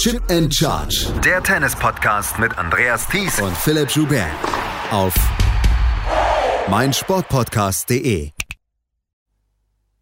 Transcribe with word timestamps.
Chip 0.00 0.22
and 0.30 0.50
Charge. 0.50 1.08
Der 1.22 1.42
Tennis-Podcast 1.42 2.38
mit 2.38 2.56
Andreas 2.56 3.06
Thies 3.06 3.38
und 3.38 3.54
Philipp 3.54 3.90
Joubert. 3.90 4.30
Auf 4.90 5.12
meinsportpodcast.de. 6.70 8.30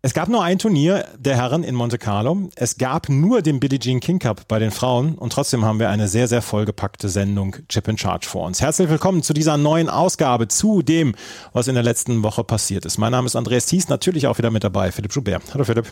Es 0.00 0.14
gab 0.14 0.29
nur 0.29 0.45
ein 0.45 0.61
Turnier 0.61 1.04
der 1.19 1.34
Herren 1.34 1.64
in 1.64 1.74
Monte 1.74 1.98
Carlo. 1.98 2.48
Es 2.54 2.79
gab 2.79 3.08
nur 3.08 3.42
den 3.42 3.58
Billie 3.58 3.80
Jean 3.80 3.98
King 3.98 4.21
Cup 4.21 4.46
bei 4.46 4.61
den 4.61 4.71
Frauen 4.71 5.19
und 5.19 5.33
trotzdem 5.33 5.65
haben 5.65 5.80
wir 5.80 5.90
eine 5.90 6.06
sehr, 6.06 6.28
sehr 6.28 6.42
vollgepackte 6.42 7.08
Sendung 7.08 7.56
Chip 7.69 7.88
and 7.88 7.99
Charge 7.99 8.28
vor 8.28 8.46
uns. 8.46 8.60
Herzlich 8.60 8.88
willkommen 8.88 9.24
zu 9.24 9.33
dieser 9.33 9.56
neuen 9.56 9.88
Ausgabe, 9.88 10.46
zu 10.46 10.83
dem, 10.83 11.17
was 11.53 11.67
in 11.67 11.74
der 11.74 11.83
letzten 11.83 12.22
Woche 12.22 12.44
passiert 12.44 12.85
ist. 12.85 12.99
Mein 12.99 13.10
Name 13.10 13.26
ist 13.26 13.35
Andreas 13.35 13.67
Thies, 13.67 13.88
natürlich 13.88 14.28
auch 14.28 14.38
wieder 14.38 14.53
mit 14.53 14.62
dabei, 14.62 14.92
Philipp 14.92 15.12
Joubert. 15.12 15.42
Hallo 15.53 15.65
Philipp. 15.65 15.87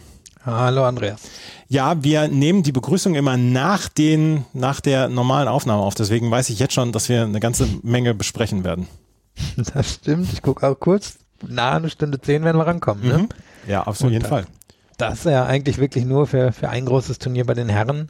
Hallo 0.46 0.84
Andreas. 0.84 1.22
Ja, 1.66 2.04
wir 2.04 2.28
nehmen 2.28 2.62
die 2.62 2.70
Begrüßung 2.70 3.16
immer 3.16 3.36
nach 3.36 3.88
den, 3.88 4.44
nach 4.52 4.80
der 4.80 5.08
normalen 5.08 5.48
Aufnahme 5.48 5.82
auf. 5.82 5.96
Deswegen 5.96 6.30
weiß 6.30 6.50
ich 6.50 6.60
jetzt 6.60 6.72
schon, 6.72 6.92
dass 6.92 7.08
wir 7.08 7.24
eine 7.24 7.40
ganze 7.40 7.66
Menge 7.82 8.14
besprechen 8.14 8.62
werden. 8.62 8.86
Das 9.74 9.94
stimmt. 9.94 10.32
Ich 10.32 10.42
gucke 10.42 10.66
auch 10.66 10.78
kurz. 10.78 11.18
Nahe 11.46 11.76
eine 11.76 11.90
Stunde 11.90 12.20
zehn 12.20 12.44
werden 12.44 12.56
wir 12.58 12.66
rankommen. 12.66 13.06
Ne? 13.06 13.18
Mhm. 13.18 13.28
Ja, 13.66 13.82
auf 13.82 14.00
jeden 14.00 14.22
Und, 14.22 14.26
Fall. 14.28 14.46
Das 14.98 15.18
ist 15.18 15.24
ja 15.24 15.44
eigentlich 15.44 15.78
wirklich 15.78 16.04
nur 16.04 16.26
für, 16.28 16.52
für 16.52 16.70
ein 16.70 16.86
großes 16.86 17.18
Turnier 17.18 17.44
bei 17.44 17.52
den 17.54 17.68
Herren 17.68 18.08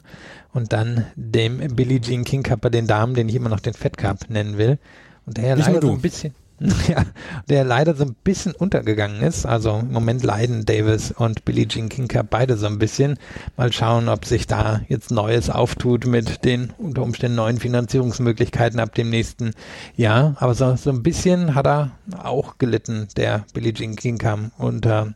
und 0.53 0.71
dann 0.71 1.07
dem 1.15 1.57
Billie 1.75 1.99
Jean 1.99 2.23
King 2.23 2.43
Cup 2.43 2.61
bei 2.61 2.69
den 2.69 2.87
Damen, 2.87 3.15
den 3.15 3.27
ich 3.27 3.35
immer 3.35 3.49
noch 3.49 3.59
den 3.59 3.73
Fed 3.73 3.97
Cup 3.97 4.29
nennen 4.29 4.57
will. 4.57 4.77
Und 5.25 5.37
der 5.37 5.47
ja 5.47 5.55
Nicht 5.55 5.67
leider 5.67 5.81
so 5.81 5.91
ein 5.91 6.01
bisschen, 6.01 6.33
ja, 6.87 7.05
der 7.49 7.63
leider 7.63 7.95
so 7.95 8.03
ein 8.03 8.15
bisschen 8.23 8.53
untergegangen 8.53 9.21
ist. 9.21 9.45
Also 9.45 9.79
im 9.79 9.91
Moment 9.91 10.23
leiden 10.23 10.65
Davis 10.65 11.11
und 11.11 11.45
Billie 11.45 11.67
Jean 11.67 11.89
Cup 11.89 12.27
beide 12.29 12.57
so 12.57 12.65
ein 12.65 12.79
bisschen. 12.79 13.19
Mal 13.57 13.71
schauen, 13.71 14.09
ob 14.09 14.25
sich 14.25 14.47
da 14.47 14.81
jetzt 14.87 15.11
Neues 15.11 15.49
auftut 15.49 16.07
mit 16.07 16.45
den 16.45 16.73
unter 16.77 17.03
Umständen 17.03 17.35
neuen 17.35 17.59
Finanzierungsmöglichkeiten 17.59 18.79
ab 18.79 18.95
dem 18.95 19.09
nächsten 19.09 19.51
Jahr. 19.95 20.35
Aber 20.39 20.55
so, 20.55 20.75
so 20.75 20.89
ein 20.89 21.03
bisschen 21.03 21.53
hat 21.53 21.67
er 21.67 21.91
auch 22.17 22.57
gelitten, 22.57 23.07
der 23.17 23.45
Billie 23.53 23.73
Jean 23.73 24.17
Cup 24.17 24.39
unter, 24.57 25.13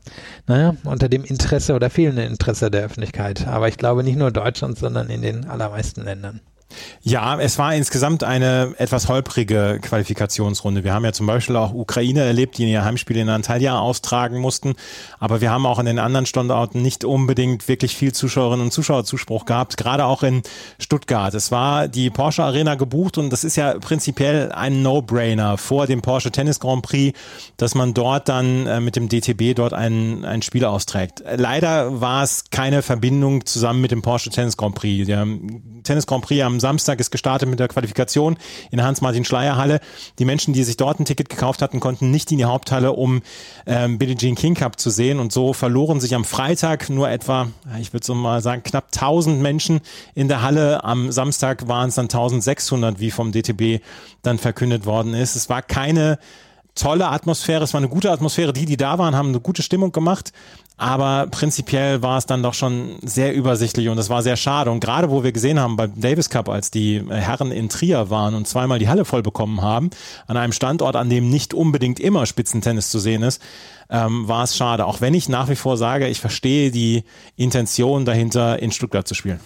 naja, 0.48 0.76
unter 0.84 1.10
dem 1.10 1.24
Interesse 1.24 1.74
oder 1.74 1.90
fehlenden 1.90 2.30
Interesse 2.30 2.70
der 2.70 2.86
Öffentlichkeit. 2.86 3.48
Aber 3.48 3.68
ich 3.68 3.78
glaube 3.78 4.04
nicht 4.04 4.18
nur 4.18 4.32
Deutschland, 4.32 4.78
sondern 4.78 5.10
in 5.10 5.22
den 5.22 5.46
allermeisten 5.46 6.04
Ländern. 6.04 6.42
Ja, 7.04 7.40
es 7.40 7.58
war 7.58 7.74
insgesamt 7.74 8.24
eine 8.24 8.76
etwas 8.78 9.08
holprige 9.08 9.80
Qualifikationsrunde. 9.82 10.84
Wir 10.84 10.94
haben 10.94 11.06
ja 11.06 11.14
zum 11.14 11.28
Beispiel 11.28 11.56
auch 11.56 11.74
Ukraine 11.74 12.22
erlebt, 12.22 12.58
die 12.58 12.72
ihr 12.72 12.86
Heimspiel 12.86 13.18
in 13.18 13.30
Antalya 13.30 13.80
austragen 13.80 14.40
mussten. 14.40 14.76
Aber 15.20 15.42
wir 15.42 15.52
haben 15.52 15.66
auch 15.66 15.80
in 15.80 15.86
den 15.86 16.00
anderen 16.00 16.26
Standorten 16.26 16.82
nicht 16.82 17.04
unbedingt 17.04 17.68
wirklich 17.68 17.96
viel 17.96 18.14
Zuschauerinnen 18.14 18.66
und 18.66 18.72
Zuschauerzuspruch 18.72 19.46
gehabt, 19.46 19.78
gerade 19.78 20.06
auch 20.06 20.24
in 20.24 20.44
Stuttgart. 20.80 21.34
Es 21.34 21.52
war 21.52 21.88
die 21.88 22.10
Porsche 22.10 22.44
Arena 22.44 22.76
gebucht 22.76 23.18
und 23.18 23.32
das 23.32 23.44
ist 23.44 23.56
ja 23.56 23.78
prinzipiell 23.80 24.52
ein 24.52 24.82
No-Brainer 24.82 25.58
vor 25.58 25.88
dem 25.88 26.02
Porsche 26.02 26.32
Tennis 26.32 26.60
Grand 26.60 26.84
Prix, 26.84 27.18
dass 27.58 27.76
man 27.76 27.94
dort 27.94 28.30
dann 28.30 28.68
äh, 28.68 28.80
mit 28.80 28.96
dem 28.96 29.10
DTB 29.10 29.56
dort 29.56 29.74
ein, 29.74 30.26
ein 30.26 30.42
Spiel 30.42 30.66
austrägt. 30.66 31.24
Leider 31.36 32.02
war 32.02 32.24
es 32.24 32.46
keine 32.52 32.82
Verbindung 32.82 33.46
zusammen 33.46 33.82
mit 33.82 33.92
dem 33.92 34.02
Porsche 34.02 34.30
Tennis 34.30 34.58
Grand 34.58 34.76
Prix. 34.76 35.08
Der 35.08 35.26
Tennis 35.84 36.08
Grand 36.08 36.24
Prix 36.24 36.44
am 36.44 36.60
Samstag 36.62 37.02
ist 37.02 37.12
gestartet 37.12 37.50
mit 37.50 37.60
der 37.60 37.68
Qualifikation 37.68 38.38
in 38.72 38.82
Hans-Martin-Schleier-Halle. 38.82 39.82
Die 40.20 40.26
Menschen, 40.26 40.54
die 40.54 40.64
sich 40.64 40.78
dort 40.78 41.00
ein 41.00 41.06
Ticket 41.06 41.28
gekauft 41.28 41.62
hatten, 41.62 41.82
konnten 41.82 42.12
nicht 42.12 42.32
in 42.32 42.38
die 42.38 42.46
Haupthalle, 42.46 42.94
um 42.94 43.22
ähm, 43.66 43.98
Billie 43.98 44.16
Jean 44.16 44.36
King 44.36 44.54
Cup 44.54 44.80
zu 44.80 44.90
sehen. 44.90 45.20
Und 45.20 45.34
so 45.34 45.52
verloren 45.52 46.00
sich 46.00 46.16
am 46.16 46.24
Freitag 46.24 46.90
nur 46.90 47.10
etwa, 47.10 47.48
ich 47.80 47.92
würde 47.92 48.06
so 48.06 48.16
mal 48.16 48.42
sagen, 48.42 48.64
knapp 48.64 48.86
1000 48.94 49.42
Menschen 49.42 49.82
in 50.16 50.30
der 50.30 50.42
Halle. 50.42 50.86
Am 50.86 51.12
Samstag 51.12 51.68
waren 51.68 51.90
es 51.90 51.96
dann 51.96 52.06
1600, 52.06 53.00
wie 53.02 53.12
vom 53.12 53.34
DTB 53.34 53.84
dann 54.22 54.38
verkündet 54.38 54.86
worden 54.86 55.14
ist. 55.14 55.36
Es 55.36 55.50
war 55.50 55.62
keine 55.62 56.20
tolle 56.76 57.10
Atmosphäre, 57.10 57.64
es 57.64 57.74
war 57.74 57.80
eine 57.80 57.90
gute 57.90 58.12
Atmosphäre. 58.12 58.54
Die, 58.54 58.66
die 58.66 58.78
da 58.78 58.98
waren, 58.98 59.16
haben 59.16 59.30
eine 59.30 59.40
gute 59.40 59.62
Stimmung 59.62 59.92
gemacht. 59.92 60.32
Aber 60.78 61.28
prinzipiell 61.30 62.02
war 62.02 62.18
es 62.18 62.26
dann 62.26 62.42
doch 62.42 62.56
schon 62.56 62.96
sehr 63.04 63.36
übersichtlich 63.36 63.88
und 63.90 64.00
es 64.00 64.10
war 64.10 64.24
sehr 64.24 64.36
schade. 64.36 64.72
Und 64.72 64.80
gerade 64.80 65.12
wo 65.12 65.24
wir 65.24 65.32
gesehen 65.32 65.60
haben 65.60 65.76
beim 65.76 65.92
Davis 66.00 66.30
Cup, 66.30 66.50
als 66.50 66.72
die 66.72 67.04
Herren 67.08 67.52
in 67.52 67.70
Trier 67.70 68.10
waren 68.10 68.34
und 68.34 68.48
zweimal 68.48 68.80
die 68.80 68.90
Halle 68.90 69.06
voll 69.06 69.22
bekommen 69.22 69.62
haben, 69.62 69.92
an 70.26 70.38
einem 70.38 70.54
Standort, 70.54 70.96
an 70.96 71.10
dem 71.10 71.30
nicht 71.30 71.54
unbedingt 71.54 72.00
immer 72.00 72.26
Spitzentennis 72.26 72.90
zu 72.90 72.98
sehen 72.98 73.22
ist, 73.22 73.42
ähm, 73.92 74.28
war 74.28 74.44
es 74.44 74.58
schade. 74.58 74.86
Auch 74.88 75.02
wenn 75.02 75.14
ich 75.14 75.30
nach 75.30 75.50
wie 75.50 75.56
vor 75.56 75.78
sage, 75.78 76.08
ich 76.08 76.20
verstehe 76.20 76.72
die 76.72 77.04
Intention 77.36 78.06
dahinter, 78.06 78.60
in 78.60 78.72
Stuttgart 78.72 79.08
zu 79.08 79.14
spielen. 79.14 79.40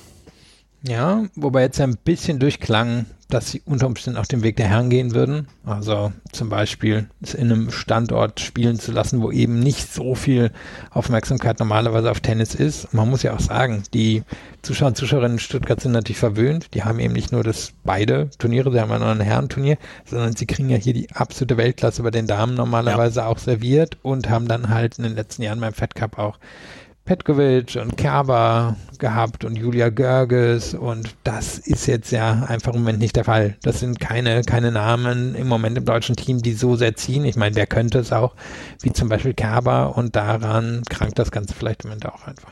Ja, 0.88 1.24
wobei 1.36 1.64
jetzt 1.64 1.82
ein 1.82 1.98
bisschen 1.98 2.38
durchklang, 2.38 3.08
dass 3.28 3.50
sie 3.50 3.64
unter 3.66 3.88
Umständen 3.88 4.20
auch 4.20 4.28
den 4.28 4.44
Weg 4.44 4.56
der 4.58 4.68
Herren 4.68 4.92
gehen 4.92 5.16
würden. 5.16 5.48
Also 5.66 6.14
zum 6.32 6.50
Beispiel 6.50 7.10
es 7.22 7.34
in 7.34 7.52
einem 7.52 7.72
Standort 7.72 8.40
spielen 8.40 8.80
zu 8.80 8.92
lassen, 8.92 9.22
wo 9.24 9.32
eben 9.32 9.60
nicht 9.60 9.92
so 9.92 10.14
viel 10.14 10.52
Aufmerksamkeit 10.92 11.58
normalerweise 11.60 12.12
auf 12.12 12.20
Tennis 12.20 12.54
ist. 12.54 12.86
Und 12.86 12.94
man 12.94 13.10
muss 13.10 13.24
ja 13.24 13.34
auch 13.34 13.40
sagen, 13.40 13.82
die 13.96 14.24
Zuschauer 14.62 14.90
und 14.90 14.98
Zuschauerinnen 14.98 15.38
in 15.38 15.40
Stuttgart 15.40 15.82
sind 15.82 15.94
natürlich 15.94 16.20
verwöhnt. 16.20 16.76
Die 16.76 16.84
haben 16.84 17.00
eben 17.00 17.14
nicht 17.14 17.32
nur 17.32 17.44
das 17.44 17.74
beide 17.84 18.30
Turniere, 18.38 18.72
sie 18.72 18.80
haben 18.80 18.92
ja 18.92 19.00
noch 19.00 19.08
ein 19.08 19.22
Herrenturnier, 19.22 19.78
sondern 20.06 20.36
sie 20.36 20.46
kriegen 20.46 20.70
ja 20.70 20.78
hier 20.78 20.94
die 20.94 21.10
absolute 21.12 21.58
Weltklasse 21.58 22.04
bei 22.04 22.12
den 22.12 22.28
Damen 22.28 22.54
normalerweise 22.54 23.22
ja. 23.22 23.26
auch 23.26 23.40
serviert 23.40 23.98
und 24.04 24.30
haben 24.30 24.48
dann 24.48 24.70
halt 24.70 25.00
in 25.00 25.04
den 25.04 25.16
letzten 25.16 25.42
Jahren 25.42 25.60
beim 25.60 25.74
Fed 25.74 25.96
Cup 25.96 26.20
auch 26.20 26.38
Petkovic 27.06 27.76
und 27.80 27.98
Kerber 27.98 28.76
gehabt 28.98 29.46
und 29.46 29.56
Julia 29.56 29.90
Görges 29.90 30.74
und 30.74 31.16
das 31.24 31.60
ist 31.60 31.86
jetzt 31.86 32.10
ja 32.12 32.46
einfach 32.48 32.74
im 32.74 32.80
Moment 32.80 32.98
nicht 32.98 33.16
der 33.16 33.26
Fall. 33.26 33.58
Das 33.62 33.80
sind 33.80 34.00
keine, 34.00 34.42
keine 34.42 34.72
Namen 34.72 35.36
im 35.36 35.48
Moment 35.48 35.78
im 35.78 35.86
deutschen 35.86 36.16
Team, 36.16 36.42
die 36.42 36.54
so 36.54 36.76
sehr 36.76 36.96
ziehen. 36.96 37.24
Ich 37.26 37.36
meine, 37.36 37.56
wer 37.56 37.68
könnte 37.68 38.00
es 38.00 38.12
auch, 38.12 38.34
wie 38.82 38.92
zum 38.92 39.08
Beispiel 39.08 39.36
Kerber 39.36 39.96
und 39.96 40.16
daran 40.16 40.82
krankt 40.90 41.20
das 41.20 41.30
Ganze 41.30 41.54
vielleicht 41.54 41.84
im 41.84 41.92
Moment 41.92 42.08
auch 42.08 42.26
einfach. 42.26 42.52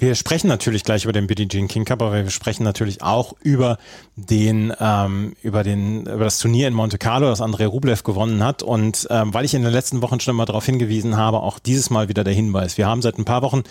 Wir 0.00 0.14
sprechen 0.14 0.48
natürlich 0.48 0.82
gleich 0.82 1.04
über 1.04 1.12
den 1.12 1.26
Billie 1.26 1.46
Jean 1.46 1.68
King 1.68 1.84
Cup, 1.84 2.00
aber 2.00 2.14
wir 2.14 2.30
sprechen 2.30 2.62
natürlich 2.62 3.02
auch 3.02 3.34
über 3.42 3.76
den 4.16 4.72
ähm, 4.80 5.36
über 5.42 5.62
den 5.62 6.06
über 6.06 6.24
das 6.24 6.38
Turnier 6.38 6.68
in 6.68 6.74
Monte 6.74 6.96
Carlo, 6.96 7.28
das 7.28 7.42
Andrei 7.42 7.66
Rublev 7.66 8.02
gewonnen 8.02 8.42
hat. 8.42 8.62
Und 8.62 9.06
ähm, 9.10 9.34
weil 9.34 9.44
ich 9.44 9.52
in 9.52 9.62
den 9.62 9.70
letzten 9.70 10.00
Wochen 10.00 10.18
schon 10.18 10.36
mal 10.36 10.46
darauf 10.46 10.64
hingewiesen 10.64 11.18
habe, 11.18 11.40
auch 11.40 11.58
dieses 11.58 11.90
Mal 11.90 12.08
wieder 12.08 12.24
der 12.24 12.32
Hinweis: 12.32 12.78
Wir 12.78 12.86
haben 12.86 13.02
seit 13.02 13.18
ein 13.18 13.26
paar 13.26 13.42
Wochen 13.42 13.62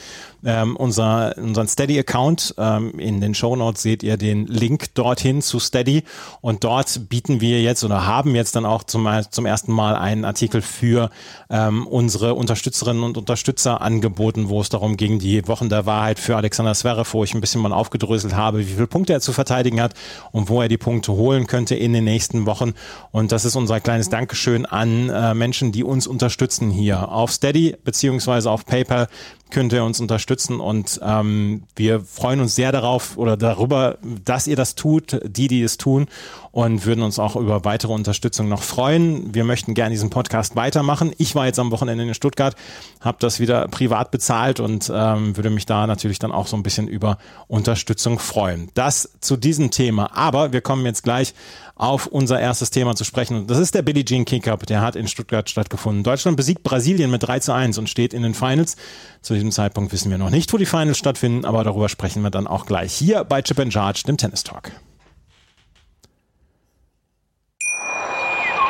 ähm, 0.46 0.76
unser 0.76 1.36
unseren 1.36 1.68
Steady 1.68 1.98
Account. 1.98 2.54
Ähm, 2.60 3.00
in 3.00 3.22
den 3.22 3.34
Show 3.34 3.56
Notes 3.56 3.82
seht 3.82 4.04
ihr 4.04 4.16
den 4.16 4.46
Link 4.46 4.94
dorthin 4.94 5.42
zu 5.42 5.58
Steady 5.58 6.04
und 6.42 6.64
dort 6.64 7.10
bieten 7.10 7.42
wir 7.42 7.60
jetzt 7.64 7.84
oder 7.84 8.06
haben 8.06 8.36
jetzt 8.36 8.56
dann 8.56 8.68
auch 8.68 8.84
zum 8.84 9.10
zum 9.32 9.48
ersten 9.48 9.74
Mal 9.74 9.96
einen 9.96 10.26
Artikel 10.26 10.62
für 10.62 11.10
ähm, 11.50 11.88
unsere 11.88 12.36
Unterstützerinnen 12.36 13.02
und 13.02 13.18
Unterstützer 13.18 13.82
angeboten, 13.82 14.48
wo 14.50 14.62
es 14.62 14.70
darum 14.70 14.96
ging, 14.96 15.18
die 15.18 15.48
Wochen 15.48 15.70
der 15.70 15.88
Wahrheit 15.88 16.19
für 16.20 16.36
Alexander 16.36 16.74
Zverev, 16.74 17.14
wo 17.14 17.24
ich 17.24 17.34
ein 17.34 17.42
bisschen 17.42 17.62
mal 17.62 17.74
aufgedröselt 17.74 18.36
habe, 18.36 18.60
wie 18.60 18.64
viele 18.66 18.88
Punkte 18.88 19.14
er 19.14 19.22
zu 19.22 19.34
verteidigen 19.34 19.82
hat 19.82 19.94
und 20.32 20.50
wo 20.50 20.62
er 20.62 20.68
die 20.68 20.78
Punkte 20.78 21.14
holen 21.14 21.48
könnte 21.48 21.76
in 21.76 21.94
den 21.94 22.04
nächsten 22.04 22.46
Wochen. 22.46 22.74
Und 23.12 23.32
das 23.32 23.46
ist 23.46 23.56
unser 23.56 23.80
kleines 23.80 24.10
Dankeschön 24.10 24.66
an 24.66 25.10
äh, 25.10 25.34
Menschen, 25.34 25.72
die 25.72 25.84
uns 25.84 26.08
unterstützen 26.08 26.70
hier 26.70 27.10
auf 27.12 27.32
Steady 27.32 27.76
beziehungsweise 27.84 28.52
auf 28.52 28.66
PayPal 28.66 29.08
könnt 29.52 29.74
ihr 29.74 29.84
uns 29.84 30.00
unterstützen 30.00 30.60
und 30.60 31.00
ähm, 31.04 31.64
wir 31.76 32.02
freuen 32.02 32.40
uns 32.40 32.56
sehr 32.56 32.72
darauf 32.72 33.18
oder 33.18 33.38
darüber, 33.38 33.98
dass 34.26 34.48
ihr 34.48 34.56
das 34.56 34.76
tut, 34.76 35.20
die, 35.24 35.48
die 35.48 35.64
es 35.64 35.78
tun 35.78 36.08
und 36.52 36.86
würden 36.86 37.04
uns 37.04 37.20
auch 37.20 37.36
über 37.36 37.66
weitere 37.66 37.94
Unterstützung 37.94 38.50
noch 38.50 38.64
freuen. 38.64 39.34
Wir 39.34 39.44
möchten 39.44 39.74
gerne 39.74 39.92
diesen 39.92 40.10
Podcast 40.10 40.56
weitermachen. 40.56 41.14
Ich 41.18 41.36
war 41.36 41.46
jetzt 41.46 41.60
am 41.60 41.72
Wochenende 41.72 42.04
in 42.04 42.14
Stuttgart, 42.14 42.56
habe 43.02 43.18
das 43.20 43.40
wieder 43.40 43.68
privat 43.68 44.12
bezahlt 44.12 44.60
und 44.60 44.92
ähm, 44.94 45.38
würde 45.38 45.50
mich 45.50 45.66
da 45.66 45.88
natürlich 45.88 46.20
dann 46.20 46.32
auch 46.32 46.48
so 46.48 46.56
ein 46.56 46.64
bisschen 46.64 46.88
über 46.88 47.18
Unterstützung 47.48 48.20
freuen. 48.20 48.70
Das 48.74 49.12
zu 49.20 49.38
diesem 49.38 49.72
Thema. 49.72 50.16
Aber 50.16 50.54
wir 50.54 50.62
kommen 50.62 50.86
jetzt 50.86 51.04
gleich 51.04 51.34
auf 51.80 52.08
unser 52.08 52.40
erstes 52.40 52.70
Thema 52.70 52.96
zu 52.96 53.06
sprechen. 53.06 53.48
Das 53.48 53.58
ist 53.58 53.74
der 53.74 53.82
Billie 53.82 54.04
Jean 54.04 54.26
King 54.26 54.42
Cup. 54.42 54.66
Der 54.66 54.82
hat 54.82 54.96
in 54.96 55.08
Stuttgart 55.08 55.50
stattgefunden. 55.50 56.04
Deutschland 56.04 56.36
besiegt 56.36 56.62
Brasilien 56.62 57.10
mit 57.10 57.24
3 57.24 57.40
zu 57.40 57.54
1 57.54 57.78
und 57.78 57.90
steht 57.90 58.14
in 58.14 58.22
den 58.22 58.34
Finals. 58.34 58.76
Zu 59.22 59.34
diesem 59.34 59.52
Zeitpunkt 59.52 59.94
wissen 59.94 60.12
wir 60.12 60.18
noch 60.18 60.30
nicht, 60.30 60.52
wo 60.52 60.58
die 60.58 60.66
Finals 60.66 60.98
stattfinden, 60.98 61.46
aber 61.46 61.64
darüber 61.64 61.88
sprechen 61.88 62.22
wir 62.22 62.32
dann 62.32 62.48
auch 62.48 62.66
gleich 62.66 62.94
hier 62.94 63.24
bei 63.24 63.42
Chip 63.42 63.60
and 63.60 63.74
Charge, 63.74 64.04
dem 64.06 64.18
Tennis 64.18 64.44
Talk. 64.44 64.72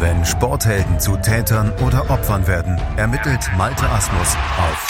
Wenn 0.00 0.24
Sporthelden 0.24 0.98
zu 1.00 1.16
Tätern 1.16 1.72
oder 1.86 2.10
Opfern 2.10 2.46
werden, 2.46 2.80
ermittelt 2.96 3.50
Malte 3.56 3.88
Asmus 3.88 4.36
auf 4.58 4.88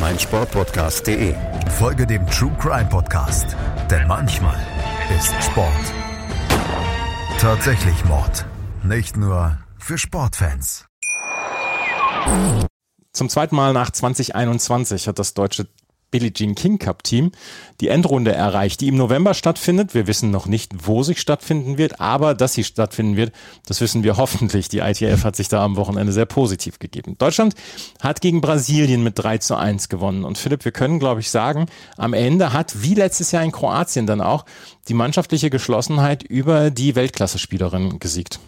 meinsportpodcast.de. 0.00 1.34
Folge 1.78 2.06
dem 2.06 2.26
True 2.26 2.52
Crime 2.58 2.88
Podcast, 2.88 3.56
denn 3.90 4.06
manchmal 4.06 4.58
ist 5.18 5.34
Sport 5.44 5.92
tatsächlich 7.40 8.04
Mord. 8.04 8.44
Nicht 8.82 9.16
nur 9.16 9.56
für 9.78 9.96
Sportfans. 9.96 10.86
Zum 13.14 13.28
zweiten 13.30 13.56
Mal 13.56 13.72
nach 13.72 13.90
2021 13.90 15.08
hat 15.08 15.18
das 15.18 15.32
deutsche 15.32 15.66
Billie 16.10 16.32
Jean 16.32 16.54
King 16.54 16.78
Cup 16.78 17.02
Team 17.02 17.32
die 17.80 17.88
Endrunde 17.88 18.32
erreicht, 18.32 18.80
die 18.80 18.88
im 18.88 18.96
November 18.96 19.34
stattfindet. 19.34 19.94
Wir 19.94 20.06
wissen 20.06 20.30
noch 20.30 20.46
nicht, 20.46 20.86
wo 20.86 21.02
sie 21.02 21.14
stattfinden 21.14 21.78
wird, 21.78 22.00
aber 22.00 22.34
dass 22.34 22.54
sie 22.54 22.64
stattfinden 22.64 23.16
wird, 23.16 23.32
das 23.66 23.80
wissen 23.80 24.02
wir 24.02 24.16
hoffentlich. 24.16 24.68
Die 24.68 24.78
ITF 24.78 25.24
hat 25.24 25.36
sich 25.36 25.48
da 25.48 25.64
am 25.64 25.76
Wochenende 25.76 26.12
sehr 26.12 26.26
positiv 26.26 26.78
gegeben. 26.78 27.16
Deutschland 27.18 27.54
hat 28.00 28.20
gegen 28.20 28.40
Brasilien 28.40 29.02
mit 29.02 29.18
3 29.18 29.38
zu 29.38 29.56
1 29.56 29.88
gewonnen. 29.88 30.24
Und 30.24 30.38
Philipp, 30.38 30.64
wir 30.64 30.72
können, 30.72 30.98
glaube 30.98 31.20
ich, 31.20 31.30
sagen, 31.30 31.66
am 31.96 32.12
Ende 32.12 32.52
hat, 32.52 32.82
wie 32.82 32.94
letztes 32.94 33.32
Jahr 33.32 33.44
in 33.44 33.52
Kroatien 33.52 34.06
dann 34.06 34.20
auch, 34.20 34.44
die 34.88 34.94
mannschaftliche 34.94 35.50
Geschlossenheit 35.50 36.22
über 36.22 36.70
die 36.70 36.94
Weltklasse-Spielerin 36.94 37.98
gesiegt. 37.98 38.40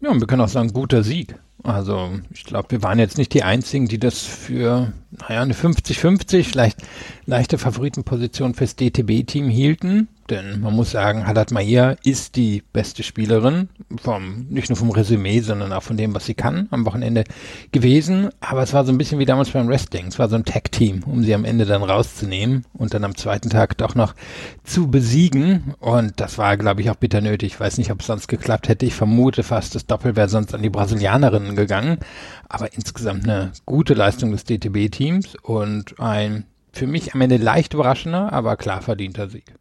Ja, 0.00 0.10
und 0.10 0.20
wir 0.20 0.26
können 0.26 0.42
auch 0.42 0.48
sagen, 0.48 0.72
guter 0.72 1.02
Sieg. 1.02 1.34
Also 1.64 2.10
ich 2.32 2.44
glaube, 2.44 2.70
wir 2.70 2.82
waren 2.82 2.98
jetzt 2.98 3.18
nicht 3.18 3.34
die 3.34 3.42
Einzigen, 3.42 3.88
die 3.88 3.98
das 3.98 4.22
für, 4.22 4.92
naja, 5.10 5.42
eine 5.42 5.54
50-50, 5.54 6.44
vielleicht 6.44 6.78
leichte 7.26 7.58
Favoritenposition 7.58 8.54
fürs 8.54 8.76
DTB-Team 8.76 9.48
hielten. 9.48 10.08
Denn 10.30 10.60
man 10.60 10.74
muss 10.74 10.90
sagen, 10.90 11.26
Haddad 11.26 11.52
Mahir 11.52 11.96
ist 12.04 12.36
die 12.36 12.62
beste 12.72 13.02
Spielerin, 13.02 13.70
vom, 14.00 14.46
nicht 14.50 14.68
nur 14.68 14.76
vom 14.76 14.90
Resümee, 14.90 15.40
sondern 15.40 15.72
auch 15.72 15.82
von 15.82 15.96
dem, 15.96 16.14
was 16.14 16.26
sie 16.26 16.34
kann, 16.34 16.68
am 16.70 16.84
Wochenende 16.84 17.24
gewesen. 17.72 18.28
Aber 18.40 18.62
es 18.62 18.74
war 18.74 18.84
so 18.84 18.92
ein 18.92 18.98
bisschen 18.98 19.18
wie 19.18 19.24
damals 19.24 19.50
beim 19.50 19.68
Wrestling. 19.68 20.06
Es 20.06 20.18
war 20.18 20.28
so 20.28 20.36
ein 20.36 20.44
Tag-Team, 20.44 21.02
um 21.04 21.22
sie 21.22 21.34
am 21.34 21.46
Ende 21.46 21.64
dann 21.64 21.82
rauszunehmen 21.82 22.66
und 22.74 22.92
dann 22.92 23.04
am 23.04 23.16
zweiten 23.16 23.48
Tag 23.48 23.78
doch 23.78 23.94
noch 23.94 24.14
zu 24.64 24.90
besiegen. 24.90 25.74
Und 25.80 26.20
das 26.20 26.36
war, 26.36 26.56
glaube 26.58 26.82
ich, 26.82 26.90
auch 26.90 26.96
bitter 26.96 27.22
nötig. 27.22 27.54
Ich 27.54 27.60
weiß 27.60 27.78
nicht, 27.78 27.90
ob 27.90 28.00
es 28.00 28.06
sonst 28.06 28.28
geklappt 28.28 28.68
hätte. 28.68 28.84
Ich 28.84 28.94
vermute 28.94 29.42
fast, 29.42 29.74
das 29.74 29.86
Doppel 29.86 30.14
wäre 30.14 30.28
sonst 30.28 30.54
an 30.54 30.62
die 30.62 30.70
Brasilianerinnen 30.70 31.56
gegangen. 31.56 31.98
Aber 32.48 32.72
insgesamt 32.74 33.24
eine 33.24 33.52
gute 33.64 33.94
Leistung 33.94 34.32
des 34.32 34.44
DTB-Teams 34.44 35.36
und 35.42 35.98
ein 35.98 36.44
für 36.72 36.86
mich 36.86 37.14
am 37.14 37.20
Ende 37.22 37.38
leicht 37.38 37.74
überraschender, 37.74 38.32
aber 38.32 38.56
klar 38.56 38.82
verdienter 38.82 39.28
Sieg. 39.28 39.54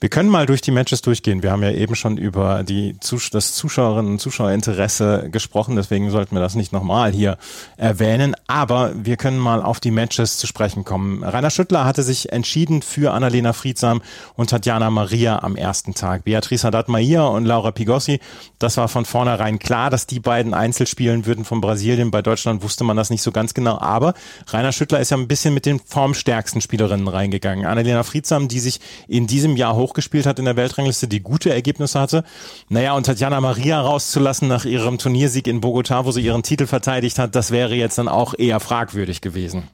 Wir 0.00 0.08
können 0.08 0.28
mal 0.28 0.46
durch 0.46 0.60
die 0.60 0.70
Matches 0.70 1.02
durchgehen. 1.02 1.42
Wir 1.42 1.50
haben 1.50 1.62
ja 1.62 1.70
eben 1.70 1.94
schon 1.94 2.16
über 2.16 2.62
die, 2.62 2.96
das 3.32 3.54
Zuschauerinnen 3.54 4.12
und 4.12 4.18
Zuschauerinteresse 4.18 5.28
gesprochen, 5.30 5.76
deswegen 5.76 6.10
sollten 6.10 6.36
wir 6.36 6.40
das 6.40 6.54
nicht 6.54 6.72
nochmal 6.72 7.12
hier 7.12 7.38
erwähnen. 7.76 8.34
Aber 8.46 8.92
wir 8.94 9.16
können 9.16 9.38
mal 9.38 9.62
auf 9.62 9.80
die 9.80 9.90
Matches 9.90 10.36
zu 10.36 10.46
sprechen 10.46 10.84
kommen. 10.84 11.24
Rainer 11.24 11.50
Schüttler 11.50 11.84
hatte 11.84 12.02
sich 12.02 12.32
entschieden 12.32 12.82
für 12.82 13.12
Annalena 13.12 13.52
Friedsam 13.52 14.02
und 14.34 14.50
Tatjana 14.50 14.90
Maria 14.90 15.42
am 15.42 15.56
ersten 15.56 15.94
Tag. 15.94 16.24
Beatrice 16.24 16.64
Haddad-Maia 16.64 17.24
und 17.24 17.46
Laura 17.46 17.70
Pigossi, 17.70 18.20
das 18.58 18.76
war 18.76 18.88
von 18.88 19.04
vornherein 19.04 19.58
klar, 19.58 19.88
dass 19.88 20.06
die 20.06 20.20
beiden 20.20 20.52
Einzel 20.52 20.86
spielen 20.86 21.24
würden 21.24 21.46
von 21.46 21.62
Brasilien. 21.62 22.10
Bei 22.10 22.20
Deutschland 22.20 22.62
wusste 22.62 22.84
man 22.84 22.96
das 22.96 23.08
nicht 23.08 23.22
so 23.22 23.32
ganz 23.32 23.54
genau. 23.54 23.78
Aber 23.78 24.12
Rainer 24.48 24.72
Schüttler 24.72 25.00
ist 25.00 25.10
ja 25.10 25.16
ein 25.16 25.28
bisschen 25.28 25.54
mit 25.54 25.64
den 25.64 25.80
formstärksten 25.80 26.60
Spielerinnen 26.60 27.08
reingegangen. 27.08 27.64
Annalena 27.64 28.02
Friedsam, 28.02 28.48
die 28.48 28.60
sich 28.60 28.80
in 29.08 29.26
diesem 29.26 29.56
Jahr 29.56 29.63
Jahr 29.64 29.76
hochgespielt 29.76 30.26
hat 30.26 30.38
in 30.38 30.44
der 30.44 30.56
Weltrangliste, 30.56 31.08
die 31.08 31.20
gute 31.20 31.50
Ergebnisse 31.50 31.98
hatte. 31.98 32.24
Naja, 32.68 32.94
und 32.94 33.06
Tatjana 33.06 33.40
Maria 33.40 33.80
rauszulassen 33.80 34.46
nach 34.46 34.66
ihrem 34.66 34.98
Turniersieg 34.98 35.46
in 35.46 35.60
Bogota, 35.60 36.04
wo 36.04 36.10
sie 36.10 36.20
ihren 36.20 36.42
Titel 36.42 36.66
verteidigt 36.66 37.18
hat, 37.18 37.34
das 37.34 37.50
wäre 37.50 37.74
jetzt 37.74 37.96
dann 37.96 38.08
auch 38.08 38.34
eher 38.36 38.60
fragwürdig 38.60 39.22
gewesen. 39.22 39.64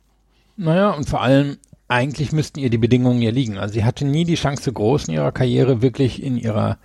Naja, 0.56 0.90
und 0.90 1.08
vor 1.08 1.22
allem, 1.22 1.56
eigentlich 1.88 2.30
müssten 2.30 2.60
ihr 2.60 2.70
die 2.70 2.78
Bedingungen 2.78 3.20
ja 3.20 3.30
liegen. 3.30 3.58
Also 3.58 3.74
sie 3.74 3.84
hatte 3.84 4.04
nie 4.04 4.24
die 4.24 4.36
Chance 4.36 4.72
groß 4.72 5.08
in 5.08 5.14
ihrer 5.14 5.32
Karriere, 5.32 5.82
wirklich 5.82 6.22
in 6.22 6.36
ihrer 6.36 6.78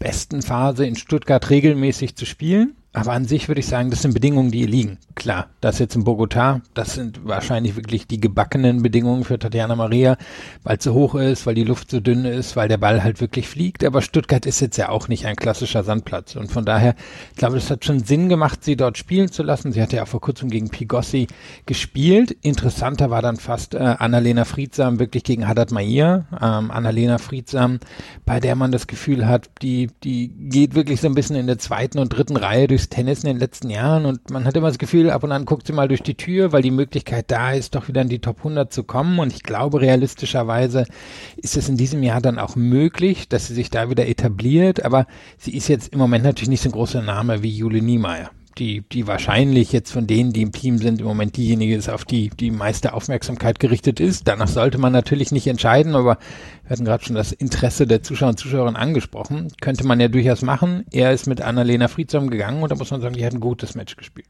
besten 0.00 0.42
Phase 0.42 0.84
in 0.84 0.96
Stuttgart 0.96 1.48
regelmäßig 1.48 2.16
zu 2.16 2.26
spielen. 2.26 2.74
Aber 2.94 3.12
an 3.12 3.26
sich 3.26 3.48
würde 3.48 3.60
ich 3.60 3.66
sagen, 3.66 3.90
das 3.90 4.00
sind 4.00 4.14
Bedingungen, 4.14 4.50
die 4.50 4.62
ihr 4.62 4.66
liegen. 4.66 4.98
Klar, 5.14 5.48
das 5.60 5.78
jetzt 5.78 5.94
in 5.94 6.04
Bogota, 6.04 6.62
das 6.72 6.94
sind 6.94 7.20
wahrscheinlich 7.22 7.76
wirklich 7.76 8.06
die 8.06 8.18
gebackenen 8.18 8.82
Bedingungen 8.82 9.24
für 9.24 9.38
Tatjana 9.38 9.76
Maria, 9.76 10.16
weil 10.62 10.78
es 10.78 10.84
so 10.84 10.94
hoch 10.94 11.14
ist, 11.14 11.44
weil 11.44 11.54
die 11.54 11.64
Luft 11.64 11.90
so 11.90 12.00
dünn 12.00 12.24
ist, 12.24 12.56
weil 12.56 12.68
der 12.68 12.78
Ball 12.78 13.04
halt 13.04 13.20
wirklich 13.20 13.46
fliegt. 13.46 13.84
Aber 13.84 14.00
Stuttgart 14.00 14.46
ist 14.46 14.60
jetzt 14.60 14.78
ja 14.78 14.88
auch 14.88 15.08
nicht 15.08 15.26
ein 15.26 15.36
klassischer 15.36 15.84
Sandplatz. 15.84 16.34
Und 16.34 16.50
von 16.50 16.64
daher, 16.64 16.94
ich 17.32 17.36
glaube, 17.36 17.58
es 17.58 17.70
hat 17.70 17.84
schon 17.84 18.00
Sinn 18.00 18.30
gemacht, 18.30 18.64
sie 18.64 18.74
dort 18.74 18.96
spielen 18.96 19.30
zu 19.30 19.42
lassen. 19.42 19.70
Sie 19.70 19.82
hatte 19.82 19.96
ja 19.96 20.06
vor 20.06 20.22
kurzem 20.22 20.48
gegen 20.48 20.70
Pigossi 20.70 21.26
gespielt. 21.66 22.30
Interessanter 22.40 23.10
war 23.10 23.20
dann 23.20 23.36
fast 23.36 23.74
äh, 23.74 23.78
Annalena 23.78 24.46
Friedsam 24.46 24.98
wirklich 24.98 25.24
gegen 25.24 25.46
Haddad 25.46 25.72
Maia. 25.72 26.26
Ähm, 26.40 26.70
Annalena 26.70 27.18
Friedsam, 27.18 27.80
bei 28.24 28.40
der 28.40 28.56
man 28.56 28.72
das 28.72 28.86
Gefühl 28.86 29.26
hat, 29.26 29.50
die, 29.60 29.90
die 30.02 30.28
geht 30.28 30.74
wirklich 30.74 31.02
so 31.02 31.06
ein 31.06 31.14
bisschen 31.14 31.36
in 31.36 31.46
der 31.46 31.58
zweiten 31.58 31.98
und 31.98 32.08
dritten 32.08 32.36
Reihe 32.36 32.66
durch 32.66 32.77
durchs 32.78 32.88
Tennis 32.90 33.24
in 33.24 33.26
den 33.26 33.38
letzten 33.40 33.70
Jahren 33.70 34.06
und 34.06 34.30
man 34.30 34.44
hat 34.44 34.56
immer 34.56 34.68
das 34.68 34.78
Gefühl, 34.78 35.10
ab 35.10 35.24
und 35.24 35.32
an 35.32 35.44
guckt 35.44 35.66
sie 35.66 35.72
mal 35.72 35.88
durch 35.88 36.02
die 36.02 36.14
Tür, 36.14 36.52
weil 36.52 36.62
die 36.62 36.70
Möglichkeit 36.70 37.24
da 37.28 37.52
ist, 37.52 37.74
doch 37.74 37.88
wieder 37.88 38.02
in 38.02 38.08
die 38.08 38.20
Top 38.20 38.38
100 38.38 38.72
zu 38.72 38.84
kommen. 38.84 39.18
Und 39.18 39.32
ich 39.32 39.42
glaube, 39.42 39.80
realistischerweise 39.80 40.84
ist 41.36 41.56
es 41.56 41.68
in 41.68 41.76
diesem 41.76 42.04
Jahr 42.04 42.20
dann 42.20 42.38
auch 42.38 42.54
möglich, 42.54 43.28
dass 43.28 43.48
sie 43.48 43.54
sich 43.54 43.70
da 43.70 43.90
wieder 43.90 44.06
etabliert, 44.06 44.84
aber 44.84 45.06
sie 45.38 45.56
ist 45.56 45.66
jetzt 45.66 45.92
im 45.92 45.98
Moment 45.98 46.22
natürlich 46.22 46.50
nicht 46.50 46.62
so 46.62 46.68
ein 46.68 46.72
großer 46.72 47.02
Name 47.02 47.42
wie 47.42 47.50
Jule 47.50 47.82
Niemeyer 47.82 48.30
die, 48.58 48.82
die 48.82 49.06
wahrscheinlich 49.06 49.72
jetzt 49.72 49.92
von 49.92 50.06
denen, 50.06 50.32
die 50.32 50.42
im 50.42 50.52
Team 50.52 50.78
sind, 50.78 51.00
im 51.00 51.06
Moment 51.06 51.36
diejenige 51.36 51.74
ist, 51.74 51.88
auf 51.88 52.04
die 52.04 52.30
die 52.30 52.50
meiste 52.50 52.92
Aufmerksamkeit 52.92 53.58
gerichtet 53.60 54.00
ist. 54.00 54.26
Danach 54.26 54.48
sollte 54.48 54.78
man 54.78 54.92
natürlich 54.92 55.32
nicht 55.32 55.46
entscheiden, 55.46 55.94
aber 55.94 56.18
wir 56.64 56.70
hatten 56.70 56.84
gerade 56.84 57.04
schon 57.04 57.16
das 57.16 57.32
Interesse 57.32 57.86
der 57.86 58.02
Zuschauer 58.02 58.30
und 58.30 58.38
Zuschauerinnen 58.38 58.76
angesprochen. 58.76 59.52
Könnte 59.60 59.86
man 59.86 60.00
ja 60.00 60.08
durchaus 60.08 60.42
machen. 60.42 60.84
Er 60.90 61.12
ist 61.12 61.26
mit 61.26 61.40
Annalena 61.40 61.88
Friedsam 61.88 62.30
gegangen 62.30 62.62
und 62.62 62.70
da 62.70 62.76
muss 62.76 62.90
man 62.90 63.00
sagen, 63.00 63.14
die 63.14 63.24
hat 63.24 63.32
ein 63.32 63.40
gutes 63.40 63.74
Match 63.74 63.96
gespielt. 63.96 64.26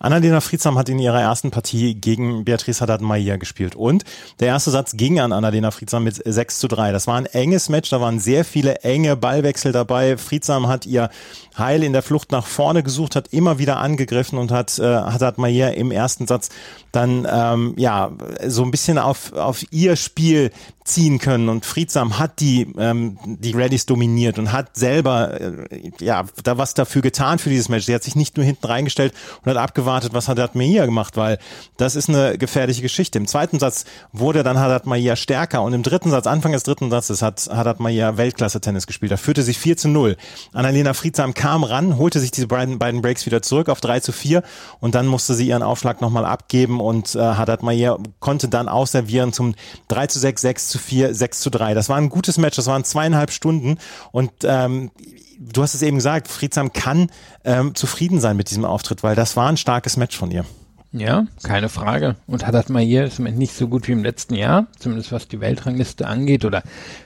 Annalena 0.00 0.40
Friedsam 0.40 0.78
hat 0.78 0.88
in 0.88 0.98
ihrer 0.98 1.20
ersten 1.20 1.50
Partie 1.50 1.94
gegen 1.94 2.44
Beatrice 2.44 2.80
Haddad-Maia 2.80 3.36
gespielt 3.36 3.74
und 3.74 4.04
der 4.40 4.48
erste 4.48 4.70
Satz 4.70 4.96
ging 4.96 5.20
an 5.20 5.32
Annalena 5.32 5.70
Friedsam 5.70 6.04
mit 6.04 6.20
6 6.24 6.58
zu 6.58 6.68
3. 6.68 6.92
Das 6.92 7.06
war 7.06 7.16
ein 7.16 7.26
enges 7.26 7.68
Match, 7.68 7.90
da 7.90 8.00
waren 8.00 8.20
sehr 8.20 8.44
viele 8.44 8.76
enge 8.82 9.16
Ballwechsel 9.16 9.72
dabei. 9.72 10.16
Friedsam 10.16 10.68
hat 10.68 10.86
ihr 10.86 11.10
Heil 11.56 11.82
in 11.82 11.92
der 11.92 12.02
Flucht 12.02 12.32
nach 12.32 12.46
vorne 12.46 12.82
gesucht, 12.82 13.16
hat 13.16 13.28
immer 13.28 13.58
wieder 13.58 13.78
angegriffen 13.78 14.38
und 14.38 14.50
hat 14.50 14.78
äh, 14.78 14.82
Haddad-Maia 14.82 15.68
im 15.68 15.90
ersten 15.90 16.26
Satz 16.26 16.50
dann 16.94 17.26
ähm, 17.30 17.74
ja 17.76 18.12
so 18.46 18.62
ein 18.62 18.70
bisschen 18.70 18.98
auf, 18.98 19.32
auf 19.32 19.64
ihr 19.70 19.96
Spiel 19.96 20.50
ziehen 20.84 21.18
können 21.18 21.48
und 21.48 21.64
Friedsam 21.64 22.18
hat 22.18 22.40
die 22.40 22.68
ähm, 22.78 23.16
die 23.24 23.52
Reddys 23.52 23.86
dominiert 23.86 24.38
und 24.38 24.52
hat 24.52 24.76
selber 24.76 25.40
äh, 25.40 25.90
ja 25.98 26.24
da 26.42 26.58
was 26.58 26.74
dafür 26.74 27.00
getan 27.00 27.38
für 27.38 27.48
dieses 27.48 27.70
Match. 27.70 27.86
Sie 27.86 27.94
hat 27.94 28.04
sich 28.04 28.16
nicht 28.16 28.36
nur 28.36 28.44
hinten 28.44 28.66
reingestellt 28.66 29.14
und 29.42 29.50
hat 29.50 29.56
abgewartet, 29.56 30.12
was 30.12 30.28
Haddad 30.28 30.54
Mahia 30.54 30.84
gemacht, 30.84 31.16
weil 31.16 31.38
das 31.78 31.96
ist 31.96 32.10
eine 32.10 32.36
gefährliche 32.36 32.82
Geschichte. 32.82 33.18
Im 33.18 33.26
zweiten 33.26 33.58
Satz 33.58 33.86
wurde 34.12 34.42
dann 34.42 34.58
Haddad 34.58 34.84
Mahia 34.84 35.16
stärker 35.16 35.62
und 35.62 35.72
im 35.72 35.82
dritten 35.82 36.10
Satz, 36.10 36.26
Anfang 36.26 36.52
des 36.52 36.64
dritten 36.64 36.90
Satzes 36.90 37.22
hat 37.22 37.48
Haddad 37.50 37.80
Mahia 37.80 38.18
Weltklasse 38.18 38.60
Tennis 38.60 38.86
gespielt. 38.86 39.10
Da 39.10 39.16
führte 39.16 39.42
sich 39.42 39.58
4 39.58 39.78
zu 39.78 39.88
0. 39.88 40.18
Annalena 40.52 40.92
Friedsam 40.92 41.32
kam 41.32 41.64
ran, 41.64 41.96
holte 41.96 42.20
sich 42.20 42.30
diese 42.30 42.46
beiden, 42.46 42.78
beiden 42.78 43.00
Breaks 43.00 43.24
wieder 43.24 43.40
zurück 43.40 43.70
auf 43.70 43.80
3 43.80 44.00
zu 44.00 44.12
4 44.12 44.42
und 44.80 44.94
dann 44.94 45.06
musste 45.06 45.32
sie 45.32 45.48
ihren 45.48 45.62
Aufschlag 45.62 46.02
nochmal 46.02 46.26
abgeben 46.26 46.82
und 46.84 47.14
äh, 47.14 47.18
Haddad 47.18 47.62
Mahia 47.62 47.98
konnte 48.20 48.48
dann 48.48 48.68
ausservieren 48.68 49.32
zum 49.32 49.54
3 49.88 50.06
zu 50.06 50.18
6, 50.18 50.40
6 50.42 50.68
zu 50.68 50.78
4, 50.78 51.14
6 51.14 51.40
zu 51.40 51.50
3. 51.50 51.74
Das 51.74 51.88
war 51.88 51.96
ein 51.96 52.08
gutes 52.08 52.38
Match, 52.38 52.56
das 52.56 52.66
waren 52.66 52.84
zweieinhalb 52.84 53.30
Stunden 53.30 53.78
und 54.12 54.30
ähm, 54.44 54.90
du 55.38 55.62
hast 55.62 55.74
es 55.74 55.82
eben 55.82 55.96
gesagt, 55.96 56.28
Friedsam 56.28 56.72
kann 56.72 57.10
ähm, 57.44 57.74
zufrieden 57.74 58.20
sein 58.20 58.36
mit 58.36 58.50
diesem 58.50 58.64
Auftritt, 58.64 59.02
weil 59.02 59.14
das 59.14 59.36
war 59.36 59.48
ein 59.48 59.56
starkes 59.56 59.96
Match 59.96 60.16
von 60.16 60.30
ihr. 60.30 60.44
Ja, 60.96 61.26
keine 61.42 61.68
Frage. 61.68 62.14
Und 62.28 62.46
Haddad 62.46 62.70
Mayer 62.70 63.04
ist 63.04 63.18
nicht 63.18 63.52
so 63.52 63.66
gut 63.66 63.88
wie 63.88 63.92
im 63.92 64.04
letzten 64.04 64.36
Jahr, 64.36 64.68
zumindest 64.78 65.10
was 65.10 65.26
die 65.26 65.40
Weltrangliste 65.40 66.06
angeht 66.06 66.44
oder 66.44 66.62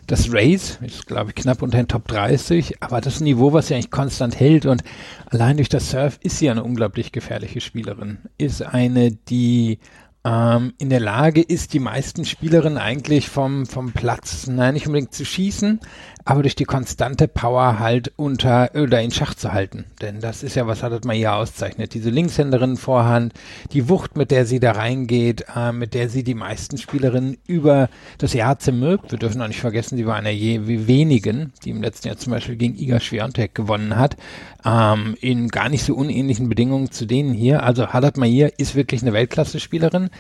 das 0.07 0.31
Race 0.31 0.79
ist, 0.83 1.07
glaube 1.07 1.31
ich, 1.31 1.37
knapp 1.37 1.63
unter 1.63 1.79
den 1.79 1.89
Top 1.89 2.07
30, 2.07 2.83
aber 2.83 3.01
das 3.01 3.21
Niveau, 3.21 3.55
was 3.55 3.69
sie 3.69 3.75
eigentlich 3.75 3.91
konstant 3.91 4.39
hält 4.39 4.67
und 4.67 4.85
allein 5.31 5.57
durch 5.57 5.71
das 5.71 5.91
Surf 5.91 6.19
ist 6.23 6.37
sie 6.37 6.51
eine 6.51 6.65
unglaublich 6.65 7.13
gefährliche 7.13 7.63
Spielerin. 7.63 8.19
Ist 8.37 8.61
eine, 8.61 9.11
die 9.11 9.79
ähm, 10.23 10.75
in 10.77 10.91
der 10.91 11.01
Lage 11.01 11.41
ist, 11.41 11.73
die 11.73 11.79
meisten 11.79 12.27
Spielerinnen 12.27 12.77
eigentlich 12.77 13.31
vom, 13.31 13.65
vom 13.65 13.93
Platz, 13.93 14.49
nein, 14.49 14.75
nicht 14.75 14.87
unbedingt 14.87 15.15
zu 15.15 15.25
schießen, 15.25 15.81
aber 16.29 16.43
durch 16.43 16.55
die 16.55 16.67
konstante 16.67 17.27
Power 17.27 17.79
halt 17.79 18.13
unter 18.17 18.71
oder 18.75 19.01
in 19.01 19.11
Schach 19.11 19.33
zu 19.33 19.55
halten. 19.55 19.87
Denn 20.03 20.21
das 20.21 20.43
ist 20.43 20.57
ja, 20.57 20.67
was 20.67 20.83
hat 20.83 21.07
man 21.07 21.17
hier 21.17 21.33
auszeichnet. 21.33 21.95
Diese 21.95 22.11
Linkshänderin 22.11 22.77
Vorhand, 22.77 23.33
die 23.73 23.89
Wucht, 23.89 24.15
mit 24.15 24.31
der 24.31 24.45
sie 24.45 24.61
da 24.61 24.73
reingeht, 24.73 25.47
äh, 25.57 25.73
mit 25.73 25.95
der 25.95 26.11
sie 26.11 26.25
die 26.25 26.35
meisten 26.35 26.77
Spielerinnen 26.77 27.39
über 27.47 27.89
das 28.19 28.35
Jahr 28.35 28.59
zermürbt. 28.59 29.11
Wir 29.11 29.19
dürfen 29.19 29.41
auch 29.41 29.49
nicht 29.49 29.61
vergessen, 29.61 29.97
sie 29.97 30.05
war 30.05 30.17
einer 30.17 30.29
je 30.29 30.61
wenigen, 30.67 31.55
die 31.65 31.71
im 31.71 31.81
letzten 31.81 32.09
Jahr 32.09 32.19
zum 32.19 32.35
Beispiel 32.35 32.57
gegen 32.57 32.77
Iga 32.77 33.01
Swiatek 33.01 33.55
gewonnen 33.55 33.97
hat, 33.97 34.19
ähm, 34.67 35.17
in 35.23 35.49
gar 35.49 35.71
nicht 35.71 35.83
so 35.83 35.95
unähnlichen 35.95 36.51
Bedingungen 36.51 36.91
zu 36.91 37.07
denen 37.07 37.33
hier. 37.33 37.63
Also 37.63 37.87
Haddad 37.87 38.19
Mahir 38.19 38.53
ist 38.59 38.75
wirklich 38.75 39.01
eine 39.01 39.15
Weltklasse-Spielerin 39.15 40.11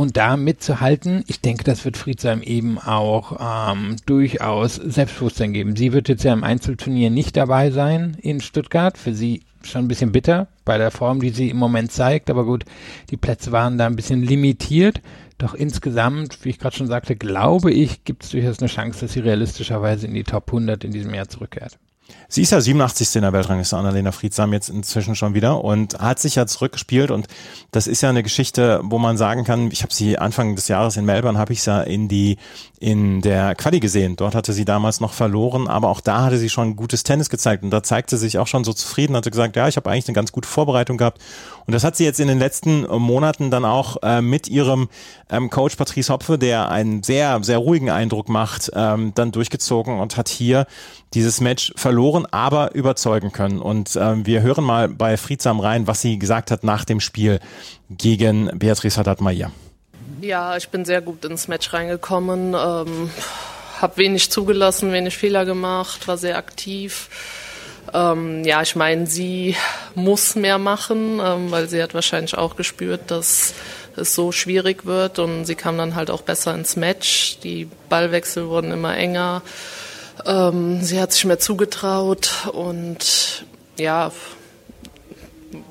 und 0.00 0.16
da 0.16 0.38
mitzuhalten, 0.38 1.24
ich 1.26 1.42
denke, 1.42 1.62
das 1.62 1.84
wird 1.84 1.98
Friedsheim 1.98 2.40
eben 2.40 2.78
auch 2.78 3.36
ähm, 3.38 3.96
durchaus 4.06 4.76
Selbstbewusstsein 4.76 5.52
geben. 5.52 5.76
Sie 5.76 5.92
wird 5.92 6.08
jetzt 6.08 6.24
ja 6.24 6.32
im 6.32 6.42
Einzelturnier 6.42 7.10
nicht 7.10 7.36
dabei 7.36 7.70
sein 7.70 8.16
in 8.22 8.40
Stuttgart. 8.40 8.96
Für 8.96 9.12
sie 9.12 9.42
schon 9.62 9.84
ein 9.84 9.88
bisschen 9.88 10.10
bitter 10.10 10.48
bei 10.64 10.78
der 10.78 10.90
Form, 10.90 11.20
die 11.20 11.28
sie 11.28 11.50
im 11.50 11.58
Moment 11.58 11.92
zeigt. 11.92 12.30
Aber 12.30 12.46
gut, 12.46 12.64
die 13.10 13.18
Plätze 13.18 13.52
waren 13.52 13.76
da 13.76 13.84
ein 13.84 13.96
bisschen 13.96 14.22
limitiert. 14.22 15.02
Doch 15.36 15.52
insgesamt, 15.52 16.46
wie 16.46 16.48
ich 16.48 16.58
gerade 16.58 16.76
schon 16.76 16.86
sagte, 16.86 17.14
glaube 17.14 17.70
ich, 17.70 18.02
gibt 18.04 18.24
es 18.24 18.30
durchaus 18.30 18.58
eine 18.60 18.68
Chance, 18.68 19.02
dass 19.02 19.12
sie 19.12 19.20
realistischerweise 19.20 20.06
in 20.06 20.14
die 20.14 20.24
Top 20.24 20.48
100 20.48 20.82
in 20.82 20.92
diesem 20.92 21.12
Jahr 21.12 21.28
zurückkehrt. 21.28 21.78
Sie 22.28 22.42
ist 22.42 22.52
ja 22.52 22.60
87. 22.60 23.16
in 23.16 23.22
der 23.22 23.32
Weltrangliste, 23.32 23.76
Annalena 23.76 24.12
Friedsam 24.12 24.52
jetzt 24.52 24.68
inzwischen 24.68 25.16
schon 25.16 25.34
wieder 25.34 25.64
und 25.64 25.98
hat 25.98 26.18
sich 26.18 26.36
ja 26.36 26.46
zurückgespielt 26.46 27.10
und 27.10 27.26
das 27.70 27.86
ist 27.86 28.02
ja 28.02 28.08
eine 28.08 28.22
Geschichte, 28.22 28.80
wo 28.84 28.98
man 28.98 29.16
sagen 29.16 29.44
kann, 29.44 29.70
ich 29.70 29.82
habe 29.82 29.92
sie 29.92 30.18
Anfang 30.18 30.54
des 30.54 30.68
Jahres 30.68 30.96
in 30.96 31.04
Melbourne, 31.04 31.38
habe 31.38 31.52
ich 31.52 31.62
sie 31.62 31.70
ja 31.70 31.82
in 31.82 32.08
die 32.08 32.36
in 32.78 33.20
der 33.20 33.54
Quali 33.54 33.78
gesehen. 33.78 34.16
Dort 34.16 34.34
hatte 34.34 34.54
sie 34.54 34.64
damals 34.64 35.00
noch 35.00 35.12
verloren, 35.12 35.68
aber 35.68 35.90
auch 35.90 36.00
da 36.00 36.22
hatte 36.22 36.38
sie 36.38 36.48
schon 36.48 36.76
gutes 36.76 37.02
Tennis 37.02 37.28
gezeigt 37.28 37.62
und 37.62 37.70
da 37.70 37.82
zeigte 37.82 38.16
sie 38.16 38.26
sich 38.26 38.38
auch 38.38 38.46
schon 38.46 38.64
so 38.64 38.72
zufrieden, 38.72 39.14
hatte 39.14 39.30
gesagt, 39.30 39.54
ja, 39.56 39.68
ich 39.68 39.76
habe 39.76 39.90
eigentlich 39.90 40.08
eine 40.08 40.14
ganz 40.14 40.32
gute 40.32 40.48
Vorbereitung 40.48 40.96
gehabt 40.96 41.20
und 41.70 41.74
das 41.74 41.84
hat 41.84 41.94
sie 41.94 42.04
jetzt 42.04 42.18
in 42.18 42.26
den 42.26 42.40
letzten 42.40 42.80
Monaten 42.80 43.52
dann 43.52 43.64
auch 43.64 43.98
äh, 44.02 44.20
mit 44.20 44.48
ihrem 44.48 44.88
ähm, 45.30 45.50
Coach 45.50 45.76
Patrice 45.76 46.12
Hopfe, 46.12 46.36
der 46.36 46.68
einen 46.68 47.04
sehr, 47.04 47.44
sehr 47.44 47.58
ruhigen 47.58 47.90
Eindruck 47.90 48.28
macht, 48.28 48.72
ähm, 48.74 49.12
dann 49.14 49.30
durchgezogen 49.30 50.00
und 50.00 50.16
hat 50.16 50.28
hier 50.28 50.66
dieses 51.14 51.40
Match 51.40 51.72
verloren, 51.76 52.26
aber 52.32 52.74
überzeugen 52.74 53.30
können. 53.30 53.60
Und 53.60 53.94
ähm, 53.94 54.26
wir 54.26 54.42
hören 54.42 54.64
mal 54.64 54.88
bei 54.88 55.16
Friedsam 55.16 55.60
rein, 55.60 55.86
was 55.86 56.02
sie 56.02 56.18
gesagt 56.18 56.50
hat 56.50 56.64
nach 56.64 56.84
dem 56.84 56.98
Spiel 56.98 57.38
gegen 57.88 58.50
Beatrice 58.58 58.98
Haddad-Mayer. 58.98 59.52
Ja, 60.20 60.56
ich 60.56 60.70
bin 60.70 60.84
sehr 60.84 61.02
gut 61.02 61.24
ins 61.24 61.46
Match 61.46 61.72
reingekommen, 61.72 62.48
ähm, 62.48 63.10
habe 63.80 63.96
wenig 63.96 64.32
zugelassen, 64.32 64.90
wenig 64.90 65.16
Fehler 65.16 65.44
gemacht, 65.44 66.08
war 66.08 66.18
sehr 66.18 66.36
aktiv. 66.36 67.08
Ähm, 67.92 68.44
ja, 68.44 68.62
ich 68.62 68.76
meine, 68.76 69.06
sie 69.06 69.56
muss 69.94 70.36
mehr 70.36 70.58
machen, 70.58 71.20
ähm, 71.22 71.50
weil 71.50 71.68
sie 71.68 71.82
hat 71.82 71.94
wahrscheinlich 71.94 72.36
auch 72.36 72.56
gespürt, 72.56 73.10
dass 73.10 73.54
es 73.96 74.14
so 74.14 74.32
schwierig 74.32 74.86
wird 74.86 75.18
und 75.18 75.44
sie 75.44 75.56
kam 75.56 75.76
dann 75.76 75.94
halt 75.94 76.10
auch 76.10 76.22
besser 76.22 76.54
ins 76.54 76.76
Match. 76.76 77.38
Die 77.42 77.68
Ballwechsel 77.88 78.48
wurden 78.48 78.70
immer 78.70 78.96
enger. 78.96 79.42
Ähm, 80.24 80.82
sie 80.82 81.00
hat 81.00 81.12
sich 81.12 81.24
mehr 81.24 81.38
zugetraut 81.38 82.48
und 82.52 83.44
ja, 83.78 84.12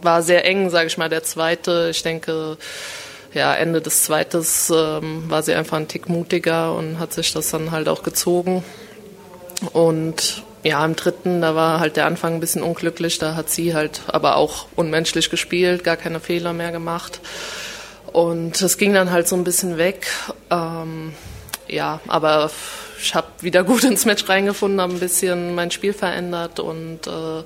war 0.01 0.21
sehr 0.21 0.45
eng, 0.45 0.69
sage 0.69 0.87
ich 0.87 0.97
mal, 0.97 1.09
der 1.09 1.23
zweite. 1.23 1.89
Ich 1.91 2.03
denke, 2.03 2.57
ja, 3.33 3.53
Ende 3.53 3.81
des 3.81 4.03
Zweites 4.03 4.71
ähm, 4.75 5.29
war 5.29 5.43
sie 5.43 5.53
einfach 5.53 5.77
ein 5.77 5.87
Tick 5.87 6.09
mutiger 6.09 6.75
und 6.75 6.99
hat 6.99 7.13
sich 7.13 7.31
das 7.31 7.51
dann 7.51 7.71
halt 7.71 7.87
auch 7.87 8.03
gezogen. 8.03 8.63
Und 9.73 10.43
ja, 10.63 10.83
im 10.83 10.95
dritten, 10.95 11.41
da 11.41 11.55
war 11.55 11.79
halt 11.79 11.95
der 11.95 12.05
Anfang 12.05 12.35
ein 12.35 12.39
bisschen 12.39 12.63
unglücklich. 12.63 13.17
Da 13.17 13.35
hat 13.35 13.49
sie 13.49 13.73
halt 13.73 14.01
aber 14.07 14.35
auch 14.35 14.67
unmenschlich 14.75 15.29
gespielt, 15.29 15.83
gar 15.83 15.97
keine 15.97 16.19
Fehler 16.19 16.53
mehr 16.53 16.71
gemacht. 16.71 17.21
Und 18.11 18.61
es 18.61 18.77
ging 18.77 18.93
dann 18.93 19.11
halt 19.11 19.27
so 19.27 19.35
ein 19.35 19.43
bisschen 19.43 19.77
weg. 19.77 20.07
Ähm, 20.49 21.13
ja, 21.67 22.01
aber 22.07 22.51
ich 23.01 23.15
habe 23.15 23.27
wieder 23.41 23.63
gut 23.65 23.83
ins 23.83 24.05
Match 24.05 24.27
reingefunden, 24.27 24.81
habe 24.81 24.93
ein 24.93 24.99
bisschen 24.99 25.55
mein 25.55 25.71
Spiel 25.71 25.93
verändert 25.93 26.59
und 26.59 27.07
äh, 27.07 27.43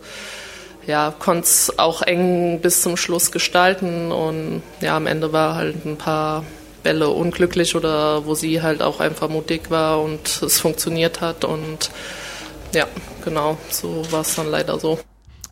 ja, 0.87 1.13
konnte 1.17 1.43
es 1.43 1.79
auch 1.79 2.01
eng 2.01 2.59
bis 2.61 2.81
zum 2.81 2.97
Schluss 2.97 3.31
gestalten 3.31 4.11
und 4.11 4.63
ja, 4.81 4.97
am 4.97 5.07
Ende 5.07 5.31
war 5.31 5.55
halt 5.55 5.85
ein 5.85 5.97
paar 5.97 6.43
Bälle 6.83 7.09
unglücklich 7.09 7.75
oder 7.75 8.25
wo 8.25 8.35
sie 8.35 8.61
halt 8.61 8.81
auch 8.81 8.99
einfach 8.99 9.29
mutig 9.29 9.69
war 9.71 10.01
und 10.01 10.41
es 10.41 10.59
funktioniert 10.59 11.21
hat 11.21 11.45
und 11.45 11.89
ja, 12.73 12.87
genau, 13.23 13.57
so 13.69 14.03
war 14.11 14.21
es 14.21 14.35
dann 14.35 14.49
leider 14.49 14.79
so. 14.79 14.99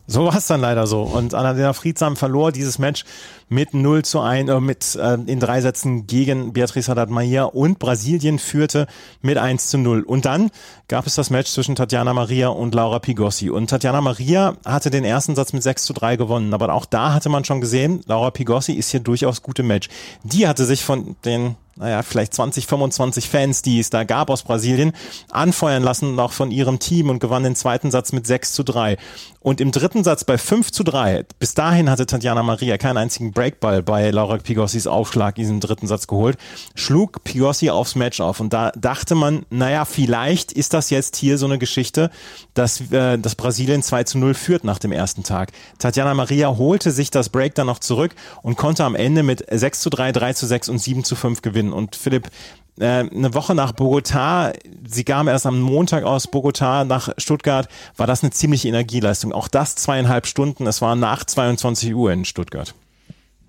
So 0.06 0.24
war 0.26 0.36
es 0.36 0.46
dann 0.46 0.60
leider 0.60 0.86
so. 0.86 1.02
Und 1.02 1.32
Annalena 1.32 1.72
Friedsam 1.72 2.16
verlor 2.16 2.52
dieses 2.52 2.78
Match 2.78 3.04
mit 3.52 3.74
0 3.74 4.02
zu 4.02 4.20
1, 4.20 4.48
äh, 4.48 4.60
mit 4.60 4.96
äh, 4.96 5.14
in 5.26 5.38
drei 5.38 5.60
Sätzen 5.60 6.06
gegen 6.06 6.52
Beatrice 6.54 6.90
Haddad-Maia 6.90 7.44
und 7.44 7.78
Brasilien 7.78 8.38
führte 8.38 8.86
mit 9.20 9.36
1 9.36 9.68
zu 9.68 9.78
0. 9.78 10.02
Und 10.02 10.24
dann 10.24 10.50
gab 10.88 11.06
es 11.06 11.14
das 11.14 11.28
Match 11.28 11.50
zwischen 11.50 11.74
Tatjana 11.74 12.14
Maria 12.14 12.48
und 12.48 12.74
Laura 12.74 12.98
Pigossi. 12.98 13.50
Und 13.50 13.68
Tatjana 13.68 14.00
Maria 14.00 14.56
hatte 14.64 14.90
den 14.90 15.04
ersten 15.04 15.36
Satz 15.36 15.52
mit 15.52 15.62
6 15.62 15.84
zu 15.84 15.92
3 15.92 16.16
gewonnen. 16.16 16.54
Aber 16.54 16.72
auch 16.72 16.86
da 16.86 17.12
hatte 17.12 17.28
man 17.28 17.44
schon 17.44 17.60
gesehen, 17.60 18.00
Laura 18.06 18.30
Pigossi 18.30 18.72
ist 18.72 18.90
hier 18.90 19.00
durchaus 19.00 19.42
gut 19.42 19.58
im 19.58 19.66
Match. 19.66 19.88
Die 20.24 20.48
hatte 20.48 20.64
sich 20.64 20.82
von 20.82 21.16
den 21.24 21.56
naja, 21.76 22.02
vielleicht 22.02 22.34
20, 22.34 22.66
25 22.66 23.28
Fans, 23.28 23.62
die 23.62 23.80
es 23.80 23.90
da 23.90 24.04
gab 24.04 24.30
aus 24.30 24.42
Brasilien, 24.42 24.92
anfeuern 25.30 25.82
lassen, 25.82 26.18
auch 26.18 26.32
von 26.32 26.50
ihrem 26.50 26.78
Team 26.78 27.08
und 27.08 27.18
gewann 27.18 27.44
den 27.44 27.56
zweiten 27.56 27.90
Satz 27.90 28.12
mit 28.12 28.26
6 28.26 28.52
zu 28.52 28.62
3. 28.62 28.98
Und 29.40 29.60
im 29.60 29.72
dritten 29.72 30.04
Satz 30.04 30.24
bei 30.24 30.38
5 30.38 30.70
zu 30.70 30.84
3, 30.84 31.24
bis 31.38 31.54
dahin 31.54 31.90
hatte 31.90 32.06
Tatjana 32.06 32.42
Maria 32.42 32.76
keinen 32.78 32.98
einzigen 32.98 33.32
Breakball 33.42 33.82
bei 33.82 34.08
Laura 34.10 34.36
Pigossis 34.36 34.86
Aufschlag 34.86 35.36
in 35.36 35.42
diesem 35.42 35.58
dritten 35.58 35.88
Satz 35.88 36.06
geholt, 36.06 36.38
schlug 36.76 37.24
Pigossi 37.24 37.70
aufs 37.70 37.96
Match 37.96 38.20
auf. 38.20 38.38
Und 38.38 38.52
da 38.52 38.70
dachte 38.76 39.16
man, 39.16 39.44
naja, 39.50 39.84
vielleicht 39.84 40.52
ist 40.52 40.74
das 40.74 40.90
jetzt 40.90 41.16
hier 41.16 41.38
so 41.38 41.46
eine 41.46 41.58
Geschichte, 41.58 42.12
dass, 42.54 42.92
äh, 42.92 43.18
dass 43.18 43.34
Brasilien 43.34 43.82
2 43.82 44.04
zu 44.04 44.18
0 44.18 44.34
führt 44.34 44.62
nach 44.62 44.78
dem 44.78 44.92
ersten 44.92 45.24
Tag. 45.24 45.50
Tatjana 45.80 46.14
Maria 46.14 46.56
holte 46.56 46.92
sich 46.92 47.10
das 47.10 47.30
Break 47.30 47.56
dann 47.56 47.66
noch 47.66 47.80
zurück 47.80 48.14
und 48.42 48.56
konnte 48.56 48.84
am 48.84 48.94
Ende 48.94 49.24
mit 49.24 49.44
6 49.50 49.80
zu 49.80 49.90
3, 49.90 50.12
3 50.12 50.34
zu 50.34 50.46
6 50.46 50.68
und 50.68 50.78
7 50.78 51.02
zu 51.02 51.16
5 51.16 51.42
gewinnen. 51.42 51.72
Und 51.72 51.96
Philipp, 51.96 52.30
äh, 52.78 52.84
eine 52.84 53.34
Woche 53.34 53.56
nach 53.56 53.72
Bogota, 53.72 54.52
sie 54.86 55.02
kam 55.02 55.26
erst 55.26 55.46
am 55.46 55.60
Montag 55.60 56.04
aus 56.04 56.28
Bogota 56.28 56.84
nach 56.84 57.08
Stuttgart, 57.18 57.66
war 57.96 58.06
das 58.06 58.22
eine 58.22 58.30
ziemliche 58.30 58.68
Energieleistung. 58.68 59.32
Auch 59.32 59.48
das 59.48 59.74
zweieinhalb 59.74 60.28
Stunden, 60.28 60.64
es 60.68 60.80
war 60.80 60.94
nach 60.94 61.24
22 61.24 61.92
Uhr 61.92 62.12
in 62.12 62.24
Stuttgart. 62.24 62.72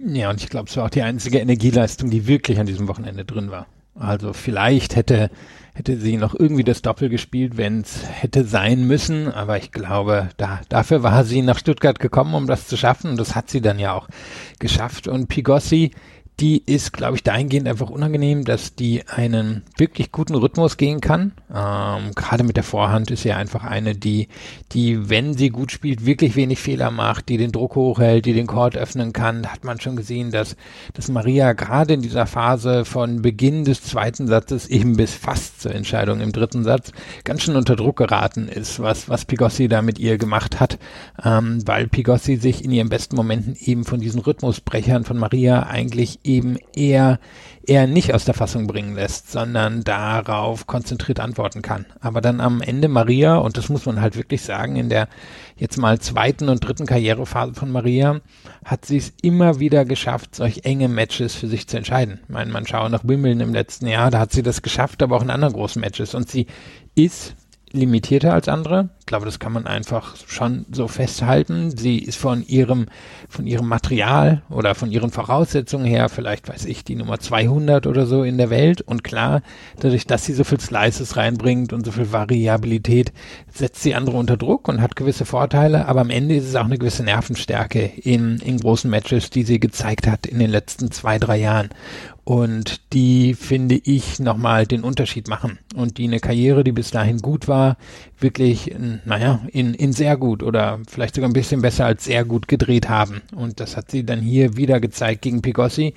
Ja, 0.05 0.29
und 0.29 0.41
ich 0.41 0.49
glaube, 0.49 0.69
es 0.69 0.75
war 0.75 0.85
auch 0.85 0.89
die 0.89 1.01
einzige 1.01 1.39
Energieleistung, 1.39 2.09
die 2.09 2.27
wirklich 2.27 2.59
an 2.59 2.65
diesem 2.65 2.87
Wochenende 2.87 3.23
drin 3.23 3.51
war. 3.51 3.67
Also 3.95 4.33
vielleicht 4.33 4.95
hätte, 4.95 5.29
hätte 5.75 5.97
sie 5.97 6.17
noch 6.17 6.33
irgendwie 6.37 6.63
das 6.63 6.81
Doppel 6.81 7.09
gespielt, 7.09 7.57
wenn 7.57 7.81
es 7.81 8.03
hätte 8.09 8.43
sein 8.43 8.85
müssen, 8.85 9.31
aber 9.31 9.57
ich 9.57 9.71
glaube, 9.71 10.29
da, 10.37 10.61
dafür 10.67 11.03
war 11.03 11.23
sie 11.23 11.41
nach 11.41 11.59
Stuttgart 11.59 11.99
gekommen, 11.99 12.33
um 12.33 12.47
das 12.47 12.67
zu 12.67 12.75
schaffen 12.75 13.11
und 13.11 13.19
das 13.19 13.35
hat 13.35 13.49
sie 13.49 13.61
dann 13.61 13.79
ja 13.79 13.93
auch 13.93 14.07
geschafft. 14.59 15.07
Und 15.07 15.27
Pigossi, 15.27 15.91
die 16.39 16.63
ist, 16.65 16.93
glaube 16.93 17.15
ich, 17.15 17.23
dahingehend 17.23 17.67
einfach 17.67 17.89
unangenehm, 17.89 18.43
dass 18.43 18.75
die 18.75 19.07
einen 19.07 19.61
wirklich 19.77 20.11
guten 20.11 20.33
Rhythmus 20.33 20.77
gehen 20.77 20.99
kann. 20.99 21.33
Ähm, 21.53 22.11
Gerade 22.15 22.43
mit 22.43 22.57
der 22.57 22.63
Vorhand 22.63 23.11
ist 23.11 23.21
sie 23.21 23.33
einfach 23.33 23.63
eine, 23.63 23.95
die, 23.95 24.29
die, 24.71 25.09
wenn 25.09 25.35
sie 25.35 25.49
gut 25.49 25.71
spielt, 25.71 26.05
wirklich 26.05 26.35
wenig 26.35 26.59
Fehler 26.59 26.89
macht, 26.89 27.29
die 27.29 27.37
den 27.37 27.51
Druck 27.51 27.75
hochhält, 27.75 28.25
die 28.25 28.33
den 28.33 28.47
Court 28.47 28.75
öffnen 28.75 29.13
kann. 29.13 29.43
Da 29.43 29.49
hat 29.49 29.63
man 29.63 29.79
schon 29.79 29.95
gesehen, 29.95 30.31
dass, 30.31 30.55
dass 30.93 31.09
Maria 31.09 31.53
gerade 31.53 31.93
in 31.93 32.01
dieser 32.01 32.25
Phase 32.25 32.83
von 32.83 33.21
Beginn 33.21 33.63
des 33.63 33.83
zweiten 33.83 34.25
Satzes 34.25 34.67
eben 34.67 34.97
bis 34.97 35.13
fast 35.13 35.61
zur 35.61 35.75
Entscheidung 35.75 36.19
im 36.19 36.31
dritten 36.31 36.63
Satz 36.63 36.91
ganz 37.23 37.43
schön 37.43 37.55
unter 37.55 37.75
Druck 37.75 37.97
geraten 37.97 38.47
ist, 38.47 38.79
was, 38.79 39.07
was 39.07 39.25
Pigossi 39.25 39.67
da 39.67 39.83
mit 39.83 39.99
ihr 39.99 40.17
gemacht 40.17 40.59
hat, 40.59 40.79
ähm, 41.23 41.61
weil 41.67 41.87
Pigossi 41.87 42.37
sich 42.37 42.65
in 42.65 42.71
ihren 42.71 42.89
besten 42.89 43.15
Momenten 43.15 43.55
eben 43.59 43.83
von 43.83 43.99
diesen 43.99 44.19
Rhythmusbrechern 44.19 45.03
von 45.03 45.17
Maria 45.17 45.63
eigentlich 45.63 46.22
eben 46.23 46.57
eher, 46.75 47.19
eher 47.65 47.87
nicht 47.87 48.13
aus 48.13 48.25
der 48.25 48.33
Fassung 48.33 48.67
bringen 48.67 48.95
lässt, 48.95 49.31
sondern 49.31 49.83
darauf 49.83 50.67
konzentriert 50.67 51.19
antworten 51.19 51.61
kann. 51.61 51.85
Aber 51.99 52.21
dann 52.21 52.41
am 52.41 52.61
Ende 52.61 52.87
Maria, 52.87 53.37
und 53.37 53.57
das 53.57 53.69
muss 53.69 53.85
man 53.85 54.01
halt 54.01 54.15
wirklich 54.15 54.41
sagen, 54.41 54.75
in 54.75 54.89
der 54.89 55.07
jetzt 55.57 55.77
mal 55.77 55.99
zweiten 55.99 56.49
und 56.49 56.65
dritten 56.65 56.85
Karrierephase 56.85 57.53
von 57.53 57.71
Maria, 57.71 58.21
hat 58.65 58.85
sie 58.85 58.97
es 58.97 59.13
immer 59.21 59.59
wieder 59.59 59.85
geschafft, 59.85 60.35
solch 60.35 60.65
enge 60.65 60.87
Matches 60.87 61.35
für 61.35 61.47
sich 61.47 61.67
zu 61.67 61.77
entscheiden. 61.77 62.19
Ich 62.23 62.29
meine, 62.29 62.51
man 62.51 62.67
schaue 62.67 62.89
nach 62.89 63.03
Wimbledon 63.03 63.41
im 63.41 63.53
letzten 63.53 63.87
Jahr, 63.87 64.11
da 64.11 64.19
hat 64.19 64.31
sie 64.31 64.43
das 64.43 64.61
geschafft, 64.61 65.03
aber 65.03 65.17
auch 65.17 65.23
in 65.23 65.29
anderen 65.29 65.53
großen 65.53 65.79
Matches. 65.79 66.15
Und 66.15 66.29
sie 66.29 66.47
ist 66.95 67.35
limitierter 67.73 68.33
als 68.33 68.47
andere. 68.47 68.89
Ich 68.99 69.07
glaube, 69.07 69.25
das 69.25 69.39
kann 69.39 69.51
man 69.51 69.65
einfach 69.65 70.15
schon 70.27 70.65
so 70.71 70.87
festhalten. 70.87 71.75
Sie 71.75 71.97
ist 71.97 72.17
von 72.17 72.45
ihrem, 72.45 72.85
von 73.27 73.47
ihrem 73.47 73.67
Material 73.67 74.43
oder 74.49 74.75
von 74.75 74.91
ihren 74.91 75.11
Voraussetzungen 75.11 75.85
her 75.85 76.07
vielleicht, 76.07 76.47
weiß 76.47 76.65
ich, 76.65 76.83
die 76.83 76.95
Nummer 76.95 77.19
200 77.19 77.87
oder 77.87 78.05
so 78.05 78.23
in 78.23 78.37
der 78.37 78.51
Welt. 78.51 78.81
Und 78.81 79.03
klar, 79.03 79.41
dadurch, 79.79 80.05
dass 80.05 80.23
sie 80.23 80.33
so 80.33 80.43
viel 80.43 80.59
Slices 80.59 81.17
reinbringt 81.17 81.73
und 81.73 81.85
so 81.85 81.91
viel 81.91 82.13
Variabilität, 82.13 83.11
setzt 83.51 83.81
sie 83.81 83.95
andere 83.95 84.17
unter 84.17 84.37
Druck 84.37 84.67
und 84.67 84.79
hat 84.79 84.95
gewisse 84.95 85.25
Vorteile. 85.25 85.87
Aber 85.87 86.01
am 86.01 86.11
Ende 86.11 86.35
ist 86.35 86.47
es 86.47 86.55
auch 86.55 86.65
eine 86.65 86.77
gewisse 86.77 87.03
Nervenstärke 87.03 87.85
in, 88.03 88.37
in 88.37 88.59
großen 88.59 88.89
Matches, 88.89 89.31
die 89.31 89.43
sie 89.43 89.59
gezeigt 89.59 90.07
hat 90.07 90.27
in 90.27 90.37
den 90.37 90.51
letzten 90.51 90.91
zwei, 90.91 91.17
drei 91.17 91.37
Jahren 91.37 91.69
und 92.25 92.93
die 92.93 93.33
finde 93.33 93.75
ich 93.75 94.19
nochmal 94.19 94.65
den 94.65 94.83
Unterschied 94.83 95.27
machen 95.27 95.59
und 95.75 95.97
die 95.97 96.05
eine 96.05 96.19
Karriere, 96.19 96.63
die 96.63 96.71
bis 96.71 96.91
dahin 96.91 97.17
gut 97.17 97.49
war, 97.49 97.77
wirklich, 98.17 98.73
naja, 99.03 99.41
in, 99.51 99.73
in 99.73 99.91
sehr 99.91 100.15
gut 100.15 100.41
oder 100.41 100.79
vielleicht 100.87 101.15
sogar 101.15 101.29
ein 101.29 101.33
bisschen 101.33 101.61
besser 101.61 101.85
als 101.85 102.05
sehr 102.05 102.23
gut 102.23 102.47
gedreht 102.47 102.87
haben. 102.87 103.21
Und 103.35 103.59
das 103.59 103.75
hat 103.75 103.91
sie 103.91 104.05
dann 104.05 104.21
hier 104.21 104.55
wieder 104.55 104.79
gezeigt 104.79 105.23
gegen 105.23 105.41
Pigossi, 105.41 105.95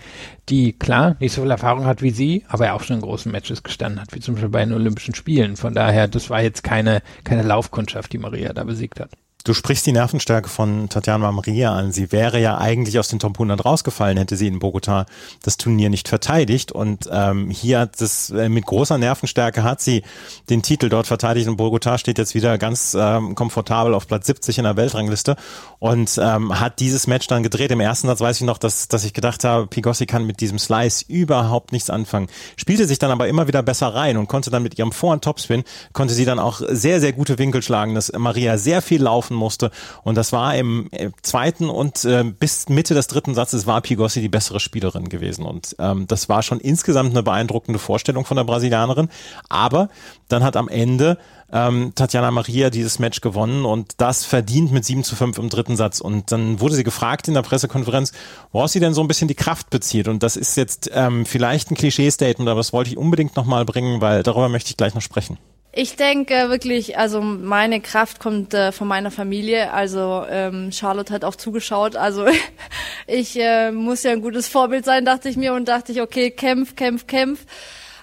die 0.48 0.72
klar 0.72 1.16
nicht 1.20 1.32
so 1.32 1.42
viel 1.42 1.50
Erfahrung 1.50 1.86
hat 1.86 2.02
wie 2.02 2.10
sie, 2.10 2.44
aber 2.48 2.72
auch 2.72 2.82
schon 2.82 2.96
in 2.96 3.02
großen 3.02 3.30
Matches 3.30 3.62
gestanden 3.62 4.00
hat, 4.00 4.12
wie 4.12 4.20
zum 4.20 4.34
Beispiel 4.34 4.50
bei 4.50 4.64
den 4.64 4.74
Olympischen 4.74 5.14
Spielen. 5.14 5.56
Von 5.56 5.74
daher, 5.74 6.08
das 6.08 6.28
war 6.28 6.42
jetzt 6.42 6.64
keine, 6.64 7.02
keine 7.22 7.42
Laufkundschaft, 7.42 8.12
die 8.12 8.18
Maria 8.18 8.52
da 8.52 8.64
besiegt 8.64 8.98
hat. 8.98 9.10
Du 9.46 9.54
sprichst 9.54 9.86
die 9.86 9.92
Nervenstärke 9.92 10.48
von 10.48 10.88
Tatjana 10.88 11.30
Maria 11.30 11.72
an. 11.72 11.92
Sie 11.92 12.10
wäre 12.10 12.40
ja 12.40 12.58
eigentlich 12.58 12.98
aus 12.98 13.06
den 13.06 13.20
Top 13.20 13.34
100 13.34 13.64
rausgefallen, 13.64 14.18
hätte 14.18 14.36
sie 14.36 14.48
in 14.48 14.58
Bogota 14.58 15.06
das 15.44 15.56
Turnier 15.56 15.88
nicht 15.88 16.08
verteidigt. 16.08 16.72
Und 16.72 17.08
ähm, 17.12 17.48
hier 17.50 17.78
hat 17.78 18.00
es 18.00 18.30
äh, 18.30 18.48
mit 18.48 18.66
großer 18.66 18.98
Nervenstärke 18.98 19.62
hat 19.62 19.80
sie 19.80 20.02
den 20.50 20.62
Titel 20.62 20.88
dort 20.88 21.06
verteidigt. 21.06 21.46
Und 21.48 21.58
Bogota 21.58 21.96
steht 21.96 22.18
jetzt 22.18 22.34
wieder 22.34 22.58
ganz 22.58 22.96
ähm, 22.98 23.36
komfortabel 23.36 23.94
auf 23.94 24.08
Platz 24.08 24.26
70 24.26 24.58
in 24.58 24.64
der 24.64 24.74
Weltrangliste 24.74 25.36
und 25.78 26.18
ähm, 26.20 26.58
hat 26.58 26.80
dieses 26.80 27.06
Match 27.06 27.28
dann 27.28 27.44
gedreht. 27.44 27.70
Im 27.70 27.78
ersten 27.78 28.08
Satz 28.08 28.20
weiß 28.20 28.40
ich 28.40 28.46
noch, 28.46 28.58
dass, 28.58 28.88
dass 28.88 29.04
ich 29.04 29.12
gedacht 29.12 29.44
habe, 29.44 29.68
Pigossi 29.68 30.06
kann 30.06 30.26
mit 30.26 30.40
diesem 30.40 30.58
Slice 30.58 31.04
überhaupt 31.06 31.70
nichts 31.70 31.88
anfangen. 31.88 32.26
Spielte 32.56 32.88
sich 32.88 32.98
dann 32.98 33.12
aber 33.12 33.28
immer 33.28 33.46
wieder 33.46 33.62
besser 33.62 33.94
rein 33.94 34.16
und 34.16 34.26
konnte 34.26 34.50
dann 34.50 34.64
mit 34.64 34.76
ihrem 34.76 34.90
Vor- 34.90 35.12
und 35.12 35.22
Topspin, 35.22 35.62
konnte 35.92 36.14
sie 36.14 36.24
dann 36.24 36.40
auch 36.40 36.62
sehr, 36.68 37.00
sehr 37.00 37.12
gute 37.12 37.38
Winkel 37.38 37.62
schlagen, 37.62 37.94
dass 37.94 38.10
Maria 38.12 38.58
sehr 38.58 38.82
viel 38.82 39.02
laufen 39.02 39.35
musste. 39.36 39.70
Und 40.02 40.16
das 40.16 40.32
war 40.32 40.54
im, 40.56 40.88
im 40.92 41.12
zweiten 41.22 41.68
und 41.68 42.04
äh, 42.04 42.24
bis 42.24 42.68
Mitte 42.68 42.94
des 42.94 43.06
dritten 43.06 43.34
Satzes 43.34 43.66
war 43.66 43.80
Pigossi 43.80 44.20
die 44.20 44.28
bessere 44.28 44.60
Spielerin 44.60 45.08
gewesen. 45.08 45.44
Und 45.44 45.76
ähm, 45.78 46.06
das 46.06 46.28
war 46.28 46.42
schon 46.42 46.60
insgesamt 46.60 47.10
eine 47.10 47.22
beeindruckende 47.22 47.78
Vorstellung 47.78 48.24
von 48.24 48.36
der 48.36 48.44
Brasilianerin. 48.44 49.08
Aber 49.48 49.88
dann 50.28 50.42
hat 50.42 50.56
am 50.56 50.68
Ende 50.68 51.18
ähm, 51.52 51.92
Tatjana 51.94 52.30
Maria 52.30 52.70
dieses 52.70 52.98
Match 52.98 53.20
gewonnen 53.20 53.64
und 53.64 53.94
das 53.98 54.24
verdient 54.24 54.72
mit 54.72 54.84
7 54.84 55.04
zu 55.04 55.14
5 55.14 55.38
im 55.38 55.48
dritten 55.48 55.76
Satz. 55.76 56.00
Und 56.00 56.32
dann 56.32 56.60
wurde 56.60 56.74
sie 56.74 56.84
gefragt 56.84 57.28
in 57.28 57.34
der 57.34 57.42
Pressekonferenz, 57.42 58.12
woraus 58.52 58.72
sie 58.72 58.80
denn 58.80 58.94
so 58.94 59.00
ein 59.00 59.08
bisschen 59.08 59.28
die 59.28 59.34
Kraft 59.34 59.70
bezieht. 59.70 60.08
Und 60.08 60.22
das 60.22 60.36
ist 60.36 60.56
jetzt 60.56 60.90
ähm, 60.92 61.24
vielleicht 61.26 61.70
ein 61.70 61.76
Klischee-Statement, 61.76 62.48
aber 62.48 62.60
das 62.60 62.72
wollte 62.72 62.90
ich 62.90 62.96
unbedingt 62.96 63.36
nochmal 63.36 63.64
bringen, 63.64 64.00
weil 64.00 64.22
darüber 64.22 64.48
möchte 64.48 64.70
ich 64.70 64.76
gleich 64.76 64.94
noch 64.94 65.02
sprechen. 65.02 65.38
Ich 65.78 65.94
denke 65.94 66.48
wirklich, 66.48 66.96
also 66.96 67.20
meine 67.20 67.82
Kraft 67.82 68.18
kommt 68.18 68.54
äh, 68.54 68.72
von 68.72 68.88
meiner 68.88 69.10
Familie. 69.10 69.74
Also 69.74 70.24
ähm, 70.26 70.72
Charlotte 70.72 71.12
hat 71.12 71.22
auch 71.22 71.34
zugeschaut. 71.36 71.96
Also 71.96 72.24
ich 73.06 73.38
äh, 73.38 73.72
muss 73.72 74.02
ja 74.02 74.12
ein 74.12 74.22
gutes 74.22 74.48
Vorbild 74.48 74.86
sein, 74.86 75.04
dachte 75.04 75.28
ich 75.28 75.36
mir 75.36 75.52
und 75.52 75.68
dachte 75.68 75.92
ich, 75.92 76.00
okay, 76.00 76.30
kämpf, 76.30 76.76
kämpf, 76.76 77.06
kämpf. 77.06 77.44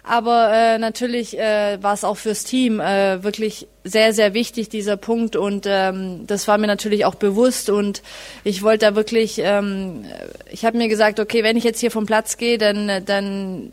Aber 0.04 0.54
äh, 0.54 0.78
natürlich 0.78 1.40
äh, 1.40 1.82
war 1.82 1.96
es 1.96 2.04
auch 2.04 2.18
fürs 2.18 2.44
Team 2.44 2.80
äh, 2.80 3.24
wirklich 3.24 3.68
sehr, 3.84 4.14
sehr 4.14 4.36
wichtig, 4.36 4.70
dieser 4.70 4.96
Punkt. 4.96 5.36
Und 5.36 5.66
ähm, 5.68 6.28
das 6.28 6.48
war 6.48 6.60
mir 6.60 6.68
natürlich 6.68 7.06
auch 7.06 7.16
bewusst. 7.16 7.72
Und 7.72 8.04
ich 8.44 8.62
wollte 8.62 8.86
da 8.86 8.96
wirklich, 8.96 9.42
ähm, 9.44 10.06
ich 10.52 10.64
habe 10.64 10.78
mir 10.78 10.90
gesagt, 10.90 11.20
okay, 11.20 11.44
wenn 11.44 11.58
ich 11.58 11.64
jetzt 11.64 11.80
hier 11.80 11.90
vom 11.90 12.06
Platz 12.06 12.38
gehe, 12.38 12.60
dann, 12.60 13.04
dann 13.04 13.72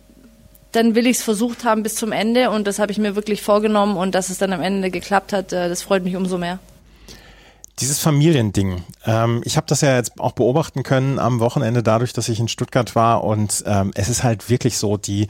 dann 0.72 0.94
will 0.94 1.06
ich 1.06 1.18
es 1.18 1.22
versucht 1.22 1.64
haben 1.64 1.82
bis 1.82 1.96
zum 1.96 2.12
Ende 2.12 2.50
und 2.50 2.66
das 2.66 2.78
habe 2.78 2.92
ich 2.92 2.98
mir 2.98 3.16
wirklich 3.16 3.42
vorgenommen 3.42 3.96
und 3.96 4.14
dass 4.14 4.30
es 4.30 4.38
dann 4.38 4.52
am 4.52 4.60
Ende 4.60 4.90
geklappt 4.90 5.32
hat, 5.32 5.52
äh, 5.52 5.68
das 5.68 5.82
freut 5.82 6.04
mich 6.04 6.16
umso 6.16 6.38
mehr. 6.38 6.58
Dieses 7.80 7.98
Familiending, 7.98 8.84
ähm, 9.06 9.40
ich 9.46 9.56
habe 9.56 9.66
das 9.66 9.80
ja 9.80 9.96
jetzt 9.96 10.20
auch 10.20 10.32
beobachten 10.32 10.82
können 10.82 11.18
am 11.18 11.40
Wochenende 11.40 11.82
dadurch, 11.82 12.12
dass 12.12 12.28
ich 12.28 12.38
in 12.38 12.46
Stuttgart 12.46 12.94
war 12.94 13.24
und 13.24 13.64
ähm, 13.66 13.92
es 13.94 14.10
ist 14.10 14.22
halt 14.22 14.50
wirklich 14.50 14.76
so, 14.76 14.98
die 14.98 15.28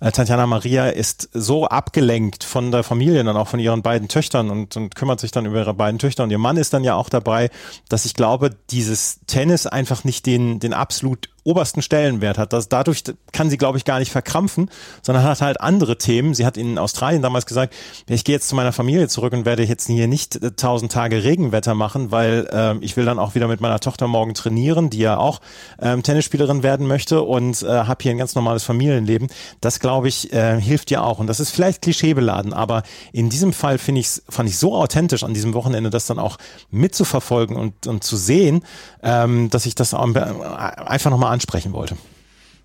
äh, 0.00 0.10
Tatjana 0.10 0.46
Maria 0.46 0.88
ist 0.88 1.28
so 1.34 1.66
abgelenkt 1.66 2.42
von 2.42 2.72
der 2.72 2.84
Familie 2.84 3.20
und 3.20 3.28
auch 3.28 3.48
von 3.48 3.60
ihren 3.60 3.82
beiden 3.82 4.08
Töchtern 4.08 4.48
und, 4.48 4.78
und 4.78 4.94
kümmert 4.94 5.20
sich 5.20 5.30
dann 5.30 5.44
über 5.44 5.58
ihre 5.58 5.74
beiden 5.74 5.98
Töchter 5.98 6.24
und 6.24 6.30
ihr 6.30 6.38
Mann 6.38 6.56
ist 6.56 6.72
dann 6.72 6.84
ja 6.84 6.94
auch 6.94 7.10
dabei, 7.10 7.50
dass 7.90 8.06
ich 8.06 8.14
glaube, 8.14 8.50
dieses 8.70 9.20
Tennis 9.26 9.66
einfach 9.66 10.02
nicht 10.02 10.24
den, 10.24 10.58
den 10.58 10.72
absolut 10.72 11.28
obersten 11.50 11.82
Stellenwert 11.82 12.38
hat. 12.38 12.52
Das, 12.52 12.68
dadurch 12.68 13.02
kann 13.32 13.50
sie, 13.50 13.58
glaube 13.58 13.78
ich, 13.78 13.84
gar 13.84 13.98
nicht 13.98 14.12
verkrampfen, 14.12 14.70
sondern 15.02 15.24
hat 15.24 15.40
halt 15.40 15.60
andere 15.60 15.98
Themen. 15.98 16.34
Sie 16.34 16.46
hat 16.46 16.56
in 16.56 16.78
Australien 16.78 17.22
damals 17.22 17.46
gesagt, 17.46 17.74
ich 18.08 18.24
gehe 18.24 18.34
jetzt 18.34 18.48
zu 18.48 18.54
meiner 18.54 18.72
Familie 18.72 19.08
zurück 19.08 19.32
und 19.32 19.44
werde 19.44 19.64
jetzt 19.64 19.86
hier 19.86 20.06
nicht 20.06 20.36
äh, 20.36 20.52
tausend 20.52 20.92
Tage 20.92 21.24
Regenwetter 21.24 21.74
machen, 21.74 22.10
weil 22.10 22.48
äh, 22.52 22.76
ich 22.84 22.96
will 22.96 23.04
dann 23.04 23.18
auch 23.18 23.34
wieder 23.34 23.48
mit 23.48 23.60
meiner 23.60 23.80
Tochter 23.80 24.06
morgen 24.06 24.34
trainieren, 24.34 24.90
die 24.90 24.98
ja 24.98 25.16
auch 25.16 25.40
ähm, 25.80 26.02
Tennisspielerin 26.02 26.62
werden 26.62 26.86
möchte 26.86 27.22
und 27.22 27.62
äh, 27.62 27.66
habe 27.66 28.02
hier 28.02 28.12
ein 28.12 28.18
ganz 28.18 28.34
normales 28.34 28.64
Familienleben. 28.64 29.28
Das, 29.60 29.80
glaube 29.80 30.08
ich, 30.08 30.32
äh, 30.32 30.60
hilft 30.60 30.90
ja 30.90 31.02
auch. 31.02 31.18
Und 31.18 31.26
das 31.26 31.40
ist 31.40 31.50
vielleicht 31.50 31.82
klischeebeladen, 31.82 32.52
aber 32.52 32.82
in 33.12 33.28
diesem 33.28 33.52
Fall 33.52 33.78
finde 33.78 34.00
ich 34.00 34.10
fand 34.28 34.48
ich 34.48 34.58
so 34.58 34.74
authentisch 34.74 35.22
an 35.22 35.34
diesem 35.34 35.54
Wochenende, 35.54 35.90
das 35.90 36.06
dann 36.06 36.18
auch 36.18 36.38
mitzuverfolgen 36.70 37.56
und, 37.56 37.86
und 37.86 38.04
zu 38.04 38.16
sehen, 38.16 38.64
ähm, 39.02 39.50
dass 39.50 39.66
ich 39.66 39.74
das 39.74 39.94
auch 39.94 40.14
einfach 40.14 41.10
nochmal 41.10 41.32
ansprechen 41.40 41.72
wollte. 41.72 41.96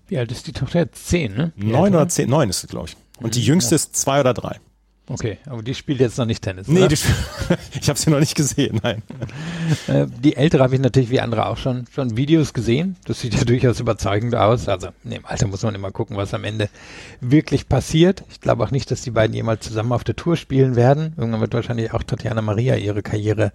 Wie 0.08 0.18
alt 0.18 0.30
ist 0.30 0.46
die 0.46 0.52
Tochter? 0.52 0.92
Zehn, 0.92 1.34
ne? 1.34 1.52
Neun 1.56 1.94
oder 1.94 2.08
zehn? 2.08 2.28
Neun 2.28 2.50
ist 2.50 2.62
es, 2.62 2.70
glaube 2.70 2.88
ich. 2.88 2.96
Und 3.20 3.34
die 3.34 3.40
mhm. 3.40 3.46
jüngste 3.46 3.72
ja. 3.72 3.76
ist 3.76 3.96
zwei 3.96 4.20
oder 4.20 4.34
drei. 4.34 4.60
Okay, 5.08 5.38
aber 5.46 5.62
die 5.62 5.74
spielt 5.74 6.00
jetzt 6.00 6.18
noch 6.18 6.26
nicht 6.26 6.42
Tennis. 6.42 6.66
Nee, 6.66 6.88
ich 7.80 7.88
habe 7.88 7.98
sie 7.98 8.10
noch 8.10 8.18
nicht 8.18 8.34
gesehen, 8.34 8.80
nein. 8.82 9.02
Äh, 9.88 10.06
die 10.22 10.36
ältere 10.36 10.62
habe 10.62 10.74
ich 10.76 10.80
natürlich 10.80 11.10
wie 11.10 11.20
andere 11.20 11.46
auch 11.46 11.56
schon, 11.56 11.86
schon 11.92 12.16
Videos 12.16 12.52
gesehen. 12.54 12.96
Das 13.04 13.20
sieht 13.20 13.34
ja 13.34 13.44
durchaus 13.44 13.80
überzeugend 13.80 14.34
aus. 14.34 14.68
Also 14.68 14.88
im 15.04 15.26
Alter 15.26 15.48
muss 15.48 15.62
man 15.62 15.74
immer 15.74 15.90
gucken, 15.90 16.16
was 16.16 16.34
am 16.34 16.44
Ende 16.44 16.68
wirklich 17.20 17.68
passiert. 17.68 18.22
Ich 18.30 18.40
glaube 18.40 18.64
auch 18.64 18.70
nicht, 18.70 18.90
dass 18.90 19.02
die 19.02 19.10
beiden 19.10 19.34
jemals 19.34 19.64
zusammen 19.64 19.92
auf 19.92 20.04
der 20.04 20.14
Tour 20.16 20.36
spielen 20.36 20.76
werden. 20.76 21.14
Irgendwann 21.16 21.40
wird 21.40 21.54
wahrscheinlich 21.54 21.92
auch 21.92 22.02
Tatjana 22.02 22.42
Maria 22.42 22.76
ihre 22.76 23.02
Karriere 23.02 23.52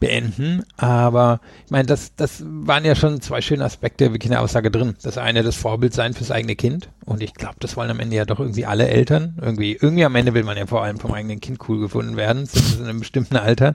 beenden. 0.00 0.64
Aber 0.76 1.40
ich 1.64 1.70
meine, 1.70 1.86
das, 1.86 2.14
das 2.16 2.42
waren 2.44 2.84
ja 2.84 2.94
schon 2.94 3.20
zwei 3.20 3.40
schöne 3.40 3.64
Aspekte 3.64 4.12
wirklich 4.12 4.26
in 4.26 4.32
der 4.32 4.42
Aussage 4.42 4.70
drin. 4.70 4.96
Das 5.02 5.16
eine 5.16 5.42
das 5.42 5.56
Vorbild 5.56 5.94
sein 5.94 6.12
fürs 6.12 6.32
eigene 6.32 6.56
Kind. 6.56 6.88
Und 7.04 7.22
ich 7.22 7.34
glaube, 7.34 7.56
das 7.60 7.76
wollen 7.76 7.90
am 7.90 8.00
Ende 8.00 8.16
ja 8.16 8.24
doch 8.24 8.40
irgendwie 8.40 8.66
alle 8.66 8.88
Eltern. 8.88 9.38
Irgendwie, 9.40 9.78
irgendwie 9.80 10.04
am 10.04 10.14
Ende 10.14 10.34
will 10.34 10.44
man 10.44 10.56
ja 10.56 10.66
vor 10.66 10.82
allem 10.82 10.91
allem 10.92 11.00
vom 11.00 11.12
eigenen 11.12 11.40
Kind 11.40 11.58
cool 11.68 11.80
gefunden 11.80 12.16
werden, 12.16 12.46
zumindest 12.46 12.80
in 12.80 12.86
einem 12.86 13.00
bestimmten 13.00 13.36
Alter. 13.36 13.74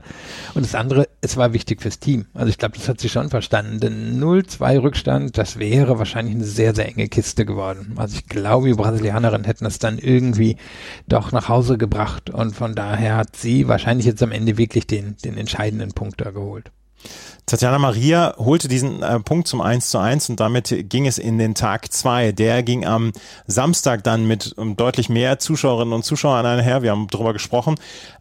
Und 0.53 0.65
das 0.65 0.75
andere, 0.75 1.07
es 1.21 1.37
war 1.37 1.53
wichtig 1.53 1.81
fürs 1.81 1.99
Team. 1.99 2.25
Also 2.33 2.49
ich 2.49 2.57
glaube, 2.57 2.77
das 2.77 2.87
hat 2.87 2.99
sie 2.99 3.09
schon 3.09 3.29
verstanden. 3.29 3.79
Denn 3.79 4.21
0-2 4.21 4.81
Rückstand, 4.81 5.37
das 5.37 5.59
wäre 5.59 5.99
wahrscheinlich 5.99 6.35
eine 6.35 6.45
sehr, 6.45 6.75
sehr 6.75 6.87
enge 6.87 7.07
Kiste 7.07 7.45
geworden. 7.45 7.93
Also 7.97 8.17
ich 8.17 8.27
glaube, 8.27 8.67
die 8.67 8.75
Brasilianerinnen 8.75 9.45
hätten 9.45 9.65
das 9.65 9.79
dann 9.79 9.97
irgendwie 9.97 10.57
doch 11.07 11.31
nach 11.31 11.49
Hause 11.49 11.77
gebracht. 11.77 12.29
Und 12.29 12.55
von 12.55 12.75
daher 12.75 13.17
hat 13.17 13.35
sie 13.35 13.67
wahrscheinlich 13.67 14.05
jetzt 14.05 14.23
am 14.23 14.31
Ende 14.31 14.57
wirklich 14.57 14.87
den, 14.87 15.15
den 15.23 15.37
entscheidenden 15.37 15.91
Punkt 15.91 16.21
da 16.21 16.31
geholt. 16.31 16.71
Tatjana 17.49 17.79
Maria 17.79 18.35
holte 18.37 18.67
diesen 18.67 19.01
äh, 19.01 19.21
Punkt 19.21 19.47
zum 19.47 19.61
1 19.61 19.89
zu 19.89 19.99
1 19.99 20.29
und 20.31 20.41
damit 20.41 20.89
ging 20.89 21.07
es 21.07 21.17
in 21.17 21.37
den 21.37 21.55
Tag 21.55 21.93
2. 21.93 22.33
Der 22.33 22.61
ging 22.61 22.85
am 22.85 23.13
Samstag 23.45 24.03
dann 24.03 24.27
mit 24.27 24.57
um, 24.57 24.75
deutlich 24.75 25.07
mehr 25.07 25.39
Zuschauerinnen 25.39 25.93
und 25.93 26.03
Zuschauern 26.03 26.45
einher. 26.45 26.81
Wir 26.81 26.91
haben 26.91 27.07
darüber 27.07 27.31
gesprochen. 27.31 27.75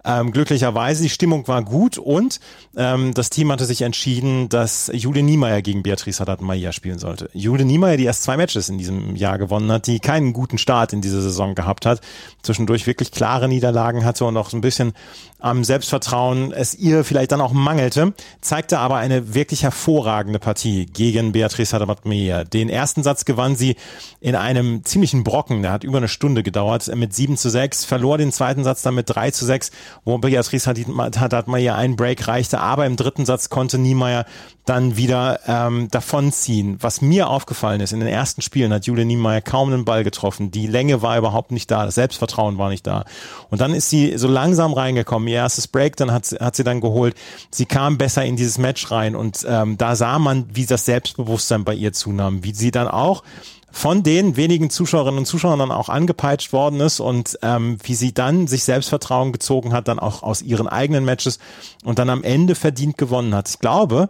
Ähm, 0.04 0.30
glücklicherweise, 0.30 1.02
die 1.02 1.08
Stimmung 1.08 1.48
war 1.48 1.64
gut 1.64 1.98
und 1.98 2.38
ähm, 2.76 3.14
das 3.14 3.28
Team 3.28 3.50
hatte 3.50 3.64
sich 3.64 3.82
entschieden, 3.82 4.48
dass 4.48 4.92
Jule 4.94 5.24
Niemeyer 5.24 5.60
gegen 5.60 5.82
Beatrice 5.82 6.20
Haddad-Maia 6.20 6.70
spielen 6.70 7.00
sollte. 7.00 7.28
Jule 7.32 7.64
Niemeyer, 7.64 7.96
die 7.96 8.04
erst 8.04 8.22
zwei 8.22 8.36
Matches 8.36 8.68
in 8.68 8.78
diesem 8.78 9.16
Jahr 9.16 9.38
gewonnen 9.38 9.72
hat, 9.72 9.88
die 9.88 9.98
keinen 9.98 10.34
guten 10.34 10.56
Start 10.56 10.92
in 10.92 11.00
dieser 11.00 11.20
Saison 11.20 11.56
gehabt 11.56 11.84
hat, 11.84 12.00
zwischendurch 12.42 12.86
wirklich 12.86 13.10
klare 13.10 13.48
Niederlagen 13.48 14.04
hatte 14.04 14.24
und 14.24 14.36
auch 14.36 14.50
so 14.50 14.56
ein 14.56 14.60
bisschen 14.60 14.92
am 15.38 15.64
Selbstvertrauen 15.64 16.52
es 16.52 16.74
ihr 16.74 17.04
vielleicht 17.04 17.32
dann 17.32 17.40
auch 17.40 17.52
mangelte, 17.52 18.14
zeigte 18.40 18.78
aber 18.78 18.96
eine 18.96 19.15
eine 19.16 19.34
wirklich 19.34 19.62
hervorragende 19.62 20.38
Partie 20.38 20.86
gegen 20.86 21.32
Beatrice 21.32 21.74
Hadamatmeyer. 21.74 22.44
Den 22.44 22.68
ersten 22.68 23.02
Satz 23.02 23.24
gewann 23.24 23.56
sie 23.56 23.76
in 24.20 24.34
einem 24.34 24.84
ziemlichen 24.84 25.24
Brocken, 25.24 25.62
der 25.62 25.72
hat 25.72 25.84
über 25.84 25.98
eine 25.98 26.08
Stunde 26.08 26.42
gedauert, 26.42 26.94
mit 26.94 27.14
7 27.14 27.36
zu 27.36 27.48
6, 27.48 27.84
verlor 27.84 28.18
den 28.18 28.32
zweiten 28.32 28.64
Satz 28.64 28.82
dann 28.82 28.94
mit 28.94 29.08
3 29.08 29.30
zu 29.30 29.44
6, 29.44 29.70
wo 30.04 30.18
Beatrice 30.18 30.66
Hadamatmeyer 30.66 31.74
ein 31.74 31.96
Break 31.96 32.28
reichte, 32.28 32.60
aber 32.60 32.86
im 32.86 32.96
dritten 32.96 33.24
Satz 33.24 33.48
konnte 33.48 33.78
Niemeyer 33.78 34.26
dann 34.66 34.96
wieder 34.96 35.38
ähm, 35.46 35.88
davonziehen. 35.90 36.76
Was 36.80 37.00
mir 37.00 37.28
aufgefallen 37.28 37.80
ist, 37.80 37.92
in 37.92 38.00
den 38.00 38.08
ersten 38.08 38.42
Spielen 38.42 38.72
hat 38.72 38.84
Julia 38.84 39.04
Niemeyer 39.04 39.40
kaum 39.40 39.72
einen 39.72 39.84
Ball 39.84 40.02
getroffen. 40.02 40.50
Die 40.50 40.66
Länge 40.66 41.02
war 41.02 41.16
überhaupt 41.16 41.52
nicht 41.52 41.70
da, 41.70 41.84
das 41.86 41.94
Selbstvertrauen 41.94 42.58
war 42.58 42.68
nicht 42.68 42.86
da. 42.86 43.04
Und 43.48 43.60
dann 43.60 43.72
ist 43.74 43.90
sie 43.90 44.18
so 44.18 44.26
langsam 44.26 44.72
reingekommen. 44.72 45.28
Ihr 45.28 45.36
erstes 45.36 45.68
Break, 45.68 45.96
dann 45.96 46.12
hat, 46.12 46.34
hat 46.40 46.56
sie 46.56 46.64
dann 46.64 46.80
geholt. 46.80 47.14
Sie 47.50 47.64
kam 47.64 47.96
besser 47.96 48.24
in 48.24 48.34
dieses 48.34 48.58
Match 48.58 48.90
rein 48.90 49.05
und 49.14 49.46
ähm, 49.48 49.78
da 49.78 49.94
sah 49.94 50.18
man, 50.18 50.46
wie 50.52 50.66
das 50.66 50.86
Selbstbewusstsein 50.86 51.64
bei 51.64 51.74
ihr 51.74 51.92
zunahm, 51.92 52.42
wie 52.42 52.52
sie 52.52 52.70
dann 52.70 52.88
auch 52.88 53.22
von 53.70 54.02
den 54.02 54.36
wenigen 54.36 54.70
Zuschauerinnen 54.70 55.18
und 55.18 55.26
Zuschauern 55.26 55.58
dann 55.58 55.70
auch 55.70 55.90
angepeitscht 55.90 56.54
worden 56.54 56.80
ist 56.80 56.98
und 56.98 57.38
ähm, 57.42 57.76
wie 57.82 57.94
sie 57.94 58.14
dann 58.14 58.46
sich 58.46 58.64
Selbstvertrauen 58.64 59.32
gezogen 59.32 59.74
hat, 59.74 59.86
dann 59.86 59.98
auch 59.98 60.22
aus 60.22 60.40
ihren 60.40 60.66
eigenen 60.66 61.04
Matches 61.04 61.38
und 61.84 61.98
dann 61.98 62.08
am 62.08 62.24
Ende 62.24 62.54
verdient 62.54 62.96
gewonnen 62.96 63.34
hat. 63.34 63.50
Ich 63.50 63.58
glaube, 63.58 64.08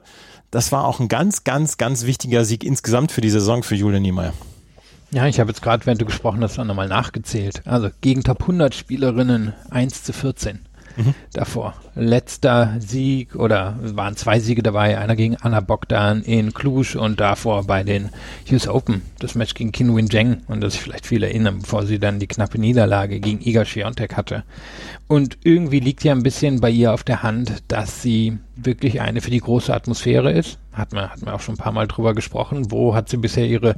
das 0.53 0.71
war 0.71 0.85
auch 0.85 1.01
ein 1.01 1.09
ganz, 1.09 1.43
ganz, 1.43 1.79
ganz 1.79 2.07
wichtiger 2.07 2.45
Sieg 2.45 2.63
insgesamt 2.63 3.11
für 3.11 3.21
die 3.21 3.31
Saison 3.31 3.65
für 3.65 3.75
Julia 3.75 3.99
Niemeyer. 3.99 4.33
Ja, 5.11 5.27
ich 5.27 5.41
habe 5.41 5.51
jetzt 5.51 5.63
gerade, 5.63 5.85
während 5.87 6.01
du 6.01 6.05
gesprochen 6.05 6.43
hast, 6.43 6.59
nochmal 6.59 6.89
nachgezählt. 6.89 7.63
Also 7.65 7.91
gegen 8.01 8.23
Top 8.23 8.43
100 8.43 8.75
Spielerinnen 8.75 9.53
1 9.71 10.05
zu 10.05 10.13
14 10.13 10.61
mhm. 10.97 11.15
davor. 11.33 11.75
Letzter 11.95 12.77
Sieg 12.79 13.35
oder 13.37 13.79
waren 13.81 14.17
zwei 14.17 14.41
Siege 14.41 14.63
dabei, 14.63 14.99
einer 14.99 15.17
gegen 15.17 15.37
Anna 15.37 15.61
Bogdan 15.61 16.23
in 16.23 16.53
Cluj 16.53 16.97
und 16.97 17.21
davor 17.21 17.65
bei 17.65 17.83
den 17.83 18.11
US 18.51 18.69
Open, 18.69 19.03
das 19.19 19.35
Match 19.35 19.55
gegen 19.55 19.73
Qin 19.73 19.95
Win 19.95 20.11
Zheng 20.11 20.43
und 20.49 20.61
das 20.61 20.75
sich 20.75 20.83
vielleicht 20.83 21.07
viele 21.07 21.29
erinnern, 21.29 21.61
bevor 21.61 21.87
sie 21.87 21.99
dann 21.99 22.19
die 22.19 22.27
knappe 22.27 22.59
Niederlage 22.59 23.21
gegen 23.21 23.41
Iga 23.41 23.65
Swiatek 23.65 24.17
hatte. 24.17 24.45
Und 25.09 25.39
irgendwie 25.45 25.81
liegt 25.81 26.05
ja 26.05 26.13
ein 26.13 26.23
bisschen 26.23 26.61
bei 26.61 26.71
ihr 26.71 26.93
auf 26.93 27.05
der 27.05 27.23
Hand, 27.23 27.63
dass 27.69 28.03
sie 28.03 28.39
wirklich 28.57 29.01
eine 29.01 29.21
für 29.21 29.31
die 29.31 29.41
große 29.41 29.73
Atmosphäre 29.73 30.33
ist. 30.33 30.59
Hat 30.77 30.93
man, 30.93 31.11
hat 31.11 31.25
man 31.25 31.35
auch 31.35 31.41
schon 31.41 31.55
ein 31.55 31.59
paar 31.59 31.73
Mal 31.73 31.87
drüber 31.87 32.15
gesprochen. 32.15 32.71
Wo 32.71 32.95
hat 32.95 33.09
sie 33.09 33.17
bisher 33.17 33.47
ihre 33.47 33.77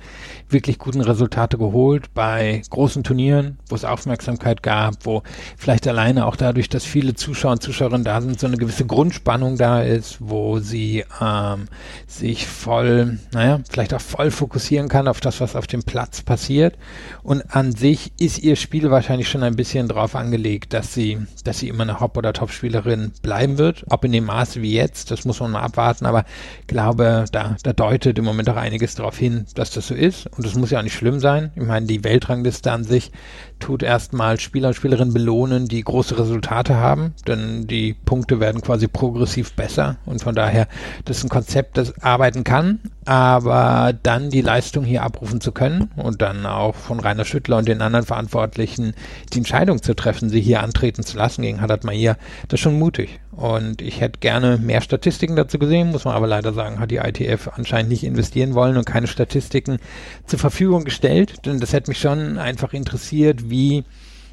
wirklich 0.48 0.78
guten 0.78 1.00
Resultate 1.00 1.56
geholt? 1.56 2.12
Bei 2.12 2.60
großen 2.70 3.04
Turnieren, 3.04 3.58
wo 3.68 3.76
es 3.76 3.84
Aufmerksamkeit 3.84 4.64
gab, 4.64 5.06
wo 5.06 5.22
vielleicht 5.56 5.86
alleine 5.86 6.26
auch 6.26 6.34
dadurch, 6.34 6.68
dass 6.68 6.84
viele 6.84 7.14
Zuschauer 7.14 7.52
und 7.52 7.62
Zuschauerinnen 7.62 8.04
da 8.04 8.20
sind, 8.20 8.40
so 8.40 8.48
eine 8.48 8.56
gewisse 8.56 8.84
Grundspannung 8.84 9.56
da 9.56 9.80
ist, 9.80 10.16
wo 10.20 10.58
sie 10.58 11.04
ähm, 11.20 11.68
sich 12.08 12.48
voll, 12.48 13.20
naja, 13.32 13.60
vielleicht 13.70 13.94
auch 13.94 14.00
voll 14.00 14.32
fokussieren 14.32 14.88
kann 14.88 15.06
auf 15.06 15.20
das, 15.20 15.40
was 15.40 15.54
auf 15.54 15.68
dem 15.68 15.84
Platz 15.84 16.22
passiert. 16.22 16.76
Und 17.22 17.54
an 17.54 17.72
sich 17.72 18.12
ist 18.18 18.40
ihr 18.40 18.56
Spiel 18.56 18.90
wahrscheinlich 18.90 19.28
schon 19.28 19.44
ein 19.44 19.54
bisschen 19.54 19.86
drauf 19.86 20.16
angelegt, 20.16 20.72
dass 20.72 20.94
sie, 20.94 21.18
dass 21.44 21.60
sie 21.60 21.68
immer 21.68 21.84
eine 21.84 22.00
Hop- 22.00 22.16
oder 22.16 22.32
Top-Spielerin 22.32 23.12
bleiben 23.22 23.56
wird. 23.56 23.84
Ob 23.88 24.04
in 24.04 24.12
dem 24.12 24.24
Maße 24.24 24.62
wie 24.62 24.72
jetzt. 24.72 25.10
Das 25.12 25.24
muss 25.24 25.38
man 25.40 25.52
mal 25.52 25.62
abwarten, 25.62 26.06
aber 26.06 26.24
ich 26.60 26.66
glaube, 26.88 27.24
da, 27.30 27.56
da 27.62 27.72
deutet 27.72 28.18
im 28.18 28.24
Moment 28.24 28.48
auch 28.48 28.56
einiges 28.56 28.94
darauf 28.94 29.16
hin, 29.16 29.46
dass 29.54 29.70
das 29.70 29.88
so 29.88 29.94
ist. 29.94 30.26
Und 30.26 30.46
das 30.46 30.54
muss 30.54 30.70
ja 30.70 30.78
auch 30.78 30.82
nicht 30.82 30.94
schlimm 30.94 31.20
sein. 31.20 31.52
Ich 31.54 31.62
meine, 31.62 31.86
die 31.86 32.02
Weltrangliste 32.04 32.72
an 32.72 32.84
sich 32.84 33.12
tut 33.58 33.82
erstmal 33.82 34.38
Spieler 34.40 34.68
und 34.68 34.74
Spielerinnen 34.74 35.14
belohnen, 35.14 35.68
die 35.68 35.82
große 35.82 36.18
Resultate 36.18 36.76
haben, 36.76 37.14
denn 37.26 37.66
die 37.66 37.94
Punkte 37.94 38.40
werden 38.40 38.60
quasi 38.60 38.88
progressiv 38.88 39.52
besser 39.52 39.96
und 40.06 40.22
von 40.22 40.34
daher, 40.34 40.68
das 41.04 41.18
ist 41.18 41.24
ein 41.24 41.28
Konzept, 41.28 41.76
das 41.76 42.00
arbeiten 42.02 42.44
kann, 42.44 42.80
aber 43.04 43.94
dann 44.02 44.30
die 44.30 44.42
Leistung 44.42 44.84
hier 44.84 45.02
abrufen 45.02 45.40
zu 45.40 45.52
können 45.52 45.90
und 45.96 46.22
dann 46.22 46.46
auch 46.46 46.74
von 46.74 47.00
Rainer 47.00 47.24
Schüttler 47.24 47.58
und 47.58 47.68
den 47.68 47.82
anderen 47.82 48.06
Verantwortlichen 48.06 48.94
die 49.32 49.38
Entscheidung 49.38 49.82
zu 49.82 49.94
treffen, 49.94 50.28
sie 50.28 50.40
hier 50.40 50.62
antreten 50.62 51.02
zu 51.02 51.16
lassen 51.16 51.42
gegen 51.42 51.60
Haddad 51.60 51.84
Mahir, 51.84 52.16
das 52.48 52.58
ist 52.58 52.62
schon 52.62 52.78
mutig. 52.78 53.20
Und 53.38 53.82
ich 53.82 54.00
hätte 54.00 54.18
gerne 54.18 54.58
mehr 54.58 54.80
Statistiken 54.80 55.36
dazu 55.36 55.60
gesehen, 55.60 55.92
muss 55.92 56.04
man 56.04 56.16
aber 56.16 56.26
leider 56.26 56.52
sagen, 56.52 56.80
hat 56.80 56.90
die 56.90 56.96
ITF 56.96 57.48
anscheinend 57.54 57.88
nicht 57.88 58.02
investieren 58.02 58.54
wollen 58.54 58.76
und 58.76 58.84
keine 58.84 59.06
Statistiken 59.06 59.78
zur 60.26 60.40
Verfügung 60.40 60.82
gestellt. 60.82 61.46
Denn 61.46 61.60
das 61.60 61.72
hätte 61.72 61.88
mich 61.88 62.00
schon 62.00 62.36
einfach 62.36 62.72
interessiert, 62.72 63.47
wie 63.50 63.84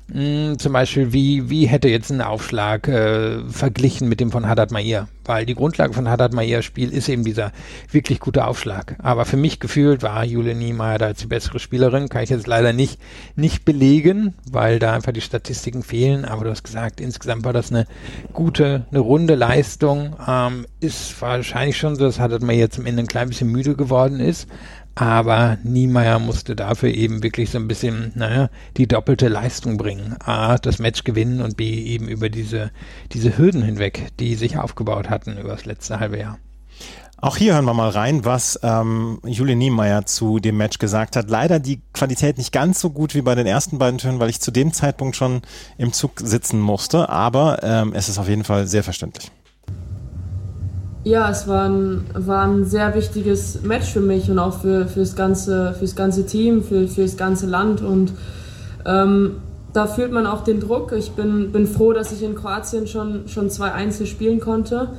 Mh, 0.08 0.19
hm, 0.19 0.60
zum 0.60 0.73
Beispiel, 0.73 1.13
wie, 1.13 1.49
wie 1.49 1.65
hätte 1.65 1.88
jetzt 1.89 2.12
ein 2.12 2.21
Aufschlag 2.21 2.88
äh, 2.88 3.39
verglichen 3.49 4.08
mit 4.08 4.19
dem 4.19 4.32
von 4.32 4.47
Haddad 4.47 4.71
Mair? 4.71 5.08
Weil 5.23 5.47
die 5.47 5.56
Grundlage 5.56 5.93
von 5.93 6.08
Haddad 6.08 6.32
Mairs 6.32 6.63
Spiel 6.63 6.93
ist 6.93 7.10
eben 7.10 7.23
dieser 7.23 7.51
wirklich 7.89 8.19
gute 8.19 8.45
Aufschlag. 8.45 8.95
Aber 8.99 9.25
für 9.25 9.38
mich 9.38 9.60
gefühlt 9.60 10.04
war 10.04 10.23
Julia 10.23 10.54
Niemeyer 10.54 10.99
da 10.99 11.08
jetzt 11.08 11.23
die 11.23 11.28
bessere 11.28 11.58
Spielerin. 11.58 12.10
Kann 12.10 12.21
ich 12.21 12.30
jetzt 12.30 12.45
leider 12.45 12.71
nicht, 12.71 12.99
nicht 13.36 13.65
belegen, 13.65 14.36
weil 14.51 14.78
da 14.78 14.93
einfach 14.93 15.12
die 15.12 15.21
Statistiken 15.21 15.82
fehlen. 15.82 16.25
Aber 16.25 16.43
du 16.43 16.51
hast 16.51 16.63
gesagt, 16.63 17.01
insgesamt 17.01 17.43
war 17.43 17.54
das 17.54 17.71
eine 17.71 17.88
gute, 18.34 18.86
eine 18.91 18.99
runde 18.99 19.34
Leistung. 19.34 20.15
Ähm, 20.28 20.67
ist 20.80 21.19
wahrscheinlich 21.19 21.78
schon 21.78 21.95
so, 21.95 22.06
dass 22.06 22.19
Haddad 22.19 22.43
Mair 22.43 22.69
zum 22.69 22.86
Ende 22.86 23.01
ein 23.01 23.08
klein 23.08 23.30
bisschen 23.30 23.51
müde 23.51 23.75
geworden 23.75 24.19
ist 24.19 24.47
aber 24.95 25.58
Niemeyer 25.63 26.19
musste 26.19 26.55
dafür 26.55 26.89
eben 26.89 27.21
wirklich 27.21 27.49
so 27.49 27.58
ein 27.58 27.67
bisschen, 27.67 28.13
naja, 28.15 28.49
die 28.77 28.88
doppelte 28.88 29.27
Leistung 29.27 29.77
bringen. 29.77 30.15
A, 30.23 30.58
das 30.58 30.79
Match 30.79 31.03
gewinnen 31.03 31.41
und 31.41 31.58
B, 31.58 31.84
eben 31.84 32.08
über 32.08 32.29
diese, 32.29 32.71
diese 33.12 33.38
Hürden 33.38 33.62
hinweg, 33.62 34.08
die 34.19 34.36
sich 34.36 34.58
aufgebaut 34.58 35.10
hatten 35.10 35.38
über 35.38 35.49
das 35.49 35.65
letzte 35.65 35.99
halbe 35.99 36.17
Jahr. 36.17 36.39
Auch 37.17 37.38
hier 37.38 37.53
hören 37.55 37.65
wir 37.65 37.73
mal 37.73 37.89
rein, 37.89 38.25
was 38.25 38.60
ähm, 38.62 39.19
Julie 39.25 39.55
Niemeyer 39.55 40.05
zu 40.05 40.39
dem 40.39 40.58
Match 40.58 40.79
gesagt 40.79 41.15
hat. 41.15 41.29
Leider 41.29 41.60
die 41.60 41.81
Qualität 41.93 42.38
nicht 42.38 42.51
ganz 42.51 42.79
so 42.79 42.89
gut 42.89 43.15
wie 43.15 43.21
bei 43.21 43.36
den 43.36 43.47
ersten 43.47 43.77
beiden 43.77 43.97
Tönen, 43.97 44.19
weil 44.19 44.29
ich 44.29 44.41
zu 44.41 44.51
dem 44.51 44.73
Zeitpunkt 44.73 45.15
schon 45.15 45.41
im 45.77 45.91
Zug 45.93 46.19
sitzen 46.19 46.60
musste, 46.60 47.10
aber 47.10 47.63
ähm, 47.63 47.93
es 47.93 48.10
ist 48.10 48.19
auf 48.19 48.27
jeden 48.29 48.43
Fall 48.43 48.67
sehr 48.67 48.84
verständlich. 48.84 49.31
Ja, 51.06 51.30
es 51.30 51.48
war 51.48 51.70
ein, 51.70 52.04
war 52.15 52.48
ein 52.48 52.65
sehr 52.65 52.96
wichtiges 52.96 53.62
Match 53.62 53.94
für 53.94 54.02
mich 54.02 54.32
und 54.32 54.39
auch 54.39 54.62
für, 54.62 54.88
fürs, 54.88 55.15
ganze, 55.15 55.76
fürs 55.78 55.96
ganze 55.96 56.26
Team, 56.26 56.63
für, 56.63 56.88
fürs 56.88 57.15
ganze 57.15 57.46
Land. 57.46 57.84
Und 57.84 58.12
ähm, 58.88 59.36
da 59.72 59.86
fühlt 59.86 60.12
man 60.12 60.26
auch 60.26 60.44
den 60.44 60.60
Druck. 60.60 60.94
Ich 60.94 61.12
bin, 61.12 61.52
bin 61.52 61.68
froh, 61.68 61.94
dass 61.94 62.12
ich 62.12 62.24
in 62.24 62.34
Kroatien 62.34 62.88
schon, 62.88 63.28
schon 63.28 63.52
zwei 63.52 63.72
Einzel 63.72 64.08
spielen 64.08 64.39
konnte. 64.39 64.94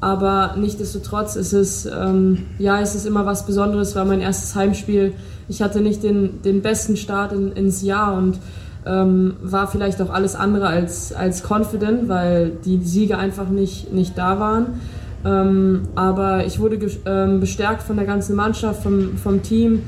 Aber 0.00 0.54
nichtsdestotrotz 0.56 1.36
ist 1.36 1.52
es, 1.52 1.84
ähm, 1.84 2.46
ja, 2.58 2.80
es 2.80 3.04
immer 3.04 3.26
was 3.26 3.44
Besonderes, 3.44 3.94
war 3.94 4.06
mein 4.06 4.22
erstes 4.22 4.54
Heimspiel. 4.54 5.12
Ich 5.46 5.60
hatte 5.60 5.82
nicht 5.82 6.02
den, 6.02 6.40
den 6.40 6.62
besten 6.62 6.96
Start 6.96 7.34
in, 7.34 7.52
ins 7.52 7.82
Jahr 7.82 8.14
und 8.14 8.38
ähm, 8.86 9.34
war 9.42 9.66
vielleicht 9.66 10.00
auch 10.00 10.08
alles 10.08 10.36
andere 10.36 10.68
als, 10.68 11.12
als 11.12 11.42
confident, 11.46 12.08
weil 12.08 12.50
die 12.64 12.82
Siege 12.82 13.18
einfach 13.18 13.50
nicht, 13.50 13.92
nicht 13.92 14.16
da 14.16 14.40
waren. 14.40 14.80
Ähm, 15.24 15.82
aber 15.94 16.46
ich 16.46 16.58
wurde 16.60 16.78
ähm, 17.04 17.40
bestärkt 17.40 17.82
von 17.82 17.96
der 17.96 18.06
ganzen 18.06 18.36
Mannschaft, 18.36 18.82
vom, 18.82 19.16
vom 19.18 19.42
Team, 19.42 19.82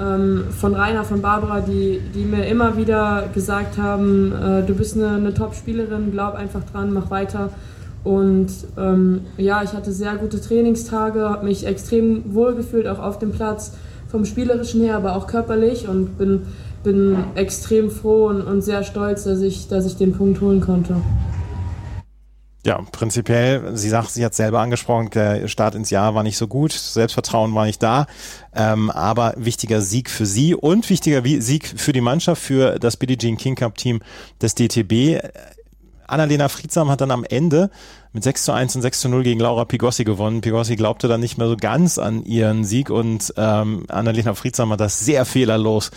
ähm, 0.00 0.44
von 0.50 0.74
Rainer, 0.74 1.04
von 1.04 1.20
Barbara, 1.20 1.60
die, 1.60 2.00
die 2.14 2.24
mir 2.24 2.46
immer 2.46 2.76
wieder 2.76 3.28
gesagt 3.34 3.76
haben, 3.78 4.32
äh, 4.32 4.62
du 4.62 4.74
bist 4.74 4.96
eine, 4.96 5.10
eine 5.10 5.34
Top-Spielerin, 5.34 6.12
glaub 6.12 6.34
einfach 6.34 6.62
dran, 6.72 6.92
mach 6.92 7.10
weiter. 7.10 7.50
Und 8.04 8.48
ähm, 8.78 9.22
ja, 9.36 9.62
ich 9.62 9.72
hatte 9.72 9.92
sehr 9.92 10.16
gute 10.16 10.40
Trainingstage, 10.40 11.28
habe 11.28 11.44
mich 11.44 11.66
extrem 11.66 12.34
wohl 12.34 12.54
gefühlt, 12.54 12.86
auch 12.86 13.00
auf 13.00 13.18
dem 13.18 13.32
Platz, 13.32 13.72
vom 14.08 14.24
Spielerischen 14.24 14.80
her, 14.80 14.96
aber 14.96 15.16
auch 15.16 15.26
körperlich 15.26 15.86
und 15.86 16.16
bin, 16.16 16.42
bin 16.82 17.16
extrem 17.34 17.90
froh 17.90 18.28
und, 18.28 18.40
und 18.40 18.62
sehr 18.62 18.82
stolz, 18.82 19.24
dass 19.24 19.42
ich, 19.42 19.68
dass 19.68 19.84
ich 19.84 19.96
den 19.96 20.12
Punkt 20.12 20.40
holen 20.40 20.60
konnte. 20.60 20.96
Ja, 22.68 22.82
prinzipiell, 22.92 23.78
sie 23.78 23.88
sagt, 23.88 24.10
sie 24.10 24.22
hat 24.22 24.34
selber 24.34 24.60
angesprochen, 24.60 25.08
der 25.08 25.48
Start 25.48 25.74
ins 25.74 25.88
Jahr 25.88 26.14
war 26.14 26.22
nicht 26.22 26.36
so 26.36 26.46
gut, 26.46 26.72
Selbstvertrauen 26.72 27.54
war 27.54 27.64
nicht 27.64 27.82
da, 27.82 28.06
ähm, 28.54 28.90
aber 28.90 29.32
wichtiger 29.38 29.80
Sieg 29.80 30.10
für 30.10 30.26
sie 30.26 30.54
und 30.54 30.90
wichtiger 30.90 31.22
Sieg 31.40 31.72
für 31.78 31.94
die 31.94 32.02
Mannschaft, 32.02 32.42
für 32.42 32.78
das 32.78 32.98
Billie 32.98 33.16
Jean 33.16 33.38
King 33.38 33.54
Cup 33.54 33.78
Team 33.78 34.00
des 34.42 34.54
DTB. 34.54 35.18
Annalena 36.08 36.48
Friedsam 36.48 36.90
hat 36.90 37.00
dann 37.00 37.10
am 37.10 37.24
Ende 37.24 37.70
mit 38.12 38.24
6 38.24 38.44
zu 38.44 38.52
1 38.52 38.74
und 38.76 38.82
6 38.82 39.00
zu 39.00 39.08
0 39.08 39.22
gegen 39.22 39.40
Laura 39.40 39.64
Pigossi 39.64 40.04
gewonnen. 40.04 40.40
Pigossi 40.40 40.74
glaubte 40.74 41.06
dann 41.06 41.20
nicht 41.20 41.38
mehr 41.38 41.48
so 41.48 41.56
ganz 41.56 41.98
an 41.98 42.24
ihren 42.24 42.64
Sieg 42.64 42.90
und 42.90 43.32
ähm, 43.36 43.84
Annalena 43.88 44.34
Friedsam 44.34 44.72
hat 44.72 44.80
das 44.80 44.98
sehr 45.00 45.24
fehlerlos 45.24 45.90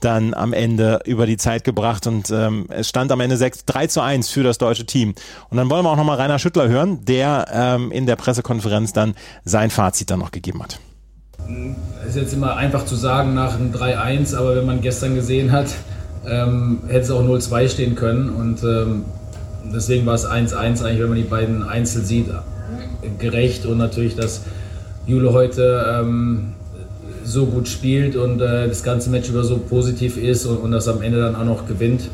dann 0.00 0.32
am 0.34 0.52
Ende 0.52 1.00
über 1.06 1.26
die 1.26 1.36
Zeit 1.36 1.64
gebracht 1.64 2.06
und 2.06 2.30
ähm, 2.30 2.66
es 2.70 2.88
stand 2.88 3.10
am 3.12 3.20
Ende 3.20 3.36
6, 3.36 3.64
3 3.66 3.86
zu 3.88 4.00
1 4.00 4.30
für 4.30 4.42
das 4.42 4.58
deutsche 4.58 4.86
Team. 4.86 5.14
Und 5.50 5.56
dann 5.56 5.68
wollen 5.70 5.84
wir 5.84 5.90
auch 5.90 5.96
nochmal 5.96 6.16
Rainer 6.16 6.38
Schüttler 6.38 6.68
hören, 6.68 7.04
der 7.04 7.46
ähm, 7.52 7.90
in 7.90 8.06
der 8.06 8.16
Pressekonferenz 8.16 8.92
dann 8.92 9.14
sein 9.44 9.70
Fazit 9.70 10.10
dann 10.10 10.20
noch 10.20 10.30
gegeben 10.30 10.62
hat. 10.62 10.78
Es 12.02 12.10
ist 12.10 12.16
jetzt 12.16 12.32
immer 12.34 12.56
einfach 12.56 12.84
zu 12.84 12.94
sagen 12.94 13.34
nach 13.34 13.54
einem 13.54 13.72
3-1, 13.72 14.36
aber 14.36 14.56
wenn 14.56 14.66
man 14.66 14.80
gestern 14.80 15.14
gesehen 15.14 15.50
hat, 15.52 15.74
ähm, 16.26 16.80
hätte 16.86 17.00
es 17.00 17.10
auch 17.10 17.22
0-2 17.22 17.68
stehen 17.68 17.94
können 17.94 18.30
und 18.30 18.62
ähm, 18.62 19.04
deswegen 19.74 20.06
war 20.06 20.14
es 20.14 20.26
1-1 20.26 20.54
eigentlich, 20.56 21.00
wenn 21.00 21.08
man 21.08 21.18
die 21.18 21.24
beiden 21.24 21.62
Einzel 21.62 22.04
sieht, 22.04 22.26
gerecht 23.18 23.66
und 23.66 23.78
natürlich 23.78 24.16
das 24.16 24.42
Jule 25.06 25.32
heute 25.32 25.84
ähm, 26.00 26.52
so 27.24 27.46
gut 27.46 27.68
spielt 27.68 28.16
und 28.16 28.40
äh, 28.40 28.68
das 28.68 28.82
ganze 28.82 29.10
Match 29.10 29.28
über 29.28 29.44
so 29.44 29.58
positiv 29.58 30.16
ist 30.16 30.46
und, 30.46 30.58
und 30.58 30.72
das 30.72 30.88
am 30.88 31.02
Ende 31.02 31.20
dann 31.20 31.36
auch 31.36 31.44
noch 31.44 31.66
gewinnt. 31.66 32.08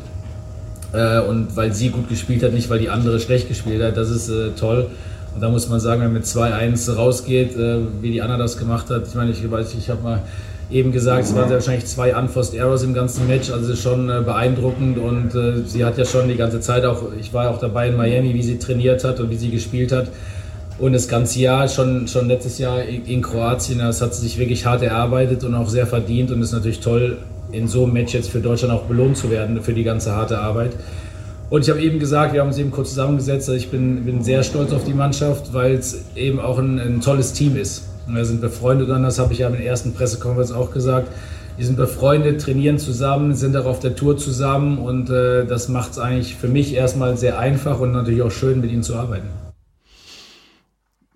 Äh, 0.93 1.19
und 1.21 1.55
weil 1.55 1.73
sie 1.73 1.89
gut 1.89 2.09
gespielt 2.09 2.43
hat, 2.43 2.53
nicht 2.53 2.69
weil 2.69 2.79
die 2.79 2.89
andere 2.89 3.19
schlecht 3.19 3.47
gespielt 3.47 3.81
hat, 3.81 3.97
das 3.97 4.09
ist 4.09 4.29
äh, 4.29 4.51
toll. 4.57 4.87
Und 5.33 5.41
da 5.41 5.49
muss 5.49 5.67
man 5.67 5.79
sagen, 5.79 6.01
wenn 6.01 6.13
man 6.13 6.21
mit 6.21 6.25
2-1 6.25 6.93
rausgeht, 6.93 7.57
äh, 7.57 7.79
wie 8.01 8.11
die 8.11 8.21
Anna 8.21 8.37
das 8.37 8.57
gemacht 8.57 8.89
hat, 8.89 9.07
ich 9.07 9.15
meine, 9.15 9.31
ich 9.31 9.51
weiß, 9.51 9.73
ich 9.77 9.89
habe 9.89 10.01
mal 10.01 10.21
eben 10.71 10.91
gesagt, 10.91 11.25
es 11.25 11.35
waren 11.35 11.49
wahrscheinlich 11.49 11.85
zwei 11.85 12.15
Unforced 12.15 12.55
Errors 12.55 12.83
im 12.83 12.93
ganzen 12.93 13.27
Match, 13.27 13.51
also 13.51 13.71
es 13.71 13.81
schon 13.81 14.09
äh, 14.09 14.21
beeindruckend 14.21 14.97
und 14.97 15.35
äh, 15.35 15.63
sie 15.65 15.85
hat 15.85 15.97
ja 15.97 16.05
schon 16.05 16.27
die 16.27 16.35
ganze 16.35 16.59
Zeit 16.59 16.85
auch, 16.85 17.03
ich 17.19 17.33
war 17.33 17.51
auch 17.51 17.59
dabei 17.59 17.89
in 17.89 17.97
Miami, 17.97 18.33
wie 18.33 18.41
sie 18.41 18.57
trainiert 18.57 19.03
hat 19.03 19.19
und 19.19 19.29
wie 19.29 19.37
sie 19.37 19.51
gespielt 19.51 19.91
hat 19.91 20.07
und 20.77 20.93
das 20.93 21.07
ganze 21.07 21.39
Jahr, 21.39 21.67
schon, 21.67 22.07
schon 22.07 22.27
letztes 22.27 22.57
Jahr 22.57 22.81
in 22.83 23.21
Kroatien, 23.21 23.79
das 23.79 24.01
hat 24.01 24.13
sie 24.13 24.21
sich 24.21 24.37
wirklich 24.37 24.65
hart 24.65 24.81
erarbeitet 24.81 25.43
und 25.43 25.55
auch 25.55 25.69
sehr 25.69 25.87
verdient 25.87 26.31
und 26.31 26.41
ist 26.41 26.51
natürlich 26.51 26.79
toll, 26.79 27.17
in 27.51 27.67
so 27.67 27.83
einem 27.83 27.93
Match 27.93 28.13
jetzt 28.13 28.29
für 28.29 28.39
Deutschland 28.39 28.73
auch 28.73 28.83
belohnt 28.83 29.15
zu 29.17 29.29
werden 29.29 29.61
für 29.61 29.73
die 29.73 29.83
ganze 29.83 30.15
harte 30.15 30.39
Arbeit. 30.39 30.71
Und 31.49 31.61
ich 31.61 31.69
habe 31.69 31.81
eben 31.81 31.99
gesagt, 31.99 32.33
wir 32.33 32.41
haben 32.41 32.47
uns 32.47 32.57
eben 32.57 32.71
kurz 32.71 32.89
zusammengesetzt, 32.89 33.47
also 33.47 33.57
ich 33.57 33.69
bin, 33.69 34.03
bin 34.03 34.23
sehr 34.23 34.43
stolz 34.43 34.73
auf 34.73 34.83
die 34.83 34.93
Mannschaft, 34.93 35.53
weil 35.53 35.75
es 35.75 36.03
eben 36.15 36.39
auch 36.39 36.57
ein, 36.57 36.79
ein 36.79 37.01
tolles 37.01 37.33
Team 37.33 37.55
ist. 37.55 37.83
Wir 38.07 38.25
sind 38.25 38.41
befreundet 38.41 38.89
und 38.89 39.03
das 39.03 39.19
habe 39.19 39.33
ich 39.33 39.39
ja 39.39 39.47
in 39.47 39.53
der 39.53 39.65
ersten 39.65 39.93
Pressekonferenz 39.93 40.51
auch 40.51 40.71
gesagt. 40.71 41.09
Wir 41.57 41.65
sind 41.65 41.77
befreundet, 41.77 42.41
trainieren 42.41 42.77
zusammen, 42.77 43.33
sind 43.33 43.55
auch 43.55 43.65
auf 43.65 43.79
der 43.79 43.95
Tour 43.95 44.17
zusammen 44.17 44.77
und 44.77 45.09
äh, 45.09 45.45
das 45.45 45.69
macht 45.69 45.91
es 45.91 45.99
eigentlich 45.99 46.35
für 46.35 46.49
mich 46.49 46.73
erstmal 46.73 47.17
sehr 47.17 47.39
einfach 47.39 47.79
und 47.79 47.93
natürlich 47.93 48.21
auch 48.21 48.31
schön, 48.31 48.59
mit 48.59 48.71
ihnen 48.71 48.83
zu 48.83 48.95
arbeiten. 48.95 49.29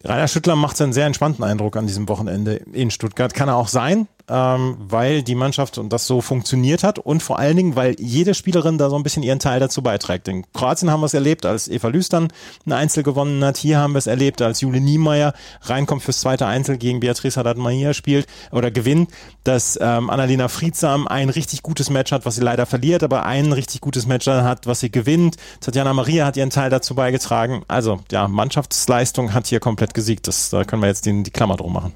Rainer 0.03 0.29
Schüttler 0.29 0.55
macht 0.55 0.81
einen 0.81 0.93
sehr 0.93 1.05
entspannten 1.05 1.43
Eindruck 1.43 1.75
an 1.75 1.85
diesem 1.85 2.07
Wochenende 2.07 2.61
in 2.71 2.89
Stuttgart. 2.89 3.33
Kann 3.33 3.49
er 3.49 3.57
auch 3.57 3.67
sein, 3.67 4.07
ähm, 4.29 4.77
weil 4.79 5.23
die 5.23 5.35
Mannschaft 5.35 5.77
und 5.77 5.91
das 5.91 6.07
so 6.07 6.21
funktioniert 6.21 6.83
hat 6.83 6.99
und 6.99 7.23
vor 7.23 7.39
allen 7.39 7.57
Dingen, 7.57 7.75
weil 7.75 7.95
jede 7.99 8.33
Spielerin 8.33 8.77
da 8.77 8.89
so 8.89 8.95
ein 8.95 9.03
bisschen 9.03 9.23
ihren 9.23 9.39
Teil 9.39 9.59
dazu 9.59 9.81
beiträgt. 9.81 10.27
In 10.27 10.45
Kroatien 10.53 10.91
haben 10.91 11.01
wir 11.01 11.07
es 11.07 11.13
erlebt, 11.13 11.45
als 11.45 11.67
Eva 11.67 11.87
Lüstern 11.87 12.27
ein 12.65 12.73
Einzel 12.73 13.03
gewonnen 13.03 13.43
hat. 13.43 13.57
Hier 13.57 13.79
haben 13.79 13.93
wir 13.93 13.99
es 13.99 14.07
erlebt, 14.07 14.41
als 14.41 14.61
Jule 14.61 14.79
Niemeyer 14.79 15.33
reinkommt 15.63 16.03
fürs 16.03 16.21
zweite 16.21 16.45
Einzel 16.45 16.77
gegen 16.77 16.99
Beatrice 16.99 17.39
Haddad-Mahir 17.39 17.93
spielt 17.93 18.27
oder 18.51 18.71
gewinnt, 18.71 19.09
dass 19.43 19.77
ähm, 19.81 20.09
Annalena 20.09 20.47
Friedsam 20.47 21.07
ein 21.07 21.29
richtig 21.29 21.63
gutes 21.63 21.89
Match 21.89 22.11
hat, 22.11 22.25
was 22.25 22.35
sie 22.35 22.41
leider 22.41 22.65
verliert, 22.65 23.03
aber 23.03 23.25
ein 23.25 23.51
richtig 23.51 23.81
gutes 23.81 24.05
Match 24.05 24.27
hat, 24.27 24.67
was 24.67 24.79
sie 24.79 24.91
gewinnt. 24.91 25.37
Tatjana 25.61 25.93
Maria 25.93 26.25
hat 26.25 26.37
ihren 26.37 26.49
Teil 26.49 26.69
dazu 26.69 26.95
beigetragen. 26.95 27.63
Also 27.67 27.99
ja, 28.11 28.27
Mannschaftsleistung 28.27 29.33
hat 29.33 29.47
hier 29.47 29.59
komplett 29.59 29.93
gesiegt. 29.93 30.27
Das, 30.27 30.49
da 30.49 30.63
können 30.63 30.81
wir 30.81 30.87
jetzt 30.87 31.05
die, 31.05 31.23
die 31.23 31.31
Klammer 31.31 31.57
drum 31.57 31.73
machen. 31.73 31.93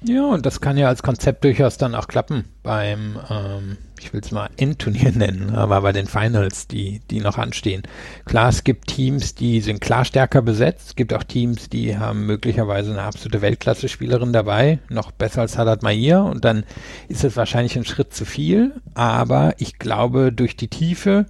Ja, 0.00 0.26
und 0.26 0.46
das 0.46 0.60
kann 0.60 0.76
ja 0.76 0.86
als 0.86 1.02
Konzept 1.02 1.42
durchaus 1.42 1.76
dann 1.76 1.96
auch 1.96 2.06
klappen 2.06 2.44
beim, 2.62 3.18
ähm, 3.30 3.78
ich 3.98 4.12
will 4.12 4.20
es 4.20 4.30
mal 4.30 4.48
Endturnier 4.56 5.10
nennen, 5.14 5.50
aber 5.50 5.80
bei 5.80 5.90
den 5.90 6.06
Finals, 6.06 6.68
die, 6.68 7.00
die 7.10 7.20
noch 7.20 7.36
anstehen. 7.36 7.82
Klar, 8.24 8.50
es 8.50 8.62
gibt 8.62 8.86
Teams, 8.86 9.34
die 9.34 9.60
sind 9.60 9.80
klar 9.80 10.04
stärker 10.04 10.40
besetzt. 10.40 10.88
Es 10.88 10.96
gibt 10.96 11.12
auch 11.12 11.24
Teams, 11.24 11.68
die 11.68 11.98
haben 11.98 12.26
möglicherweise 12.26 12.92
eine 12.92 13.02
absolute 13.02 13.42
Weltklasse-Spielerin 13.42 14.32
dabei, 14.32 14.78
noch 14.88 15.10
besser 15.10 15.40
als 15.40 15.54
Salat 15.54 15.82
Mahir 15.82 16.22
und 16.22 16.44
dann 16.44 16.64
ist 17.08 17.24
es 17.24 17.36
wahrscheinlich 17.36 17.76
ein 17.76 17.84
Schritt 17.84 18.14
zu 18.14 18.24
viel. 18.24 18.80
Aber 18.94 19.54
ich 19.58 19.80
glaube, 19.80 20.32
durch 20.32 20.56
die 20.56 20.68
Tiefe 20.68 21.26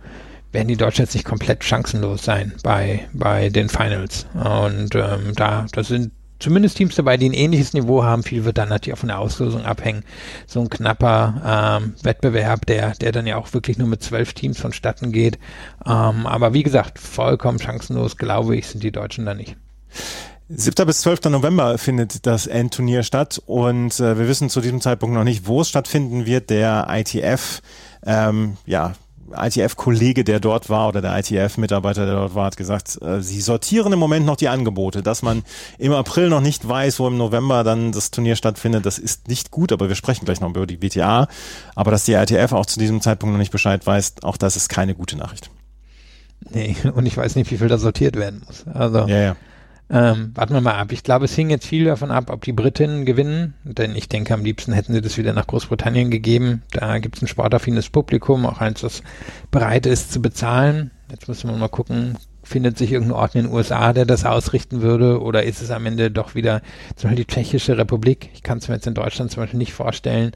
werden 0.52 0.68
die 0.68 0.76
Deutschen 0.76 1.02
jetzt 1.02 1.14
nicht 1.14 1.26
komplett 1.26 1.64
chancenlos 1.64 2.22
sein 2.22 2.54
bei, 2.62 3.08
bei 3.12 3.48
den 3.48 3.68
Finals. 3.68 4.26
Und 4.34 4.94
ähm, 4.94 5.32
da, 5.34 5.66
das 5.72 5.88
sind 5.88 6.12
zumindest 6.38 6.76
Teams 6.76 6.94
dabei, 6.94 7.16
die 7.16 7.28
ein 7.28 7.34
ähnliches 7.34 7.72
Niveau 7.72 8.04
haben. 8.04 8.22
Viel 8.22 8.44
wird 8.44 8.58
dann 8.58 8.68
natürlich 8.68 8.94
auch 8.94 9.00
von 9.00 9.08
der 9.08 9.18
Auslosung 9.18 9.64
abhängen. 9.64 10.04
So 10.46 10.60
ein 10.60 10.70
knapper 10.70 11.80
ähm, 11.82 11.94
Wettbewerb, 12.02 12.66
der, 12.66 12.92
der 12.92 13.12
dann 13.12 13.26
ja 13.26 13.36
auch 13.36 13.52
wirklich 13.54 13.78
nur 13.78 13.88
mit 13.88 14.02
zwölf 14.02 14.32
Teams 14.32 14.60
vonstatten 14.60 15.12
geht. 15.12 15.38
Ähm, 15.86 16.26
aber 16.26 16.54
wie 16.54 16.62
gesagt, 16.62 16.98
vollkommen 16.98 17.58
chancenlos, 17.58 18.16
glaube 18.16 18.56
ich, 18.56 18.66
sind 18.66 18.82
die 18.82 18.92
Deutschen 18.92 19.26
da 19.26 19.34
nicht. 19.34 19.56
7. 20.50 20.86
bis 20.86 21.02
12. 21.02 21.24
November 21.24 21.76
findet 21.76 22.24
das 22.26 22.46
Endturnier 22.46 23.02
statt 23.02 23.42
und 23.44 24.00
äh, 24.00 24.18
wir 24.18 24.28
wissen 24.28 24.48
zu 24.48 24.62
diesem 24.62 24.80
Zeitpunkt 24.80 25.14
noch 25.14 25.24
nicht, 25.24 25.46
wo 25.46 25.60
es 25.60 25.68
stattfinden 25.68 26.24
wird. 26.24 26.48
Der 26.48 26.86
ITF, 26.88 27.60
ähm, 28.06 28.56
ja, 28.64 28.94
ITF-Kollege, 29.34 30.24
der 30.24 30.40
dort 30.40 30.70
war 30.70 30.88
oder 30.88 31.00
der 31.00 31.18
ITF-Mitarbeiter, 31.18 32.06
der 32.06 32.14
dort 32.14 32.34
war, 32.34 32.46
hat 32.46 32.56
gesagt, 32.56 33.00
äh, 33.02 33.20
sie 33.20 33.40
sortieren 33.40 33.92
im 33.92 33.98
Moment 33.98 34.26
noch 34.26 34.36
die 34.36 34.48
Angebote. 34.48 35.02
Dass 35.02 35.22
man 35.22 35.42
im 35.78 35.92
April 35.92 36.28
noch 36.28 36.40
nicht 36.40 36.66
weiß, 36.68 37.00
wo 37.00 37.08
im 37.08 37.16
November 37.16 37.64
dann 37.64 37.92
das 37.92 38.10
Turnier 38.10 38.36
stattfindet, 38.36 38.86
das 38.86 38.98
ist 38.98 39.28
nicht 39.28 39.50
gut, 39.50 39.72
aber 39.72 39.88
wir 39.88 39.96
sprechen 39.96 40.24
gleich 40.24 40.40
noch 40.40 40.50
über 40.50 40.66
die 40.66 40.82
WTA. 40.82 41.28
Aber 41.74 41.90
dass 41.90 42.04
die 42.04 42.14
ITF 42.14 42.52
auch 42.52 42.66
zu 42.66 42.78
diesem 42.78 43.00
Zeitpunkt 43.00 43.32
noch 43.32 43.38
nicht 43.38 43.52
Bescheid 43.52 43.86
weiß, 43.86 44.16
auch 44.22 44.36
das 44.36 44.56
ist 44.56 44.68
keine 44.68 44.94
gute 44.94 45.16
Nachricht. 45.16 45.50
Nee, 46.50 46.76
und 46.94 47.06
ich 47.06 47.16
weiß 47.16 47.36
nicht, 47.36 47.50
wie 47.50 47.58
viel 47.58 47.68
da 47.68 47.78
sortiert 47.78 48.16
werden 48.16 48.42
muss. 48.46 48.64
Also. 48.72 49.06
Ja, 49.06 49.18
ja. 49.18 49.36
Ähm, 49.90 50.32
warten 50.34 50.52
wir 50.52 50.60
mal 50.60 50.74
ab. 50.74 50.92
Ich 50.92 51.02
glaube, 51.02 51.24
es 51.24 51.34
hing 51.34 51.48
jetzt 51.48 51.66
viel 51.66 51.86
davon 51.86 52.10
ab, 52.10 52.30
ob 52.30 52.44
die 52.44 52.52
Britinnen 52.52 53.06
gewinnen, 53.06 53.54
denn 53.64 53.96
ich 53.96 54.08
denke, 54.08 54.34
am 54.34 54.44
liebsten 54.44 54.72
hätten 54.72 54.92
sie 54.92 55.00
das 55.00 55.16
wieder 55.16 55.32
nach 55.32 55.46
Großbritannien 55.46 56.10
gegeben. 56.10 56.62
Da 56.72 56.98
gibt 56.98 57.16
es 57.16 57.22
ein 57.22 57.28
sportaffines 57.28 57.88
Publikum, 57.88 58.44
auch 58.44 58.60
eins, 58.60 58.82
das 58.82 59.02
bereit 59.50 59.86
ist 59.86 60.12
zu 60.12 60.20
bezahlen. 60.20 60.90
Jetzt 61.10 61.26
müssen 61.26 61.48
wir 61.48 61.56
mal 61.56 61.68
gucken, 61.68 62.18
findet 62.42 62.76
sich 62.76 62.92
irgendein 62.92 63.16
Ort 63.16 63.34
in 63.34 63.44
den 63.44 63.52
USA, 63.52 63.94
der 63.94 64.04
das 64.04 64.26
ausrichten 64.26 64.82
würde, 64.82 65.22
oder 65.22 65.44
ist 65.44 65.62
es 65.62 65.70
am 65.70 65.86
Ende 65.86 66.10
doch 66.10 66.34
wieder 66.34 66.60
zum 66.96 67.08
Beispiel 67.08 67.24
die 67.24 67.32
Tschechische 67.32 67.78
Republik? 67.78 68.28
Ich 68.34 68.42
kann 68.42 68.58
es 68.58 68.68
mir 68.68 68.74
jetzt 68.74 68.86
in 68.86 68.94
Deutschland 68.94 69.30
zum 69.30 69.42
Beispiel 69.42 69.58
nicht 69.58 69.72
vorstellen. 69.72 70.32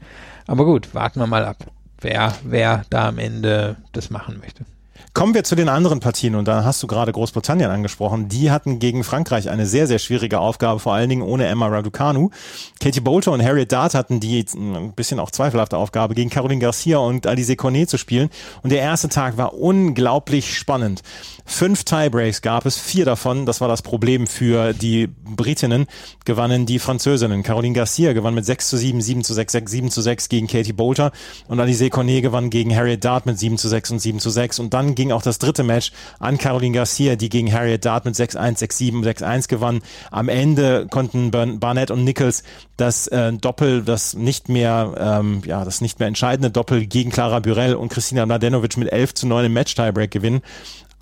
Aber 0.47 0.65
gut, 0.65 0.95
warten 0.95 1.19
wir 1.19 1.27
mal 1.27 1.45
ab, 1.45 1.57
wer, 2.01 2.33
wer 2.43 2.85
da 2.89 3.09
am 3.09 3.19
Ende 3.19 3.77
das 3.91 4.09
machen 4.09 4.39
möchte. 4.39 4.65
Kommen 5.13 5.35
wir 5.35 5.43
zu 5.43 5.53
den 5.53 5.69
anderen 5.69 5.99
Partien 5.99 6.33
und 6.33 6.47
da 6.47 6.63
hast 6.63 6.81
du 6.81 6.87
gerade 6.87 7.11
Großbritannien 7.11 7.69
angesprochen. 7.69 8.29
Die 8.29 8.49
hatten 8.49 8.79
gegen 8.79 9.03
Frankreich 9.03 9.47
eine 9.47 9.67
sehr, 9.67 9.85
sehr 9.85 9.99
schwierige 9.99 10.39
Aufgabe, 10.39 10.79
vor 10.79 10.95
allen 10.95 11.07
Dingen 11.07 11.21
ohne 11.21 11.45
Emma 11.45 11.67
Raducanu. 11.67 12.31
Katie 12.79 12.99
Bolter 12.99 13.31
und 13.31 13.43
Harriet 13.43 13.71
Dart 13.71 13.93
hatten 13.93 14.19
die 14.19 14.43
ein 14.55 14.91
bisschen 14.93 15.19
auch 15.19 15.29
zweifelhafte 15.29 15.77
Aufgabe, 15.77 16.15
gegen 16.15 16.31
Caroline 16.31 16.59
Garcia 16.59 16.97
und 16.97 17.27
Alice 17.27 17.55
Cornet 17.55 17.91
zu 17.91 17.99
spielen. 17.99 18.31
Und 18.63 18.71
der 18.71 18.79
erste 18.79 19.07
Tag 19.07 19.37
war 19.37 19.53
unglaublich 19.53 20.57
spannend. 20.57 21.03
Fünf 21.45 21.83
Tiebreaks 21.83 22.41
gab 22.41 22.65
es, 22.65 22.77
vier 22.77 23.05
davon, 23.05 23.45
das 23.45 23.59
war 23.59 23.67
das 23.67 23.81
Problem 23.81 24.27
für 24.27 24.73
die 24.73 25.07
Britinnen, 25.07 25.87
gewannen 26.25 26.65
die 26.65 26.79
Französinnen. 26.79 27.43
Caroline 27.43 27.75
Garcia 27.75 28.13
gewann 28.13 28.33
mit 28.33 28.45
6 28.45 28.69
zu 28.69 28.77
7, 28.77 29.01
7 29.01 29.23
zu 29.23 29.33
6, 29.33 29.51
6 29.51 29.71
7 29.71 29.91
zu 29.91 30.01
6 30.01 30.29
gegen 30.29 30.47
Katie 30.47 30.73
Bolter 30.73 31.11
und 31.47 31.59
Alice 31.59 31.89
Cornet 31.89 32.23
gewann 32.23 32.49
gegen 32.49 32.75
Harriet 32.75 33.03
Dart 33.03 33.25
mit 33.25 33.37
7 33.37 33.57
zu 33.57 33.67
6 33.67 33.91
und 33.91 33.99
7 33.99 34.19
zu 34.19 34.29
6 34.29 34.59
und 34.59 34.73
dann 34.73 34.95
ging 34.95 35.11
auch 35.11 35.21
das 35.21 35.37
dritte 35.37 35.63
Match 35.63 35.91
an 36.19 36.37
Caroline 36.37 36.75
Garcia, 36.75 37.15
die 37.15 37.29
gegen 37.29 37.51
Harriet 37.51 37.83
Dart 37.83 38.05
mit 38.05 38.15
6-1, 38.15 38.59
6-7, 38.59 39.03
6-1 39.03 39.47
gewann. 39.49 39.81
Am 40.11 40.29
Ende 40.29 40.87
konnten 40.89 41.31
Barnett 41.31 41.91
und 41.91 42.03
Nichols 42.03 42.43
das 42.77 43.07
äh, 43.07 43.33
Doppel, 43.33 43.83
das 43.83 44.13
nicht 44.13 44.49
mehr, 44.49 44.95
ähm, 44.97 45.41
ja, 45.45 45.63
das 45.65 45.81
nicht 45.81 45.99
mehr 45.99 46.07
entscheidende 46.07 46.49
Doppel 46.49 46.85
gegen 46.85 47.11
Clara 47.11 47.39
Burell 47.39 47.75
und 47.75 47.89
Christina 47.89 48.25
Mladenovic 48.25 48.77
mit 48.77 48.91
11 48.91 49.13
zu 49.13 49.27
9 49.27 49.45
im 49.45 49.53
Match-Tiebreak 49.53 50.09
gewinnen. 50.09 50.41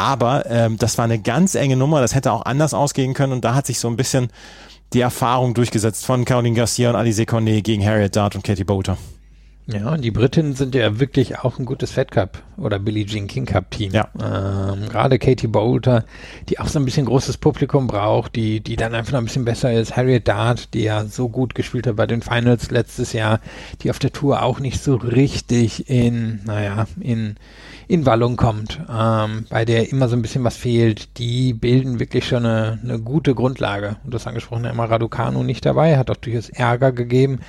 Aber 0.01 0.49
ähm, 0.49 0.77
das 0.77 0.97
war 0.97 1.05
eine 1.05 1.19
ganz 1.19 1.53
enge 1.53 1.75
Nummer, 1.75 2.01
das 2.01 2.15
hätte 2.15 2.31
auch 2.31 2.43
anders 2.43 2.73
ausgehen 2.73 3.13
können 3.13 3.33
und 3.33 3.45
da 3.45 3.53
hat 3.53 3.67
sich 3.67 3.77
so 3.77 3.87
ein 3.87 3.97
bisschen 3.97 4.29
die 4.93 4.99
Erfahrung 4.99 5.53
durchgesetzt 5.53 6.07
von 6.07 6.25
Caroline 6.25 6.55
Garcia 6.55 6.89
und 6.89 6.95
Alice 6.95 7.23
Cornet 7.27 7.63
gegen 7.63 7.85
Harriet 7.85 8.15
Dart 8.15 8.35
und 8.35 8.43
Katie 8.43 8.63
Bolter. 8.63 8.97
Ja, 9.67 9.93
und 9.93 10.01
die 10.01 10.09
Briten 10.09 10.55
sind 10.55 10.73
ja 10.73 10.99
wirklich 10.99 11.37
auch 11.37 11.59
ein 11.59 11.65
gutes 11.65 11.91
Fed 11.91 12.09
Cup 12.09 12.41
oder 12.57 12.79
Billie 12.79 13.05
Jean 13.05 13.27
King 13.27 13.45
Cup 13.45 13.69
Team. 13.69 13.91
Ja. 13.93 14.09
Ähm, 14.19 14.89
Gerade 14.89 15.19
Katie 15.19 15.47
Bolter, 15.47 16.03
die 16.49 16.59
auch 16.59 16.67
so 16.67 16.79
ein 16.79 16.85
bisschen 16.85 17.05
großes 17.05 17.37
Publikum 17.37 17.85
braucht, 17.85 18.35
die, 18.35 18.59
die 18.59 18.75
dann 18.77 18.95
einfach 18.95 19.13
noch 19.13 19.19
ein 19.19 19.25
bisschen 19.25 19.45
besser 19.45 19.71
ist. 19.71 19.95
Harriet 19.95 20.27
Dart, 20.27 20.73
die 20.73 20.81
ja 20.81 21.05
so 21.05 21.29
gut 21.29 21.53
gespielt 21.53 21.85
hat 21.85 21.95
bei 21.95 22.07
den 22.07 22.23
Finals 22.23 22.71
letztes 22.71 23.13
Jahr, 23.13 23.39
die 23.83 23.91
auf 23.91 23.99
der 23.99 24.11
Tour 24.11 24.41
auch 24.41 24.59
nicht 24.59 24.81
so 24.81 24.95
richtig 24.95 25.87
in, 25.87 26.41
naja, 26.43 26.87
in, 26.99 27.35
in 27.91 28.05
Wallung 28.05 28.37
kommt, 28.37 28.79
ähm, 28.89 29.45
bei 29.49 29.65
der 29.65 29.91
immer 29.91 30.07
so 30.07 30.15
ein 30.15 30.21
bisschen 30.21 30.45
was 30.45 30.55
fehlt, 30.55 31.17
die 31.17 31.53
bilden 31.53 31.99
wirklich 31.99 32.25
schon 32.25 32.45
eine, 32.45 32.79
eine 32.81 32.99
gute 32.99 33.35
Grundlage. 33.35 33.97
Und 34.05 34.13
das 34.13 34.27
angesprochene 34.27 34.69
Emma 34.69 34.85
Raducanu 34.85 35.43
nicht 35.43 35.65
dabei, 35.65 35.97
hat 35.97 36.09
auch 36.09 36.15
durchaus 36.15 36.47
Ärger 36.47 36.93
gegeben, 36.93 37.39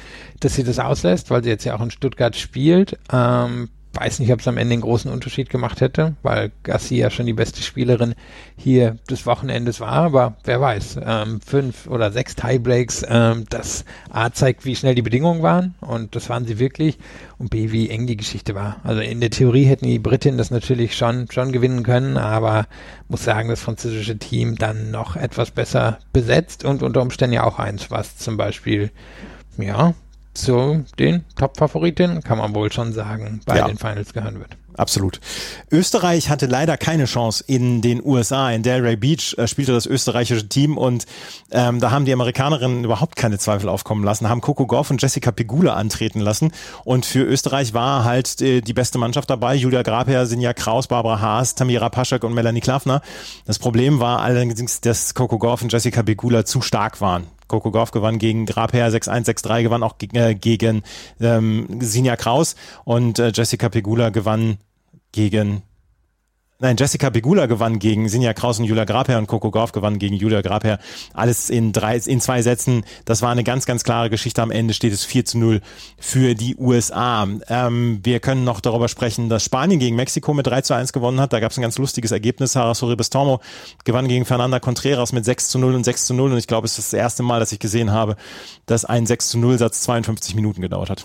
dass 0.40 0.55
sie 0.55 0.64
das 0.64 0.81
auslässt, 0.81 1.31
weil 1.31 1.44
sie 1.44 1.50
jetzt 1.50 1.62
ja 1.62 1.76
auch 1.76 1.81
in 1.81 1.92
Stuttgart 1.92 2.35
spielt. 2.35 2.98
Ähm, 3.12 3.68
weiß 3.94 4.20
nicht, 4.20 4.33
ob 4.33 4.40
es 4.40 4.48
am 4.48 4.57
Ende 4.57 4.72
einen 4.72 4.83
großen 4.83 5.11
Unterschied 5.11 5.50
gemacht 5.50 5.81
hätte, 5.81 6.14
weil 6.22 6.50
Garcia 6.62 7.11
schon 7.11 7.26
die 7.26 7.33
beste 7.33 7.62
Spielerin 7.62 8.14
hier 8.57 8.96
des 9.11 9.26
Wochenendes 9.26 9.81
war, 9.81 9.92
aber 9.92 10.37
wer 10.44 10.61
weiß, 10.61 10.98
ähm, 11.05 11.40
fünf 11.40 11.87
oder 11.87 12.11
sechs 12.11 12.35
Tiebreaks, 12.35 13.05
ähm, 13.09 13.44
das 13.50 13.85
A 14.11 14.31
zeigt, 14.31 14.64
wie 14.64 14.76
schnell 14.76 14.94
die 14.94 15.02
Bedingungen 15.02 15.42
waren 15.42 15.74
und 15.81 16.16
das 16.16 16.31
waren 16.31 16.46
sie 16.46 16.59
wirklich 16.59 16.98
und 17.38 17.50
B, 17.50 17.70
wie 17.72 17.90
eng 17.90 18.07
die 18.07 18.16
Geschichte 18.16 18.55
war. 18.55 18.76
Also 18.85 19.00
in 19.00 19.20
der 19.20 19.31
Theorie 19.31 19.64
hätten 19.64 19.87
die 19.87 19.98
Britinnen 19.98 20.38
das 20.38 20.50
natürlich 20.50 20.96
schon, 20.96 21.31
schon 21.31 21.52
gewinnen 21.52 21.83
können, 21.83 22.16
aber 22.16 22.66
muss 23.09 23.24
sagen, 23.24 23.48
das 23.48 23.61
französische 23.61 24.18
Team 24.18 24.57
dann 24.57 24.90
noch 24.90 25.16
etwas 25.16 25.50
besser 25.50 25.98
besetzt 26.12 26.64
und 26.64 26.83
unter 26.83 27.02
Umständen 27.02 27.35
ja 27.35 27.44
auch 27.44 27.59
eins, 27.59 27.90
was 27.90 28.16
zum 28.16 28.37
Beispiel 28.37 28.90
ja, 29.59 29.94
zu 30.35 30.85
den 30.99 31.25
Top-Favoritinnen, 31.37 32.23
kann 32.23 32.38
man 32.38 32.55
wohl 32.55 32.73
schon 32.73 32.92
sagen, 32.92 33.40
bei 33.47 33.59
ja. 33.59 33.66
den 33.66 33.79
Finals 33.79 34.12
gehören 34.12 34.38
wird. 34.38 34.57
Absolut. 34.77 35.21
Österreich 35.71 36.31
hatte 36.31 36.47
leider 36.47 36.77
keine 36.77 37.05
Chance 37.05 37.45
in 37.47 37.83
den 37.83 38.03
USA. 38.05 38.51
In 38.51 38.62
Delray 38.62 38.97
Beach 38.97 39.35
äh, 39.37 39.47
spielte 39.47 39.73
das 39.73 39.87
österreichische 39.87 40.49
Team 40.49 40.79
und 40.79 41.07
ähm, 41.51 41.81
da 41.81 41.90
haben 41.90 42.05
die 42.05 42.12
Amerikanerinnen 42.12 42.85
überhaupt 42.85 43.16
keine 43.16 43.38
Zweifel 43.38 43.68
aufkommen 43.68 44.05
lassen, 44.05 44.29
haben 44.29 44.40
Coco 44.40 44.66
Goff 44.66 44.90
und 44.90 45.03
Jessica 45.03 45.31
Pegula 45.31 45.75
antreten 45.75 46.21
lassen 46.21 46.53
und 46.85 47.05
für 47.05 47.23
Österreich 47.23 47.75
war 47.75 48.05
halt 48.05 48.40
äh, 48.40 48.61
die 48.61 48.73
beste 48.73 48.99
Mannschaft 48.99 49.29
dabei. 49.29 49.55
Julia 49.55 49.83
Grabherr, 49.83 50.27
Sinja 50.27 50.55
Kraus, 50.55 50.87
Barbara 50.87 51.21
Haas, 51.21 51.55
Tamira 51.55 51.90
Paschak 51.90 52.25
und 52.25 52.33
Melanie 52.33 52.61
Klaffner. 52.61 53.03
Das 53.45 53.59
Problem 53.59 54.01
war 54.01 54.21
allerdings, 54.21 54.81
dass 54.81 55.14
Coco 55.14 55.38
Goff 55.38 55.62
und 55.62 55.73
Jessica 55.73 56.03
Pegula 56.03 56.45
zu 56.45 56.62
stark 56.62 57.01
waren. 57.01 57.27
Coco 57.52 57.70
Goff 57.70 57.90
gewann 57.90 58.18
gegen 58.18 58.46
Grabherr 58.46 58.88
6-1, 58.88 59.26
6-3, 59.26 59.62
gewann 59.62 59.82
auch 59.82 59.96
äh, 60.14 60.34
gegen 60.34 60.82
ähm, 61.20 61.66
Sinja 61.80 62.16
Kraus. 62.16 62.56
Und 62.84 63.18
äh, 63.18 63.30
Jessica 63.34 63.68
Pegula 63.68 64.08
gewann 64.08 64.56
gegen 65.12 65.62
Nein, 66.62 66.77
Jessica 66.77 67.11
Pegula 67.11 67.46
gewann 67.46 67.81
gegen 67.81 68.09
Sinja 68.09 68.35
Kraus 68.35 68.61
und 68.61 68.66
Julia 68.66 68.85
Grabherr 68.85 69.18
und 69.18 69.27
Coco 69.27 69.51
Gauff 69.51 69.72
gewann 69.72 69.98
gegen 69.98 70.14
Julia 70.14 70.42
Grabherr. 70.42 70.79
Alles 71.12 71.51
in 71.51 71.72
drei, 71.72 71.96
in 71.96 72.20
zwei 72.20 72.40
Sätzen. 72.40 72.85
Das 73.05 73.20
war 73.20 73.33
eine 73.33 73.42
ganz, 73.42 73.66
ganz 73.66 73.83
klare 73.83 74.11
Geschichte. 74.11 74.42
Am 74.42 74.53
Ende 74.53 74.72
steht 74.72 74.92
es 74.92 75.05
4 75.05 75.25
zu 75.25 75.38
0 75.38 75.61
für 75.98 76.37
die 76.37 76.55
USA. 76.55 77.27
Ähm, 77.48 77.98
wir 78.05 78.20
können 78.20 78.44
noch 78.44 78.61
darüber 78.61 78.87
sprechen, 78.87 79.29
dass 79.29 79.42
Spanien 79.42 79.81
gegen 79.81 79.96
Mexiko 79.96 80.35
mit 80.35 80.46
3 80.46 80.61
zu 80.61 80.75
1 80.75 80.92
gewonnen 80.92 81.20
hat. 81.20 81.33
Da 81.33 81.40
gab 81.40 81.51
es 81.51 81.59
ein 81.59 81.62
ganz 81.62 81.79
lustiges 81.79 82.12
Ergebnis. 82.12 82.53
Sorribes 82.53 83.11
Tormo 83.11 83.40
gewann 83.83 84.07
gegen 84.07 84.25
Fernanda 84.25 84.61
Contreras 84.61 85.11
mit 85.11 85.25
6 85.25 85.48
zu 85.48 85.59
0 85.59 85.75
und 85.75 85.83
6 85.83 86.07
zu 86.07 86.14
0. 86.14 86.31
Und 86.31 86.38
ich 86.38 86.46
glaube, 86.46 86.66
es 86.66 86.79
ist 86.79 86.92
das 86.92 86.96
erste 86.96 87.25
Mal, 87.25 87.40
dass 87.40 87.51
ich 87.51 87.59
gesehen 87.59 87.90
habe, 87.90 88.14
dass 88.66 88.85
ein 88.85 89.05
6 89.05 89.31
zu 89.31 89.38
0 89.40 89.59
Satz 89.59 89.83
52 89.83 90.37
Minuten 90.37 90.62
gedauert 90.62 90.90
hat. 90.90 91.05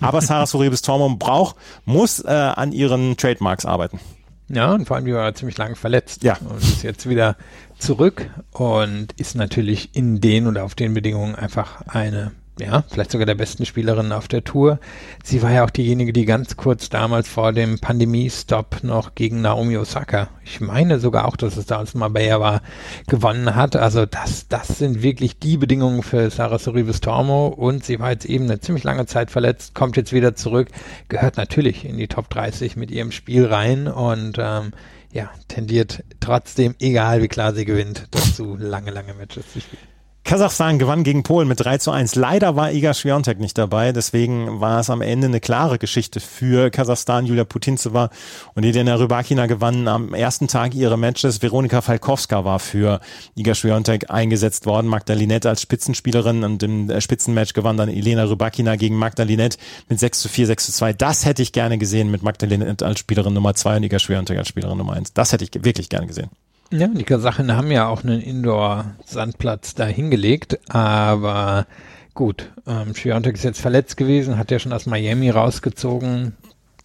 Aber 0.00 0.20
Sara 0.22 0.46
Sorribes 0.46 0.82
Tormo 0.82 1.08
braucht, 1.14 1.54
muss 1.84 2.18
äh, 2.18 2.30
an 2.30 2.72
ihren 2.72 3.16
Trademarks 3.16 3.64
arbeiten. 3.64 4.00
Ja, 4.48 4.72
und 4.72 4.86
vor 4.86 4.96
allem 4.96 5.04
die 5.04 5.14
war 5.14 5.34
ziemlich 5.34 5.58
lange 5.58 5.76
verletzt. 5.76 6.22
Ja. 6.22 6.38
Und 6.48 6.58
ist 6.62 6.82
jetzt 6.82 7.08
wieder 7.08 7.36
zurück 7.78 8.30
und 8.52 9.12
ist 9.18 9.34
natürlich 9.34 9.94
in 9.94 10.20
den 10.20 10.46
oder 10.46 10.64
auf 10.64 10.74
den 10.74 10.94
Bedingungen 10.94 11.34
einfach 11.34 11.82
eine 11.86 12.32
ja, 12.60 12.84
vielleicht 12.88 13.12
sogar 13.12 13.26
der 13.26 13.34
besten 13.34 13.66
Spielerin 13.66 14.12
auf 14.12 14.28
der 14.28 14.44
Tour. 14.44 14.78
Sie 15.22 15.42
war 15.42 15.52
ja 15.52 15.64
auch 15.64 15.70
diejenige, 15.70 16.12
die 16.12 16.24
ganz 16.24 16.56
kurz 16.56 16.88
damals 16.88 17.28
vor 17.28 17.52
dem 17.52 17.78
Pandemie-Stop 17.78 18.82
noch 18.82 19.14
gegen 19.14 19.40
Naomi 19.40 19.76
Osaka, 19.76 20.28
ich 20.44 20.60
meine 20.60 20.98
sogar 20.98 21.26
auch, 21.26 21.36
dass 21.36 21.56
es 21.56 21.66
damals 21.66 21.94
Marbella 21.94 22.40
war, 22.40 22.62
gewonnen 23.06 23.54
hat. 23.54 23.76
Also 23.76 24.06
das, 24.06 24.48
das 24.48 24.68
sind 24.78 25.02
wirklich 25.02 25.38
die 25.38 25.56
Bedingungen 25.56 26.02
für 26.02 26.30
Sarah 26.30 26.58
Sorribes 26.58 27.00
Tormo 27.00 27.48
und 27.48 27.84
sie 27.84 28.00
war 28.00 28.10
jetzt 28.10 28.24
eben 28.24 28.44
eine 28.44 28.60
ziemlich 28.60 28.84
lange 28.84 29.06
Zeit 29.06 29.30
verletzt, 29.30 29.74
kommt 29.74 29.96
jetzt 29.96 30.12
wieder 30.12 30.34
zurück, 30.34 30.68
gehört 31.08 31.36
natürlich 31.36 31.84
in 31.84 31.96
die 31.96 32.08
Top 32.08 32.28
30 32.30 32.76
mit 32.76 32.90
ihrem 32.90 33.12
Spiel 33.12 33.46
rein 33.46 33.86
und 33.86 34.38
ähm, 34.38 34.72
ja, 35.12 35.30
tendiert 35.48 36.02
trotzdem, 36.20 36.74
egal 36.80 37.22
wie 37.22 37.28
klar 37.28 37.54
sie 37.54 37.64
gewinnt, 37.64 38.08
dazu 38.10 38.56
lange, 38.58 38.90
lange 38.90 39.14
Matches 39.14 39.52
zu 39.52 39.60
spielen. 39.60 39.97
Kasachstan 40.28 40.78
gewann 40.78 41.04
gegen 41.04 41.22
Polen 41.22 41.48
mit 41.48 41.64
3 41.64 41.78
zu 41.78 41.90
1. 41.90 42.14
Leider 42.14 42.54
war 42.54 42.70
Iga 42.70 42.92
Swiatek 42.92 43.40
nicht 43.40 43.56
dabei, 43.56 43.92
deswegen 43.92 44.60
war 44.60 44.80
es 44.80 44.90
am 44.90 45.00
Ende 45.00 45.26
eine 45.26 45.40
klare 45.40 45.78
Geschichte 45.78 46.20
für 46.20 46.68
Kasachstan. 46.68 47.24
Julia 47.24 47.44
Putintseva 47.44 48.10
und 48.54 48.62
Elena 48.62 48.96
Rybakina 48.96 49.46
gewannen 49.46 49.88
am 49.88 50.12
ersten 50.12 50.46
Tag 50.46 50.74
ihre 50.74 50.98
Matches. 50.98 51.40
Veronika 51.40 51.80
Falkowska 51.80 52.44
war 52.44 52.58
für 52.58 53.00
Iga 53.36 53.54
Swiatek 53.54 54.10
eingesetzt 54.10 54.66
worden. 54.66 54.88
Magdalinette 54.88 55.48
als 55.48 55.62
Spitzenspielerin 55.62 56.44
und 56.44 56.62
im 56.62 56.90
äh, 56.90 57.00
Spitzenmatch 57.00 57.54
gewann 57.54 57.78
dann 57.78 57.88
Elena 57.88 58.24
Rybakina 58.24 58.76
gegen 58.76 58.96
Magdalinette 58.96 59.56
mit 59.88 59.98
6 59.98 60.20
zu 60.20 60.28
4, 60.28 60.48
6 60.48 60.66
zu 60.66 60.72
2. 60.72 60.92
Das 60.92 61.24
hätte 61.24 61.40
ich 61.40 61.52
gerne 61.52 61.78
gesehen 61.78 62.10
mit 62.10 62.22
Magdalinette 62.22 62.84
als 62.84 62.98
Spielerin 62.98 63.32
Nummer 63.32 63.54
2 63.54 63.78
und 63.78 63.82
Iga 63.84 63.98
Swiatek 63.98 64.36
als 64.36 64.48
Spielerin 64.48 64.76
Nummer 64.76 64.92
1. 64.92 65.14
Das 65.14 65.32
hätte 65.32 65.44
ich 65.44 65.64
wirklich 65.64 65.88
gerne 65.88 66.06
gesehen. 66.06 66.28
Ja, 66.70 66.86
die 66.86 67.04
Kasachen 67.04 67.56
haben 67.56 67.70
ja 67.70 67.88
auch 67.88 68.04
einen 68.04 68.20
Indoor-Sandplatz 68.20 69.74
da 69.74 69.86
hingelegt, 69.86 70.58
aber 70.68 71.66
gut, 72.12 72.50
ähm, 72.66 72.94
Schwiontek 72.94 73.36
ist 73.36 73.44
jetzt 73.44 73.60
verletzt 73.60 73.96
gewesen, 73.96 74.36
hat 74.36 74.50
ja 74.50 74.58
schon 74.58 74.74
aus 74.74 74.84
Miami 74.84 75.30
rausgezogen. 75.30 76.36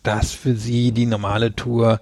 Das 0.02 0.32
für 0.32 0.56
sie 0.56 0.92
die 0.94 1.06
normale 1.06 1.54
Tour 1.56 2.00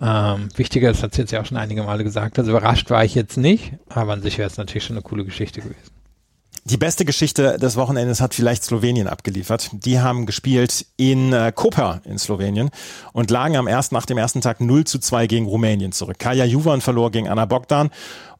ähm, 0.00 0.48
wichtiger 0.56 0.90
ist, 0.90 1.02
hat 1.02 1.14
sie 1.14 1.22
jetzt 1.22 1.30
ja 1.32 1.40
auch 1.40 1.46
schon 1.46 1.56
einige 1.56 1.82
Male 1.82 2.04
gesagt. 2.04 2.38
Also 2.38 2.50
überrascht 2.50 2.90
war 2.90 3.04
ich 3.04 3.14
jetzt 3.14 3.38
nicht, 3.38 3.74
aber 3.88 4.12
an 4.12 4.22
sich 4.22 4.36
wäre 4.36 4.48
es 4.48 4.58
natürlich 4.58 4.84
schon 4.84 4.96
eine 4.96 5.02
coole 5.02 5.24
Geschichte 5.24 5.62
gewesen. 5.62 6.01
Die 6.64 6.76
beste 6.76 7.04
Geschichte 7.04 7.58
des 7.58 7.74
Wochenendes 7.74 8.20
hat 8.20 8.34
vielleicht 8.34 8.62
Slowenien 8.62 9.08
abgeliefert. 9.08 9.70
Die 9.72 9.98
haben 9.98 10.26
gespielt 10.26 10.86
in 10.96 11.32
äh, 11.32 11.50
Koper 11.52 12.00
in 12.04 12.20
Slowenien 12.20 12.70
und 13.12 13.32
lagen 13.32 13.56
am 13.56 13.66
ersten, 13.66 13.96
nach 13.96 14.06
dem 14.06 14.16
ersten 14.16 14.42
Tag 14.42 14.60
0 14.60 14.84
zu 14.84 15.00
2 15.00 15.26
gegen 15.26 15.46
Rumänien 15.46 15.90
zurück. 15.90 16.20
Kaja 16.20 16.44
Juvan 16.44 16.80
verlor 16.80 17.10
gegen 17.10 17.28
Anna 17.28 17.46
Bogdan 17.46 17.90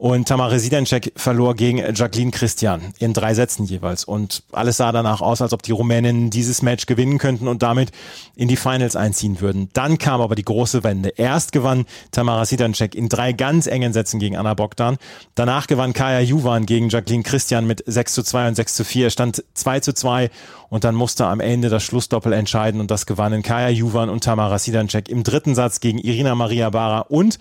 und 0.02 0.26
Tamara 0.26 0.58
Sidencek 0.58 1.12
verlor 1.14 1.54
gegen 1.54 1.78
Jacqueline 1.94 2.32
Christian 2.32 2.92
in 2.98 3.12
drei 3.12 3.34
Sätzen 3.34 3.66
jeweils. 3.66 4.02
Und 4.02 4.42
alles 4.50 4.78
sah 4.78 4.90
danach 4.90 5.20
aus, 5.20 5.40
als 5.40 5.52
ob 5.52 5.62
die 5.62 5.70
Rumäninnen 5.70 6.28
dieses 6.28 6.60
Match 6.60 6.86
gewinnen 6.86 7.18
könnten 7.18 7.46
und 7.46 7.62
damit 7.62 7.92
in 8.34 8.48
die 8.48 8.56
Finals 8.56 8.96
einziehen 8.96 9.40
würden. 9.40 9.68
Dann 9.74 9.98
kam 9.98 10.20
aber 10.20 10.34
die 10.34 10.44
große 10.44 10.82
Wende. 10.82 11.10
Erst 11.10 11.52
gewann 11.52 11.84
Tamara 12.10 12.44
Sidencek 12.46 12.96
in 12.96 13.08
drei 13.08 13.32
ganz 13.32 13.68
engen 13.68 13.92
Sätzen 13.92 14.18
gegen 14.18 14.36
Anna 14.36 14.54
Bogdan. 14.54 14.96
Danach 15.36 15.68
gewann 15.68 15.92
Kaya 15.92 16.18
Juvan 16.18 16.66
gegen 16.66 16.88
Jacqueline 16.88 17.22
Christian 17.22 17.68
mit 17.68 17.84
6 17.86 18.14
zu 18.14 18.22
2 18.24 18.48
und 18.48 18.54
6 18.56 18.74
zu 18.74 18.84
4. 18.84 19.08
Stand 19.10 19.44
2 19.54 19.78
zu 19.78 19.92
2 19.92 20.30
und 20.68 20.82
dann 20.82 20.96
musste 20.96 21.26
am 21.26 21.38
Ende 21.38 21.68
das 21.68 21.84
Schlussdoppel 21.84 22.32
entscheiden 22.32 22.80
und 22.80 22.90
das 22.90 23.06
gewannen 23.06 23.44
Kaya 23.44 23.68
Juvan 23.68 24.08
und 24.08 24.24
Tamara 24.24 24.58
Sidancek 24.58 25.08
im 25.08 25.22
dritten 25.22 25.54
Satz 25.54 25.78
gegen 25.78 25.98
Irina 25.98 26.34
Maria 26.34 26.70
Bara 26.70 27.02
und 27.02 27.38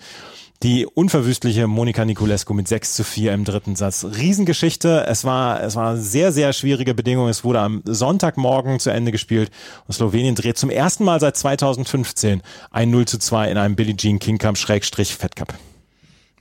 die 0.62 0.86
unverwüstliche 0.86 1.66
Monika 1.66 2.04
Niculescu 2.04 2.54
mit 2.54 2.68
6 2.68 2.94
zu 2.94 3.04
4 3.04 3.34
im 3.34 3.44
dritten 3.44 3.74
Satz. 3.74 4.04
Riesengeschichte. 4.04 5.04
Es 5.08 5.24
war, 5.24 5.62
es 5.62 5.74
war 5.74 5.96
sehr, 5.96 6.30
sehr 6.30 6.52
schwierige 6.52 6.94
Bedingungen. 6.94 7.30
Es 7.30 7.42
wurde 7.42 7.60
am 7.60 7.82
Sonntagmorgen 7.84 8.78
zu 8.78 8.90
Ende 8.90 9.10
gespielt 9.10 9.50
und 9.86 9.94
Slowenien 9.94 10.36
dreht 10.36 10.58
zum 10.58 10.70
ersten 10.70 11.04
Mal 11.04 11.18
seit 11.18 11.36
2015 11.36 12.42
ein 12.70 12.90
0 12.90 13.06
zu 13.06 13.18
2 13.18 13.50
in 13.50 13.58
einem 13.58 13.74
Billie 13.74 13.96
Jean 13.96 14.20
King 14.20 14.38
Cup 14.38 14.56
Schrägstrich 14.56 15.16
Fed 15.16 15.34
Cup. 15.34 15.54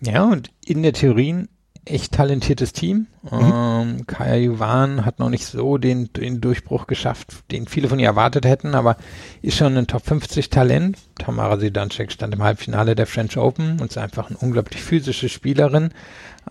Ja, 0.01 0.25
und 0.25 0.51
in 0.65 0.83
der 0.83 0.93
Theorie 0.93 1.47
echt 1.85 2.13
talentiertes 2.13 2.73
Team. 2.73 3.07
Mhm. 3.23 3.53
Ähm, 3.53 4.07
Kaya 4.07 4.35
Juvan 4.35 5.05
hat 5.05 5.19
noch 5.19 5.29
nicht 5.29 5.45
so 5.45 5.77
den, 5.77 6.11
den 6.13 6.39
Durchbruch 6.39 6.87
geschafft, 6.87 7.29
den 7.51 7.67
viele 7.67 7.87
von 7.87 7.99
ihr 7.99 8.07
erwartet 8.07 8.45
hätten, 8.45 8.75
aber 8.75 8.97
ist 9.41 9.57
schon 9.57 9.77
ein 9.77 9.87
Top 9.87 10.05
50 10.05 10.49
Talent. 10.49 10.97
Tamara 11.17 11.57
Sidancek 11.57 12.11
stand 12.11 12.33
im 12.33 12.43
Halbfinale 12.43 12.95
der 12.95 13.07
French 13.07 13.37
Open 13.37 13.79
und 13.79 13.91
ist 13.91 13.97
einfach 13.97 14.29
eine 14.29 14.37
unglaublich 14.37 14.81
physische 14.81 15.29
Spielerin. 15.29 15.89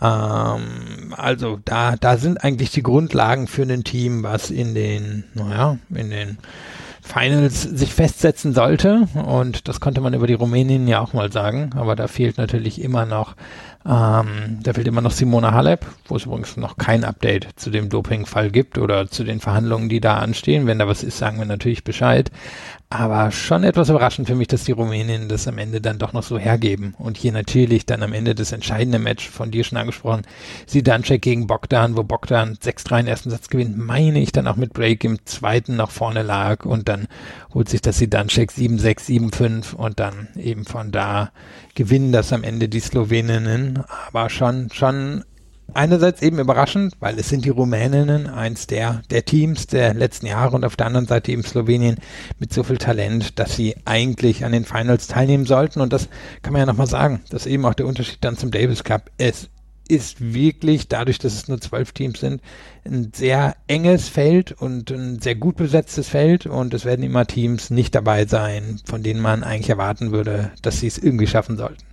Ähm, 0.00 1.14
also 1.16 1.60
da, 1.64 1.96
da 1.96 2.16
sind 2.16 2.42
eigentlich 2.42 2.70
die 2.70 2.82
Grundlagen 2.82 3.46
für 3.46 3.62
ein 3.62 3.84
Team, 3.84 4.22
was 4.22 4.50
in 4.50 4.74
den, 4.74 5.24
naja, 5.34 5.78
in 5.94 6.10
den 6.10 6.38
Finals 7.02 7.62
sich 7.62 7.92
festsetzen 7.92 8.52
sollte. 8.52 9.08
Und 9.14 9.68
das 9.68 9.80
konnte 9.80 10.00
man 10.00 10.14
über 10.14 10.26
die 10.26 10.34
Rumänien 10.34 10.86
ja 10.86 11.00
auch 11.00 11.12
mal 11.12 11.32
sagen. 11.32 11.70
Aber 11.74 11.96
da 11.96 12.06
fehlt 12.06 12.38
natürlich 12.38 12.80
immer 12.80 13.06
noch 13.06 13.34
ähm, 13.90 14.60
da 14.62 14.72
fehlt 14.72 14.86
immer 14.86 15.00
noch 15.00 15.10
Simona 15.10 15.50
Halep, 15.52 15.84
wo 16.06 16.14
es 16.14 16.24
übrigens 16.24 16.56
noch 16.56 16.76
kein 16.76 17.02
Update 17.02 17.48
zu 17.56 17.70
dem 17.70 17.88
Dopingfall 17.88 18.52
gibt 18.52 18.78
oder 18.78 19.10
zu 19.10 19.24
den 19.24 19.40
Verhandlungen, 19.40 19.88
die 19.88 20.00
da 20.00 20.18
anstehen. 20.18 20.68
Wenn 20.68 20.78
da 20.78 20.86
was 20.86 21.02
ist, 21.02 21.18
sagen 21.18 21.38
wir 21.38 21.44
natürlich 21.44 21.82
Bescheid. 21.82 22.30
Aber 22.92 23.32
schon 23.32 23.64
etwas 23.64 23.88
überraschend 23.88 24.28
für 24.28 24.34
mich, 24.36 24.48
dass 24.48 24.64
die 24.64 24.72
Rumäninnen 24.72 25.28
das 25.28 25.48
am 25.48 25.58
Ende 25.58 25.80
dann 25.80 25.98
doch 25.98 26.12
noch 26.12 26.22
so 26.22 26.38
hergeben. 26.38 26.94
Und 26.98 27.16
hier 27.16 27.32
natürlich 27.32 27.84
dann 27.84 28.02
am 28.04 28.12
Ende 28.12 28.36
das 28.36 28.52
entscheidende 28.52 29.00
Match, 29.00 29.28
von 29.28 29.50
dir 29.50 29.64
schon 29.64 29.78
angesprochen, 29.78 30.22
Sidanchek 30.66 31.22
gegen 31.22 31.48
Bogdan, 31.48 31.96
wo 31.96 32.04
Bogdan 32.04 32.56
6-3 32.56 33.00
im 33.00 33.06
ersten 33.06 33.30
Satz 33.30 33.48
gewinnt, 33.48 33.76
meine 33.76 34.20
ich 34.20 34.30
dann 34.30 34.46
auch 34.46 34.56
mit 34.56 34.72
Break 34.72 35.02
im 35.04 35.24
zweiten 35.24 35.74
nach 35.76 35.90
vorne 35.90 36.22
lag 36.22 36.64
und 36.64 36.88
dann 36.88 37.06
holt 37.54 37.68
sich 37.68 37.80
das 37.80 37.98
Sidanchek 37.98 38.50
7-6, 38.50 39.32
7-5 39.32 39.74
und 39.74 40.00
dann 40.00 40.28
eben 40.36 40.64
von 40.64 40.90
da 40.90 41.30
gewinnen 41.80 42.12
das 42.12 42.30
am 42.34 42.44
Ende 42.44 42.68
die 42.68 42.80
Sloweninnen. 42.80 43.82
Aber 43.88 44.28
schon, 44.28 44.68
schon 44.70 45.24
einerseits 45.72 46.20
eben 46.20 46.38
überraschend, 46.38 46.92
weil 47.00 47.18
es 47.18 47.30
sind 47.30 47.46
die 47.46 47.48
Rumäninnen, 47.48 48.26
eins 48.26 48.66
der, 48.66 49.00
der 49.08 49.24
Teams 49.24 49.66
der 49.66 49.94
letzten 49.94 50.26
Jahre 50.26 50.56
und 50.56 50.66
auf 50.66 50.76
der 50.76 50.84
anderen 50.84 51.06
Seite 51.06 51.32
eben 51.32 51.42
Slowenien 51.42 51.96
mit 52.38 52.52
so 52.52 52.64
viel 52.64 52.76
Talent, 52.76 53.38
dass 53.38 53.56
sie 53.56 53.76
eigentlich 53.86 54.44
an 54.44 54.52
den 54.52 54.66
Finals 54.66 55.06
teilnehmen 55.06 55.46
sollten 55.46 55.80
und 55.80 55.90
das 55.90 56.10
kann 56.42 56.52
man 56.52 56.60
ja 56.60 56.66
nochmal 56.66 56.86
sagen. 56.86 57.22
Das 57.30 57.46
ist 57.46 57.52
eben 57.52 57.64
auch 57.64 57.72
der 57.72 57.86
Unterschied 57.86 58.18
dann 58.20 58.36
zum 58.36 58.50
Davis 58.50 58.84
Cup. 58.84 59.10
Es 59.16 59.48
ist 59.90 60.32
wirklich, 60.32 60.88
dadurch, 60.88 61.18
dass 61.18 61.34
es 61.34 61.48
nur 61.48 61.60
zwölf 61.60 61.92
Teams 61.92 62.20
sind, 62.20 62.40
ein 62.84 63.12
sehr 63.14 63.56
enges 63.66 64.08
Feld 64.08 64.52
und 64.52 64.90
ein 64.90 65.20
sehr 65.20 65.34
gut 65.34 65.56
besetztes 65.56 66.08
Feld 66.08 66.46
und 66.46 66.72
es 66.72 66.84
werden 66.84 67.04
immer 67.04 67.26
Teams 67.26 67.70
nicht 67.70 67.94
dabei 67.94 68.26
sein, 68.26 68.80
von 68.84 69.02
denen 69.02 69.20
man 69.20 69.42
eigentlich 69.42 69.70
erwarten 69.70 70.12
würde, 70.12 70.52
dass 70.62 70.80
sie 70.80 70.86
es 70.86 70.98
irgendwie 70.98 71.26
schaffen 71.26 71.56
sollten. 71.56 71.89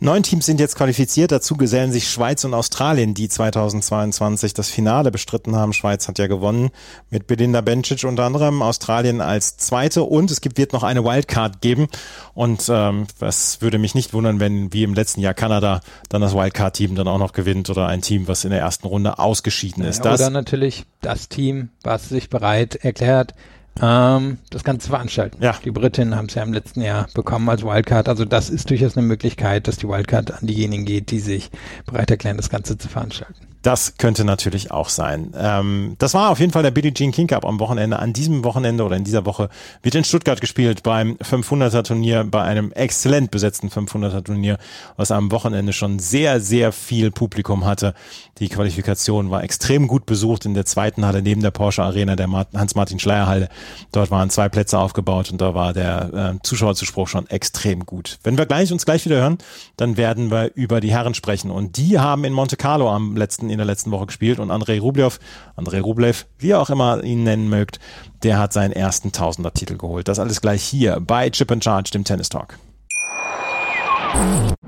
Neun 0.00 0.22
Teams 0.22 0.46
sind 0.46 0.60
jetzt 0.60 0.76
qualifiziert. 0.76 1.32
Dazu 1.32 1.56
gesellen 1.56 1.90
sich 1.90 2.08
Schweiz 2.08 2.44
und 2.44 2.54
Australien, 2.54 3.14
die 3.14 3.28
2022 3.28 4.54
das 4.54 4.68
Finale 4.68 5.10
bestritten 5.10 5.56
haben. 5.56 5.72
Schweiz 5.72 6.06
hat 6.06 6.20
ja 6.20 6.28
gewonnen 6.28 6.70
mit 7.10 7.26
Belinda 7.26 7.62
Bencic 7.62 8.04
unter 8.04 8.22
anderem. 8.22 8.62
Australien 8.62 9.20
als 9.20 9.56
Zweite 9.56 10.04
und 10.04 10.30
es 10.30 10.40
gibt, 10.40 10.56
wird 10.56 10.72
noch 10.72 10.84
eine 10.84 11.04
Wildcard 11.04 11.60
geben. 11.60 11.88
Und 12.34 12.68
ähm, 12.68 13.08
das 13.18 13.60
würde 13.60 13.78
mich 13.78 13.96
nicht 13.96 14.12
wundern, 14.12 14.38
wenn 14.38 14.72
wie 14.72 14.84
im 14.84 14.94
letzten 14.94 15.20
Jahr 15.20 15.34
Kanada 15.34 15.80
dann 16.08 16.20
das 16.20 16.32
Wildcard-Team 16.32 16.94
dann 16.94 17.08
auch 17.08 17.18
noch 17.18 17.32
gewinnt 17.32 17.68
oder 17.68 17.88
ein 17.88 18.00
Team, 18.00 18.28
was 18.28 18.44
in 18.44 18.50
der 18.50 18.60
ersten 18.60 18.86
Runde 18.86 19.18
ausgeschieden 19.18 19.82
ist. 19.82 20.04
Ja, 20.04 20.14
oder 20.14 20.30
natürlich 20.30 20.84
das 21.00 21.28
Team, 21.28 21.70
was 21.82 22.08
sich 22.08 22.30
bereit 22.30 22.76
erklärt, 22.76 23.34
ähm, 23.82 24.38
das 24.50 24.64
Ganze 24.64 24.86
zu 24.86 24.90
veranstalten. 24.90 25.42
Ja. 25.42 25.54
Die 25.64 25.70
Britinnen 25.70 26.14
haben 26.14 26.26
es 26.26 26.34
ja 26.34 26.42
im 26.42 26.52
letzten 26.52 26.82
Jahr 26.82 27.08
bekommen 27.14 27.48
als 27.48 27.62
Wildcard. 27.62 28.08
Also 28.08 28.24
das 28.24 28.50
ist 28.50 28.70
durchaus 28.70 28.96
eine 28.96 29.06
Möglichkeit, 29.06 29.68
dass 29.68 29.76
die 29.76 29.88
Wildcard 29.88 30.32
an 30.32 30.46
diejenigen 30.46 30.84
geht, 30.84 31.10
die 31.10 31.20
sich 31.20 31.50
bereit 31.86 32.10
erklären, 32.10 32.36
das 32.36 32.50
Ganze 32.50 32.78
zu 32.78 32.88
veranstalten. 32.88 33.47
Das 33.62 33.96
könnte 33.98 34.24
natürlich 34.24 34.70
auch 34.70 34.88
sein. 34.88 35.32
Ähm, 35.36 35.96
das 35.98 36.14
war 36.14 36.30
auf 36.30 36.38
jeden 36.38 36.52
Fall 36.52 36.62
der 36.62 36.70
Billie 36.70 36.94
Jean 36.94 37.10
King 37.10 37.26
Cup 37.26 37.44
am 37.44 37.58
Wochenende. 37.58 37.98
An 37.98 38.12
diesem 38.12 38.44
Wochenende 38.44 38.84
oder 38.84 38.96
in 38.96 39.04
dieser 39.04 39.26
Woche 39.26 39.48
wird 39.82 39.94
in 39.96 40.04
Stuttgart 40.04 40.40
gespielt 40.40 40.82
beim 40.84 41.16
500er 41.16 41.82
Turnier, 41.82 42.24
bei 42.24 42.42
einem 42.42 42.70
exzellent 42.72 43.30
besetzten 43.30 43.68
500er 43.68 44.22
Turnier, 44.22 44.58
was 44.96 45.10
am 45.10 45.32
Wochenende 45.32 45.72
schon 45.72 45.98
sehr, 45.98 46.40
sehr 46.40 46.70
viel 46.72 47.10
Publikum 47.10 47.64
hatte. 47.64 47.94
Die 48.38 48.48
Qualifikation 48.48 49.30
war 49.30 49.42
extrem 49.42 49.88
gut 49.88 50.06
besucht 50.06 50.44
in 50.44 50.54
der 50.54 50.64
zweiten 50.64 51.04
Halle 51.04 51.22
neben 51.22 51.42
der 51.42 51.50
Porsche 51.50 51.82
Arena, 51.82 52.14
der 52.14 52.30
Hans-Martin 52.54 53.00
Schleier 53.00 53.26
Halle. 53.26 53.48
Dort 53.90 54.12
waren 54.12 54.30
zwei 54.30 54.48
Plätze 54.48 54.78
aufgebaut 54.78 55.32
und 55.32 55.40
da 55.40 55.54
war 55.54 55.72
der 55.72 56.34
äh, 56.36 56.42
Zuschauerzuspruch 56.42 57.08
schon 57.08 57.28
extrem 57.28 57.84
gut. 57.84 58.18
Wenn 58.22 58.38
wir 58.38 58.46
gleich 58.46 58.70
uns 58.70 58.86
gleich 58.86 59.04
wieder 59.04 59.16
hören, 59.16 59.38
dann 59.76 59.96
werden 59.96 60.30
wir 60.30 60.52
über 60.54 60.80
die 60.80 60.92
Herren 60.92 61.14
sprechen 61.14 61.50
und 61.50 61.76
die 61.76 61.98
haben 61.98 62.24
in 62.24 62.32
Monte 62.32 62.56
Carlo 62.56 62.88
am 62.90 63.16
letzten 63.16 63.47
in 63.50 63.58
der 63.58 63.66
letzten 63.66 63.90
Woche 63.90 64.06
gespielt 64.06 64.38
und 64.38 64.50
Andrei 64.50 64.78
Rublev, 64.80 65.18
Andrei 65.56 65.80
Rublev, 65.80 66.26
wie 66.38 66.48
ihr 66.48 66.60
auch 66.60 66.70
immer 66.70 67.02
ihn 67.02 67.22
nennen 67.24 67.48
mögt, 67.48 67.78
der 68.22 68.38
hat 68.38 68.52
seinen 68.52 68.72
ersten 68.72 69.12
Tausender-Titel 69.12 69.76
geholt. 69.76 70.08
Das 70.08 70.18
alles 70.18 70.40
gleich 70.40 70.62
hier 70.62 71.00
bei 71.00 71.30
Chip 71.30 71.50
and 71.50 71.62
Charge, 71.62 71.90
dem 71.92 72.04
Tennis 72.04 72.28
Talk. 72.28 72.58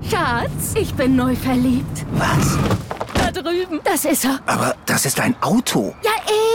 Schatz, 0.09 0.75
ich 0.75 0.93
bin 0.93 1.15
neu 1.15 1.35
verliebt. 1.35 2.05
Was? 2.13 2.57
Da 3.13 3.31
drüben. 3.31 3.79
Das 3.83 4.05
ist 4.05 4.25
er. 4.25 4.39
Aber 4.45 4.75
das 4.85 5.05
ist 5.05 5.19
ein 5.19 5.35
Auto. 5.41 5.93
Ja, 6.03 6.11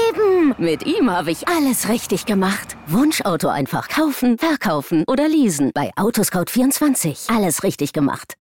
eben. 0.09 0.55
Mit 0.59 0.87
ihm 0.87 1.11
habe 1.11 1.31
ich 1.31 1.47
alles 1.49 1.89
richtig 1.89 2.27
gemacht. 2.27 2.77
Wunschauto 2.87 3.49
einfach 3.49 3.89
kaufen, 3.89 4.39
verkaufen 4.39 5.05
oder 5.07 5.29
leasen. 5.29 5.73
Bei 5.75 5.91
Autoscout24. 5.97 7.35
Alles 7.35 7.63
richtig 7.63 7.93
gemacht. 7.93 8.35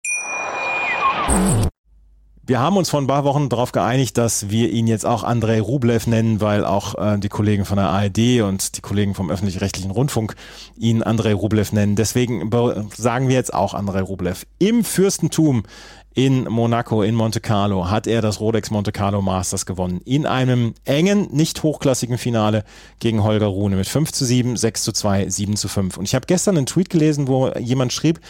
Wir 2.47 2.59
haben 2.59 2.77
uns 2.77 2.91
vor 2.91 3.01
ein 3.01 3.07
paar 3.07 3.23
Wochen 3.23 3.49
darauf 3.49 3.71
geeinigt, 3.71 4.19
dass 4.19 4.51
wir 4.51 4.69
ihn 4.69 4.85
jetzt 4.85 5.03
auch 5.03 5.23
Andrei 5.23 5.59
Rublev 5.59 6.05
nennen, 6.05 6.41
weil 6.41 6.63
auch 6.63 6.93
äh, 6.93 7.17
die 7.17 7.29
Kollegen 7.29 7.65
von 7.65 7.77
der 7.77 7.89
ARD 7.89 8.41
und 8.41 8.77
die 8.77 8.81
Kollegen 8.81 9.15
vom 9.15 9.31
öffentlich-rechtlichen 9.31 9.89
Rundfunk 9.89 10.35
ihn 10.77 11.01
Andrei 11.01 11.33
Rublev 11.33 11.73
nennen. 11.73 11.95
Deswegen 11.95 12.51
sagen 12.95 13.29
wir 13.29 13.35
jetzt 13.35 13.51
auch 13.51 13.73
Andrei 13.73 14.01
Rublev. 14.01 14.45
Im 14.59 14.83
Fürstentum 14.83 15.63
in 16.13 16.43
Monaco, 16.43 17.01
in 17.01 17.15
Monte 17.15 17.41
Carlo, 17.41 17.89
hat 17.89 18.05
er 18.05 18.21
das 18.21 18.39
Rolex 18.39 18.69
Monte 18.69 18.91
Carlo 18.91 19.21
Masters 19.21 19.65
gewonnen. 19.65 20.01
In 20.05 20.27
einem 20.27 20.75
engen, 20.85 21.27
nicht 21.31 21.63
hochklassigen 21.63 22.17
Finale 22.17 22.63
gegen 22.99 23.23
Holger 23.23 23.47
Rune 23.47 23.75
mit 23.75 23.87
5 23.87 24.11
zu 24.13 24.23
7, 24.23 24.55
6 24.55 24.83
zu 24.83 24.91
2, 24.93 25.29
7 25.29 25.57
zu 25.57 25.67
5. 25.67 25.97
Und 25.97 26.05
ich 26.05 26.15
habe 26.15 26.27
gestern 26.27 26.57
einen 26.57 26.67
Tweet 26.67 26.89
gelesen, 26.89 27.27
wo 27.27 27.49
jemand 27.59 27.91
schrieb, 27.91 28.21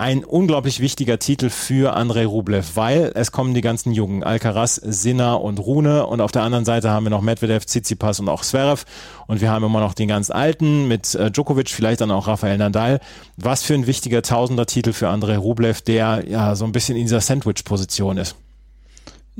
ein 0.00 0.24
unglaublich 0.24 0.80
wichtiger 0.80 1.18
Titel 1.18 1.50
für 1.50 1.92
Andrei 1.94 2.24
Rublev, 2.24 2.74
weil 2.74 3.12
es 3.14 3.32
kommen 3.32 3.52
die 3.52 3.60
ganzen 3.60 3.92
Jungen, 3.92 4.24
Alcaraz, 4.24 4.76
Sinner 4.76 5.42
und 5.42 5.58
Rune 5.58 6.06
und 6.06 6.22
auf 6.22 6.32
der 6.32 6.42
anderen 6.42 6.64
Seite 6.64 6.90
haben 6.90 7.04
wir 7.04 7.10
noch 7.10 7.20
Medvedev, 7.20 7.66
Tsitsipas 7.66 8.18
und 8.18 8.30
auch 8.30 8.42
Zverev 8.42 8.86
und 9.26 9.42
wir 9.42 9.50
haben 9.50 9.62
immer 9.62 9.80
noch 9.80 9.92
den 9.92 10.08
ganz 10.08 10.30
alten 10.30 10.88
mit 10.88 11.14
äh, 11.14 11.30
Djokovic, 11.30 11.68
vielleicht 11.68 12.00
dann 12.00 12.10
auch 12.10 12.28
Rafael 12.28 12.56
Nadal. 12.56 13.00
Was 13.36 13.62
für 13.62 13.74
ein 13.74 13.86
wichtiger 13.86 14.22
Tausender-Titel 14.22 14.94
für 14.94 15.10
Andrei 15.10 15.36
Rublev, 15.36 15.82
der 15.82 16.24
ja 16.26 16.56
so 16.56 16.64
ein 16.64 16.72
bisschen 16.72 16.96
in 16.96 17.02
dieser 17.02 17.20
Sandwich-Position 17.20 18.16
ist. 18.16 18.36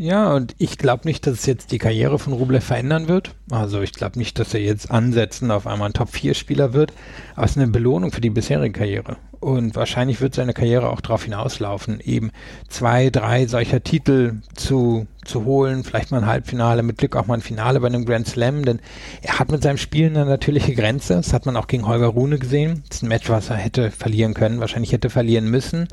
Ja, 0.03 0.32
und 0.32 0.55
ich 0.57 0.78
glaube 0.78 1.07
nicht, 1.07 1.26
dass 1.26 1.40
es 1.40 1.44
jetzt 1.44 1.72
die 1.72 1.78
Karriere 1.78 2.18
von 2.18 2.32
Rublev 2.32 2.64
verändern 2.64 3.07
wird. 3.07 3.34
Also 3.51 3.82
ich 3.82 3.92
glaube 3.92 4.18
nicht, 4.18 4.38
dass 4.38 4.55
er 4.55 4.61
jetzt 4.61 4.90
ansetzen 4.90 5.51
auf 5.51 5.66
einmal 5.66 5.90
ein 5.90 5.92
Top-4-Spieler 5.92 6.72
wird, 6.72 6.94
aber 7.36 7.44
es 7.44 7.51
ist 7.51 7.59
eine 7.59 7.66
Belohnung 7.66 8.11
für 8.11 8.22
die 8.22 8.30
bisherige 8.30 8.72
Karriere. 8.72 9.18
Und 9.40 9.74
wahrscheinlich 9.74 10.20
wird 10.20 10.34
seine 10.34 10.53
Karriere 10.53 10.90
auch 10.90 11.01
darauf 11.01 11.24
hinauslaufen, 11.24 12.01
eben 12.01 12.30
zwei, 12.68 13.09
drei 13.09 13.46
solcher 13.46 13.82
Titel 13.82 14.36
zu, 14.55 15.07
zu 15.24 15.46
holen, 15.46 15.82
vielleicht 15.82 16.11
mal 16.11 16.18
ein 16.18 16.26
Halbfinale, 16.26 16.82
mit 16.82 16.98
Glück 16.98 17.16
auch 17.16 17.26
mal 17.26 17.34
ein 17.34 17.40
Finale 17.40 17.80
bei 17.80 17.86
einem 17.86 18.05
Grand 18.05 18.28
Slam, 18.28 18.66
denn 18.66 18.80
er 19.22 19.38
hat 19.38 19.51
mit 19.51 19.62
seinem 19.62 19.78
Spiel 19.78 20.07
eine 20.07 20.26
natürliche 20.26 20.74
Grenze. 20.74 21.14
Das 21.14 21.32
hat 21.32 21.46
man 21.46 21.57
auch 21.57 21.68
gegen 21.68 21.86
Holger 21.86 22.09
Rune 22.09 22.38
gesehen. 22.38 22.82
Das 22.88 22.98
ist 22.98 23.03
ein 23.03 23.09
Match, 23.09 23.30
was 23.30 23.48
er 23.48 23.57
hätte 23.57 23.90
verlieren 23.90 24.34
können, 24.34 24.61
wahrscheinlich 24.61 24.92
hätte 24.92 25.09
verlieren 25.09 25.51
müssen. 25.51 25.88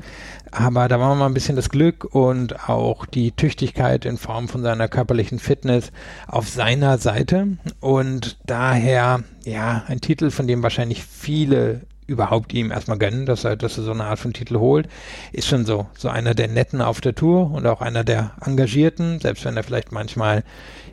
Aber 0.50 0.88
da 0.88 0.98
war 1.00 1.14
mal 1.14 1.26
ein 1.26 1.34
bisschen 1.34 1.56
das 1.56 1.68
Glück 1.68 2.04
und 2.14 2.68
auch 2.68 3.06
die 3.06 3.32
Tüchtigkeit 3.32 4.04
in 4.04 4.18
Form 4.18 4.48
von 4.48 4.62
seiner 4.62 4.88
körperlichen 4.88 5.38
Fitness 5.38 5.92
auf 6.26 6.48
seiner 6.48 6.98
Seite. 6.98 7.58
Und 7.80 8.38
daher, 8.46 9.22
ja, 9.44 9.84
ein 9.86 10.00
Titel, 10.00 10.30
von 10.30 10.46
dem 10.46 10.62
wahrscheinlich 10.62 11.04
viele 11.04 11.82
überhaupt 12.08 12.52
ihm 12.54 12.72
erstmal 12.72 12.98
gönnen, 12.98 13.26
dass 13.26 13.44
er, 13.44 13.54
dass 13.56 13.78
er 13.78 13.84
so 13.84 13.92
eine 13.92 14.04
Art 14.04 14.18
von 14.18 14.32
Titel 14.32 14.58
holt, 14.58 14.88
ist 15.32 15.46
schon 15.46 15.66
so. 15.66 15.86
So 15.96 16.08
einer 16.08 16.34
der 16.34 16.48
Netten 16.48 16.80
auf 16.80 17.00
der 17.00 17.14
Tour 17.14 17.52
und 17.52 17.66
auch 17.66 17.82
einer 17.82 18.02
der 18.02 18.32
Engagierten, 18.44 19.20
selbst 19.20 19.44
wenn 19.44 19.56
er 19.56 19.62
vielleicht 19.62 19.92
manchmal 19.92 20.42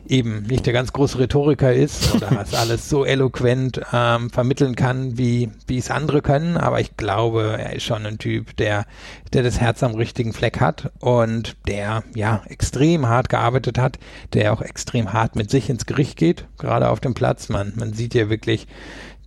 eben 0.06 0.42
nicht 0.42 0.66
der 0.66 0.72
ganz 0.72 0.92
große 0.92 1.18
Rhetoriker 1.18 1.72
ist 1.72 2.14
oder 2.14 2.28
das 2.28 2.54
alles 2.54 2.88
so 2.88 3.04
eloquent 3.04 3.80
ähm, 3.92 4.30
vermitteln 4.30 4.76
kann, 4.76 5.16
wie, 5.18 5.50
wie 5.66 5.78
es 5.78 5.90
andere 5.90 6.20
können. 6.20 6.58
Aber 6.58 6.80
ich 6.80 6.96
glaube, 6.96 7.56
er 7.58 7.72
ist 7.72 7.84
schon 7.84 8.04
ein 8.06 8.18
Typ, 8.18 8.54
der, 8.58 8.84
der 9.32 9.42
das 9.42 9.58
Herz 9.58 9.82
am 9.82 9.94
richtigen 9.94 10.34
Fleck 10.34 10.60
hat 10.60 10.92
und 11.00 11.56
der 11.66 12.04
ja 12.14 12.42
extrem 12.46 13.08
hart 13.08 13.30
gearbeitet 13.30 13.78
hat, 13.78 13.98
der 14.34 14.52
auch 14.52 14.60
extrem 14.60 15.14
hart 15.14 15.34
mit 15.34 15.50
sich 15.50 15.70
ins 15.70 15.86
Gericht 15.86 16.18
geht, 16.18 16.46
gerade 16.58 16.90
auf 16.90 17.00
dem 17.00 17.14
Platz. 17.14 17.48
Man, 17.48 17.72
man 17.76 17.94
sieht 17.94 18.14
ja 18.14 18.28
wirklich, 18.28 18.66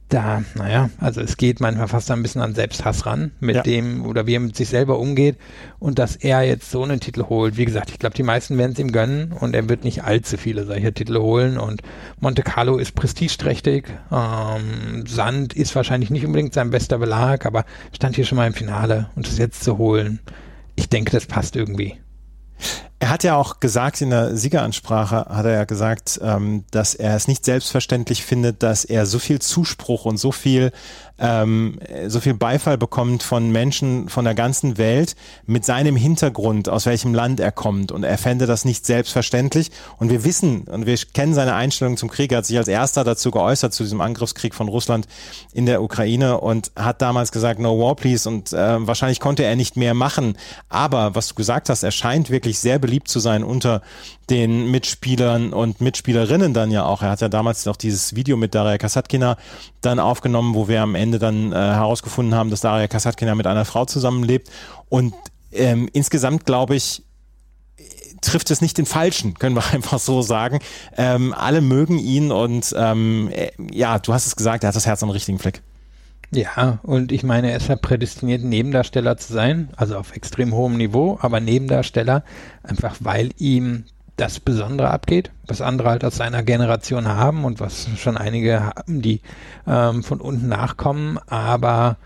da, 0.10 0.44
naja, 0.56 0.90
also 1.00 1.22
es 1.22 1.38
geht 1.38 1.60
manchmal 1.60 1.88
fast 1.88 2.10
ein 2.10 2.22
bisschen 2.22 2.42
an 2.42 2.56
Selbsthass 2.56 3.06
ran, 3.06 3.32
mit 3.40 3.58
ja. 3.58 3.64
dem 3.64 4.06
oder 4.06 4.26
wie 4.26 4.36
er 4.36 4.40
mit 4.40 4.56
sich 4.56 4.68
selber 4.68 4.98
umgeht 4.98 5.38
und 5.78 6.00
dass 6.00 6.16
er 6.16 6.42
jetzt 6.42 6.72
so 6.72 6.84
einen 6.84 7.00
Titel 7.00 7.26
holt. 7.30 7.58
Wie 7.58 7.66
gesagt, 7.66 7.92
ich 7.92 8.00
glaube, 8.00 8.16
die 8.16 8.24
meisten 8.24 8.58
werden 8.58 8.74
es 8.74 8.80
ihm 8.80 8.92
gönnen 8.92 9.32
und 9.32 9.56
er 9.56 9.70
wird 9.70 9.84
nicht 9.84 10.04
allzu 10.04 10.38
viele 10.38 10.66
solcher 10.66 10.94
Titel 10.94 11.18
holen 11.20 11.58
und 11.58 11.82
Monte 12.20 12.42
Carlo 12.42 12.78
ist 12.78 12.96
prestigeträchtig. 12.96 13.86
Ähm, 14.12 15.06
Sand 15.06 15.54
ist 15.54 15.76
wahrscheinlich 15.76 16.10
nicht 16.10 16.26
unbedingt 16.26 16.54
sein 16.54 16.72
bester 16.72 16.98
Belag, 16.98 17.46
aber 17.46 17.66
stand 17.96 18.16
hier 18.16 18.26
schon 18.26 18.38
mal 18.38 18.48
im 18.48 18.54
Finale 18.54 19.10
und 19.16 19.28
es 19.28 19.38
jetzt 19.38 19.64
zu 19.64 19.78
holen, 19.78 20.20
ich 20.76 20.90
denke, 20.90 21.12
das 21.12 21.28
passt 21.28 21.56
irgendwie. 21.56 21.98
Er 23.00 23.10
hat 23.10 23.24
ja 23.24 23.38
auch 23.38 23.62
gesagt, 23.62 24.02
in 24.02 24.10
der 24.10 24.36
Siegeransprache 24.36 25.26
hat 25.30 25.46
er 25.46 25.54
ja 25.54 25.64
gesagt, 25.64 26.20
ähm, 26.22 26.66
dass 26.72 26.96
er 26.96 27.16
es 27.16 27.30
nicht 27.30 27.46
selbstverständlich 27.46 28.26
findet, 28.26 28.62
dass 28.62 28.84
er 28.84 29.06
so 29.06 29.20
viel 29.20 29.40
Zuspruch 29.40 30.06
und 30.06 30.18
so 30.18 30.34
viel 30.34 30.72
ähm, 31.20 31.80
so 32.08 32.20
viel 32.20 32.34
Beifall 32.34 32.78
bekommt 32.78 33.24
von 33.24 33.52
Menschen 33.52 34.10
von 34.10 34.26
der 34.26 34.36
ganzen 34.36 34.78
Welt 34.78 35.16
mit 35.46 35.66
seinem 35.66 35.96
Hintergrund, 35.96 36.70
aus 36.70 36.86
welchem 36.86 37.14
Land 37.14 37.40
er 37.40 37.52
kommt. 37.52 37.92
Und 37.92 38.04
er 38.04 38.18
fände 38.18 38.46
das 38.46 38.66
nicht 38.66 38.86
selbstverständlich. 38.86 39.72
Und 39.98 40.10
wir 40.10 40.24
wissen 40.24 40.62
und 40.62 40.86
wir 40.86 40.98
kennen 41.14 41.34
seine 41.34 41.54
Einstellung 41.56 41.98
zum 41.98 42.10
Krieg. 42.10 42.32
Er 42.32 42.40
hat 42.40 42.46
sich 42.46 42.58
als 42.58 42.68
erster 42.68 43.04
dazu 43.04 43.32
geäußert, 43.32 43.74
zu 43.74 43.84
diesem 43.84 44.02
Angriffskrieg 44.02 44.56
von 44.56 44.68
Russland 44.68 45.08
in 45.54 45.66
der 45.66 45.82
Ukraine 45.82 46.40
und 46.40 46.72
hat 46.76 47.02
damals 47.02 47.32
gesagt, 47.32 47.60
no 47.60 47.80
war 47.80 47.96
please. 47.96 48.28
Und 48.28 48.54
äh, 48.54 48.88
wahrscheinlich 48.88 49.20
konnte 49.20 49.44
er 49.44 49.56
nicht 49.56 49.78
mehr 49.78 49.94
machen. 49.94 50.38
Aber 50.70 51.16
was 51.16 51.28
du 51.30 51.36
gesagt 51.36 51.70
hast, 51.70 51.84
er 51.84 51.92
scheint 51.92 52.30
wirklich 52.30 52.60
sehr 52.60 52.80
beliebt 52.80 53.08
zu 53.08 53.20
sein 53.20 53.44
unter 53.44 53.82
den 54.30 54.70
Mitspielern 54.70 55.54
und 55.54 55.82
Mitspielerinnen 55.82 56.54
dann 56.54 56.72
ja 56.72 56.86
auch. 56.86 57.02
Er 57.02 57.10
hat 57.10 57.22
ja 57.22 57.30
damals 57.30 57.66
noch 57.66 57.76
dieses 57.76 58.16
Video 58.16 58.38
mit 58.38 58.54
Daria 58.54 58.78
Kasatkina 58.78 59.38
dann 59.82 60.00
aufgenommen, 60.00 60.54
wo 60.54 60.68
wir 60.68 60.82
am 60.82 60.96
Ende 60.96 61.09
dann 61.18 61.52
äh, 61.52 61.56
herausgefunden 61.56 62.36
haben, 62.36 62.52
dass 62.52 62.62
Daria 62.62 62.88
Kasatkina 62.88 63.34
mit 63.34 63.48
einer 63.48 63.66
Frau 63.66 63.86
zusammenlebt. 63.86 64.50
Und 64.90 65.16
ähm, 65.52 65.90
insgesamt 65.94 66.46
glaube 66.46 66.76
ich, 66.76 67.02
trifft 68.22 68.52
es 68.52 68.62
nicht 68.62 68.78
den 68.78 68.86
Falschen, 68.86 69.34
können 69.36 69.56
wir 69.56 69.64
einfach 69.74 70.00
so 70.00 70.22
sagen. 70.22 70.60
Ähm, 70.98 71.34
alle 71.34 71.62
mögen 71.62 71.98
ihn 71.98 72.32
und 72.32 72.74
ähm, 72.78 73.30
äh, 73.32 73.52
ja, 73.72 74.00
du 74.00 74.14
hast 74.14 74.28
es 74.28 74.36
gesagt, 74.36 74.64
er 74.64 74.70
hat 74.70 74.76
das 74.76 74.86
Herz 74.86 75.02
am 75.04 75.10
richtigen 75.10 75.40
Fleck. 75.40 75.62
Ja, 76.32 76.78
und 76.84 77.12
ich 77.12 77.24
meine, 77.24 77.50
er 77.50 77.58
ist 77.58 77.70
ja 77.70 77.76
prädestiniert, 77.76 78.44
Nebendarsteller 78.44 79.18
zu 79.18 79.34
sein, 79.34 79.70
also 79.78 79.98
auf 79.98 80.16
extrem 80.16 80.54
hohem 80.54 80.78
Niveau, 80.78 81.18
aber 81.22 81.40
Nebendarsteller, 81.40 82.24
einfach 82.62 82.98
weil 83.00 83.32
ihm 83.38 83.86
das 84.20 84.40
Besondere 84.40 84.90
abgeht, 84.90 85.32
was 85.48 85.62
andere 85.62 85.90
halt 85.90 86.04
aus 86.04 86.18
seiner 86.18 86.44
Generation 86.44 87.08
haben 87.08 87.46
und 87.46 87.60
was 87.60 87.88
schon 87.98 88.18
einige 88.18 88.66
haben, 88.66 89.02
die 89.02 89.22
ähm, 89.66 90.04
von 90.04 90.20
unten 90.20 90.48
nachkommen, 90.48 91.18
aber 91.28 91.98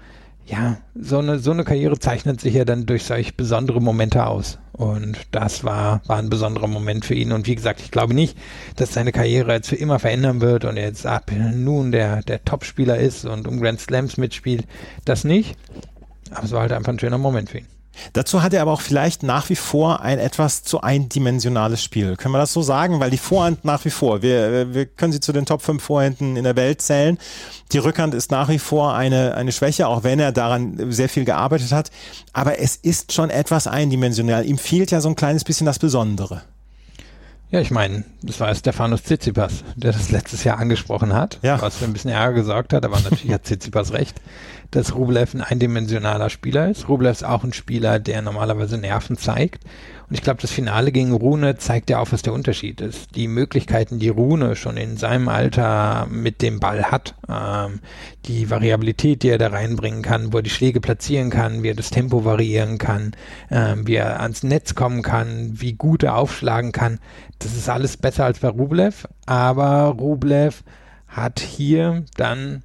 ja, 0.45 0.77
so 0.93 1.19
eine, 1.19 1.39
so 1.39 1.51
eine 1.51 1.63
Karriere 1.63 1.97
zeichnet 1.99 2.41
sich 2.41 2.53
ja 2.53 2.65
dann 2.65 2.85
durch 2.85 3.05
solch 3.05 3.37
besondere 3.37 3.81
Momente 3.81 4.25
aus. 4.25 4.59
Und 4.73 5.17
das 5.31 5.63
war, 5.63 6.01
war 6.05 6.17
ein 6.17 6.29
besonderer 6.29 6.67
Moment 6.67 7.05
für 7.05 7.13
ihn. 7.13 7.31
Und 7.31 7.47
wie 7.47 7.55
gesagt, 7.55 7.79
ich 7.79 7.91
glaube 7.91 8.13
nicht, 8.13 8.37
dass 8.75 8.93
seine 8.93 9.11
Karriere 9.11 9.53
jetzt 9.53 9.69
für 9.69 9.75
immer 9.75 9.99
verändern 9.99 10.41
wird 10.41 10.65
und 10.65 10.75
er 10.75 10.87
jetzt 10.87 11.05
ab 11.05 11.31
nun 11.31 11.91
der, 11.91 12.23
der 12.23 12.43
Topspieler 12.43 12.97
ist 12.97 13.25
und 13.25 13.47
um 13.47 13.61
Grand 13.61 13.79
Slams 13.79 14.17
mitspielt. 14.17 14.65
Das 15.05 15.23
nicht. 15.23 15.55
Aber 16.31 16.43
es 16.43 16.51
war 16.51 16.61
halt 16.61 16.73
einfach 16.73 16.91
ein 16.91 16.99
schöner 16.99 17.19
Moment 17.19 17.49
für 17.49 17.59
ihn. 17.59 17.67
Dazu 18.13 18.41
hat 18.41 18.53
er 18.53 18.61
aber 18.61 18.71
auch 18.71 18.81
vielleicht 18.81 19.23
nach 19.23 19.49
wie 19.49 19.55
vor 19.55 20.01
ein 20.01 20.19
etwas 20.19 20.63
zu 20.63 20.81
eindimensionales 20.81 21.83
Spiel. 21.83 22.15
Können 22.15 22.33
wir 22.33 22.39
das 22.39 22.53
so 22.53 22.61
sagen? 22.61 22.99
Weil 22.99 23.11
die 23.11 23.17
Vorhand 23.17 23.65
nach 23.65 23.83
wie 23.85 23.89
vor, 23.89 24.21
wir, 24.21 24.73
wir 24.73 24.85
können 24.85 25.13
sie 25.13 25.19
zu 25.19 25.31
den 25.31 25.45
Top 25.45 25.61
5 25.61 25.81
Vorhänden 25.81 26.35
in 26.35 26.43
der 26.43 26.55
Welt 26.55 26.81
zählen. 26.81 27.17
Die 27.71 27.77
Rückhand 27.77 28.13
ist 28.13 28.31
nach 28.31 28.49
wie 28.49 28.59
vor 28.59 28.93
eine, 28.93 29.35
eine 29.35 29.51
Schwäche, 29.51 29.87
auch 29.87 30.03
wenn 30.03 30.19
er 30.19 30.31
daran 30.31 30.91
sehr 30.91 31.09
viel 31.09 31.25
gearbeitet 31.25 31.71
hat. 31.71 31.91
Aber 32.33 32.59
es 32.59 32.75
ist 32.75 33.13
schon 33.13 33.29
etwas 33.29 33.67
eindimensional. 33.67 34.45
Ihm 34.45 34.57
fehlt 34.57 34.91
ja 34.91 35.01
so 35.01 35.09
ein 35.09 35.15
kleines 35.15 35.43
bisschen 35.43 35.65
das 35.65 35.79
Besondere. 35.79 36.43
Ja, 37.53 37.61
ich 37.61 37.69
meine, 37.69 38.03
das 38.23 38.39
war 38.39 38.53
Stefanos 38.55 39.03
Tsitsipas, 39.03 39.63
der 39.75 39.91
das 39.91 40.09
letztes 40.09 40.43
Jahr 40.43 40.57
angesprochen 40.57 41.13
hat, 41.13 41.37
ja. 41.43 41.61
was 41.61 41.77
für 41.77 41.85
ein 41.85 41.93
bisschen 41.93 42.09
Ärger 42.09 42.33
gesorgt 42.33 42.73
hat, 42.73 42.83
aber 42.83 42.99
natürlich 42.99 43.31
hat 43.31 43.43
Tsitsipas 43.43 43.93
recht 43.93 44.19
dass 44.73 44.95
Rublev 44.95 45.33
ein 45.33 45.41
eindimensionaler 45.41 46.29
Spieler 46.29 46.69
ist. 46.69 46.89
Rublev 46.89 47.11
ist 47.11 47.23
auch 47.23 47.43
ein 47.43 47.53
Spieler, 47.53 47.99
der 47.99 48.21
normalerweise 48.21 48.77
Nerven 48.77 49.17
zeigt. 49.17 49.63
Und 50.09 50.15
ich 50.15 50.21
glaube, 50.21 50.41
das 50.41 50.51
Finale 50.51 50.91
gegen 50.91 51.13
Rune 51.13 51.57
zeigt 51.57 51.89
ja 51.89 51.99
auch, 51.99 52.11
was 52.11 52.21
der 52.21 52.33
Unterschied 52.33 52.81
ist. 52.81 53.15
Die 53.15 53.27
Möglichkeiten, 53.27 53.99
die 53.99 54.09
Rune 54.09 54.55
schon 54.55 54.77
in 54.77 54.97
seinem 54.97 55.27
Alter 55.27 56.07
mit 56.09 56.41
dem 56.41 56.59
Ball 56.59 56.85
hat, 56.85 57.15
ähm, 57.29 57.79
die 58.25 58.49
Variabilität, 58.49 59.23
die 59.23 59.29
er 59.29 59.37
da 59.37 59.47
reinbringen 59.47 60.01
kann, 60.01 60.33
wo 60.33 60.37
er 60.37 60.43
die 60.43 60.49
Schläge 60.49 60.81
platzieren 60.81 61.29
kann, 61.29 61.63
wie 61.63 61.69
er 61.69 61.75
das 61.75 61.89
Tempo 61.89 62.25
variieren 62.25 62.77
kann, 62.77 63.13
ähm, 63.49 63.87
wie 63.87 63.95
er 63.95 64.19
ans 64.21 64.43
Netz 64.43 64.75
kommen 64.75 65.01
kann, 65.01 65.51
wie 65.53 65.73
gut 65.73 66.03
er 66.03 66.17
aufschlagen 66.17 66.71
kann, 66.71 66.99
das 67.39 67.53
ist 67.53 67.69
alles 67.69 67.97
besser 67.97 68.25
als 68.25 68.39
bei 68.39 68.49
Rublev. 68.49 69.07
Aber 69.25 69.95
Rublev 69.99 70.63
hat 71.07 71.39
hier 71.39 72.05
dann 72.15 72.63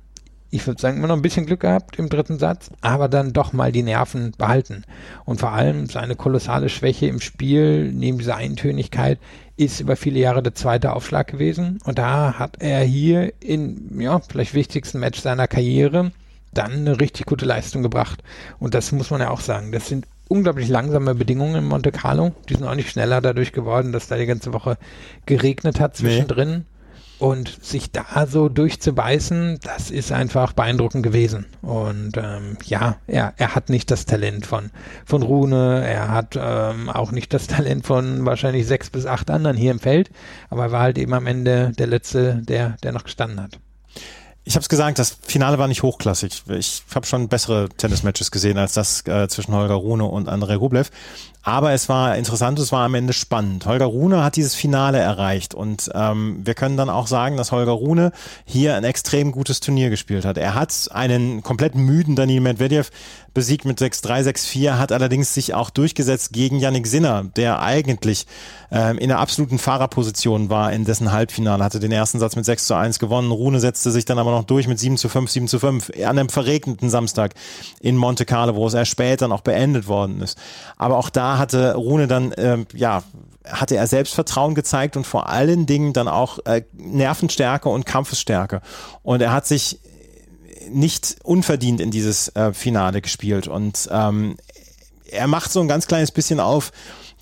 ich 0.51 0.67
würde 0.67 0.81
sagen, 0.81 0.97
immer 0.97 1.09
noch 1.09 1.17
ein 1.17 1.23
bisschen 1.23 1.47
Glück 1.47 1.61
gehabt 1.61 1.99
im 1.99 2.09
dritten 2.09 2.39
Satz, 2.39 2.71
aber 2.81 3.09
dann 3.09 3.33
doch 3.33 3.53
mal 3.53 3.71
die 3.71 3.83
Nerven 3.83 4.33
behalten. 4.39 4.85
Und 5.25 5.41
vor 5.41 5.53
allem 5.53 5.87
seine 5.87 6.17
kolossale 6.17 6.69
Schwäche 6.69 7.07
im 7.07 7.21
Spiel, 7.21 7.93
neben 7.93 8.19
dieser 8.19 8.37
Eintönigkeit, 8.37 9.19
ist 9.57 9.81
über 9.81 9.97
viele 9.97 10.21
Jahre 10.21 10.43
der 10.43 10.55
zweite 10.55 10.93
Aufschlag 10.93 11.27
gewesen. 11.27 11.79
Und 11.85 11.99
da 11.99 12.39
hat 12.39 12.57
er 12.61 12.83
hier 12.83 13.33
in, 13.41 14.01
ja, 14.01 14.21
vielleicht 14.21 14.55
wichtigsten 14.55 15.01
Match 15.01 15.21
seiner 15.21 15.49
Karriere 15.49 16.13
dann 16.53 16.73
eine 16.73 17.01
richtig 17.01 17.27
gute 17.27 17.45
Leistung 17.45 17.83
gebracht. 17.83 18.23
Und 18.59 18.75
das 18.75 18.93
muss 18.93 19.11
man 19.11 19.21
ja 19.21 19.31
auch 19.31 19.41
sagen. 19.41 19.71
Das 19.73 19.89
sind 19.89 20.07
unglaublich 20.29 20.69
langsame 20.69 21.15
Bedingungen 21.15 21.57
in 21.57 21.65
Monte 21.65 21.93
Carlo. 21.93 22.33
Die 22.49 22.55
sind 22.55 22.67
auch 22.67 22.75
nicht 22.75 22.91
schneller 22.91 23.21
dadurch 23.21 23.53
geworden, 23.53 23.93
dass 23.93 24.09
da 24.09 24.17
die 24.17 24.27
ganze 24.27 24.53
Woche 24.53 24.79
geregnet 25.27 25.81
hat 25.81 25.97
zwischendrin. 25.97 26.51
Nee. 26.51 26.65
Und 27.19 27.59
sich 27.65 27.91
da 27.91 28.27
so 28.29 28.49
durchzubeißen, 28.49 29.59
das 29.63 29.91
ist 29.91 30.13
einfach 30.13 30.53
beeindruckend 30.53 31.03
gewesen. 31.03 31.47
Und 31.63 32.13
ähm, 32.17 32.57
ja, 32.65 32.97
er, 33.09 33.35
er 33.37 33.55
hat 33.57 33.71
nicht 33.71 33.91
das 33.91 34.07
Talent 34.07 34.47
von, 34.47 34.71
von 35.05 35.23
Rune, 35.23 35.85
er 35.85 36.11
hat 36.11 36.39
ähm, 36.41 36.89
auch 36.89 37.11
nicht 37.11 37.35
das 37.35 37.49
Talent 37.49 37.85
von 37.85 38.25
wahrscheinlich 38.25 38.67
sechs 38.67 38.91
bis 38.91 39.05
acht 39.05 39.31
anderen 39.31 39.57
hier 39.57 39.73
im 39.73 39.81
Feld, 39.81 40.11
aber 40.49 40.65
er 40.65 40.73
war 40.73 40.81
halt 40.83 40.99
eben 40.99 41.13
am 41.13 41.27
Ende 41.27 41.73
der 41.77 41.89
Letzte, 41.89 42.41
der, 42.43 42.77
der 42.85 42.93
noch 42.93 43.05
gestanden 43.05 43.43
hat. 43.43 43.59
Ich 44.49 44.55
habe 44.55 44.63
es 44.63 44.71
gesagt, 44.71 44.99
das 44.99 45.19
Finale 45.21 45.59
war 45.59 45.69
nicht 45.69 45.83
hochklassig. 45.83 46.45
Ich 46.49 46.83
habe 46.95 47.07
schon 47.07 47.29
bessere 47.29 47.69
Tennismatches 47.69 48.31
gesehen 48.31 48.57
als 48.57 48.73
das 48.73 49.07
äh, 49.07 49.29
zwischen 49.29 49.53
Holger 49.53 49.75
Rune 49.75 50.07
und 50.07 50.27
Andrei 50.27 50.57
Rublev. 50.57 50.91
Aber 51.49 51.73
es 51.73 51.89
war 51.89 52.15
interessant, 52.15 52.59
es 52.59 52.73
war 52.73 52.85
am 52.85 52.95
Ende 52.95 53.15
spannend. 53.15 53.65
Holger 53.65 53.87
Rune 53.87 54.23
hat 54.23 54.37
dieses 54.37 54.55
Finale 54.55 54.99
erreicht 54.99 55.55
und 55.55 55.91
ähm, 55.95 56.43
wir 56.45 56.53
können 56.53 56.77
dann 56.77 56.91
auch 56.91 57.07
sagen, 57.07 57.39
dass 57.39 57.53
Holger 57.53 57.73
Rune 57.73 58.13
hier 58.45 58.77
ein 58.77 58.85
extrem 58.85 59.33
gutes 59.33 59.61
Turnier 59.61 59.89
gespielt 59.89 60.27
hat. 60.27 60.37
Er 60.37 60.55
hat 60.55 60.91
einen 60.93 61.43
komplett 61.43 61.75
müden 61.75 62.17
Daniil 62.17 62.43
Medvedev 62.43 62.91
besiegt 63.33 63.65
mit 63.65 63.81
6-3, 63.81 64.25
6-4, 64.29 64.79
hat 64.79 64.93
allerdings 64.93 65.33
sich 65.33 65.55
auch 65.55 65.71
durchgesetzt 65.71 66.33
gegen 66.33 66.59
Yannick 66.59 66.87
Sinner, 66.87 67.25
der 67.37 67.63
eigentlich 67.63 68.27
ähm, 68.71 68.99
in 68.99 69.09
der 69.09 69.21
absoluten 69.21 69.59
Fahrerposition 69.59 70.51
war 70.51 70.73
in 70.73 70.85
dessen 70.85 71.13
Halbfinale, 71.13 71.63
hatte 71.63 71.81
den 71.81 71.93
ersten 71.93 72.19
Satz 72.19 72.37
mit 72.37 72.45
6 72.45 72.67
zu 72.67 72.75
1 72.75 72.99
gewonnen. 72.99 73.31
Rune 73.31 73.61
setzte 73.61 73.91
sich 73.91 74.05
dann 74.05 74.19
aber 74.19 74.33
noch 74.33 74.45
durch 74.45 74.67
mit 74.67 74.79
7 74.79 74.99
zu 74.99 75.09
5, 75.09 75.31
7 75.31 75.49
zu 75.49 75.61
5 75.61 75.93
an 75.99 76.19
einem 76.19 76.29
verregneten 76.29 76.91
Samstag 76.91 77.35
in 77.81 77.97
Monte 77.97 78.25
Carlo, 78.25 78.55
wo 78.57 78.67
es 78.67 78.75
erst 78.75 78.91
später 78.91 79.29
noch 79.29 79.43
beendet 79.43 79.87
worden 79.87 80.21
ist. 80.21 80.37
Aber 80.77 80.99
auch 80.99 81.09
da 81.09 81.38
hatte 81.39 81.75
Rune 81.75 82.07
dann, 82.07 82.35
ähm, 82.37 82.67
ja, 82.75 83.03
hatte 83.47 83.77
er 83.77 83.87
Selbstvertrauen 83.87 84.55
gezeigt 84.55 84.97
und 84.97 85.07
vor 85.07 85.29
allen 85.29 85.67
Dingen 85.67 85.93
dann 85.93 86.09
auch 86.09 86.39
äh, 86.45 86.63
Nervenstärke 86.73 87.69
und 87.69 87.87
Kampfesstärke. 87.87 88.61
Und 89.03 89.23
er 89.23 89.33
hat 89.33 89.47
sich 89.47 89.79
nicht 90.71 91.17
unverdient 91.25 91.81
in 91.81 91.91
dieses 91.91 92.35
äh, 92.37 92.53
Finale 92.53 93.01
gespielt. 93.01 93.49
Und 93.49 93.89
ähm, 93.91 94.37
er 95.11 95.27
macht 95.27 95.51
so 95.51 95.61
ein 95.61 95.69
ganz 95.69 95.87
kleines 95.87 96.11
bisschen 96.11 96.41
auf, 96.41 96.73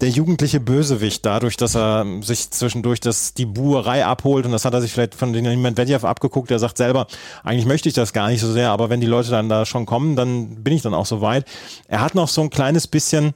der 0.00 0.10
jugendliche 0.10 0.60
Bösewicht, 0.60 1.24
dadurch, 1.24 1.56
dass 1.56 1.74
er 1.74 2.04
sich 2.20 2.50
zwischendurch 2.50 3.00
das, 3.00 3.32
die 3.32 3.46
Buerei 3.46 4.04
abholt 4.04 4.44
und 4.44 4.52
das 4.52 4.64
hat 4.64 4.74
er 4.74 4.82
sich 4.82 4.92
vielleicht 4.92 5.14
von 5.14 5.32
den 5.32 5.62
Medvedev 5.62 6.04
abgeguckt, 6.04 6.50
der 6.50 6.58
sagt 6.58 6.76
selber, 6.76 7.06
eigentlich 7.42 7.64
möchte 7.64 7.88
ich 7.88 7.94
das 7.94 8.12
gar 8.12 8.28
nicht 8.28 8.40
so 8.40 8.52
sehr, 8.52 8.70
aber 8.70 8.90
wenn 8.90 9.00
die 9.00 9.06
Leute 9.06 9.30
dann 9.30 9.48
da 9.48 9.64
schon 9.64 9.86
kommen, 9.86 10.14
dann 10.14 10.62
bin 10.62 10.74
ich 10.74 10.82
dann 10.82 10.92
auch 10.92 11.06
so 11.06 11.22
weit. 11.22 11.46
Er 11.88 12.02
hat 12.02 12.14
noch 12.14 12.28
so 12.28 12.42
ein 12.42 12.50
kleines 12.50 12.86
bisschen 12.86 13.32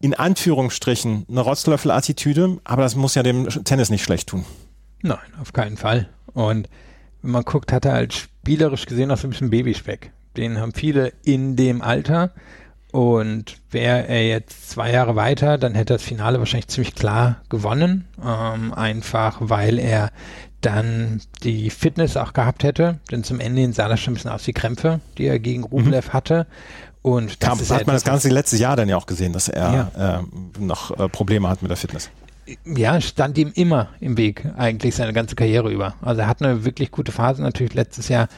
in 0.00 0.14
Anführungsstrichen 0.14 1.26
eine 1.28 1.40
Rotzlöffel-Attitüde, 1.40 2.58
aber 2.64 2.82
das 2.82 2.96
muss 2.96 3.14
ja 3.14 3.22
dem 3.22 3.48
Tennis 3.48 3.90
nicht 3.90 4.02
schlecht 4.02 4.30
tun. 4.30 4.44
Nein, 5.02 5.18
auf 5.40 5.52
keinen 5.52 5.76
Fall. 5.76 6.08
Und 6.32 6.68
wenn 7.22 7.32
man 7.32 7.44
guckt, 7.44 7.72
hat 7.72 7.84
er 7.84 7.92
halt 7.92 8.14
spielerisch 8.14 8.86
gesehen 8.86 9.10
auch 9.10 9.18
so 9.18 9.26
ein 9.26 9.30
bisschen 9.30 9.50
Babyspeck. 9.50 10.10
Den 10.36 10.58
haben 10.58 10.72
viele 10.72 11.12
in 11.22 11.56
dem 11.56 11.82
Alter. 11.82 12.32
Und 12.92 13.58
wäre 13.70 14.08
er 14.08 14.26
jetzt 14.26 14.70
zwei 14.70 14.90
Jahre 14.90 15.14
weiter, 15.14 15.58
dann 15.58 15.76
hätte 15.76 15.92
das 15.92 16.02
Finale 16.02 16.40
wahrscheinlich 16.40 16.68
ziemlich 16.68 16.96
klar 16.96 17.40
gewonnen. 17.48 18.08
Ähm, 18.24 18.74
einfach 18.74 19.36
weil 19.40 19.78
er 19.78 20.10
dann 20.60 21.20
die 21.44 21.70
Fitness 21.70 22.16
auch 22.16 22.32
gehabt 22.32 22.64
hätte. 22.64 22.98
Denn 23.10 23.22
zum 23.22 23.38
Ende 23.38 23.72
sah 23.72 23.88
das 23.88 24.00
schon 24.00 24.12
ein 24.12 24.14
bisschen 24.14 24.32
aus 24.32 24.46
wie 24.46 24.52
Krämpfe, 24.52 25.00
die 25.18 25.26
er 25.26 25.38
gegen 25.38 25.64
Rublev 25.64 26.08
mhm. 26.08 26.12
hatte. 26.12 26.46
Und 27.02 27.42
das 27.42 27.48
Kam, 27.48 27.58
hat 27.58 27.86
man 27.86 27.96
das 27.96 28.04
ganze 28.04 28.28
letzte 28.28 28.56
Jahr 28.56 28.76
dann 28.76 28.88
ja 28.88 28.96
auch 28.96 29.06
gesehen, 29.06 29.32
dass 29.32 29.48
er 29.48 29.90
ja. 29.96 30.18
äh, 30.20 30.22
noch 30.58 30.98
äh, 30.98 31.08
Probleme 31.08 31.48
hat 31.48 31.62
mit 31.62 31.70
der 31.70 31.76
Fitness 31.76 32.10
ja, 32.64 33.00
stand 33.00 33.38
ihm 33.38 33.52
immer 33.54 33.88
im 34.00 34.16
Weg, 34.16 34.44
eigentlich 34.56 34.94
seine 34.94 35.12
ganze 35.12 35.36
Karriere 35.36 35.70
über. 35.70 35.94
Also 36.02 36.22
er 36.22 36.26
hat 36.26 36.42
eine 36.42 36.64
wirklich 36.64 36.90
gute 36.90 37.12
Phase 37.12 37.42
natürlich 37.42 37.74
letztes 37.74 38.08
Jahr 38.08 38.28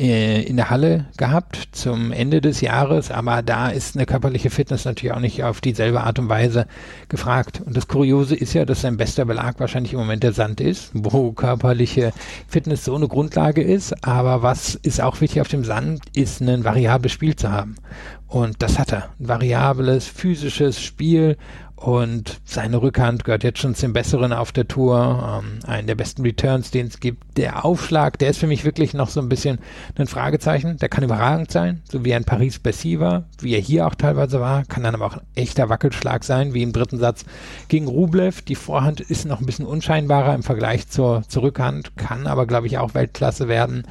äh, 0.00 0.42
in 0.42 0.56
der 0.56 0.70
Halle 0.70 1.06
gehabt 1.18 1.68
zum 1.72 2.10
Ende 2.10 2.40
des 2.40 2.62
Jahres, 2.62 3.10
aber 3.10 3.42
da 3.42 3.68
ist 3.68 3.96
eine 3.96 4.06
körperliche 4.06 4.48
Fitness 4.48 4.86
natürlich 4.86 5.12
auch 5.12 5.20
nicht 5.20 5.44
auf 5.44 5.60
dieselbe 5.60 6.00
Art 6.00 6.18
und 6.18 6.30
Weise 6.30 6.66
gefragt. 7.10 7.60
Und 7.64 7.76
das 7.76 7.86
Kuriose 7.86 8.34
ist 8.34 8.54
ja, 8.54 8.64
dass 8.64 8.80
sein 8.80 8.96
bester 8.96 9.26
Belag 9.26 9.60
wahrscheinlich 9.60 9.92
im 9.92 9.98
Moment 9.98 10.22
der 10.22 10.32
Sand 10.32 10.62
ist, 10.62 10.90
wo 10.94 11.32
körperliche 11.32 12.12
Fitness 12.48 12.86
so 12.86 12.94
eine 12.94 13.08
Grundlage 13.08 13.62
ist. 13.62 14.02
Aber 14.02 14.42
was 14.42 14.74
ist 14.74 15.02
auch 15.02 15.20
wichtig 15.20 15.42
auf 15.42 15.48
dem 15.48 15.64
Sand, 15.64 16.00
ist 16.14 16.40
ein 16.40 16.64
variables 16.64 17.12
Spiel 17.12 17.36
zu 17.36 17.52
haben. 17.52 17.76
Und 18.26 18.62
das 18.62 18.78
hat 18.78 18.92
er. 18.92 19.10
Ein 19.18 19.28
variables, 19.28 20.06
physisches 20.06 20.80
Spiel 20.80 21.36
und 21.80 22.42
seine 22.44 22.82
Rückhand 22.82 23.24
gehört 23.24 23.42
jetzt 23.42 23.58
schon 23.58 23.74
zum 23.74 23.94
Besseren 23.94 24.34
auf 24.34 24.52
der 24.52 24.68
Tour. 24.68 25.40
Ähm, 25.42 25.60
einen 25.66 25.86
der 25.86 25.94
besten 25.94 26.20
Returns, 26.20 26.70
den 26.70 26.88
es 26.88 27.00
gibt. 27.00 27.38
Der 27.38 27.64
Aufschlag, 27.64 28.18
der 28.18 28.28
ist 28.28 28.38
für 28.38 28.46
mich 28.46 28.66
wirklich 28.66 28.92
noch 28.92 29.08
so 29.08 29.18
ein 29.18 29.30
bisschen 29.30 29.58
ein 29.96 30.06
Fragezeichen. 30.06 30.76
Der 30.76 30.90
kann 30.90 31.04
überragend 31.04 31.50
sein, 31.50 31.80
so 31.90 32.04
wie 32.04 32.10
er 32.10 32.18
in 32.18 32.24
Paris-Bercy 32.24 33.00
war, 33.00 33.24
wie 33.40 33.54
er 33.54 33.62
hier 33.62 33.86
auch 33.86 33.94
teilweise 33.94 34.40
war. 34.40 34.66
Kann 34.66 34.82
dann 34.82 34.94
aber 34.94 35.06
auch 35.06 35.16
ein 35.16 35.26
echter 35.34 35.70
Wackelschlag 35.70 36.22
sein, 36.24 36.52
wie 36.52 36.62
im 36.62 36.74
dritten 36.74 36.98
Satz 36.98 37.24
gegen 37.68 37.88
Rublev. 37.88 38.42
Die 38.42 38.56
Vorhand 38.56 39.00
ist 39.00 39.24
noch 39.24 39.40
ein 39.40 39.46
bisschen 39.46 39.64
unscheinbarer 39.64 40.34
im 40.34 40.42
Vergleich 40.42 40.86
zur, 40.88 41.22
zur 41.28 41.44
Rückhand, 41.44 41.96
kann 41.96 42.26
aber, 42.26 42.46
glaube 42.46 42.66
ich, 42.66 42.76
auch 42.76 42.92
Weltklasse 42.92 43.48
werden. 43.48 43.84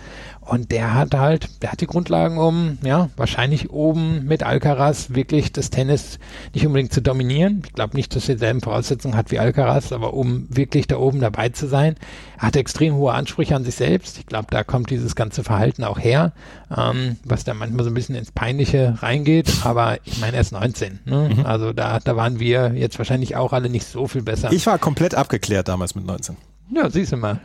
Und 0.50 0.72
der 0.72 0.96
hat 0.96 1.14
halt, 1.14 1.62
der 1.62 1.72
hat 1.72 1.80
die 1.80 1.86
Grundlagen, 1.86 2.40
um, 2.40 2.80
ja, 2.82 3.10
wahrscheinlich 3.18 3.70
oben 3.70 4.26
mit 4.26 4.42
Alcaraz 4.42 5.12
wirklich 5.12 5.52
das 5.52 5.70
Tennis 5.70 6.18
nicht 6.56 6.66
unbedingt 6.66 6.92
zu 6.92 7.04
dominieren. 7.04 7.62
Ich 7.68 7.74
glaube 7.74 7.96
nicht, 7.96 8.16
dass 8.16 8.28
er 8.28 8.36
dieselben 8.36 8.60
Voraussetzungen 8.60 9.16
hat 9.16 9.30
wie 9.30 9.38
Alcaraz, 9.38 9.92
aber 9.92 10.16
um 10.16 10.48
wirklich 10.50 10.88
da 10.88 10.98
oben 10.98 11.20
dabei 11.20 11.50
zu 11.50 11.68
sein. 11.68 11.96
Er 12.38 12.48
hat 12.48 12.56
extrem 12.56 12.96
hohe 12.96 13.14
Ansprüche 13.14 13.56
an 13.56 13.64
sich 13.64 13.76
selbst. 13.76 14.18
Ich 14.18 14.26
glaube, 14.26 14.48
da 14.50 14.64
kommt 14.64 14.90
dieses 14.90 15.16
ganze 15.16 15.44
Verhalten 15.44 15.84
auch 15.84 16.00
her, 16.00 16.34
ähm, 16.76 17.18
was 17.24 17.44
da 17.44 17.54
manchmal 17.54 17.84
so 17.84 17.92
ein 17.92 17.94
bisschen 17.94 18.16
ins 18.16 18.32
Peinliche 18.32 18.96
reingeht. 19.04 19.54
Aber 19.66 20.00
ich 20.04 20.20
meine, 20.20 20.36
er 20.36 20.42
ist 20.42 20.52
19. 20.52 21.00
Ne? 21.06 21.30
Mhm. 21.36 21.46
Also 21.46 21.74
da, 21.74 22.00
da 22.00 22.16
waren 22.16 22.40
wir 22.40 22.74
jetzt 22.74 22.98
wahrscheinlich 22.98 23.36
auch 23.36 23.54
alle 23.54 23.70
nicht 23.70 23.86
so 23.86 24.08
viel 24.08 24.24
besser. 24.24 24.52
Ich 24.52 24.66
war 24.66 24.80
komplett 24.80 25.14
abgeklärt 25.14 25.68
damals 25.68 25.94
mit 25.94 26.08
19. 26.08 26.38
Ja, 26.72 26.90
siehst 26.90 27.12
du 27.12 27.18
mal. 27.18 27.40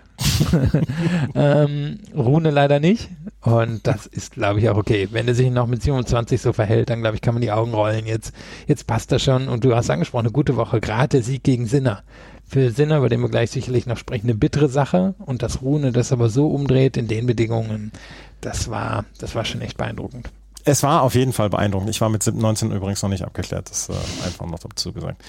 ähm, 1.35 1.99
Rune 2.14 2.51
leider 2.51 2.81
nicht. 2.81 3.09
Und 3.41 3.87
das 3.87 4.07
ist, 4.07 4.33
glaube 4.33 4.61
ich, 4.61 4.68
auch 4.68 4.77
okay. 4.77 5.09
Wenn 5.11 5.29
er 5.29 5.35
sich 5.35 5.51
noch 5.51 5.66
mit 5.66 5.83
27 5.83 6.41
so 6.41 6.53
verhält, 6.53 6.91
dann 6.91 7.01
glaube 7.01 7.16
ich, 7.16 7.22
kann 7.22 7.35
man 7.35 7.41
die 7.41 7.53
Augen 7.53 7.72
rollen. 7.72 8.07
Jetzt, 8.07 8.33
jetzt 8.66 8.87
passt 8.87 9.12
das 9.12 9.22
schon. 9.22 9.49
Und 9.49 9.64
du 9.64 9.75
hast 9.75 9.91
angesprochen, 9.91 10.27
eine 10.27 10.33
gute 10.33 10.57
Woche. 10.57 10.81
Gerade 10.81 11.09
der 11.09 11.22
Sieg 11.22 11.43
gegen 11.43 11.66
Sinner. 11.66 12.03
Für 12.47 12.70
Sinner, 12.70 12.99
über 12.99 13.09
den 13.09 13.20
wir 13.20 13.31
gleich 13.31 13.51
sicherlich 13.51 13.87
noch 13.87 13.97
sprechen, 13.97 14.27
eine 14.27 14.39
bittere 14.39 14.68
Sache. 14.68 15.14
Und 15.18 15.43
dass 15.43 15.62
Rune 15.62 15.93
das 15.93 16.12
aber 16.12 16.29
so 16.29 16.49
umdreht 16.49 16.97
in 16.97 17.09
den 17.09 17.27
Bedingungen, 17.27 17.93
das 18.41 18.68
war, 18.70 19.05
das 19.18 19.35
war 19.35 19.45
schon 19.45 19.62
echt 19.62 19.79
beeindruckend. 19.79 20.31
Es 20.66 20.82
war 20.82 21.02
auf 21.02 21.14
jeden 21.14 21.32
Fall 21.32 21.50
beeindruckend. 21.50 21.90
Ich 21.90 22.00
war 22.00 22.08
mit 22.08 22.26
19 22.26 22.70
übrigens 22.72 23.02
noch 23.02 23.10
nicht 23.10 23.22
abgeklärt, 23.22 23.68
das 23.70 23.88
äh, 23.90 23.92
einfach 24.24 24.46
noch 24.46 24.58
dazu 24.58 24.92
gesagt. 24.92 25.22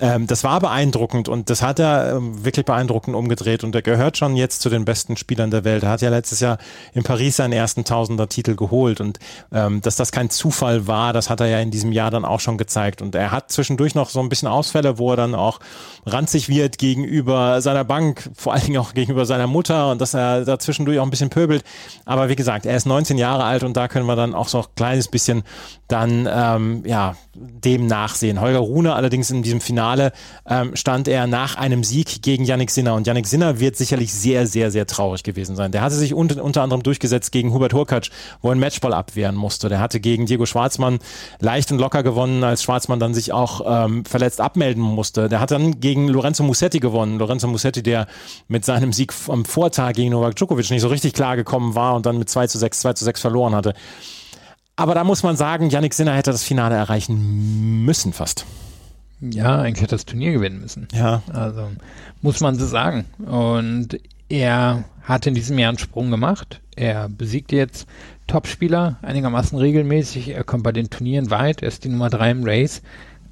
Ähm, 0.00 0.26
das 0.26 0.42
war 0.42 0.58
beeindruckend 0.60 1.28
und 1.28 1.48
das 1.48 1.62
hat 1.62 1.78
er 1.78 2.16
ähm, 2.16 2.44
wirklich 2.44 2.66
beeindruckend 2.66 3.14
umgedreht 3.14 3.62
und 3.62 3.74
er 3.74 3.82
gehört 3.82 4.16
schon 4.16 4.36
jetzt 4.36 4.62
zu 4.62 4.68
den 4.68 4.84
besten 4.84 5.16
Spielern 5.16 5.50
der 5.50 5.64
Welt. 5.64 5.82
Er 5.82 5.90
hat 5.90 6.00
ja 6.00 6.10
letztes 6.10 6.40
Jahr 6.40 6.58
in 6.92 7.02
Paris 7.04 7.36
seinen 7.36 7.52
ersten 7.52 7.84
Tausender-Titel 7.84 8.56
geholt 8.56 9.00
und 9.00 9.18
ähm, 9.52 9.80
dass 9.80 9.96
das 9.96 10.12
kein 10.12 10.30
Zufall 10.30 10.86
war, 10.86 11.12
das 11.12 11.30
hat 11.30 11.40
er 11.40 11.46
ja 11.46 11.60
in 11.60 11.70
diesem 11.70 11.92
Jahr 11.92 12.10
dann 12.10 12.24
auch 12.24 12.40
schon 12.40 12.58
gezeigt. 12.58 13.00
Und 13.00 13.14
er 13.14 13.30
hat 13.30 13.52
zwischendurch 13.52 13.94
noch 13.94 14.10
so 14.10 14.20
ein 14.20 14.28
bisschen 14.28 14.48
Ausfälle, 14.48 14.98
wo 14.98 15.12
er 15.12 15.16
dann 15.16 15.34
auch 15.34 15.60
ranzig 16.04 16.48
wird 16.48 16.78
gegenüber 16.78 17.60
seiner 17.60 17.84
Bank, 17.84 18.30
vor 18.34 18.54
allen 18.54 18.64
Dingen 18.64 18.78
auch 18.78 18.94
gegenüber 18.94 19.26
seiner 19.26 19.46
Mutter 19.46 19.90
und 19.90 20.00
dass 20.00 20.14
er 20.14 20.44
da 20.44 20.58
zwischendurch 20.58 20.98
auch 20.98 21.04
ein 21.04 21.10
bisschen 21.10 21.30
pöbelt. 21.30 21.62
Aber 22.04 22.28
wie 22.28 22.36
gesagt, 22.36 22.66
er 22.66 22.76
ist 22.76 22.86
19 22.86 23.18
Jahre 23.18 23.44
alt 23.44 23.62
und 23.62 23.76
da 23.76 23.86
können 23.86 24.06
wir 24.06 24.16
dann 24.16 24.34
auch 24.34 24.48
so 24.48 24.64
kleines 24.80 25.08
bisschen 25.08 25.42
dann 25.88 26.26
ähm, 26.32 26.84
ja 26.86 27.14
dem 27.34 27.86
nachsehen. 27.86 28.40
Holger 28.40 28.60
Rune 28.60 28.94
allerdings 28.94 29.30
in 29.30 29.42
diesem 29.42 29.60
Finale 29.60 30.12
ähm, 30.48 30.74
stand 30.74 31.06
er 31.06 31.26
nach 31.26 31.56
einem 31.56 31.84
Sieg 31.84 32.22
gegen 32.22 32.44
Yannick 32.44 32.70
Sinner 32.70 32.94
und 32.94 33.06
Yannick 33.06 33.26
Sinner 33.26 33.60
wird 33.60 33.76
sicherlich 33.76 34.12
sehr, 34.12 34.46
sehr, 34.46 34.70
sehr 34.70 34.86
traurig 34.86 35.22
gewesen 35.22 35.56
sein. 35.56 35.70
Der 35.70 35.82
hatte 35.82 35.96
sich 35.96 36.14
unter, 36.14 36.42
unter 36.42 36.62
anderem 36.62 36.82
durchgesetzt 36.82 37.30
gegen 37.30 37.52
Hubert 37.52 37.74
Hurkacz, 37.74 38.08
wo 38.40 38.48
er 38.48 38.52
einen 38.52 38.60
Matchball 38.60 38.94
abwehren 38.94 39.36
musste. 39.36 39.68
Der 39.68 39.80
hatte 39.80 40.00
gegen 40.00 40.24
Diego 40.24 40.46
Schwarzmann 40.46 40.98
leicht 41.40 41.70
und 41.72 41.78
locker 41.78 42.02
gewonnen, 42.02 42.42
als 42.42 42.62
Schwarzmann 42.62 42.98
dann 42.98 43.12
sich 43.12 43.34
auch 43.34 43.84
ähm, 43.84 44.06
verletzt 44.06 44.40
abmelden 44.40 44.82
musste. 44.82 45.28
Der 45.28 45.40
hat 45.40 45.50
dann 45.50 45.80
gegen 45.80 46.08
Lorenzo 46.08 46.42
Musetti 46.42 46.80
gewonnen. 46.80 47.18
Lorenzo 47.18 47.48
Musetti, 47.48 47.82
der 47.82 48.06
mit 48.48 48.64
seinem 48.64 48.94
Sieg 48.94 49.12
am 49.28 49.44
Vortag 49.44 49.92
gegen 49.92 50.12
Novak 50.12 50.36
Djokovic 50.36 50.70
nicht 50.70 50.80
so 50.80 50.88
richtig 50.88 51.12
klar 51.12 51.36
gekommen 51.36 51.74
war 51.74 51.96
und 51.96 52.06
dann 52.06 52.18
mit 52.18 52.30
2 52.30 52.46
zu 52.46 52.56
6, 52.56 52.80
2 52.80 52.92
zu 52.94 53.04
6 53.04 53.20
verloren 53.20 53.54
hatte. 53.54 53.74
Aber 54.80 54.94
da 54.94 55.04
muss 55.04 55.22
man 55.22 55.36
sagen, 55.36 55.68
Yannick 55.68 55.92
Sinner 55.92 56.14
hätte 56.16 56.32
das 56.32 56.42
Finale 56.42 56.74
erreichen 56.74 57.84
müssen 57.84 58.14
fast. 58.14 58.46
Ja, 59.20 59.60
eigentlich 59.60 59.82
hätte 59.82 59.94
das 59.94 60.06
Turnier 60.06 60.32
gewinnen 60.32 60.58
müssen. 60.58 60.88
Ja. 60.94 61.22
Also 61.34 61.68
muss 62.22 62.40
man 62.40 62.58
so 62.58 62.64
sagen. 62.66 63.04
Und 63.18 64.00
er 64.30 64.84
hat 65.02 65.26
in 65.26 65.34
diesem 65.34 65.58
Jahr 65.58 65.68
einen 65.68 65.76
Sprung 65.76 66.10
gemacht. 66.10 66.62
Er 66.76 67.10
besiegt 67.10 67.52
jetzt 67.52 67.86
Topspieler 68.26 68.96
einigermaßen 69.02 69.58
regelmäßig. 69.58 70.28
Er 70.30 70.44
kommt 70.44 70.62
bei 70.62 70.72
den 70.72 70.88
Turnieren 70.88 71.30
weit. 71.30 71.60
Er 71.60 71.68
ist 71.68 71.84
die 71.84 71.90
Nummer 71.90 72.08
drei 72.08 72.30
im 72.30 72.44
Race. 72.44 72.80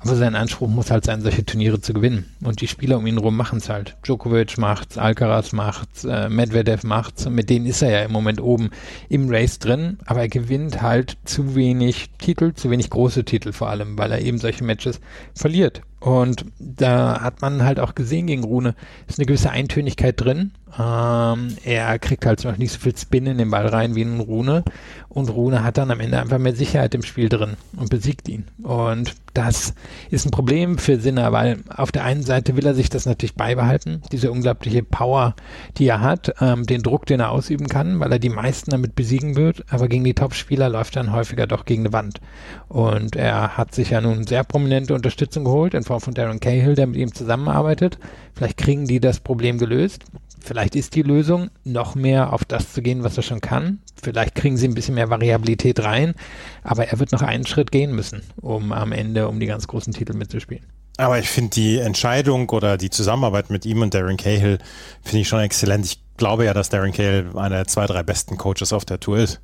Aber 0.01 0.15
sein 0.15 0.37
Anspruch 0.37 0.69
muss 0.69 0.91
halt 0.91 1.05
sein, 1.05 1.23
solche 1.23 1.45
Turniere 1.45 1.81
zu 1.81 1.93
gewinnen. 1.93 2.27
Und 2.43 2.61
die 2.61 2.69
Spieler 2.69 2.99
um 2.99 3.07
ihn 3.07 3.17
herum 3.17 3.37
machen 3.37 3.59
es 3.59 3.69
halt. 3.69 3.97
Djokovic 4.05 4.57
macht's, 4.59 4.97
Alcaraz 4.97 5.53
macht's, 5.53 6.05
äh, 6.05 6.29
Medvedev 6.29 6.85
macht's. 6.87 7.29
Mit 7.29 7.51
denen 7.51 7.67
ist 7.67 7.83
er 7.83 7.91
ja 7.91 8.03
im 8.03 8.13
Moment 8.13 8.41
oben 8.41 8.71
im 9.09 9.29
Race 9.29 9.59
drin. 9.59 9.99
Aber 10.07 10.21
er 10.21 10.29
gewinnt 10.29 10.83
halt 10.83 11.17
zu 11.25 11.55
wenig 11.55 12.11
Titel, 12.19 12.55
zu 12.55 12.71
wenig 12.71 12.91
große 12.91 13.25
Titel 13.25 13.53
vor 13.53 13.71
allem, 13.71 13.99
weil 13.99 14.13
er 14.13 14.21
eben 14.21 14.39
solche 14.39 14.65
Matches 14.65 15.01
verliert. 15.35 15.83
Und 16.01 16.45
da 16.59 17.21
hat 17.21 17.41
man 17.43 17.65
halt 17.65 17.81
auch 17.81 17.95
gesehen 17.95 18.27
gegen 18.27 18.45
Rune, 18.45 18.75
ist 19.09 19.19
eine 19.19 19.27
gewisse 19.27 19.51
Eintönigkeit 19.51 20.21
drin. 20.21 20.53
Ähm, 20.79 21.57
er 21.65 21.99
kriegt 21.99 22.27
halt 22.27 22.43
Beispiel 22.43 22.63
nicht 22.63 22.73
so 22.73 22.79
viel 22.79 22.97
Spin 22.97 23.27
in 23.27 23.39
den 23.39 23.51
Ball 23.51 23.67
rein 23.67 23.95
wie 23.95 24.03
ein 24.03 24.21
Rune. 24.21 24.65
Und 25.09 25.31
Rune 25.31 25.65
hat 25.65 25.79
dann 25.79 25.91
am 25.91 26.01
Ende 26.01 26.21
einfach 26.21 26.39
mehr 26.39 26.55
Sicherheit 26.55 26.95
im 26.95 27.03
Spiel 27.03 27.29
drin 27.29 27.57
und 27.77 27.91
besiegt 27.91 28.29
ihn. 28.29 28.45
Und 28.63 29.15
das 29.35 29.75
ist 30.11 30.27
ein 30.27 30.31
Problem 30.31 30.79
für 30.79 31.01
Sinner, 31.01 31.33
weil 31.33 31.59
auf 31.69 31.91
der 31.91 32.05
einen 32.05 32.23
Seite 32.23 32.57
will 32.57 32.67
er 32.67 32.75
sich 32.75 32.91
das 32.91 33.07
natürlich 33.07 33.35
beibehalten, 33.35 34.03
diese 34.13 34.31
unglaubliche 34.31 34.83
Power, 34.83 35.35
die 35.79 35.87
er 35.87 36.01
hat, 36.01 36.35
ähm, 36.41 36.67
den 36.67 36.83
Druck, 36.83 37.07
den 37.07 37.21
er 37.21 37.31
ausüben 37.31 37.69
kann, 37.69 38.01
weil 38.01 38.13
er 38.13 38.19
die 38.19 38.29
meisten 38.29 38.71
damit 38.71 38.95
besiegen 38.95 39.37
wird. 39.37 39.65
Aber 39.71 39.89
gegen 39.89 40.05
die 40.05 40.15
Top-Spieler 40.15 40.69
läuft 40.69 40.97
er 40.97 41.05
dann 41.05 41.13
häufiger 41.13 41.47
doch 41.47 41.65
gegen 41.65 41.83
eine 41.83 41.93
Wand. 41.93 42.21
Und 42.69 43.17
er 43.17 43.57
hat 43.57 43.75
sich 43.75 43.91
ja 43.91 44.01
nun 44.01 44.27
sehr 44.27 44.45
prominente 44.45 44.95
Unterstützung 44.95 45.45
geholt 45.45 45.75
in 45.75 45.85
Form 45.89 46.01
von 46.01 46.15
Darren 46.15 46.39
Cahill, 46.39 46.75
der 46.75 46.87
mit 46.87 46.97
ihm 46.97 47.15
zusammenarbeitet. 47.15 47.99
Vielleicht 48.35 48.59
kriegen 48.59 48.87
die 48.87 49.01
das 49.01 49.21
Problem 49.21 49.59
gelöst. 49.59 50.05
Vielleicht 50.39 50.77
ist 50.77 50.95
die 50.95 51.03
Lösung, 51.03 51.51
noch 51.65 51.95
mehr 51.95 52.33
auf 52.33 52.45
das 52.45 52.73
zu 52.73 52.83
gehen, 52.83 53.03
was 53.03 53.17
er 53.17 53.23
schon 53.23 53.41
kann. 53.41 53.81
Vielleicht 54.01 54.35
kriegen 54.35 54.57
sie 54.57 54.69
ein 54.69 54.75
bisschen 54.75 54.95
mehr 54.95 55.11
Variabilität 55.11 55.83
rein, 55.83 56.15
aber 56.63 56.87
er 56.89 56.99
wird 57.01 57.11
noch 57.11 57.23
einen 57.23 57.47
Schritt 57.47 57.73
gehen 57.73 57.95
müssen, 57.95 58.23
um 58.37 58.73
am 58.73 58.93
Ende 58.93 59.29
um 59.29 59.41
die 59.41 59.47
ganz 59.47 59.67
großen 59.67 59.95
Titel 59.95 60.15
mitzuspielen. 60.15 60.65
Aber 60.99 61.19
ich 61.19 61.29
finde 61.29 61.51
die 61.51 61.79
Entscheidung 61.79 62.51
oder 62.51 62.77
die 62.77 62.91
Zusammenarbeit 62.91 63.51
mit 63.51 63.65
ihm 63.65 63.83
und 63.83 63.95
Darren 63.95 64.17
Cahill 64.17 64.59
finde 65.03 65.23
ich 65.23 65.29
schon 65.29 65.41
exzellent. 65.41 65.87
Ich 65.87 66.01
glaube 66.19 66.45
ja, 66.45 66.55
dass 66.55 66.69
Darren 66.69 66.93
Cahill 66.93 67.31
einer 67.35 67.57
der 67.57 67.67
zwei, 67.67 67.87
drei 67.87 68.03
besten 68.03 68.37
Coaches 68.37 68.73
auf 68.73 68.85
der 68.85 69.01
Tour 69.01 69.19
ist 69.19 69.41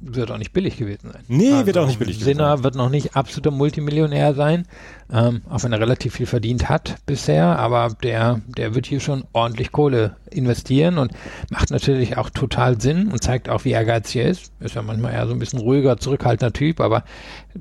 wird 0.00 0.30
auch 0.30 0.38
nicht 0.38 0.52
billig 0.52 0.76
gewesen 0.76 1.10
sein. 1.12 1.22
Nee, 1.28 1.52
also, 1.52 1.66
wird 1.66 1.78
auch 1.78 1.86
nicht 1.86 1.98
billig 1.98 2.20
gewesen 2.20 2.38
sein. 2.38 2.62
wird 2.62 2.74
noch 2.74 2.90
nicht 2.90 3.16
absoluter 3.16 3.50
Multimillionär 3.50 4.34
sein, 4.34 4.66
ähm, 5.12 5.42
auch 5.48 5.62
wenn 5.64 5.72
er 5.72 5.80
relativ 5.80 6.14
viel 6.14 6.26
verdient 6.26 6.68
hat 6.68 6.96
bisher, 7.06 7.58
aber 7.58 7.96
der, 8.02 8.40
der 8.46 8.74
wird 8.74 8.86
hier 8.86 9.00
schon 9.00 9.24
ordentlich 9.32 9.72
Kohle 9.72 10.16
investieren 10.30 10.98
und 10.98 11.12
macht 11.50 11.70
natürlich 11.70 12.16
auch 12.16 12.30
total 12.30 12.80
Sinn 12.80 13.08
und 13.08 13.22
zeigt 13.22 13.48
auch, 13.48 13.64
wie 13.64 13.70
ehrgeizig 13.70 14.22
er 14.22 14.28
ist. 14.28 14.52
Ist 14.60 14.74
ja 14.74 14.82
manchmal 14.82 15.14
eher 15.14 15.26
so 15.26 15.32
ein 15.32 15.38
bisschen 15.38 15.60
ruhiger, 15.60 15.96
zurückhaltender 15.96 16.52
Typ, 16.52 16.80
aber 16.80 17.04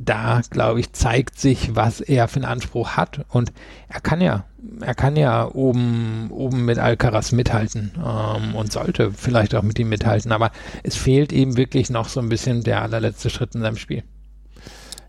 da, 0.06 0.42
glaube 0.50 0.80
ich, 0.80 0.94
zeigt 0.94 1.40
sich, 1.40 1.76
was 1.76 2.02
er 2.02 2.28
für 2.28 2.38
einen 2.38 2.46
Anspruch 2.46 2.92
hat 2.92 3.26
und 3.30 3.52
er 3.90 4.02
kann 4.02 4.22
ja 4.22 4.46
er 4.82 4.96
kann 4.96 5.16
ja 5.16 5.48
oben, 5.54 6.30
oben 6.32 6.66
mit 6.66 6.80
Alcaraz 6.80 7.32
mithalten 7.32 7.92
ähm, 7.98 8.56
und 8.56 8.72
sollte 8.72 9.12
vielleicht 9.12 9.56
auch 9.56 9.62
mit 9.62 9.78
ihm 9.80 9.90
mithalten, 9.90 10.32
aber 10.32 10.52
es 10.84 10.96
fehlt 10.96 11.32
eben 11.32 11.58
wirklich 11.58 11.90
noch 11.90 12.10
so 12.10 12.20
ein 12.20 12.30
bisschen 12.30 12.64
der 12.64 12.82
allerletzte 12.82 13.30
Schritt 13.30 13.56
in 13.56 13.62
seinem 13.62 13.78
Spiel. 13.78 14.04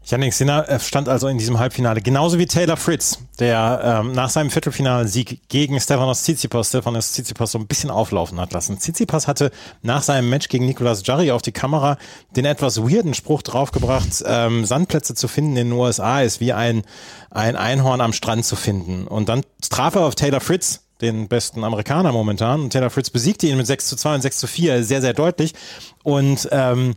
Yannick 0.08 0.32
Sinner 0.32 0.68
äh, 0.68 0.80
stand 0.80 1.08
also 1.08 1.28
in 1.28 1.36
diesem 1.36 1.58
Halbfinale, 1.58 2.00
genauso 2.00 2.38
wie 2.38 2.46
Taylor 2.46 2.78
Fritz, 2.78 3.18
der 3.38 4.00
ähm, 4.00 4.12
nach 4.12 4.30
seinem 4.30 4.50
Viertelfinalsieg 4.50 5.48
gegen 5.48 5.78
Stefanos 5.78 6.22
Tsitsipas, 6.22 6.68
Stefanos 6.68 7.12
Tsitsipas 7.12 7.52
so 7.52 7.58
ein 7.58 7.66
bisschen 7.66 7.90
auflaufen 7.90 8.40
hat 8.40 8.52
lassen. 8.52 8.78
Tsitsipas 8.78 9.28
hatte 9.28 9.50
nach 9.82 10.02
seinem 10.02 10.30
Match 10.30 10.48
gegen 10.48 10.64
Nicolas 10.64 11.06
Jarry 11.06 11.30
auf 11.30 11.42
die 11.42 11.52
Kamera 11.52 11.98
den 12.36 12.46
etwas 12.46 12.80
weirden 12.82 13.12
Spruch 13.12 13.42
draufgebracht, 13.42 14.24
ähm, 14.26 14.64
Sandplätze 14.64 15.14
zu 15.14 15.28
finden 15.28 15.56
in 15.56 15.68
den 15.68 15.78
USA 15.78 16.22
ist 16.22 16.40
wie 16.40 16.54
ein, 16.54 16.82
ein 17.30 17.56
Einhorn 17.56 18.00
am 18.00 18.14
Strand 18.14 18.46
zu 18.46 18.56
finden. 18.56 19.06
Und 19.06 19.28
dann 19.28 19.42
traf 19.68 19.94
er 19.94 20.02
auf 20.02 20.14
Taylor 20.14 20.40
Fritz, 20.40 20.84
den 21.00 21.28
besten 21.28 21.64
Amerikaner 21.64 22.12
momentan. 22.12 22.62
Und 22.62 22.70
Taylor 22.70 22.90
Fritz 22.90 23.10
besiegte 23.10 23.46
ihn 23.46 23.56
mit 23.56 23.66
6 23.66 23.88
zu 23.88 23.96
2 23.96 24.14
und 24.16 24.22
6 24.22 24.38
zu 24.38 24.46
4, 24.46 24.84
sehr, 24.84 25.00
sehr 25.00 25.12
deutlich. 25.12 25.54
Und 26.02 26.48
ähm, 26.50 26.94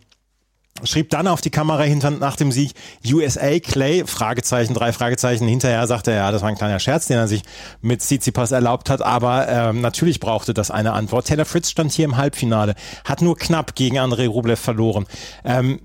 schrieb 0.83 1.09
dann 1.09 1.27
auf 1.27 1.41
die 1.41 1.49
Kamera 1.49 1.83
hinter, 1.83 2.11
nach 2.11 2.35
dem 2.35 2.51
Sieg 2.51 2.73
USA 3.05 3.59
Clay, 3.59 4.03
Fragezeichen, 4.05 4.73
drei 4.73 4.93
Fragezeichen. 4.93 5.47
Hinterher 5.47 5.85
sagte 5.87 6.11
er, 6.11 6.17
ja, 6.17 6.31
das 6.31 6.41
war 6.41 6.49
ein 6.49 6.57
kleiner 6.57 6.79
Scherz, 6.79 7.07
den 7.07 7.17
er 7.17 7.27
sich 7.27 7.43
mit 7.81 8.01
Tsitsipas 8.01 8.51
erlaubt 8.51 8.89
hat, 8.89 9.01
aber 9.01 9.47
ähm, 9.47 9.81
natürlich 9.81 10.19
brauchte 10.19 10.53
das 10.53 10.71
eine 10.71 10.93
Antwort. 10.93 11.27
Taylor 11.27 11.45
Fritz 11.45 11.69
stand 11.69 11.91
hier 11.91 12.05
im 12.05 12.17
Halbfinale, 12.17 12.75
hat 13.05 13.21
nur 13.21 13.37
knapp 13.37 13.75
gegen 13.75 13.99
Andrei 13.99 14.27
Rublev 14.27 14.59
verloren. 14.59 15.05
Ähm, 15.43 15.79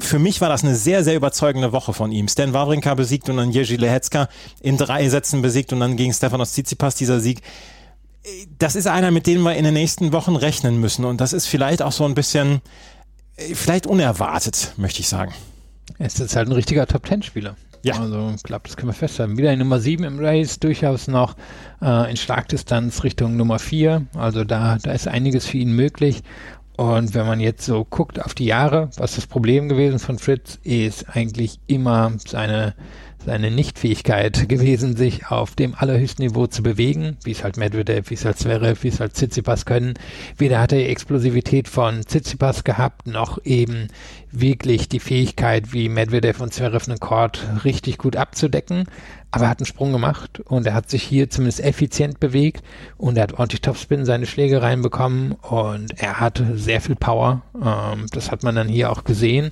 für 0.00 0.18
mich 0.18 0.40
war 0.40 0.48
das 0.48 0.62
eine 0.62 0.76
sehr, 0.76 1.02
sehr 1.02 1.16
überzeugende 1.16 1.72
Woche 1.72 1.92
von 1.92 2.12
ihm. 2.12 2.28
Stan 2.28 2.52
Wawrinka 2.52 2.94
besiegt 2.94 3.28
und 3.28 3.36
dann 3.36 3.50
Jerzy 3.50 3.76
Lehecka 3.76 4.28
in 4.60 4.76
drei 4.76 5.08
Sätzen 5.08 5.42
besiegt 5.42 5.72
und 5.72 5.80
dann 5.80 5.96
gegen 5.96 6.12
Stefanos 6.12 6.52
Tsitsipas 6.52 6.94
dieser 6.94 7.18
Sieg. 7.20 7.42
Das 8.58 8.76
ist 8.76 8.86
einer, 8.86 9.10
mit 9.10 9.26
dem 9.26 9.42
wir 9.42 9.56
in 9.56 9.64
den 9.64 9.74
nächsten 9.74 10.12
Wochen 10.12 10.36
rechnen 10.36 10.78
müssen 10.80 11.04
und 11.04 11.20
das 11.20 11.32
ist 11.32 11.46
vielleicht 11.46 11.82
auch 11.82 11.92
so 11.92 12.04
ein 12.04 12.14
bisschen 12.14 12.60
vielleicht 13.54 13.86
unerwartet, 13.86 14.72
möchte 14.76 15.00
ich 15.00 15.08
sagen. 15.08 15.32
Er 15.98 16.06
ist 16.06 16.18
jetzt 16.18 16.36
halt 16.36 16.48
ein 16.48 16.52
richtiger 16.52 16.86
Top-Ten-Spieler. 16.86 17.56
Ja. 17.82 18.00
Also, 18.00 18.32
ich 18.34 18.42
glaube, 18.42 18.62
das 18.66 18.76
können 18.76 18.88
wir 18.88 18.94
festhalten. 18.94 19.38
Wieder 19.38 19.52
in 19.52 19.60
Nummer 19.60 19.78
7 19.80 20.04
im 20.04 20.18
Race, 20.18 20.58
durchaus 20.58 21.08
noch 21.08 21.36
äh, 21.80 22.10
in 22.10 22.16
Schlagdistanz 22.16 23.04
Richtung 23.04 23.36
Nummer 23.36 23.58
4. 23.58 24.06
Also 24.14 24.44
da, 24.44 24.78
da 24.82 24.92
ist 24.92 25.06
einiges 25.06 25.46
für 25.46 25.58
ihn 25.58 25.72
möglich. 25.72 26.22
Und 26.76 27.14
wenn 27.14 27.26
man 27.26 27.40
jetzt 27.40 27.64
so 27.64 27.84
guckt 27.84 28.22
auf 28.24 28.34
die 28.34 28.44
Jahre, 28.44 28.90
was 28.96 29.16
das 29.16 29.26
Problem 29.26 29.68
gewesen 29.68 29.98
von 29.98 30.18
Fritz 30.18 30.58
ist 30.62 31.08
eigentlich 31.08 31.58
immer 31.66 32.12
seine 32.24 32.74
seine 33.28 33.50
Nichtfähigkeit 33.50 34.48
gewesen, 34.48 34.96
sich 34.96 35.26
auf 35.26 35.54
dem 35.54 35.74
allerhöchsten 35.74 36.24
Niveau 36.24 36.46
zu 36.46 36.62
bewegen, 36.62 37.18
wie 37.24 37.32
es 37.32 37.44
halt 37.44 37.58
Medvedev, 37.58 38.08
wie 38.08 38.14
es 38.14 38.24
halt 38.24 38.38
Zverev, 38.38 38.82
wie 38.82 38.88
es 38.88 39.00
halt 39.00 39.12
Tsitsipas 39.12 39.66
können. 39.66 39.94
Weder 40.38 40.62
hat 40.62 40.72
er 40.72 40.78
die 40.78 40.86
Explosivität 40.86 41.68
von 41.68 42.06
Tsitsipas 42.06 42.64
gehabt, 42.64 43.06
noch 43.06 43.44
eben 43.44 43.88
wirklich 44.32 44.88
die 44.88 44.98
Fähigkeit, 44.98 45.74
wie 45.74 45.90
Medvedev 45.90 46.40
und 46.40 46.54
Zverev 46.54 46.88
einen 46.88 47.00
Court 47.00 47.46
richtig 47.66 47.98
gut 47.98 48.16
abzudecken. 48.16 48.86
Aber 49.30 49.44
er 49.44 49.50
hat 49.50 49.60
einen 49.60 49.66
Sprung 49.66 49.92
gemacht 49.92 50.40
und 50.40 50.66
er 50.66 50.72
hat 50.72 50.88
sich 50.88 51.02
hier 51.02 51.28
zumindest 51.28 51.60
effizient 51.60 52.18
bewegt 52.18 52.64
und 52.96 53.18
er 53.18 53.24
hat 53.24 53.34
ordentlich 53.34 53.60
Topspin 53.60 54.06
seine 54.06 54.24
Schläge 54.24 54.62
reinbekommen 54.62 55.32
und 55.32 56.00
er 56.00 56.18
hat 56.18 56.42
sehr 56.54 56.80
viel 56.80 56.96
Power. 56.96 57.42
Ähm, 57.54 58.06
das 58.12 58.30
hat 58.30 58.42
man 58.42 58.54
dann 58.54 58.68
hier 58.68 58.90
auch 58.90 59.04
gesehen. 59.04 59.50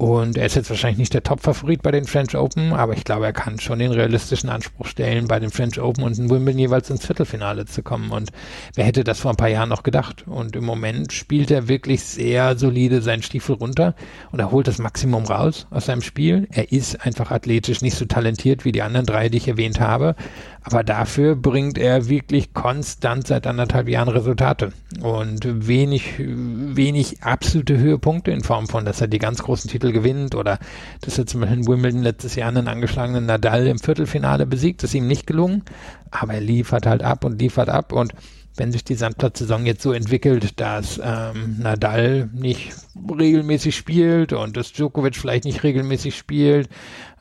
Und 0.00 0.38
er 0.38 0.46
ist 0.46 0.54
jetzt 0.54 0.70
wahrscheinlich 0.70 0.96
nicht 0.96 1.12
der 1.12 1.22
Top-Favorit 1.22 1.82
bei 1.82 1.90
den 1.90 2.06
French 2.06 2.34
Open, 2.34 2.72
aber 2.72 2.94
ich 2.94 3.04
glaube, 3.04 3.26
er 3.26 3.34
kann 3.34 3.60
schon 3.60 3.80
den 3.80 3.92
realistischen 3.92 4.48
Anspruch 4.48 4.86
stellen, 4.86 5.28
bei 5.28 5.38
den 5.38 5.50
French 5.50 5.78
Open 5.78 6.04
und 6.04 6.18
in 6.18 6.30
Wimbledon 6.30 6.58
jeweils 6.58 6.88
ins 6.88 7.04
Viertelfinale 7.04 7.66
zu 7.66 7.82
kommen. 7.82 8.10
Und 8.10 8.30
wer 8.74 8.86
hätte 8.86 9.04
das 9.04 9.20
vor 9.20 9.30
ein 9.30 9.36
paar 9.36 9.50
Jahren 9.50 9.68
noch 9.68 9.82
gedacht? 9.82 10.24
Und 10.26 10.56
im 10.56 10.64
Moment 10.64 11.12
spielt 11.12 11.50
er 11.50 11.68
wirklich 11.68 12.02
sehr 12.02 12.56
solide 12.56 13.02
seinen 13.02 13.22
Stiefel 13.22 13.56
runter 13.56 13.94
und 14.32 14.38
er 14.38 14.50
holt 14.50 14.68
das 14.68 14.78
Maximum 14.78 15.26
raus 15.26 15.66
aus 15.68 15.84
seinem 15.84 16.00
Spiel. 16.00 16.48
Er 16.50 16.72
ist 16.72 17.04
einfach 17.04 17.30
athletisch 17.30 17.82
nicht 17.82 17.98
so 17.98 18.06
talentiert 18.06 18.64
wie 18.64 18.72
die 18.72 18.80
anderen 18.80 19.04
drei, 19.04 19.28
die 19.28 19.36
ich 19.36 19.48
erwähnt 19.48 19.80
habe. 19.80 20.16
Aber 20.62 20.84
dafür 20.84 21.36
bringt 21.36 21.78
er 21.78 22.08
wirklich 22.08 22.52
konstant 22.52 23.26
seit 23.26 23.46
anderthalb 23.46 23.88
Jahren 23.88 24.08
Resultate. 24.08 24.72
Und 25.00 25.66
wenig, 25.66 26.14
wenig 26.18 27.22
absolute 27.22 27.78
Höhepunkte 27.78 28.30
in 28.30 28.42
Form 28.42 28.66
von, 28.66 28.84
dass 28.84 29.00
er 29.00 29.08
die 29.08 29.18
ganz 29.18 29.42
großen 29.42 29.70
Titel 29.70 29.92
gewinnt 29.92 30.34
oder 30.34 30.58
dass 31.00 31.18
er 31.18 31.26
zum 31.26 31.40
Beispiel 31.40 31.60
in 31.60 31.66
Wimbledon 31.66 32.02
letztes 32.02 32.34
Jahr 32.34 32.48
einen 32.48 32.68
angeschlagenen 32.68 33.26
Nadal 33.26 33.66
im 33.66 33.78
Viertelfinale 33.78 34.46
besiegt. 34.46 34.82
Das 34.82 34.90
ist 34.90 34.94
ihm 34.94 35.06
nicht 35.06 35.26
gelungen, 35.26 35.62
aber 36.10 36.34
er 36.34 36.40
liefert 36.40 36.86
halt 36.86 37.02
ab 37.02 37.24
und 37.24 37.40
liefert 37.40 37.70
ab. 37.70 37.92
Und 37.92 38.12
wenn 38.56 38.72
sich 38.72 38.84
die 38.84 38.94
Sandplatzsaison 38.94 39.64
jetzt 39.64 39.82
so 39.82 39.92
entwickelt, 39.92 40.60
dass 40.60 41.00
ähm, 41.02 41.56
Nadal 41.60 42.28
nicht 42.32 42.72
regelmäßig 42.96 43.76
spielt 43.76 44.32
und 44.32 44.56
dass 44.56 44.72
Djokovic 44.72 45.16
vielleicht 45.16 45.44
nicht 45.44 45.62
regelmäßig 45.62 46.16
spielt, 46.16 46.68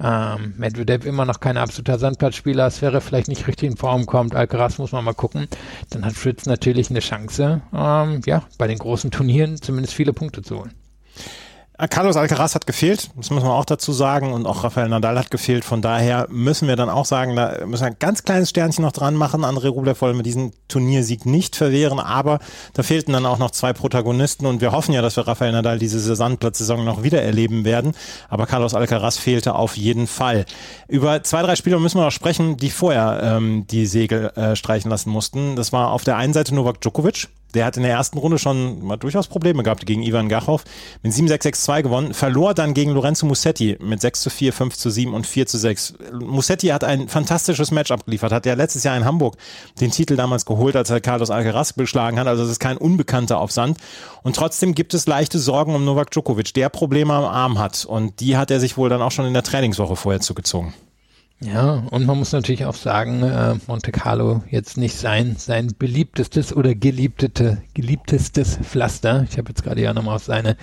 ähm, 0.01 0.53
Medvedev 0.57 1.05
immer 1.05 1.25
noch 1.25 1.39
kein 1.39 1.57
absoluter 1.57 1.99
Sandplatzspieler, 1.99 2.69
Sphäre 2.69 3.01
vielleicht 3.01 3.27
nicht 3.27 3.47
richtig 3.47 3.69
in 3.71 3.77
Form 3.77 4.05
kommt, 4.05 4.35
Alcaraz 4.35 4.77
muss 4.77 4.91
man 4.91 5.05
mal 5.05 5.13
gucken, 5.13 5.47
dann 5.91 6.05
hat 6.05 6.13
Fritz 6.13 6.45
natürlich 6.45 6.89
eine 6.89 6.99
Chance, 6.99 7.61
ähm, 7.73 8.21
ja, 8.25 8.43
bei 8.57 8.67
den 8.67 8.77
großen 8.77 9.11
Turnieren 9.11 9.61
zumindest 9.61 9.93
viele 9.93 10.13
Punkte 10.13 10.41
zu 10.41 10.59
holen. 10.59 10.73
Ah, 11.81 11.87
Carlos 11.87 12.17
Alcaraz 12.17 12.55
hat 12.55 12.67
gefehlt, 12.67 13.09
das 13.15 13.29
muss 13.29 13.41
man 13.41 13.53
auch 13.53 13.63
dazu 13.63 13.93
sagen, 13.93 14.33
und 14.33 14.45
auch 14.45 14.65
Rafael 14.65 14.89
Nadal 14.89 15.17
hat 15.17 15.31
gefehlt. 15.31 15.63
Von 15.63 15.81
daher 15.81 16.27
müssen 16.29 16.67
wir 16.67 16.75
dann 16.75 16.89
auch 16.89 17.05
sagen, 17.05 17.37
da 17.37 17.65
müssen 17.65 17.83
wir 17.83 17.87
ein 17.87 17.95
ganz 17.99 18.25
kleines 18.25 18.49
Sternchen 18.49 18.83
noch 18.83 18.91
dran 18.91 19.15
machen. 19.15 19.45
André 19.45 19.69
Rublev 19.69 20.01
wollen 20.01 20.17
wir 20.17 20.23
diesen 20.23 20.51
Turniersieg 20.67 21.25
nicht 21.25 21.55
verwehren, 21.55 22.01
aber 22.01 22.39
da 22.73 22.83
fehlten 22.83 23.13
dann 23.13 23.25
auch 23.25 23.37
noch 23.37 23.51
zwei 23.51 23.71
Protagonisten 23.71 24.45
und 24.45 24.59
wir 24.59 24.73
hoffen 24.73 24.91
ja, 24.91 25.01
dass 25.01 25.15
wir 25.15 25.25
Rafael 25.25 25.53
Nadal 25.53 25.79
diese 25.79 26.17
Sandplatzsaison 26.17 26.83
noch 26.83 27.03
wieder 27.03 27.21
erleben 27.21 27.63
werden. 27.63 27.93
Aber 28.27 28.45
Carlos 28.45 28.73
Alcaraz 28.73 29.17
fehlte 29.17 29.55
auf 29.55 29.77
jeden 29.77 30.07
Fall. 30.07 30.43
Über 30.89 31.23
zwei, 31.23 31.43
drei 31.43 31.55
Spieler 31.55 31.79
müssen 31.79 31.97
wir 31.97 32.03
noch 32.03 32.11
sprechen, 32.11 32.57
die 32.57 32.71
vorher 32.71 33.21
ähm, 33.23 33.67
die 33.67 33.85
Segel 33.85 34.31
äh, 34.35 34.57
streichen 34.57 34.91
lassen 34.91 35.11
mussten. 35.11 35.55
Das 35.55 35.71
war 35.71 35.91
auf 35.91 36.03
der 36.03 36.17
einen 36.17 36.33
Seite 36.33 36.53
Novak 36.53 36.81
Djokovic, 36.81 37.29
der 37.53 37.65
hat 37.65 37.77
in 37.77 37.83
der 37.83 37.91
ersten 37.91 38.17
Runde 38.17 38.37
schon 38.37 38.83
mal 38.83 38.97
durchaus 38.97 39.27
Probleme 39.27 39.63
gehabt 39.63 39.85
gegen 39.85 40.03
Ivan 40.03 40.29
Gachov. 40.29 40.63
Mit 41.03 41.13
7-6-6-2 41.13 41.83
gewonnen, 41.83 42.13
verlor 42.13 42.53
dann 42.53 42.73
gegen 42.73 42.91
Lorenzo 42.91 43.25
Musetti 43.25 43.77
mit 43.81 44.01
6 44.01 44.21
zu 44.21 44.29
4, 44.29 44.53
5 44.53 44.77
zu 44.77 44.89
7 44.89 45.13
und 45.13 45.25
4 45.25 45.47
zu 45.47 45.57
6. 45.57 45.93
Musetti 46.21 46.67
hat 46.67 46.83
ein 46.83 47.07
fantastisches 47.07 47.71
Match 47.71 47.91
abgeliefert, 47.91 48.31
hat 48.31 48.45
ja 48.45 48.53
letztes 48.53 48.83
Jahr 48.83 48.97
in 48.97 49.05
Hamburg 49.05 49.35
den 49.79 49.91
Titel 49.91 50.15
damals 50.15 50.45
geholt, 50.45 50.75
als 50.75 50.89
er 50.89 51.01
Carlos 51.01 51.29
Alcaraz 51.29 51.73
beschlagen 51.73 52.19
hat. 52.19 52.27
Also 52.27 52.43
es 52.43 52.49
ist 52.49 52.59
kein 52.59 52.77
Unbekannter 52.77 53.39
auf 53.39 53.51
Sand. 53.51 53.77
Und 54.23 54.35
trotzdem 54.35 54.75
gibt 54.75 54.93
es 54.93 55.07
leichte 55.07 55.39
Sorgen 55.39 55.75
um 55.75 55.85
Novak 55.85 56.11
Djokovic, 56.11 56.53
der 56.53 56.69
Probleme 56.69 57.13
am 57.13 57.25
Arm 57.25 57.59
hat. 57.59 57.85
Und 57.85 58.19
die 58.19 58.37
hat 58.37 58.51
er 58.51 58.59
sich 58.59 58.77
wohl 58.77 58.89
dann 58.89 59.01
auch 59.01 59.11
schon 59.11 59.25
in 59.25 59.33
der 59.33 59.43
Trainingswoche 59.43 59.95
vorher 59.95 60.21
zugezogen. 60.21 60.73
Ja, 61.41 61.83
und 61.91 62.05
man 62.05 62.17
muss 62.17 62.33
natürlich 62.33 62.65
auch 62.65 62.75
sagen, 62.75 63.23
äh, 63.23 63.55
Monte 63.65 63.93
Carlo 63.93 64.43
jetzt 64.49 64.75
nicht 64.75 64.97
sein, 64.97 65.37
sein 65.37 65.71
beliebtestes 65.79 66.53
oder 66.53 66.75
geliebtete, 66.75 67.61
geliebtestes 67.73 68.57
Pflaster. 68.57 69.25
Ich 69.29 69.37
habe 69.37 69.47
jetzt 69.47 69.63
gerade 69.63 69.81
ja 69.81 69.93
nochmal 69.93 70.17
auf 70.17 70.25
seine 70.25 70.57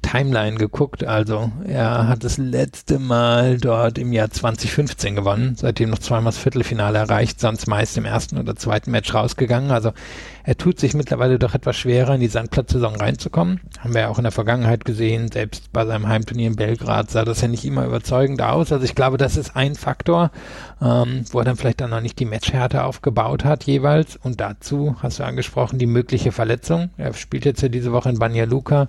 Timeline 0.00 0.56
geguckt. 0.56 1.04
Also 1.04 1.52
er 1.66 2.08
hat 2.08 2.24
das 2.24 2.38
letzte 2.38 2.98
Mal 2.98 3.58
dort 3.58 3.98
im 3.98 4.10
Jahr 4.14 4.30
2015 4.30 5.16
gewonnen, 5.16 5.54
seitdem 5.56 5.90
noch 5.90 5.98
zweimal 5.98 6.32
das 6.32 6.38
Viertelfinale 6.38 6.98
erreicht, 6.98 7.38
sonst 7.38 7.66
meist 7.66 7.98
im 7.98 8.06
ersten 8.06 8.38
oder 8.38 8.56
zweiten 8.56 8.90
Match 8.90 9.12
rausgegangen. 9.12 9.70
Also 9.70 9.92
er 10.44 10.56
tut 10.56 10.80
sich 10.80 10.94
mittlerweile 10.94 11.38
doch 11.38 11.54
etwas 11.54 11.76
schwerer, 11.76 12.14
in 12.14 12.20
die 12.20 12.28
Sandplatzsaison 12.28 12.96
reinzukommen. 12.96 13.60
Haben 13.78 13.94
wir 13.94 14.02
ja 14.02 14.08
auch 14.08 14.18
in 14.18 14.24
der 14.24 14.32
Vergangenheit 14.32 14.84
gesehen, 14.84 15.30
selbst 15.30 15.72
bei 15.72 15.84
seinem 15.86 16.08
Heimturnier 16.08 16.48
in 16.48 16.56
Belgrad 16.56 17.10
sah 17.10 17.24
das 17.24 17.40
ja 17.40 17.48
nicht 17.48 17.64
immer 17.64 17.86
überzeugend 17.86 18.42
aus. 18.42 18.72
Also 18.72 18.84
ich 18.84 18.94
glaube, 18.94 19.18
das 19.18 19.36
ist 19.36 19.54
ein 19.56 19.74
Faktor, 19.74 20.30
ähm, 20.80 21.24
wo 21.30 21.38
er 21.38 21.44
dann 21.44 21.56
vielleicht 21.56 21.80
dann 21.80 21.90
noch 21.90 22.00
nicht 22.00 22.18
die 22.18 22.24
Matchhärte 22.24 22.84
aufgebaut 22.84 23.44
hat 23.44 23.64
jeweils. 23.64 24.16
Und 24.16 24.40
dazu 24.40 24.96
hast 25.00 25.18
du 25.18 25.24
angesprochen, 25.24 25.78
die 25.78 25.86
mögliche 25.86 26.32
Verletzung. 26.32 26.90
Er 26.96 27.12
spielt 27.14 27.44
jetzt 27.44 27.62
ja 27.62 27.68
diese 27.68 27.92
Woche 27.92 28.08
in 28.08 28.18
Banja 28.18 28.44
Luka, 28.44 28.88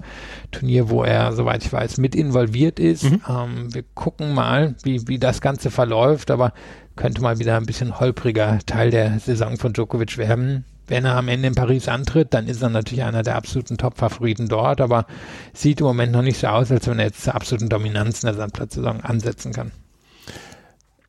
Turnier, 0.52 0.90
wo 0.90 1.04
er, 1.04 1.34
soweit 1.34 1.64
ich 1.64 1.72
weiß, 1.72 1.98
mit 1.98 2.16
involviert 2.16 2.80
ist. 2.80 3.04
Mhm. 3.04 3.22
Ähm, 3.30 3.74
wir 3.74 3.84
gucken 3.94 4.34
mal, 4.34 4.76
wie, 4.84 5.08
wie 5.08 5.20
das 5.20 5.42
Ganze 5.42 5.70
verläuft, 5.70 6.32
aber 6.32 6.54
könnte 6.96 7.22
mal 7.22 7.40
wieder 7.40 7.58
ein 7.58 7.66
bisschen 7.66 8.00
holpriger 8.00 8.60
Teil 8.66 8.92
der 8.92 9.20
Saison 9.20 9.58
von 9.58 9.74
Djokovic 9.74 10.18
werden. 10.18 10.66
Wenn 10.88 11.06
er 11.06 11.16
am 11.16 11.28
Ende 11.28 11.48
in 11.48 11.56
Paris 11.56 11.88
antritt, 11.88 12.34
dann 12.34 12.48
ist 12.48 12.62
er 12.62 12.70
natürlich 12.70 13.04
einer 13.04 13.24
der 13.24 13.36
absoluten 13.36 13.78
Top-Favoriten 13.78 14.50
dort, 14.50 14.82
aber 14.82 15.06
sieht 15.54 15.80
im 15.80 15.88
Moment 15.88 16.12
noch 16.12 16.22
nicht 16.22 16.40
so 16.40 16.48
aus, 16.48 16.72
als 16.72 16.88
wenn 16.88 17.00
er 17.00 17.06
jetzt 17.06 17.24
zur 17.24 17.36
absoluten 17.36 17.70
Dominanz 17.70 18.24
in 18.24 18.28
der 18.28 18.36
Sandplatzsaison 18.36 19.02
ansetzen 19.02 19.54
kann. 19.54 19.72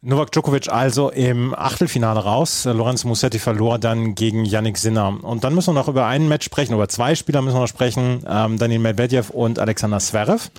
Novak 0.07 0.33
Djokovic 0.33 0.68
also 0.70 1.11
im 1.11 1.55
Achtelfinale 1.55 2.20
raus. 2.20 2.66
Lorenzo 2.66 3.09
Musetti 3.09 3.39
verlor 3.39 3.79
dann 3.79 4.14
gegen 4.14 4.45
Yannick 4.45 4.77
Sinner. 4.77 5.25
Und 5.25 5.45
dann 5.45 5.55
müssen 5.55 5.68
wir 5.68 5.81
noch 5.81 5.89
über 5.89 6.07
ein 6.07 6.29
Match 6.29 6.45
sprechen, 6.45 6.75
über 6.75 6.91
zwei 6.91 7.14
Spieler 7.14 7.41
müssen 7.41 7.57
wir 7.57 7.62
noch 7.62 7.68
sprechen, 7.68 8.22
ähm, 8.29 8.59
Daniel 8.59 8.81
Medvedev 8.81 9.31
und 9.31 9.59
Alexander 9.59 10.01
Zverev. 10.01 10.51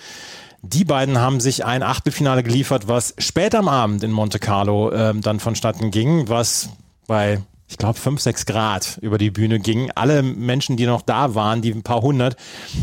Die 0.63 0.84
beiden 0.84 1.20
haben 1.20 1.39
sich 1.39 1.63
ein 1.63 1.84
Achtelfinale 1.84 2.41
geliefert, 2.41 2.88
was 2.88 3.13
später 3.20 3.59
am 3.59 3.68
Abend 3.68 4.03
in 4.03 4.11
Monte 4.11 4.39
Carlo 4.39 4.91
ähm, 4.91 5.22
dann 5.22 5.39
vonstatten 5.39 5.91
ging, 5.91 6.28
was 6.28 6.70
bei 7.05 7.39
ich 7.68 7.78
glaube, 7.80 7.97
fünf, 7.97 8.22
sechs 8.22 8.45
Grad 8.45 8.99
über 9.01 9.18
die 9.18 9.32
Bühne 9.32 9.59
ging. 9.59 9.89
Alle 9.95 10.22
Menschen, 10.22 10.78
die 10.78 10.86
noch 10.86 11.01
da 11.01 11.34
waren, 11.34 11.63
die 11.63 11.72
ein 11.72 11.82
paar 11.82 12.01
hundert, 12.03 12.36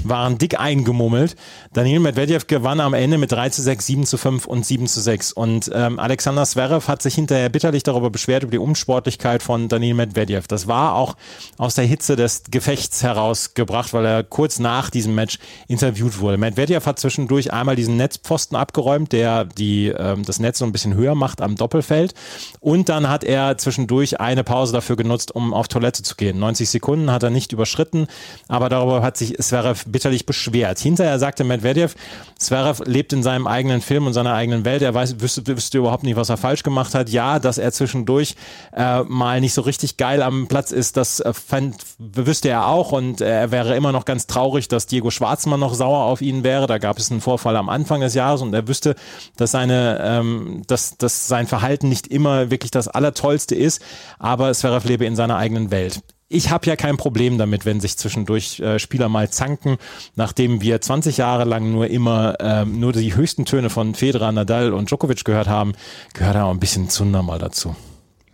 waren 0.02 0.38
dick 0.38 0.58
eingemummelt. 0.58 1.36
Daniel 1.72 2.00
Medvedev 2.00 2.48
gewann 2.48 2.80
am 2.80 2.92
Ende 2.92 3.16
mit 3.16 3.30
3 3.30 3.50
zu 3.50 3.62
6, 3.62 3.86
7 3.86 4.06
zu 4.06 4.18
5 4.18 4.46
und 4.46 4.66
7 4.66 4.88
zu 4.88 5.00
6. 5.00 5.34
Und 5.34 5.70
ähm, 5.72 6.00
Alexander 6.00 6.44
Zverev 6.44 6.88
hat 6.88 7.00
sich 7.00 7.14
hinterher 7.14 7.48
bitterlich 7.48 7.84
darüber 7.84 8.10
beschwert, 8.10 8.42
über 8.42 8.50
die 8.50 8.58
Unsportlichkeit 8.58 9.44
von 9.44 9.68
Daniel 9.68 9.94
Medvedev. 9.94 10.48
Das 10.48 10.66
war 10.66 10.96
auch 10.96 11.16
aus 11.58 11.76
der 11.76 11.84
Hitze 11.84 12.16
des 12.16 12.42
Gefechts 12.50 13.04
herausgebracht, 13.04 13.92
weil 13.92 14.04
er 14.04 14.24
kurz 14.24 14.58
nach 14.58 14.90
diesem 14.90 15.14
Match 15.14 15.38
interviewt 15.68 16.18
wurde. 16.18 16.38
Medvedev 16.38 16.86
hat 16.86 16.98
zwischendurch 16.98 17.52
einmal 17.52 17.76
diesen 17.76 17.96
Netzpfosten 17.98 18.56
abgeräumt, 18.56 19.12
der 19.12 19.44
die, 19.44 19.86
ähm, 19.88 20.24
das 20.24 20.40
Netz 20.40 20.58
so 20.58 20.64
ein 20.64 20.72
bisschen 20.72 20.94
höher 20.94 21.14
macht 21.14 21.40
am 21.40 21.54
Doppelfeld. 21.54 22.14
Und 22.58 22.88
dann 22.88 23.08
hat 23.08 23.22
er 23.22 23.56
zwischendurch 23.58 24.18
eine 24.18 24.42
Pause 24.42 24.71
Pause 24.72 24.76
dafür 24.76 24.96
genutzt, 24.96 25.34
um 25.34 25.52
auf 25.54 25.68
Toilette 25.68 26.02
zu 26.02 26.16
gehen. 26.16 26.38
90 26.38 26.70
Sekunden 26.70 27.10
hat 27.10 27.22
er 27.22 27.30
nicht 27.30 27.52
überschritten, 27.52 28.06
aber 28.48 28.68
darüber 28.68 29.02
hat 29.02 29.16
sich 29.16 29.36
Zverev 29.36 29.84
bitterlich 29.86 30.26
beschwert. 30.26 30.78
Hinterher 30.78 31.18
sagte 31.18 31.44
Medvedev, 31.44 31.94
Zverev 32.38 32.82
lebt 32.86 33.12
in 33.12 33.22
seinem 33.22 33.46
eigenen 33.46 33.80
Film 33.80 34.06
und 34.06 34.14
seiner 34.14 34.34
eigenen 34.34 34.64
Welt. 34.64 34.82
Er 34.82 34.94
weiß, 34.94 35.20
wüsste, 35.20 35.46
wüsste 35.46 35.78
überhaupt 35.78 36.04
nicht, 36.04 36.16
was 36.16 36.28
er 36.28 36.36
falsch 36.36 36.62
gemacht 36.62 36.94
hat. 36.94 37.10
Ja, 37.10 37.38
dass 37.38 37.58
er 37.58 37.72
zwischendurch 37.72 38.34
äh, 38.74 39.02
mal 39.02 39.40
nicht 39.40 39.54
so 39.54 39.62
richtig 39.62 39.96
geil 39.96 40.22
am 40.22 40.48
Platz 40.48 40.72
ist, 40.72 40.96
das 40.96 41.20
äh, 41.20 41.32
fand, 41.32 41.76
wüsste 41.98 42.48
er 42.48 42.66
auch 42.66 42.92
und 42.92 43.20
äh, 43.20 43.42
er 43.42 43.50
wäre 43.50 43.76
immer 43.76 43.92
noch 43.92 44.04
ganz 44.04 44.26
traurig, 44.26 44.68
dass 44.68 44.86
Diego 44.86 45.10
Schwarzmann 45.10 45.60
noch 45.60 45.74
sauer 45.74 46.04
auf 46.04 46.22
ihn 46.22 46.44
wäre. 46.44 46.66
Da 46.66 46.78
gab 46.78 46.98
es 46.98 47.10
einen 47.10 47.20
Vorfall 47.20 47.56
am 47.56 47.68
Anfang 47.68 48.00
des 48.00 48.14
Jahres 48.14 48.42
und 48.42 48.54
er 48.54 48.66
wüsste, 48.66 48.94
dass 49.36 49.50
seine, 49.50 50.00
ähm, 50.02 50.62
dass, 50.66 50.96
dass 50.96 51.28
sein 51.28 51.46
Verhalten 51.46 51.88
nicht 51.88 52.06
immer 52.06 52.50
wirklich 52.50 52.70
das 52.70 52.88
Allertollste 52.88 53.54
ist, 53.54 53.82
aber 54.18 54.50
es 54.50 54.61
Zverev 54.62 54.86
lebe 54.86 55.04
in 55.04 55.16
seiner 55.16 55.36
eigenen 55.38 55.72
Welt. 55.72 56.02
Ich 56.28 56.50
habe 56.50 56.66
ja 56.66 56.76
kein 56.76 56.96
Problem 56.96 57.36
damit, 57.36 57.66
wenn 57.66 57.80
sich 57.80 57.98
zwischendurch 57.98 58.60
äh, 58.60 58.78
Spieler 58.78 59.08
mal 59.08 59.28
zanken, 59.28 59.76
nachdem 60.14 60.62
wir 60.62 60.80
20 60.80 61.16
Jahre 61.16 61.44
lang 61.44 61.72
nur 61.72 61.88
immer 61.88 62.36
ähm, 62.40 62.78
nur 62.78 62.92
die 62.92 63.14
höchsten 63.14 63.44
Töne 63.44 63.70
von 63.70 63.94
Federer, 63.94 64.30
Nadal 64.30 64.72
und 64.72 64.88
Djokovic 64.88 65.24
gehört 65.24 65.48
haben, 65.48 65.72
gehört 66.14 66.36
auch 66.36 66.50
ein 66.50 66.60
bisschen 66.60 66.88
Zunder 66.88 67.22
mal 67.24 67.38
dazu. 67.40 67.74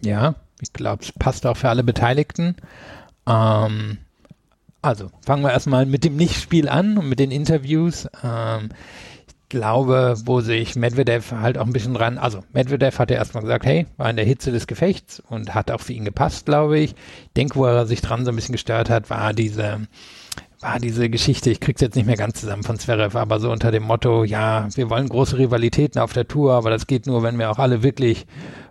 Ja, 0.03 0.35
ich 0.61 0.73
glaube, 0.73 1.03
es 1.03 1.13
passt 1.13 1.47
auch 1.47 1.57
für 1.57 1.71
alle 1.71 1.83
Beteiligten. 1.83 2.57
Ähm, 3.27 3.99
Also 4.83 5.11
fangen 5.27 5.43
wir 5.43 5.51
erstmal 5.51 5.87
mit 5.87 6.05
dem 6.05 6.15
Nichtspiel 6.17 6.69
an 6.69 6.99
und 6.99 7.09
mit 7.09 7.19
den 7.19 7.31
Interviews. 7.31 8.07
Ähm, 8.23 8.69
glaube, 9.49 10.15
wo 10.25 10.41
sich 10.41 10.77
Medvedev 10.77 11.33
halt 11.33 11.59
auch 11.59 11.67
ein 11.67 11.73
bisschen 11.73 11.95
dran, 11.95 12.19
also 12.19 12.43
Medvedev 12.53 12.99
hat 12.99 13.11
ja 13.11 13.17
erstmal 13.17 13.43
gesagt, 13.43 13.67
hey, 13.67 13.87
war 13.97 14.11
in 14.11 14.17
der 14.17 14.25
Hitze 14.25 14.53
des 14.53 14.67
Gefechts 14.67 15.21
und 15.29 15.55
hat 15.55 15.71
auch 15.71 15.81
für 15.81 15.93
ihn 15.93 16.05
gepasst, 16.05 16.47
glaube 16.47 16.79
ich. 16.79 16.91
Ich 16.91 17.33
denke, 17.37 17.57
wo 17.57 17.65
er 17.65 17.87
sich 17.87 18.01
dran 18.01 18.25
so 18.25 18.31
ein 18.31 18.37
bisschen 18.37 18.53
gestört 18.53 18.91
hat, 18.91 19.11
war 19.11 19.33
diese 19.33 19.81
war 20.61 20.81
diese 20.81 21.09
Geschichte, 21.09 21.51
ich 21.51 21.61
krieg's 21.61 21.81
jetzt 21.81 21.95
nicht 21.95 22.07
mehr 22.07 22.17
ganz 22.17 22.41
zusammen 22.41 22.65
von 22.65 22.79
Zverev, 22.79 23.17
aber 23.17 23.39
so 23.39 23.51
unter 23.53 23.71
dem 23.71 23.85
Motto, 23.85 24.25
ja, 24.25 24.67
wir 24.75 24.91
wollen 24.91 25.09
große 25.09 25.39
Rivalitäten 25.39 26.01
auf 26.01 26.13
der 26.13 26.27
Tour, 26.27 26.55
aber 26.55 26.71
das 26.71 26.89
geht 26.89 27.07
nur, 27.07 27.23
wenn 27.23 27.39
wir 27.39 27.51
auch 27.51 27.59
alle 27.59 27.85
wirklich 27.85 28.27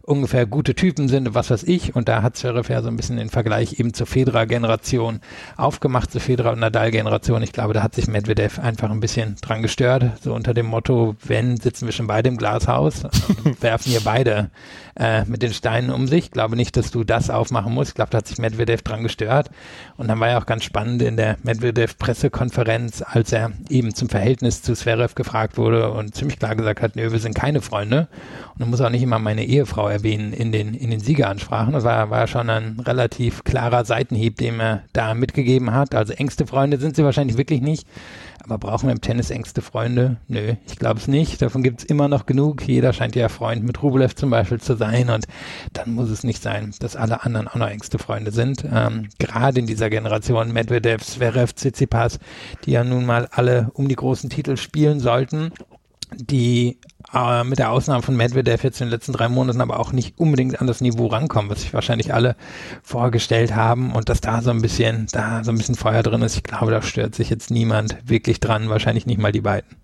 ungefähr 0.07 0.45
gute 0.45 0.73
Typen 0.73 1.09
sind, 1.09 1.35
was 1.35 1.49
weiß 1.51 1.63
ich. 1.63 1.95
Und 1.95 2.07
da 2.07 2.23
hat 2.23 2.37
Zverev 2.37 2.71
ja 2.71 2.81
so 2.81 2.87
ein 2.87 2.95
bisschen 2.95 3.17
den 3.17 3.29
Vergleich 3.29 3.79
eben 3.79 3.93
zur 3.93 4.07
Federer-Generation 4.07 5.19
aufgemacht, 5.57 6.11
zur 6.11 6.21
Federer- 6.21 6.53
und 6.53 6.59
Nadal-Generation. 6.59 7.43
Ich 7.43 7.51
glaube, 7.51 7.73
da 7.73 7.83
hat 7.83 7.93
sich 7.93 8.07
Medvedev 8.07 8.57
einfach 8.59 8.89
ein 8.89 9.01
bisschen 9.01 9.35
dran 9.41 9.61
gestört. 9.61 10.11
So 10.21 10.33
unter 10.33 10.53
dem 10.53 10.65
Motto, 10.65 11.15
wenn, 11.25 11.57
sitzen 11.57 11.85
wir 11.85 11.91
schon 11.91 12.07
beide 12.07 12.29
im 12.29 12.37
Glashaus, 12.37 13.03
werfen 13.59 13.91
hier 13.91 14.01
beide 14.01 14.49
äh, 14.99 15.25
mit 15.25 15.43
den 15.43 15.53
Steinen 15.53 15.91
um 15.91 16.07
sich. 16.07 16.25
Ich 16.25 16.31
glaube 16.31 16.55
nicht, 16.55 16.75
dass 16.77 16.91
du 16.91 17.03
das 17.03 17.29
aufmachen 17.29 17.73
musst. 17.73 17.89
Ich 17.89 17.95
glaube, 17.95 18.11
da 18.11 18.19
hat 18.19 18.27
sich 18.27 18.37
Medvedev 18.37 18.81
dran 18.81 19.03
gestört. 19.03 19.49
Und 19.97 20.07
dann 20.07 20.19
war 20.19 20.29
ja 20.29 20.39
auch 20.39 20.45
ganz 20.45 20.63
spannend 20.63 21.01
in 21.01 21.17
der 21.17 21.37
Medvedev-Pressekonferenz, 21.43 23.03
als 23.05 23.31
er 23.31 23.51
eben 23.69 23.93
zum 23.93 24.09
Verhältnis 24.09 24.61
zu 24.61 24.73
Zverev 24.73 25.15
gefragt 25.15 25.57
wurde 25.57 25.91
und 25.91 26.15
ziemlich 26.15 26.39
klar 26.39 26.55
gesagt 26.55 26.81
hat, 26.81 26.95
nö, 26.95 27.11
wir 27.11 27.19
sind 27.19 27.35
keine 27.35 27.61
Freunde. 27.61 28.07
Und 28.53 28.61
dann 28.61 28.69
muss 28.69 28.81
auch 28.81 28.89
nicht 28.89 29.03
immer 29.03 29.19
meine 29.19 29.45
Ehefrau 29.45 29.87
erwähnen 29.87 30.33
in 30.33 30.51
den, 30.51 30.73
in 30.73 30.89
den 30.89 30.99
Siegeransprachen. 30.99 31.73
Das 31.73 31.83
war, 31.83 32.09
war 32.09 32.27
schon 32.27 32.49
ein 32.49 32.79
relativ 32.79 33.43
klarer 33.43 33.85
Seitenhieb, 33.85 34.37
den 34.37 34.59
er 34.59 34.83
da 34.93 35.13
mitgegeben 35.13 35.73
hat. 35.73 35.93
Also 35.93 36.13
engste 36.13 36.47
Freunde 36.47 36.77
sind 36.77 36.95
sie 36.95 37.03
wahrscheinlich 37.03 37.37
wirklich 37.37 37.61
nicht. 37.61 37.87
Aber 38.43 38.57
brauchen 38.57 38.87
wir 38.87 38.93
im 38.93 39.01
Tennis 39.01 39.29
engste 39.29 39.61
Freunde? 39.61 40.17
Nö, 40.27 40.55
ich 40.67 40.77
glaube 40.77 40.99
es 40.99 41.07
nicht. 41.07 41.41
Davon 41.41 41.63
gibt 41.63 41.81
es 41.81 41.85
immer 41.85 42.07
noch 42.07 42.25
genug. 42.25 42.67
Jeder 42.67 42.93
scheint 42.93 43.15
ja 43.15 43.29
Freund 43.29 43.63
mit 43.63 43.81
Rublev 43.81 44.15
zum 44.15 44.29
Beispiel 44.29 44.59
zu 44.59 44.75
sein. 44.75 45.09
Und 45.09 45.25
dann 45.73 45.93
muss 45.93 46.09
es 46.09 46.23
nicht 46.23 46.41
sein, 46.41 46.73
dass 46.79 46.95
alle 46.95 47.23
anderen 47.23 47.47
auch 47.47 47.55
noch 47.55 47.69
engste 47.69 47.97
Freunde 47.97 48.31
sind. 48.31 48.63
Ähm, 48.71 49.09
Gerade 49.19 49.59
in 49.59 49.67
dieser 49.67 49.89
Generation 49.89 50.53
Medvedev, 50.53 51.03
Zverev, 51.03 51.53
Tsitsipas, 51.53 52.19
die 52.65 52.71
ja 52.71 52.83
nun 52.83 53.05
mal 53.05 53.27
alle 53.31 53.71
um 53.73 53.87
die 53.87 53.95
großen 53.95 54.29
Titel 54.29 54.57
spielen 54.57 54.99
sollten 54.99 55.51
die 56.15 56.79
äh, 57.13 57.43
mit 57.43 57.59
der 57.59 57.71
Ausnahme 57.71 58.01
von 58.01 58.15
Medvedev 58.15 58.63
jetzt 58.63 58.81
in 58.81 58.87
den 58.87 58.91
letzten 58.91 59.13
drei 59.13 59.29
Monaten 59.29 59.61
aber 59.61 59.79
auch 59.79 59.91
nicht 59.91 60.17
unbedingt 60.17 60.61
an 60.61 60.67
das 60.67 60.81
Niveau 60.81 61.07
rankommen, 61.07 61.49
was 61.49 61.61
sich 61.61 61.73
wahrscheinlich 61.73 62.13
alle 62.13 62.35
vorgestellt 62.83 63.55
haben 63.55 63.93
und 63.93 64.09
dass 64.09 64.21
da 64.21 64.41
so 64.41 64.51
ein 64.51 64.61
bisschen, 64.61 65.07
da 65.11 65.43
so 65.43 65.51
ein 65.51 65.57
bisschen 65.57 65.75
Feuer 65.75 66.03
drin 66.03 66.21
ist. 66.21 66.37
Ich 66.37 66.43
glaube, 66.43 66.71
da 66.71 66.81
stört 66.81 67.15
sich 67.15 67.29
jetzt 67.29 67.51
niemand 67.51 67.97
wirklich 68.05 68.39
dran, 68.39 68.69
wahrscheinlich 68.69 69.05
nicht 69.05 69.19
mal 69.19 69.31
die 69.31 69.41
beiden. 69.41 69.77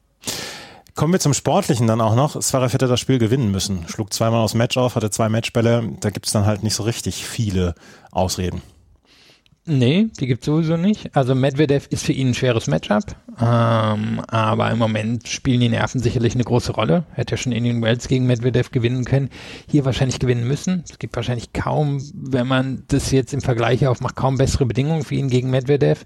Kommen 0.96 1.14
wir 1.14 1.20
zum 1.20 1.34
Sportlichen 1.34 1.88
dann 1.88 2.02
auch 2.02 2.16
noch. 2.16 2.40
Zverev 2.40 2.74
hätte 2.74 2.88
das 2.88 3.00
Spiel 3.00 3.18
gewinnen 3.18 3.52
müssen. 3.52 3.88
Schlug 3.88 4.14
zweimal 4.14 4.42
aus 4.42 4.54
Match 4.54 4.78
auf, 4.78 4.96
hatte 4.96 5.10
zwei 5.10 5.28
Matchbälle. 5.28 5.90
Da 6.02 6.12
gibt 6.12 6.28
es 6.28 6.34
dann 6.34 6.46
halt 6.46 6.62
nicht 6.62 6.76
so 6.76 6.84
richtig 6.84 7.26
viele 7.26 7.74
Ausreden. 8.12 8.62
Nee, 9.66 10.10
die 10.20 10.28
gibt's 10.28 10.46
sowieso 10.46 10.76
nicht. 10.76 11.16
Also 11.16 11.36
Medvedev 11.36 11.88
ist 11.90 12.06
für 12.06 12.12
ihn 12.12 12.30
ein 12.30 12.34
schweres 12.34 12.68
Matchup, 12.68 13.16
ähm, 13.40 14.20
aber 14.28 14.70
im 14.72 14.78
Moment 14.78 15.30
spielen 15.30 15.62
die 15.62 15.70
Nerven 15.70 16.02
sicherlich 16.02 16.36
eine 16.36 16.44
große 16.44 16.74
Rolle. 16.74 17.06
Hätte 17.14 17.32
ja 17.32 17.38
schon 17.38 17.54
Indian 17.54 17.82
Wells 17.82 18.10
gegen 18.10 18.26
Medvedev 18.26 18.72
gewinnen 18.72 19.06
können, 19.06 19.30
hier 19.70 19.86
wahrscheinlich 19.86 20.20
gewinnen 20.20 20.46
müssen. 20.46 20.84
Es 20.90 21.00
gibt 21.00 21.16
wahrscheinlich 21.16 21.54
kaum, 21.54 22.02
wenn 22.14 22.46
man 22.46 22.84
das 22.90 23.12
jetzt 23.12 23.34
im 23.34 23.40
Vergleich 23.40 23.88
aufmacht, 23.88 24.18
kaum 24.18 24.38
bessere 24.38 24.66
Bedingungen 24.66 25.04
für 25.04 25.16
ihn 25.16 25.30
gegen 25.30 25.50
Medvedev. 25.50 26.06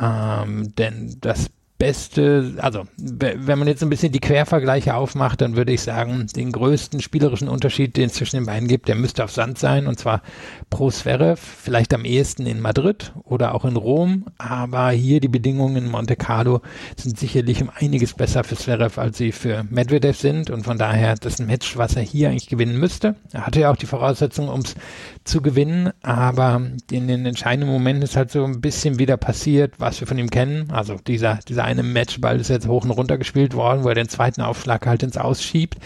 Ähm, 0.00 0.74
denn 0.74 1.18
das 1.20 1.50
beste, 1.78 2.54
also 2.58 2.84
wenn 2.96 3.58
man 3.58 3.68
jetzt 3.68 3.82
ein 3.82 3.88
bisschen 3.88 4.10
die 4.10 4.20
Quervergleiche 4.20 4.94
aufmacht, 4.94 5.40
dann 5.40 5.56
würde 5.56 5.72
ich 5.72 5.80
sagen, 5.80 6.26
den 6.34 6.50
größten 6.50 7.00
spielerischen 7.00 7.48
Unterschied, 7.48 7.96
den 7.96 8.06
es 8.06 8.14
zwischen 8.14 8.36
den 8.36 8.46
beiden 8.46 8.66
gibt, 8.66 8.88
der 8.88 8.96
müsste 8.96 9.22
auf 9.22 9.30
Sand 9.30 9.58
sein 9.58 9.86
und 9.86 9.98
zwar 9.98 10.22
pro 10.70 10.90
Zverev, 10.90 11.40
vielleicht 11.40 11.94
am 11.94 12.04
ehesten 12.04 12.46
in 12.46 12.60
Madrid 12.60 13.12
oder 13.22 13.54
auch 13.54 13.64
in 13.64 13.76
Rom, 13.76 14.26
aber 14.38 14.90
hier 14.90 15.20
die 15.20 15.28
Bedingungen 15.28 15.76
in 15.76 15.88
Monte 15.88 16.16
Carlo 16.16 16.62
sind 16.96 17.16
sicherlich 17.16 17.62
um 17.62 17.70
einiges 17.72 18.14
besser 18.14 18.42
für 18.42 18.56
Zverev, 18.56 19.00
als 19.00 19.18
sie 19.18 19.30
für 19.30 19.64
Medvedev 19.70 20.18
sind 20.18 20.50
und 20.50 20.64
von 20.64 20.78
daher 20.78 21.14
das 21.14 21.38
Match, 21.38 21.76
was 21.76 21.94
er 21.94 22.02
hier 22.02 22.30
eigentlich 22.30 22.48
gewinnen 22.48 22.78
müsste. 22.78 23.14
Er 23.32 23.46
hatte 23.46 23.60
ja 23.60 23.70
auch 23.70 23.76
die 23.76 23.86
Voraussetzungen, 23.86 24.48
um 24.48 24.60
es 24.60 24.74
zu 25.22 25.42
gewinnen, 25.42 25.90
aber 26.02 26.60
in 26.90 27.06
den 27.06 27.24
entscheidenden 27.24 27.70
Momenten 27.70 28.02
ist 28.02 28.16
halt 28.16 28.32
so 28.32 28.44
ein 28.44 28.60
bisschen 28.60 28.98
wieder 28.98 29.16
passiert, 29.16 29.74
was 29.78 30.00
wir 30.00 30.08
von 30.08 30.18
ihm 30.18 30.30
kennen, 30.30 30.72
also 30.72 30.96
dieser, 31.06 31.38
dieser 31.46 31.67
einem 31.68 31.92
Matchball 31.92 32.40
ist 32.40 32.48
jetzt 32.48 32.66
hoch 32.66 32.84
und 32.84 32.90
runter 32.90 33.18
gespielt 33.18 33.54
worden, 33.54 33.84
wo 33.84 33.88
er 33.88 33.94
den 33.94 34.08
zweiten 34.08 34.40
Aufschlag 34.40 34.86
halt 34.86 35.02
ins 35.02 35.18
Ausschiebt. 35.18 35.76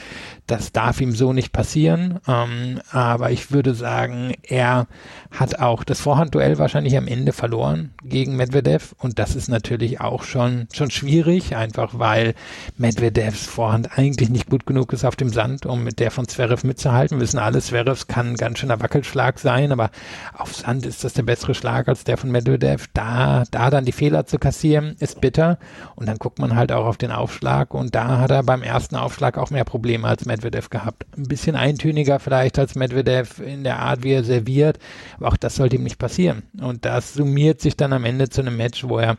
Das 0.53 0.70
darf 0.70 1.00
ihm 1.00 1.12
so 1.12 1.32
nicht 1.32 1.50
passieren. 1.50 2.20
Ähm, 2.28 2.82
aber 2.90 3.30
ich 3.30 3.53
würde 3.53 3.72
sagen, 3.72 4.34
er 4.42 4.86
hat 5.30 5.61
auch 5.61 5.82
das 5.82 5.98
Vorhandduell 5.98 6.59
wahrscheinlich 6.59 6.94
am 6.98 7.07
Ende 7.07 7.32
verloren 7.32 7.94
gegen 8.05 8.36
Medvedev. 8.36 8.94
Und 8.98 9.18
das 9.18 9.34
ist 9.34 9.48
natürlich 9.48 10.03
auch 10.03 10.24
schon, 10.24 10.68
schon 10.70 10.90
schwierig, 10.90 11.57
einfach 11.57 11.98
weil 11.98 12.34
Medvedevs 12.76 13.46
Vorhand 13.46 13.96
eigentlich 13.96 14.28
nicht 14.28 14.50
gut 14.50 14.66
genug 14.66 14.92
ist 14.92 15.07
auf 15.07 15.16
dem 15.16 15.30
Sand, 15.30 15.64
um 15.64 15.84
mit 15.84 16.00
der 16.00 16.11
von 16.11 16.28
Zverev 16.28 16.66
mitzuhalten. 16.66 17.16
Wir 17.16 17.22
wissen 17.22 17.38
alle, 17.38 17.62
Zverev 17.62 18.07
kann 18.07 18.32
ein 18.32 18.36
ganz 18.36 18.59
schöner 18.59 18.78
Wackelschlag 18.82 19.38
sein, 19.38 19.72
aber 19.72 19.90
auf 20.36 20.55
Sand 20.55 20.84
ist 20.84 21.03
das 21.03 21.14
der 21.14 21.22
bessere 21.22 21.55
Schlag 21.55 21.88
als 21.88 22.05
der 22.05 22.18
von 22.18 22.30
Medvedev. 22.30 22.88
Da, 22.92 23.44
da 23.50 23.70
dann 23.70 23.86
die 23.86 23.92
Fehler 23.92 24.26
zu 24.26 24.38
kassieren, 24.38 24.96
ist 24.98 25.22
bitter. 25.22 25.59
Und 25.96 26.11
dann 26.11 26.18
guckt 26.18 26.38
man 26.38 26.57
halt 26.57 26.72
auch 26.72 26.84
auf 26.84 26.98
den 26.98 27.11
Aufschlag 27.11 27.72
und 27.72 27.94
da 27.94 28.18
hat 28.18 28.30
er 28.30 28.42
beim 28.42 28.62
ersten 28.62 28.96
Aufschlag 28.96 29.38
auch 29.38 29.48
mehr 29.48 29.64
Probleme 29.64 30.07
als 30.07 30.26
Medvedev 30.26 30.41
gehabt. 30.51 31.07
Ein 31.16 31.24
bisschen 31.24 31.57
eintöniger 31.57 32.18
vielleicht 32.18 32.59
als 32.59 32.74
Medvedev 32.74 33.40
in 33.40 33.64
der 33.64 33.78
Art, 33.78 34.03
wie 34.03 34.12
er 34.12 34.24
serviert, 34.24 34.78
aber 35.16 35.28
auch 35.28 35.36
das 35.36 35.57
sollte 35.57 35.76
ihm 35.76 35.84
nicht 35.84 35.99
passieren. 35.99 36.43
Und 36.61 36.84
das 36.84 37.14
summiert 37.14 37.61
sich 37.61 37.76
dann 37.76 37.93
am 37.93 38.05
Ende 38.05 38.28
zu 38.28 38.40
einem 38.40 38.57
Match, 38.57 38.84
wo 38.84 38.99
er 38.99 39.16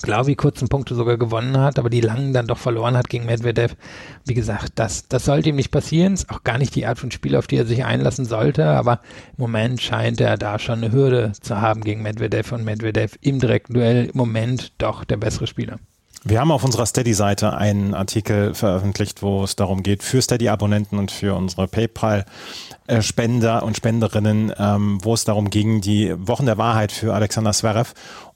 glaube 0.00 0.30
ich, 0.30 0.36
kurzen 0.36 0.68
Punkte 0.68 0.94
sogar 0.94 1.18
gewonnen 1.18 1.58
hat, 1.58 1.78
aber 1.78 1.90
die 1.90 2.00
langen 2.00 2.32
dann 2.32 2.46
doch 2.46 2.58
verloren 2.58 2.96
hat 2.96 3.08
gegen 3.08 3.26
Medvedev. 3.26 3.76
Wie 4.24 4.34
gesagt, 4.34 4.72
das, 4.76 5.06
das 5.08 5.24
sollte 5.24 5.50
ihm 5.50 5.56
nicht 5.56 5.70
passieren. 5.70 6.14
Ist 6.14 6.30
auch 6.30 6.44
gar 6.44 6.58
nicht 6.58 6.74
die 6.74 6.86
Art 6.86 6.98
von 6.98 7.10
Spiel, 7.10 7.36
auf 7.36 7.46
die 7.46 7.56
er 7.56 7.66
sich 7.66 7.84
einlassen 7.84 8.24
sollte, 8.24 8.64
aber 8.66 9.00
im 9.36 9.42
Moment 9.42 9.82
scheint 9.82 10.20
er 10.20 10.38
da 10.38 10.58
schon 10.58 10.82
eine 10.82 10.92
Hürde 10.92 11.32
zu 11.40 11.60
haben 11.60 11.82
gegen 11.82 12.02
Medvedev 12.02 12.52
und 12.52 12.64
Medvedev 12.64 13.18
im 13.20 13.38
direkten 13.38 13.74
Duell 13.74 14.06
im 14.06 14.16
Moment 14.16 14.72
doch 14.78 15.04
der 15.04 15.18
bessere 15.18 15.46
Spieler. 15.46 15.78
Wir 16.24 16.38
haben 16.38 16.52
auf 16.52 16.62
unserer 16.62 16.86
Steady-Seite 16.86 17.56
einen 17.56 17.94
Artikel 17.94 18.54
veröffentlicht, 18.54 19.22
wo 19.22 19.42
es 19.42 19.56
darum 19.56 19.82
geht, 19.82 20.04
für 20.04 20.22
Steady-Abonnenten 20.22 20.96
und 20.96 21.10
für 21.10 21.34
unsere 21.34 21.66
PayPal-Spender 21.66 23.64
und 23.64 23.76
Spenderinnen, 23.76 24.52
ähm, 24.56 24.98
wo 25.02 25.14
es 25.14 25.24
darum 25.24 25.50
ging, 25.50 25.80
die 25.80 26.14
Wochen 26.16 26.46
der 26.46 26.58
Wahrheit 26.58 26.92
für 26.92 27.12
Alexander 27.12 27.52
Zverev. 27.52 27.92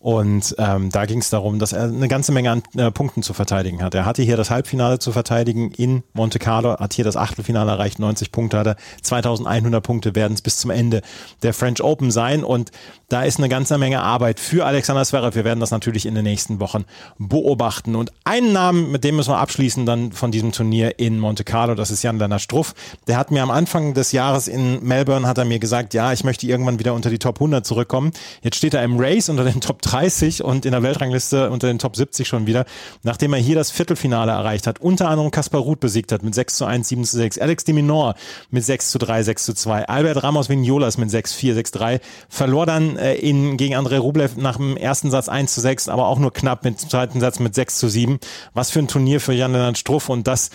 Und 0.07 0.55
ähm, 0.59 0.91
da 0.91 1.05
ging 1.05 1.19
es 1.19 1.31
darum, 1.31 1.59
dass 1.59 1.73
er 1.73 1.83
eine 1.83 2.07
ganze 2.07 2.31
Menge 2.31 2.53
an 2.53 2.63
äh, 2.77 2.93
Punkten 2.93 3.25
zu 3.25 3.35
verteidigen 3.35 3.83
hat. 3.83 3.93
Er 3.93 4.07
hatte 4.07 4.23
hier 4.23 4.37
das 4.37 4.53
Halbfinale 4.53 5.01
zu 5.01 5.11
verteidigen 5.11 5.73
in 5.73 6.05
Monte 6.13 6.39
Carlo, 6.39 6.79
hat 6.79 6.95
hier 6.95 7.05
das 7.05 7.17
Achtelfinale 7.17 7.73
erreicht, 7.73 7.99
90 7.99 8.31
Punkte 8.31 8.57
hatte, 8.57 8.77
2100 9.03 9.83
Punkte 9.83 10.15
werden 10.15 10.35
es 10.35 10.43
bis 10.43 10.59
zum 10.59 10.71
Ende 10.71 11.03
der 11.43 11.53
French 11.53 11.83
Open 11.83 12.13
sein. 12.13 12.45
Und 12.45 12.71
da 13.09 13.25
ist 13.25 13.39
eine 13.39 13.49
ganze 13.49 13.79
Menge 13.79 14.01
Arbeit 14.01 14.39
für 14.39 14.65
Alexander 14.65 15.05
Zverev. 15.05 15.35
Wir 15.35 15.45
werden 15.45 15.59
das 15.59 15.73
natürlich 15.73 16.07
in 16.07 16.15
den 16.15 16.23
nächsten 16.23 16.61
Wochen 16.61 16.85
beobachten. 17.19 17.97
Und 17.97 18.13
einen 18.23 18.53
Namen, 18.53 18.93
mit 18.93 19.03
dem 19.03 19.17
müssen 19.17 19.31
wir 19.31 19.39
abschließen 19.39 19.87
dann 19.87 20.13
von 20.13 20.31
diesem 20.31 20.53
Turnier 20.53 21.01
in 21.01 21.19
Monte 21.19 21.43
Carlo, 21.43 21.75
das 21.75 21.91
ist 21.91 22.05
Jan-Lennart 22.05 22.41
Struff. 22.41 22.75
Der 23.09 23.17
hat 23.17 23.33
mir 23.33 23.43
am 23.43 23.51
Anfang 23.51 23.93
des 23.95 24.13
Jahres 24.13 24.47
in 24.47 24.85
Melbourne, 24.85 25.27
hat 25.27 25.39
er 25.39 25.45
mir 25.45 25.59
gesagt, 25.59 25.95
ja, 25.95 26.13
ich 26.13 26.23
möchte 26.23 26.47
irgendwann 26.47 26.79
wieder 26.79 26.95
unter 26.95 27.11
die 27.11 27.19
Top 27.19 27.39
100 27.39 27.67
zurückkommen. 27.67 28.13
Jetzt 28.43 28.59
steht 28.59 28.75
er 28.75 28.85
im 28.85 29.01
Race 29.01 29.29
unter 29.29 29.43
den 29.43 29.61
Top 29.61 29.83
3 29.83 29.96
30 29.97 30.45
und 30.45 30.67
in 30.67 30.73
der 30.73 30.83
Weltrangliste 30.83 31.49
unter 31.49 31.69
den 31.69 31.79
Top 31.79 31.97
70 31.97 32.29
schon 32.29 32.47
wieder, 32.47 32.67
nachdem 33.03 33.33
er 33.33 33.41
hier 33.41 33.55
das 33.55 33.71
Viertelfinale 33.71 34.31
erreicht 34.31 34.67
hat, 34.67 34.79
unter 34.79 35.09
anderem 35.09 35.31
Kaspar 35.31 35.63
Ruth 35.63 35.81
besiegt 35.81 36.13
hat 36.13 36.23
mit 36.23 36.35
6 36.35 36.57
zu 36.57 36.67
1, 36.67 36.89
7 36.89 37.05
zu 37.05 37.17
6, 37.17 37.39
Alex 37.39 37.65
de 37.65 37.75
Minor 37.75 38.15
mit 38.51 38.63
6 38.63 38.91
zu 38.91 38.99
3, 38.99 39.23
6 39.23 39.45
zu 39.47 39.55
2, 39.55 39.89
Albert 39.89 40.23
Ramos 40.23 40.51
Vignolas 40.51 40.99
mit 40.99 41.11
6 41.11 41.33
4, 41.33 41.55
6 41.55 41.71
3, 41.71 42.01
verlor 42.29 42.67
dann 42.67 42.99
äh, 42.99 43.15
in, 43.15 43.57
gegen 43.57 43.75
André 43.75 43.99
Rublev 43.99 44.37
nach 44.37 44.59
dem 44.59 44.77
ersten 44.77 45.11
Satz 45.11 45.31
1 45.31 45.55
zu 45.55 45.63
6, 45.63 45.89
aber 45.89 46.09
auch 46.09 46.19
nur 46.19 46.33
knapp 46.33 46.63
mit 46.65 46.83
dem 46.83 46.91
zweiten 46.91 47.21
Satz 47.21 47.39
mit 47.39 47.55
6 47.55 47.79
zu 47.79 47.89
7. 47.89 48.19
Was 48.53 48.71
für 48.71 48.81
ein 48.81 48.89
Turnier 48.89 49.21
für 49.21 49.33
Jan-Lennart 49.33 49.79
Struff 49.79 50.11
und 50.11 50.27
das 50.27 50.51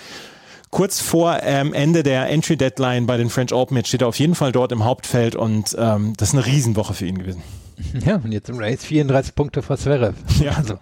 kurz 0.69 1.01
vor 1.01 1.39
ähm, 1.41 1.73
Ende 1.73 2.03
der 2.03 2.29
Entry 2.29 2.57
Deadline 2.57 3.07
bei 3.07 3.17
den 3.17 3.31
French 3.31 3.53
Open. 3.53 3.75
Jetzt 3.77 3.89
steht 3.89 4.01
er 4.01 4.07
auf 4.07 4.19
jeden 4.19 4.35
Fall 4.35 4.51
dort 4.51 4.71
im 4.71 4.85
Hauptfeld 4.85 5.35
und 5.35 5.75
ähm, 5.79 6.13
das 6.17 6.29
ist 6.29 6.35
eine 6.35 6.45
Riesenwoche 6.45 6.93
für 6.93 7.07
ihn 7.07 7.17
gewesen. 7.17 7.41
Ja, 8.05 8.15
und 8.15 8.31
jetzt 8.31 8.49
im 8.49 8.57
Race 8.57 8.83
34 8.85 9.35
Punkte 9.35 9.61
vor 9.61 9.77
Zverev. 9.77 10.15
Ja. 10.39 10.51
Also 10.53 10.79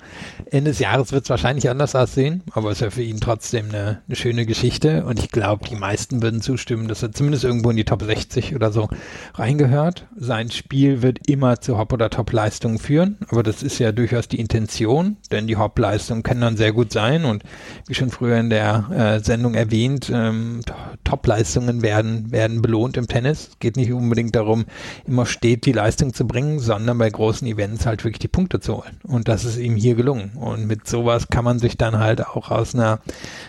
Ende 0.52 0.72
des 0.72 0.80
Jahres 0.80 1.12
wird 1.12 1.24
es 1.24 1.30
wahrscheinlich 1.30 1.70
anders 1.70 1.95
aussehen, 1.95 2.43
aber 2.52 2.70
es 2.70 2.78
ist 2.78 2.82
ja 2.82 2.89
für 2.89 3.04
ihn 3.04 3.20
trotzdem 3.20 3.70
eine, 3.70 4.02
eine 4.08 4.16
schöne 4.16 4.45
Geschichte 4.45 5.06
und 5.06 5.20
ich 5.20 5.30
glaube, 5.30 5.68
die 5.68 5.76
meisten 5.76 6.22
würden 6.22 6.41
zustimmen, 6.41 6.88
dass 6.88 7.04
er 7.04 7.12
zumindest 7.12 7.43
irgendwo 7.43 7.70
in 7.70 7.78
die 7.78 7.84
Top 7.84 8.04
60 8.04 8.56
oder 8.56 8.72
so 8.72 8.89
reingehört. 9.36 10.08
Sein 10.16 10.52
Spiel 10.52 11.02
wird 11.02 11.28
immer 11.28 11.60
zu 11.62 11.78
Hop- 11.78 11.93
oder 11.93 12.10
Top-Leistungen 12.10 12.80
führen, 12.80 13.18
aber 13.30 13.43
das 13.43 13.64
ist 13.64 13.80
ja 13.80 13.91
durchaus 13.91 14.28
die 14.28 14.39
Intention, 14.39 15.18
denn 15.32 15.47
die 15.47 15.58
Hop-Leistungen 15.58 16.24
können 16.24 16.41
dann 16.41 16.58
sehr 16.58 16.72
gut 16.72 16.93
sein 16.93 17.26
und 17.26 17.43
wie 17.88 17.93
schon 17.93 18.10
früher 18.10 18.38
in 18.38 18.50
der 18.50 18.89
äh, 18.91 19.24
Sendung 19.24 19.56
erwähnt, 19.56 20.12
ähm, 20.14 20.62
Top-Leistungen 21.04 21.82
werden, 21.82 22.32
werden 22.32 22.62
belohnt 22.62 22.97
im 22.97 23.08
Tennis. 23.08 23.50
Es 23.50 23.60
geht 23.60 23.76
nicht 23.76 23.91
unbedingt 23.91 24.36
darum, 24.36 24.66
immer 25.06 25.26
steht 25.26 25.66
die 25.66 25.72
Leistung 25.72 26.14
zu 26.14 26.26
bringen, 26.26 26.60
sondern 26.60 26.88
bei 26.97 27.09
großen 27.09 27.47
Events 27.47 27.85
halt 27.85 28.03
wirklich 28.03 28.19
die 28.19 28.27
Punkte 28.27 28.59
zu 28.59 28.77
holen. 28.77 28.99
Und 29.03 29.27
das 29.27 29.45
ist 29.45 29.57
ihm 29.57 29.75
hier 29.75 29.95
gelungen. 29.95 30.31
Und 30.35 30.67
mit 30.67 30.87
sowas 30.87 31.27
kann 31.29 31.45
man 31.45 31.59
sich 31.59 31.77
dann 31.77 31.99
halt 31.99 32.25
auch 32.25 32.51
aus 32.51 32.73
einer, 32.73 32.99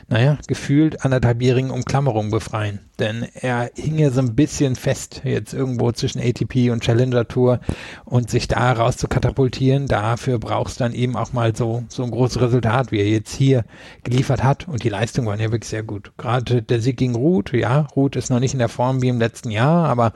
naja, 0.09 0.38
gefühlt 0.47 1.05
anderthalbjährigen 1.05 1.70
Umklammerung 1.70 2.30
befreien 2.30 2.80
denn 3.01 3.27
er 3.35 3.71
hing 3.75 3.99
ja 3.99 4.11
so 4.11 4.21
ein 4.21 4.35
bisschen 4.35 4.77
fest 4.77 5.23
jetzt 5.25 5.55
irgendwo 5.55 5.91
zwischen 5.93 6.21
ATP 6.21 6.71
und 6.71 6.83
Challenger 6.83 7.27
Tour. 7.27 7.61
Und 8.05 8.31
sich 8.31 8.49
da 8.49 8.73
raus 8.73 8.97
zu 8.97 9.09
katapultieren, 9.09 9.87
dafür 9.87 10.39
brauchst 10.39 10.81
dann 10.81 10.93
eben 10.93 11.17
auch 11.17 11.33
mal 11.33 11.55
so, 11.57 11.85
so 11.89 12.03
ein 12.05 12.11
großes 12.11 12.41
Resultat, 12.41 12.93
wie 12.93 13.01
er 13.01 13.09
jetzt 13.09 13.35
hier 13.35 13.65
geliefert 14.05 14.45
hat. 14.45 14.69
Und 14.69 14.85
die 14.85 14.89
Leistungen 14.89 15.27
waren 15.27 15.41
ja 15.41 15.51
wirklich 15.51 15.71
sehr 15.71 15.83
gut. 15.83 16.13
Gerade 16.19 16.63
der 16.63 16.81
Sieg 16.81 16.99
gegen 16.99 17.15
Ruth, 17.15 17.53
ja, 17.53 17.87
Ruth 17.97 18.17
ist 18.17 18.31
noch 18.31 18.41
nicht 18.41 18.53
in 18.53 18.59
der 18.59 18.69
Form 18.69 19.03
wie 19.03 19.09
im 19.09 19.19
letzten 19.19 19.51
Jahr, 19.51 19.89
aber 19.89 20.13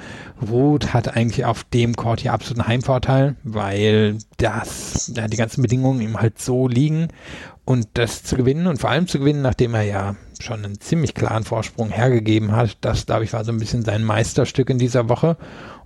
Ruth 0.50 0.92
hat 0.92 1.16
eigentlich 1.16 1.44
auf 1.44 1.64
dem 1.64 1.96
Court 1.96 2.20
hier 2.20 2.32
absoluten 2.32 2.66
Heimvorteil, 2.66 3.36
weil 3.42 4.18
das, 4.36 5.12
ja, 5.14 5.28
die 5.28 5.36
ganzen 5.36 5.62
Bedingungen 5.62 6.00
ihm 6.00 6.20
halt 6.20 6.38
so 6.38 6.68
liegen 6.68 7.08
und 7.64 7.88
das 7.94 8.22
zu 8.22 8.36
gewinnen 8.36 8.66
und 8.66 8.78
vor 8.78 8.90
allem 8.90 9.08
zu 9.08 9.18
gewinnen, 9.18 9.42
nachdem 9.42 9.74
er 9.74 9.82
ja 9.82 10.16
schon 10.40 10.64
einen 10.64 10.80
ziemlich 10.80 11.14
klaren 11.14 11.44
Vorsprung 11.44 11.90
hergegeben 11.90 12.52
hat, 12.52 12.76
das, 12.82 13.06
glaube 13.06 13.24
ich, 13.24 13.32
war 13.32 13.44
so 13.44 13.52
ein 13.52 13.58
bisschen 13.58 13.84
sein 13.84 14.04
Meisterstück 14.04 14.68
in 14.68 14.78
dieser 14.78 15.08
Woche. 15.08 15.36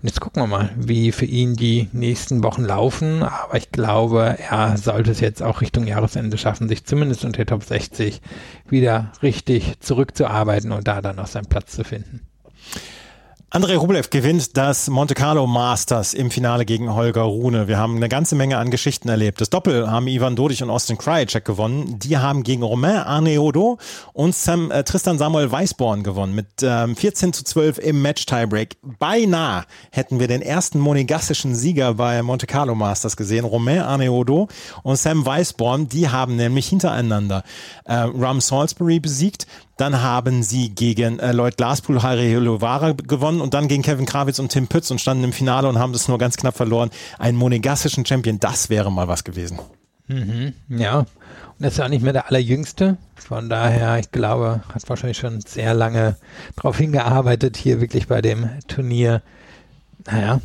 Und 0.01 0.09
jetzt 0.09 0.20
gucken 0.20 0.43
wir 0.43 0.47
mal, 0.47 0.70
wie 0.76 1.12
für 1.12 1.24
ihn 1.24 1.55
die 1.55 1.89
nächsten 1.93 2.43
Wochen 2.43 2.64
laufen. 2.64 3.22
Aber 3.22 3.57
ich 3.57 3.70
glaube, 3.70 4.37
er 4.39 4.76
sollte 4.76 5.11
es 5.11 5.20
jetzt 5.20 5.43
auch 5.43 5.61
Richtung 5.61 5.87
Jahresende 5.87 6.39
schaffen, 6.39 6.68
sich 6.68 6.85
zumindest 6.85 7.24
unter 7.24 7.47
Top 7.47 7.62
60 7.62 8.20
wieder 8.68 9.12
richtig 9.22 9.81
zurückzuarbeiten 9.81 10.72
und 10.72 10.89
da 10.89 11.01
dann 11.01 11.16
noch 11.16 11.26
seinen 11.26 11.47
Platz 11.47 11.72
zu 11.72 11.85
finden. 11.85 12.22
André 13.51 13.77
Rublev 13.77 14.11
gewinnt 14.11 14.59
das 14.59 14.91
Monte 14.91 15.15
Carlo 15.15 15.47
Masters 15.47 16.13
im 16.13 16.31
Finale 16.31 16.67
gegen 16.67 16.95
Holger 16.95 17.23
Rune. 17.23 17.67
Wir 17.67 17.79
haben 17.79 17.97
eine 17.97 18.11
ganze 18.11 18.35
Menge 18.35 18.59
an 18.59 18.71
Geschichten 18.71 19.09
erlebt. 19.09 19.41
Das 19.41 19.49
Doppel 19.49 19.91
haben 19.91 20.07
Ivan 20.07 20.37
Dodig 20.37 20.63
und 20.63 20.69
Austin 20.69 20.99
Krajicek 20.99 21.47
gewonnen. 21.47 21.99
Die 21.99 22.19
haben 22.19 22.43
gegen 22.43 22.63
Romain 22.63 22.99
Arneodo 22.99 23.79
und 24.13 24.35
Sam, 24.35 24.71
äh, 24.71 24.85
Tristan 24.85 25.17
Samuel 25.17 25.51
Weisborn 25.51 26.03
gewonnen 26.03 26.35
mit 26.35 26.47
ähm, 26.61 26.95
14 26.95 27.33
zu 27.33 27.43
12 27.43 27.79
im 27.79 28.03
Match-Tiebreak. 28.03 28.77
Beinahe 28.83 29.65
hätten 29.93 30.21
wir 30.21 30.29
den 30.29 30.43
ersten 30.43 30.79
monegassischen 30.79 31.55
Sieger 31.55 31.95
bei 31.95 32.23
Monte 32.23 32.47
Carlo 32.47 32.75
Masters 32.75 33.17
gesehen. 33.17 33.47
Romain 33.47 33.81
Arneodo 33.81 34.49
und 34.83 34.97
Sam 34.97 35.25
Weisborn, 35.25 35.89
die 35.89 36.11
haben 36.11 36.37
nämlich 36.37 36.69
hintereinander 36.69 37.45
äh, 37.87 37.95
Ram 37.95 38.43
Salisbury 38.43 39.01
besiegt. 39.01 39.47
Dann 39.79 40.03
haben 40.03 40.43
sie 40.43 40.70
gegen 40.70 41.20
äh, 41.20 41.33
Lloyd 41.33 41.57
Glaspool, 41.57 42.03
Harry 42.03 42.35
Lovara 42.35 42.93
gewonnen 42.93 43.41
und 43.41 43.55
dann 43.55 43.68
gegen 43.68 43.83
Kevin 43.83 44.07
Krawitz 44.07 44.41
und 44.41 44.51
Tim 44.51 44.66
Pütz 44.66 44.91
und 44.91 45.01
standen 45.01 45.24
im 45.24 45.33
Finale 45.33 45.68
und 45.68 45.79
haben 45.79 45.93
das 45.93 46.09
nur 46.09 46.18
ganz 46.18 46.37
knapp 46.37 46.57
verloren. 46.57 46.91
Einen 47.18 47.39
monegassischen 47.39 48.05
Champion, 48.05 48.41
das 48.41 48.70
wäre 48.70 48.91
mal 48.91 49.07
was 49.07 49.22
gewesen. 49.22 49.61
Mhm, 50.09 50.55
ja, 50.68 50.99
und 50.99 51.07
er 51.61 51.68
ist 51.68 51.79
ja 51.79 51.85
auch 51.85 51.91
nicht 51.91 52.03
mehr 52.03 52.12
der 52.12 52.29
Allerjüngste. 52.29 52.97
Von 53.14 53.49
daher, 53.49 53.99
ich 53.99 54.11
glaube, 54.11 54.62
hat 54.74 54.89
wahrscheinlich 54.89 55.18
schon 55.18 55.41
sehr 55.43 55.74
lange 55.74 56.16
darauf 56.57 56.79
hingearbeitet, 56.79 57.57
hier 57.57 57.81
wirklich 57.81 58.09
bei 58.09 58.20
dem 58.20 58.49
Turnier 58.66 59.22
naja, 60.11 60.41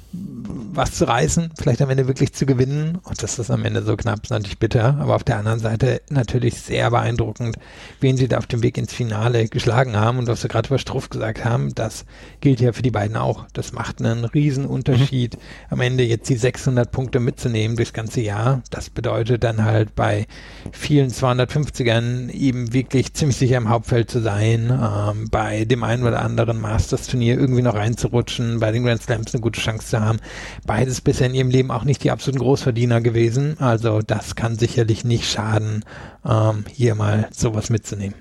was 0.73 0.93
zu 0.93 1.07
reißen, 1.07 1.51
vielleicht 1.57 1.81
am 1.81 1.89
Ende 1.89 2.07
wirklich 2.07 2.33
zu 2.33 2.45
gewinnen. 2.45 2.97
Und 3.03 3.23
dass 3.23 3.35
das 3.37 3.51
am 3.51 3.63
Ende 3.63 3.83
so 3.83 3.95
knapp 3.95 4.23
ist, 4.23 4.31
natürlich 4.31 4.59
bitter. 4.59 4.97
Aber 4.99 5.15
auf 5.15 5.23
der 5.23 5.37
anderen 5.37 5.59
Seite 5.59 6.01
natürlich 6.09 6.59
sehr 6.59 6.89
beeindruckend, 6.91 7.57
wen 7.99 8.17
sie 8.17 8.27
da 8.27 8.39
auf 8.39 8.47
dem 8.47 8.63
Weg 8.63 8.77
ins 8.77 8.93
Finale 8.93 9.47
geschlagen 9.47 9.95
haben. 9.95 10.17
Und 10.17 10.27
was 10.27 10.41
sie 10.41 10.47
gerade 10.47 10.67
über 10.67 10.79
Struff 10.79 11.09
gesagt 11.09 11.45
haben, 11.45 11.73
das 11.75 12.05
gilt 12.41 12.59
ja 12.59 12.73
für 12.73 12.81
die 12.81 12.91
beiden 12.91 13.15
auch. 13.15 13.45
Das 13.53 13.71
macht 13.71 14.01
einen 14.01 14.25
riesen 14.25 14.65
Unterschied, 14.65 15.35
mhm. 15.35 15.39
am 15.69 15.81
Ende 15.81 16.03
jetzt 16.03 16.29
die 16.29 16.35
600 16.35 16.91
Punkte 16.91 17.19
mitzunehmen 17.19 17.77
durchs 17.77 17.93
ganze 17.93 18.21
Jahr. 18.21 18.61
Das 18.69 18.89
bedeutet 18.89 19.43
dann 19.43 19.63
halt 19.63 19.95
bei 19.95 20.25
vielen 20.71 21.09
250ern 21.09 22.29
eben 22.31 22.73
wirklich 22.73 23.13
ziemlich 23.13 23.37
sicher 23.37 23.57
im 23.57 23.69
Hauptfeld 23.69 24.09
zu 24.09 24.21
sein, 24.21 24.71
ähm, 24.71 25.29
bei 25.29 25.65
dem 25.65 25.83
einen 25.83 26.03
oder 26.03 26.21
anderen 26.21 26.59
Masters-Turnier 26.59 27.37
irgendwie 27.39 27.61
noch 27.61 27.75
reinzurutschen, 27.75 28.59
bei 28.59 28.71
den 28.71 28.83
Grand 28.83 29.01
Slams 29.01 29.33
eine 29.33 29.41
gute 29.41 29.52
Chance 29.61 29.87
zu 29.87 30.01
haben. 30.01 30.19
Beides 30.65 31.01
bisher 31.01 31.27
in 31.27 31.35
ihrem 31.35 31.49
Leben 31.49 31.71
auch 31.71 31.83
nicht 31.83 32.03
die 32.03 32.11
absoluten 32.11 32.39
Großverdiener 32.39 33.01
gewesen. 33.01 33.57
Also 33.59 34.01
das 34.01 34.35
kann 34.35 34.57
sicherlich 34.57 35.03
nicht 35.03 35.29
schaden, 35.29 35.85
ähm, 36.25 36.65
hier 36.71 36.95
mal 36.95 37.27
sowas 37.31 37.69
mitzunehmen. 37.69 38.15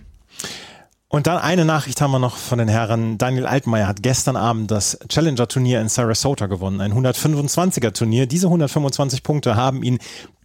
Und 1.08 1.26
dann 1.26 1.36
eine 1.36 1.66
Nachricht 1.66 2.00
haben 2.00 2.12
wir 2.12 2.18
noch 2.18 2.38
von 2.38 2.58
den 2.58 2.68
Herren. 2.68 3.18
Daniel 3.18 3.44
Altmaier 3.44 3.86
hat 3.86 4.02
gestern 4.02 4.34
Abend 4.34 4.70
das 4.70 4.98
Challenger-Turnier 5.08 5.78
in 5.82 5.90
Sarasota 5.90 6.46
gewonnen, 6.46 6.80
ein 6.80 6.94
125er-Turnier. 6.94 8.26
Diese 8.26 8.46
125 8.46 9.22
Punkte 9.22 9.54
haben 9.54 9.82
ihn 9.82 9.98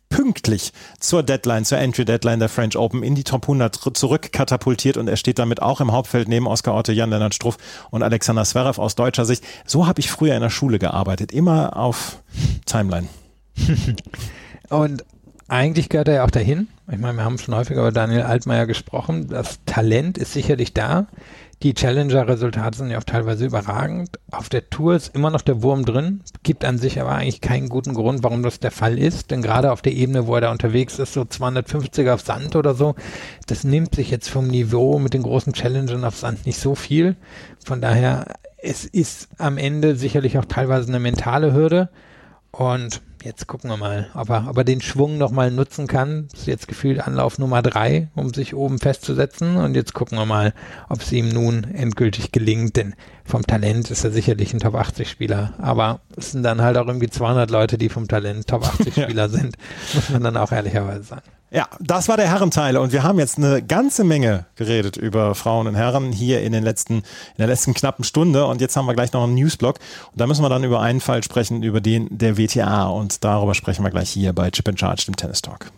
pünktlich 0.09 0.71
zur 0.99 1.23
Deadline, 1.23 1.65
zur 1.65 1.77
Entry-Deadline 1.77 2.39
der 2.39 2.49
French 2.49 2.77
Open 2.77 3.03
in 3.03 3.15
die 3.15 3.23
Top 3.23 3.43
100 3.43 3.75
zurückkatapultiert 3.93 4.97
und 4.97 5.07
er 5.07 5.17
steht 5.17 5.39
damit 5.39 5.61
auch 5.61 5.81
im 5.81 5.91
Hauptfeld 5.91 6.27
neben 6.27 6.47
Oskar 6.47 6.75
Otte, 6.75 6.93
Jan-Lennart 6.93 7.33
Struff 7.33 7.57
und 7.91 8.03
Alexander 8.03 8.45
Zverev 8.45 8.79
aus 8.79 8.95
deutscher 8.95 9.25
Sicht. 9.25 9.43
So 9.65 9.87
habe 9.87 9.99
ich 9.99 10.09
früher 10.09 10.35
in 10.35 10.41
der 10.41 10.49
Schule 10.49 10.79
gearbeitet, 10.79 11.31
immer 11.31 11.75
auf 11.77 12.21
Timeline. 12.65 13.07
und 14.69 15.03
eigentlich 15.47 15.89
gehört 15.89 16.09
er 16.09 16.15
ja 16.15 16.25
auch 16.25 16.31
dahin. 16.31 16.67
Ich 16.91 16.97
meine, 16.97 17.17
wir 17.17 17.23
haben 17.23 17.37
schon 17.37 17.55
häufiger 17.55 17.81
über 17.81 17.91
Daniel 17.91 18.23
Altmaier 18.23 18.65
gesprochen. 18.65 19.27
Das 19.29 19.59
Talent 19.65 20.17
ist 20.17 20.33
sicherlich 20.33 20.73
da. 20.73 21.07
Die 21.63 21.73
Challenger-Resultate 21.73 22.77
sind 22.77 22.91
ja 22.91 22.99
auch 22.99 23.03
teilweise 23.03 23.45
überragend. 23.45 24.19
Auf 24.29 24.47
der 24.47 24.69
Tour 24.69 24.95
ist 24.95 25.15
immer 25.15 25.31
noch 25.31 25.41
der 25.41 25.63
Wurm 25.63 25.85
drin. 25.85 26.21
Gibt 26.43 26.63
an 26.63 26.77
sich 26.77 27.01
aber 27.01 27.15
eigentlich 27.15 27.41
keinen 27.41 27.67
guten 27.67 27.95
Grund, 27.95 28.23
warum 28.23 28.43
das 28.43 28.59
der 28.59 28.69
Fall 28.69 28.99
ist. 28.99 29.31
Denn 29.31 29.41
gerade 29.41 29.71
auf 29.71 29.81
der 29.81 29.93
Ebene, 29.93 30.27
wo 30.27 30.35
er 30.35 30.41
da 30.41 30.51
unterwegs 30.51 30.99
ist, 30.99 31.13
so 31.13 31.25
250 31.25 32.09
auf 32.09 32.21
Sand 32.21 32.55
oder 32.55 32.75
so, 32.75 32.93
das 33.47 33.63
nimmt 33.63 33.95
sich 33.95 34.11
jetzt 34.11 34.29
vom 34.29 34.47
Niveau 34.47 34.99
mit 34.99 35.15
den 35.15 35.23
großen 35.23 35.53
Challengern 35.53 36.03
auf 36.03 36.15
Sand 36.15 36.45
nicht 36.45 36.59
so 36.59 36.75
viel. 36.75 37.15
Von 37.65 37.81
daher, 37.81 38.35
es 38.59 38.85
ist 38.85 39.29
am 39.39 39.57
Ende 39.57 39.95
sicherlich 39.95 40.37
auch 40.37 40.45
teilweise 40.45 40.89
eine 40.89 40.99
mentale 40.99 41.53
Hürde. 41.53 41.89
Und 42.51 43.01
Jetzt 43.27 43.45
gucken 43.45 43.69
wir 43.69 43.75
mal, 43.75 44.07
ob 44.13 44.29
er, 44.29 44.47
ob 44.49 44.57
er 44.57 44.63
den 44.63 44.79
Schwung 44.79 45.17
nochmal 45.17 45.51
nutzen 45.51 45.85
kann. 45.85 46.29
Das 46.31 46.39
ist 46.39 46.47
jetzt 46.47 46.69
gefühlt 46.69 47.05
Anlauf 47.05 47.37
Nummer 47.39 47.61
drei, 47.61 48.07
um 48.15 48.33
sich 48.33 48.55
oben 48.55 48.79
festzusetzen. 48.79 49.57
Und 49.57 49.75
jetzt 49.75 49.93
gucken 49.93 50.17
wir 50.17 50.25
mal, 50.25 50.53
ob 50.87 51.01
es 51.01 51.11
ihm 51.11 51.27
nun 51.27 51.65
endgültig 51.65 52.31
gelingt. 52.31 52.77
Denn 52.77 52.95
vom 53.25 53.45
Talent 53.45 53.91
ist 53.91 54.05
er 54.05 54.11
sicherlich 54.11 54.53
ein 54.53 54.61
Top 54.61 54.75
80 54.75 55.09
Spieler. 55.09 55.55
Aber 55.57 55.99
es 56.15 56.31
sind 56.31 56.43
dann 56.43 56.61
halt 56.61 56.77
auch 56.77 56.87
irgendwie 56.87 57.09
200 57.09 57.51
Leute, 57.51 57.77
die 57.77 57.89
vom 57.89 58.07
Talent 58.07 58.47
Top 58.47 58.65
80 58.65 58.93
Spieler 58.93 59.23
ja. 59.23 59.27
sind. 59.27 59.57
Muss 59.93 60.09
man 60.09 60.23
dann 60.23 60.37
auch 60.37 60.53
ehrlicherweise 60.53 61.03
sagen. 61.03 61.27
Ja, 61.49 61.67
das 61.79 62.09
war 62.09 62.17
der 62.17 62.27
Herrenteil 62.27 62.75
und 62.75 62.91
wir 62.91 63.03
haben 63.03 63.19
jetzt 63.19 63.37
eine 63.37 63.61
ganze 63.61 64.03
Menge 64.03 64.45
geredet 64.55 64.97
über 64.97 65.33
Frauen 65.33 65.67
und 65.67 65.75
Herren 65.75 66.11
hier 66.11 66.41
in 66.41 66.51
den 66.51 66.61
letzten, 66.61 66.95
in 66.95 67.03
der 67.37 67.47
letzten 67.47 67.73
knappen 67.73 68.03
Stunde 68.03 68.45
und 68.45 68.59
jetzt 68.59 68.75
haben 68.75 68.85
wir 68.85 68.93
gleich 68.93 69.13
noch 69.13 69.23
einen 69.23 69.35
Newsblock 69.35 69.79
und 70.11 70.19
da 70.19 70.27
müssen 70.27 70.41
wir 70.41 70.49
dann 70.49 70.65
über 70.65 70.81
einen 70.81 70.99
Fall 70.99 71.23
sprechen, 71.23 71.63
über 71.63 71.79
den 71.79 72.09
der 72.17 72.37
WTA 72.37 72.87
und 72.87 73.23
darüber 73.23 73.55
sprechen 73.55 73.83
wir 73.83 73.91
gleich 73.91 74.09
hier 74.09 74.33
bei 74.33 74.51
Chip 74.51 74.67
and 74.67 74.77
Charge, 74.77 75.05
dem 75.05 75.15
Tennis 75.15 75.41
Talk. 75.41 75.71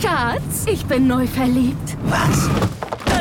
Schatz, 0.00 0.66
ich 0.66 0.84
bin 0.86 1.08
neu 1.08 1.26
verliebt. 1.26 1.96
Was? 2.04 2.48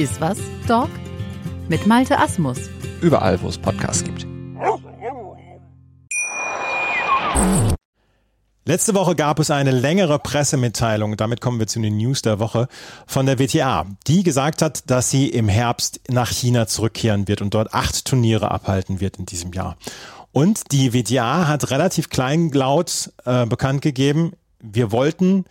Iswas 0.00 0.38
Dog 0.66 0.88
mit 1.68 1.86
Malte 1.86 2.18
Asmus. 2.18 2.56
Überall, 3.02 3.38
wo 3.42 3.48
es 3.48 3.58
Podcasts 3.58 4.02
gibt. 4.02 4.26
Letzte 8.64 8.94
Woche 8.94 9.14
gab 9.14 9.38
es 9.40 9.50
eine 9.50 9.72
längere 9.72 10.18
Pressemitteilung, 10.18 11.18
damit 11.18 11.42
kommen 11.42 11.58
wir 11.58 11.66
zu 11.66 11.80
den 11.80 11.98
News 11.98 12.22
der 12.22 12.38
Woche, 12.38 12.68
von 13.06 13.26
der 13.26 13.38
WTA, 13.38 13.84
die 14.06 14.22
gesagt 14.22 14.62
hat, 14.62 14.88
dass 14.90 15.10
sie 15.10 15.28
im 15.28 15.50
Herbst 15.50 16.00
nach 16.08 16.30
China 16.30 16.66
zurückkehren 16.66 17.28
wird 17.28 17.42
und 17.42 17.52
dort 17.52 17.74
acht 17.74 18.06
Turniere 18.06 18.50
abhalten 18.50 19.00
wird 19.00 19.18
in 19.18 19.26
diesem 19.26 19.52
Jahr. 19.52 19.76
Und 20.32 20.72
die 20.72 20.94
WTA 20.94 21.46
hat 21.46 21.70
relativ 21.70 22.08
kleinlaut 22.08 23.12
äh, 23.26 23.44
bekannt 23.44 23.82
gegeben, 23.82 24.32
wir 24.62 24.92
wollten 24.92 25.44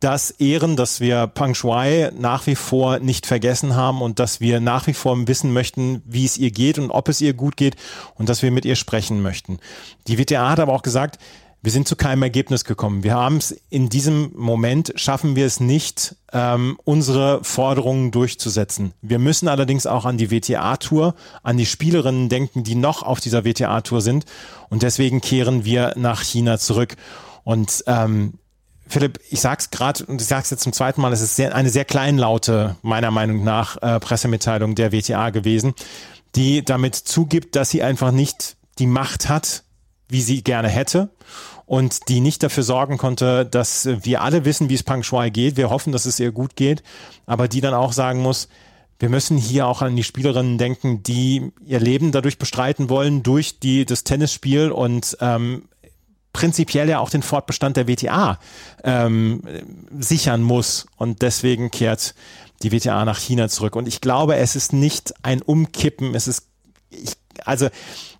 das 0.00 0.30
ehren, 0.30 0.76
dass 0.76 1.00
wir 1.00 1.26
Peng 1.26 1.54
Shuai 1.54 2.10
nach 2.18 2.46
wie 2.46 2.56
vor 2.56 2.98
nicht 2.98 3.26
vergessen 3.26 3.76
haben 3.76 4.00
und 4.00 4.18
dass 4.18 4.40
wir 4.40 4.58
nach 4.58 4.86
wie 4.86 4.94
vor 4.94 5.28
wissen 5.28 5.52
möchten, 5.52 6.02
wie 6.06 6.24
es 6.24 6.38
ihr 6.38 6.50
geht 6.50 6.78
und 6.78 6.90
ob 6.90 7.08
es 7.08 7.20
ihr 7.20 7.34
gut 7.34 7.56
geht 7.56 7.76
und 8.14 8.28
dass 8.28 8.42
wir 8.42 8.50
mit 8.50 8.64
ihr 8.64 8.76
sprechen 8.76 9.20
möchten. 9.20 9.58
Die 10.06 10.18
WTA 10.18 10.50
hat 10.50 10.60
aber 10.60 10.72
auch 10.72 10.82
gesagt, 10.82 11.18
wir 11.62 11.72
sind 11.72 11.86
zu 11.86 11.94
keinem 11.94 12.22
Ergebnis 12.22 12.64
gekommen. 12.64 13.02
Wir 13.02 13.14
haben 13.14 13.36
es 13.36 13.50
in 13.68 13.90
diesem 13.90 14.32
Moment, 14.34 14.94
schaffen 14.96 15.36
wir 15.36 15.44
es 15.44 15.60
nicht, 15.60 16.16
ähm, 16.32 16.78
unsere 16.84 17.44
Forderungen 17.44 18.10
durchzusetzen. 18.12 18.94
Wir 19.02 19.18
müssen 19.18 19.46
allerdings 19.46 19.86
auch 19.86 20.06
an 20.06 20.16
die 20.16 20.30
WTA-Tour, 20.30 21.14
an 21.42 21.58
die 21.58 21.66
Spielerinnen 21.66 22.30
denken, 22.30 22.64
die 22.64 22.76
noch 22.76 23.02
auf 23.02 23.20
dieser 23.20 23.44
WTA-Tour 23.44 24.00
sind. 24.00 24.24
Und 24.70 24.82
deswegen 24.82 25.20
kehren 25.20 25.66
wir 25.66 25.92
nach 25.96 26.22
China 26.22 26.56
zurück. 26.56 26.96
Und 27.44 27.84
ähm, 27.86 28.34
Philipp, 28.90 29.20
ich 29.30 29.40
sag's 29.40 29.70
gerade 29.70 30.04
und 30.06 30.20
ich 30.20 30.26
sag's 30.26 30.50
jetzt 30.50 30.64
zum 30.64 30.72
zweiten 30.72 31.00
Mal, 31.00 31.12
es 31.12 31.20
ist 31.20 31.36
sehr, 31.36 31.54
eine 31.54 31.70
sehr 31.70 31.84
kleinlaute, 31.84 32.76
meiner 32.82 33.12
Meinung 33.12 33.44
nach, 33.44 33.80
äh, 33.80 34.00
Pressemitteilung 34.00 34.74
der 34.74 34.90
WTA 34.92 35.30
gewesen, 35.30 35.74
die 36.34 36.64
damit 36.64 36.96
zugibt, 36.96 37.54
dass 37.54 37.70
sie 37.70 37.82
einfach 37.82 38.10
nicht 38.10 38.56
die 38.80 38.86
Macht 38.86 39.28
hat, 39.28 39.62
wie 40.08 40.20
sie 40.20 40.42
gerne 40.42 40.68
hätte 40.68 41.10
und 41.66 42.08
die 42.08 42.20
nicht 42.20 42.42
dafür 42.42 42.64
sorgen 42.64 42.98
konnte, 42.98 43.46
dass 43.46 43.88
wir 44.02 44.22
alle 44.22 44.44
wissen, 44.44 44.68
wie 44.70 44.74
es 44.74 44.82
Pang 44.82 45.04
Shuai 45.04 45.30
geht. 45.30 45.56
Wir 45.56 45.70
hoffen, 45.70 45.92
dass 45.92 46.04
es 46.04 46.18
ihr 46.18 46.32
gut 46.32 46.56
geht, 46.56 46.82
aber 47.26 47.46
die 47.46 47.60
dann 47.60 47.74
auch 47.74 47.92
sagen 47.92 48.20
muss, 48.22 48.48
wir 48.98 49.08
müssen 49.08 49.38
hier 49.38 49.68
auch 49.68 49.80
an 49.80 49.94
die 49.94 50.02
Spielerinnen 50.02 50.58
denken, 50.58 51.04
die 51.04 51.52
ihr 51.64 51.78
Leben 51.78 52.10
dadurch 52.10 52.38
bestreiten 52.38 52.90
wollen 52.90 53.22
durch 53.22 53.60
die 53.60 53.86
das 53.86 54.02
Tennisspiel 54.02 54.72
und 54.72 55.16
ähm, 55.20 55.68
prinzipiell 56.32 56.88
ja 56.88 56.98
auch 56.98 57.10
den 57.10 57.22
Fortbestand 57.22 57.76
der 57.76 57.88
WTA 57.88 58.38
ähm, 58.84 59.42
sichern 59.98 60.42
muss 60.42 60.86
und 60.96 61.22
deswegen 61.22 61.70
kehrt 61.70 62.14
die 62.62 62.72
WTA 62.72 63.04
nach 63.04 63.18
China 63.18 63.48
zurück. 63.48 63.74
Und 63.74 63.88
ich 63.88 64.00
glaube, 64.00 64.36
es 64.36 64.54
ist 64.54 64.72
nicht 64.72 65.14
ein 65.22 65.42
Umkippen, 65.42 66.14
es 66.14 66.28
ist 66.28 66.46
ich, 66.90 67.14
also 67.44 67.68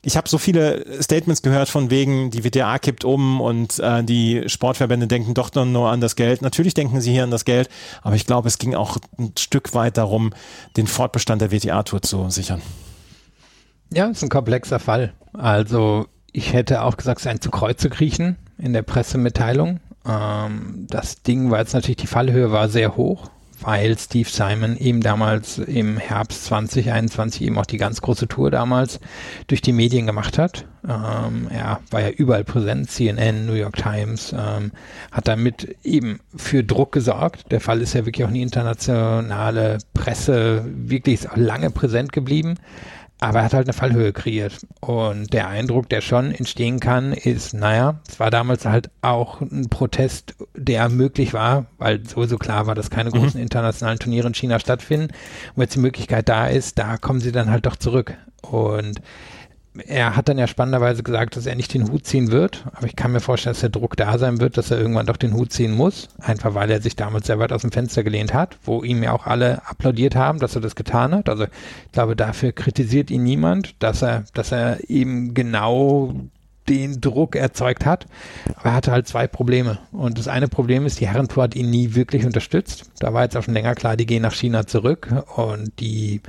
ich 0.02 0.16
habe 0.16 0.28
so 0.28 0.38
viele 0.38 1.02
Statements 1.02 1.42
gehört 1.42 1.68
von 1.68 1.90
wegen, 1.90 2.30
die 2.30 2.44
WTA 2.44 2.78
kippt 2.78 3.04
um 3.04 3.40
und 3.40 3.78
äh, 3.78 4.02
die 4.02 4.44
Sportverbände 4.46 5.06
denken 5.06 5.34
doch 5.34 5.52
nur 5.54 5.90
an 5.90 6.00
das 6.00 6.16
Geld. 6.16 6.40
Natürlich 6.40 6.74
denken 6.74 7.00
sie 7.00 7.12
hier 7.12 7.24
an 7.24 7.30
das 7.30 7.44
Geld, 7.44 7.68
aber 8.02 8.16
ich 8.16 8.26
glaube, 8.26 8.48
es 8.48 8.58
ging 8.58 8.74
auch 8.74 8.96
ein 9.18 9.32
Stück 9.38 9.74
weit 9.74 9.98
darum, 9.98 10.32
den 10.76 10.86
Fortbestand 10.86 11.42
der 11.42 11.50
WTA-Tour 11.50 12.02
zu 12.02 12.30
sichern. 12.30 12.62
Ja, 13.92 14.06
ist 14.06 14.22
ein 14.22 14.28
komplexer 14.28 14.78
Fall. 14.78 15.12
Also 15.32 16.06
ich 16.32 16.52
hätte 16.52 16.82
auch 16.82 16.96
gesagt, 16.96 17.20
es 17.20 17.26
ist 17.26 17.30
ein 17.30 17.40
zu 17.40 17.50
Kreuze 17.50 17.90
kriechen 17.90 18.36
in 18.58 18.72
der 18.72 18.82
Pressemitteilung. 18.82 19.80
Ähm, 20.06 20.86
das 20.88 21.22
Ding 21.22 21.50
war 21.50 21.58
jetzt 21.58 21.74
natürlich, 21.74 21.98
die 21.98 22.06
Fallhöhe 22.06 22.52
war 22.52 22.68
sehr 22.68 22.96
hoch 22.96 23.30
weil 23.62 23.98
Steve 23.98 24.28
Simon 24.28 24.76
eben 24.76 25.00
damals 25.00 25.58
im 25.58 25.98
Herbst 25.98 26.44
2021 26.46 27.42
eben 27.42 27.58
auch 27.58 27.66
die 27.66 27.76
ganz 27.76 28.00
große 28.00 28.28
Tour 28.28 28.50
damals 28.50 29.00
durch 29.46 29.60
die 29.60 29.72
Medien 29.72 30.06
gemacht 30.06 30.38
hat. 30.38 30.64
Ähm, 30.84 31.48
er 31.50 31.80
war 31.90 32.00
ja 32.00 32.10
überall 32.10 32.44
präsent, 32.44 32.90
CNN, 32.90 33.46
New 33.46 33.54
York 33.54 33.76
Times, 33.76 34.34
ähm, 34.36 34.72
hat 35.12 35.28
damit 35.28 35.76
eben 35.82 36.20
für 36.34 36.64
Druck 36.64 36.92
gesorgt. 36.92 37.50
Der 37.52 37.60
Fall 37.60 37.82
ist 37.82 37.94
ja 37.94 38.06
wirklich 38.06 38.24
auch 38.24 38.30
in 38.30 38.36
die 38.36 38.42
internationale 38.42 39.78
Presse 39.92 40.64
wirklich 40.66 41.26
lange 41.34 41.70
präsent 41.70 42.12
geblieben. 42.12 42.56
Aber 43.20 43.40
er 43.40 43.44
hat 43.44 43.52
halt 43.52 43.66
eine 43.66 43.74
Fallhöhe 43.74 44.12
kreiert. 44.14 44.66
Und 44.80 45.32
der 45.34 45.48
Eindruck, 45.48 45.90
der 45.90 46.00
schon 46.00 46.32
entstehen 46.32 46.80
kann, 46.80 47.12
ist, 47.12 47.52
naja, 47.52 48.00
es 48.08 48.18
war 48.18 48.30
damals 48.30 48.64
halt 48.64 48.90
auch 49.02 49.42
ein 49.42 49.68
Protest, 49.68 50.34
der 50.56 50.88
möglich 50.88 51.34
war, 51.34 51.66
weil 51.76 52.06
sowieso 52.06 52.38
klar 52.38 52.66
war, 52.66 52.74
dass 52.74 52.88
keine 52.88 53.10
mhm. 53.10 53.14
großen 53.14 53.40
internationalen 53.40 53.98
Turniere 53.98 54.26
in 54.26 54.34
China 54.34 54.58
stattfinden. 54.58 55.08
Und 55.54 55.62
jetzt 55.62 55.74
die 55.74 55.80
Möglichkeit 55.80 56.30
da 56.30 56.46
ist, 56.46 56.78
da 56.78 56.96
kommen 56.96 57.20
sie 57.20 57.32
dann 57.32 57.50
halt 57.50 57.66
doch 57.66 57.76
zurück. 57.76 58.14
Und 58.40 59.02
er 59.86 60.16
hat 60.16 60.28
dann 60.28 60.38
ja 60.38 60.46
spannenderweise 60.46 61.02
gesagt, 61.02 61.36
dass 61.36 61.46
er 61.46 61.54
nicht 61.54 61.72
den 61.74 61.90
Hut 61.90 62.04
ziehen 62.04 62.32
wird, 62.32 62.64
aber 62.72 62.86
ich 62.86 62.96
kann 62.96 63.12
mir 63.12 63.20
vorstellen, 63.20 63.54
dass 63.54 63.60
der 63.60 63.70
Druck 63.70 63.96
da 63.96 64.18
sein 64.18 64.40
wird, 64.40 64.56
dass 64.56 64.70
er 64.70 64.78
irgendwann 64.78 65.06
doch 65.06 65.16
den 65.16 65.34
Hut 65.34 65.52
ziehen 65.52 65.72
muss, 65.72 66.08
einfach 66.18 66.54
weil 66.54 66.70
er 66.70 66.82
sich 66.82 66.96
damals 66.96 67.26
sehr 67.26 67.38
weit 67.38 67.52
aus 67.52 67.62
dem 67.62 67.70
Fenster 67.70 68.02
gelehnt 68.02 68.34
hat, 68.34 68.58
wo 68.64 68.82
ihm 68.82 69.02
ja 69.02 69.12
auch 69.12 69.26
alle 69.26 69.62
applaudiert 69.68 70.16
haben, 70.16 70.40
dass 70.40 70.56
er 70.56 70.60
das 70.60 70.74
getan 70.74 71.14
hat. 71.14 71.28
Also 71.28 71.44
ich 71.44 71.92
glaube, 71.92 72.16
dafür 72.16 72.52
kritisiert 72.52 73.10
ihn 73.10 73.22
niemand, 73.22 73.74
dass 73.78 74.02
er, 74.02 74.24
dass 74.34 74.50
er 74.50 74.78
eben 74.90 75.34
genau 75.34 76.14
den 76.70 77.00
Druck 77.00 77.34
erzeugt 77.34 77.84
hat. 77.84 78.06
Aber 78.56 78.70
er 78.70 78.74
hatte 78.74 78.92
halt 78.92 79.08
zwei 79.08 79.26
Probleme. 79.26 79.78
Und 79.92 80.18
das 80.18 80.28
eine 80.28 80.48
Problem 80.48 80.86
ist, 80.86 81.00
die 81.00 81.08
Herrentour 81.08 81.42
hat 81.42 81.56
ihn 81.56 81.70
nie 81.70 81.94
wirklich 81.94 82.24
unterstützt. 82.24 82.90
Da 83.00 83.12
war 83.12 83.24
jetzt 83.24 83.36
auch 83.36 83.42
schon 83.42 83.54
länger 83.54 83.74
klar, 83.74 83.96
die 83.96 84.06
gehen 84.06 84.22
nach 84.22 84.34
China 84.34 84.66
zurück 84.66 85.08
und 85.36 85.72
die, 85.80 86.20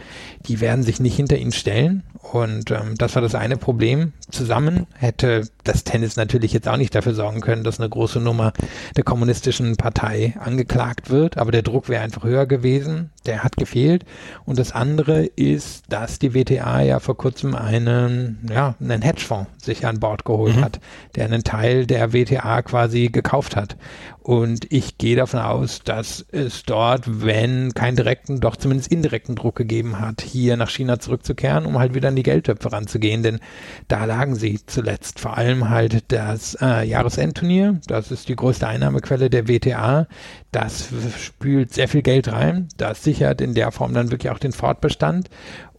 die 0.47 0.59
werden 0.59 0.83
sich 0.83 0.99
nicht 0.99 1.15
hinter 1.15 1.37
ihn 1.37 1.51
stellen. 1.51 2.03
Und 2.31 2.71
ähm, 2.71 2.95
das 2.97 3.15
war 3.15 3.21
das 3.21 3.35
eine 3.35 3.57
Problem. 3.57 4.13
Zusammen 4.29 4.87
hätte 4.93 5.47
das 5.63 5.83
Tennis 5.83 6.15
natürlich 6.15 6.53
jetzt 6.53 6.67
auch 6.67 6.77
nicht 6.77 6.93
dafür 6.95 7.13
sorgen 7.13 7.41
können, 7.41 7.63
dass 7.63 7.79
eine 7.79 7.89
große 7.89 8.19
Nummer 8.19 8.53
der 8.95 9.03
kommunistischen 9.03 9.75
Partei 9.75 10.35
angeklagt 10.39 11.09
wird. 11.09 11.37
Aber 11.37 11.51
der 11.51 11.61
Druck 11.63 11.89
wäre 11.89 12.03
einfach 12.03 12.23
höher 12.23 12.45
gewesen. 12.45 13.09
Der 13.25 13.43
hat 13.43 13.57
gefehlt. 13.57 14.05
Und 14.45 14.57
das 14.57 14.71
andere 14.71 15.25
ist, 15.25 15.85
dass 15.89 16.19
die 16.19 16.33
WTA 16.33 16.81
ja 16.81 16.99
vor 16.99 17.17
kurzem 17.17 17.55
einen, 17.55 18.47
ja, 18.51 18.75
einen 18.79 19.01
Hedgefonds 19.01 19.51
sich 19.63 19.85
an 19.85 19.99
Bord 19.99 20.25
geholt 20.25 20.55
mhm. 20.55 20.61
hat, 20.61 20.79
der 21.15 21.25
einen 21.25 21.43
Teil 21.43 21.85
der 21.85 22.13
WTA 22.13 22.61
quasi 22.63 23.09
gekauft 23.09 23.55
hat. 23.55 23.77
Und 24.23 24.71
ich 24.71 24.99
gehe 24.99 25.15
davon 25.15 25.39
aus, 25.39 25.81
dass 25.83 26.23
es 26.31 26.63
dort, 26.63 27.23
wenn 27.23 27.73
keinen 27.73 27.95
direkten, 27.95 28.39
doch 28.39 28.55
zumindest 28.55 28.91
indirekten 28.91 29.35
Druck 29.35 29.55
gegeben 29.55 29.99
hat, 29.99 30.21
hier 30.21 30.57
nach 30.57 30.69
China 30.69 30.99
zurückzukehren, 30.99 31.65
um 31.65 31.79
halt 31.79 31.95
wieder 31.95 32.09
in 32.09 32.15
die 32.15 32.23
Geldtöpfe 32.23 32.71
ranzugehen. 32.71 33.23
Denn 33.23 33.39
da 33.87 34.05
lagen 34.05 34.35
sie 34.35 34.59
zuletzt. 34.63 35.19
Vor 35.19 35.37
allem 35.37 35.69
halt 35.69 36.11
das 36.11 36.55
äh, 36.61 36.87
Jahresendturnier. 36.87 37.81
Das 37.87 38.11
ist 38.11 38.29
die 38.29 38.35
größte 38.35 38.67
Einnahmequelle 38.67 39.31
der 39.31 39.47
WTA. 39.47 40.07
Das 40.51 40.89
spült 41.17 41.73
sehr 41.73 41.87
viel 41.87 42.01
Geld 42.01 42.29
rein. 42.29 42.67
Das 42.75 43.03
sichert 43.03 43.39
in 43.39 43.53
der 43.53 43.71
Form 43.71 43.93
dann 43.93 44.11
wirklich 44.11 44.31
auch 44.31 44.39
den 44.39 44.51
Fortbestand. 44.51 45.29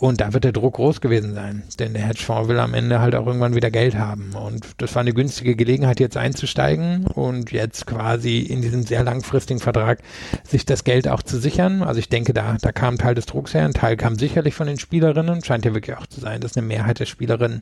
Und 0.02 0.20
da 0.20 0.32
wird 0.32 0.42
der 0.42 0.50
Druck 0.50 0.74
groß 0.74 1.00
gewesen 1.00 1.32
sein, 1.32 1.62
denn 1.78 1.92
der 1.92 2.02
Hedgefonds 2.02 2.48
will 2.48 2.58
am 2.58 2.74
Ende 2.74 2.98
halt 2.98 3.14
auch 3.14 3.24
irgendwann 3.24 3.54
wieder 3.54 3.70
Geld 3.70 3.94
haben. 3.94 4.32
Und 4.34 4.66
das 4.78 4.96
war 4.96 5.00
eine 5.00 5.12
günstige 5.12 5.54
Gelegenheit, 5.54 6.00
jetzt 6.00 6.16
einzusteigen 6.16 7.06
und 7.06 7.52
jetzt 7.52 7.86
quasi 7.86 8.40
in 8.40 8.62
diesem 8.62 8.82
sehr 8.82 9.04
langfristigen 9.04 9.60
Vertrag 9.60 10.00
sich 10.42 10.66
das 10.66 10.82
Geld 10.82 11.06
auch 11.06 11.22
zu 11.22 11.38
sichern. 11.38 11.84
Also 11.84 12.00
ich 12.00 12.08
denke, 12.08 12.32
da, 12.32 12.56
da 12.60 12.72
kam 12.72 12.94
ein 12.94 12.98
Teil 12.98 13.14
des 13.14 13.26
Drucks 13.26 13.54
her, 13.54 13.64
ein 13.64 13.74
Teil 13.74 13.96
kam 13.96 14.18
sicherlich 14.18 14.56
von 14.56 14.66
den 14.66 14.80
Spielerinnen. 14.80 15.44
Scheint 15.44 15.64
ja 15.64 15.72
wirklich 15.72 15.96
auch 15.96 16.08
zu 16.08 16.18
sein, 16.18 16.40
dass 16.40 16.56
eine 16.56 16.66
Mehrheit 16.66 16.98
der 16.98 17.06
Spielerinnen 17.06 17.60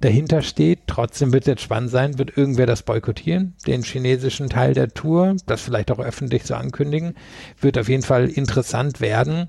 dahinter 0.00 0.42
steht. 0.42 0.82
Trotzdem 0.86 1.32
wird 1.32 1.42
es 1.42 1.48
jetzt 1.48 1.62
spannend 1.62 1.90
sein, 1.90 2.18
wird 2.18 2.36
irgendwer 2.36 2.66
das 2.66 2.84
boykottieren, 2.84 3.56
den 3.66 3.82
chinesischen 3.82 4.48
Teil 4.48 4.74
der 4.74 4.94
Tour, 4.94 5.34
das 5.46 5.62
vielleicht 5.62 5.90
auch 5.90 5.98
öffentlich 5.98 6.44
so 6.44 6.54
ankündigen. 6.54 7.16
Wird 7.60 7.76
auf 7.76 7.88
jeden 7.88 8.04
Fall 8.04 8.28
interessant 8.28 9.00
werden. 9.00 9.48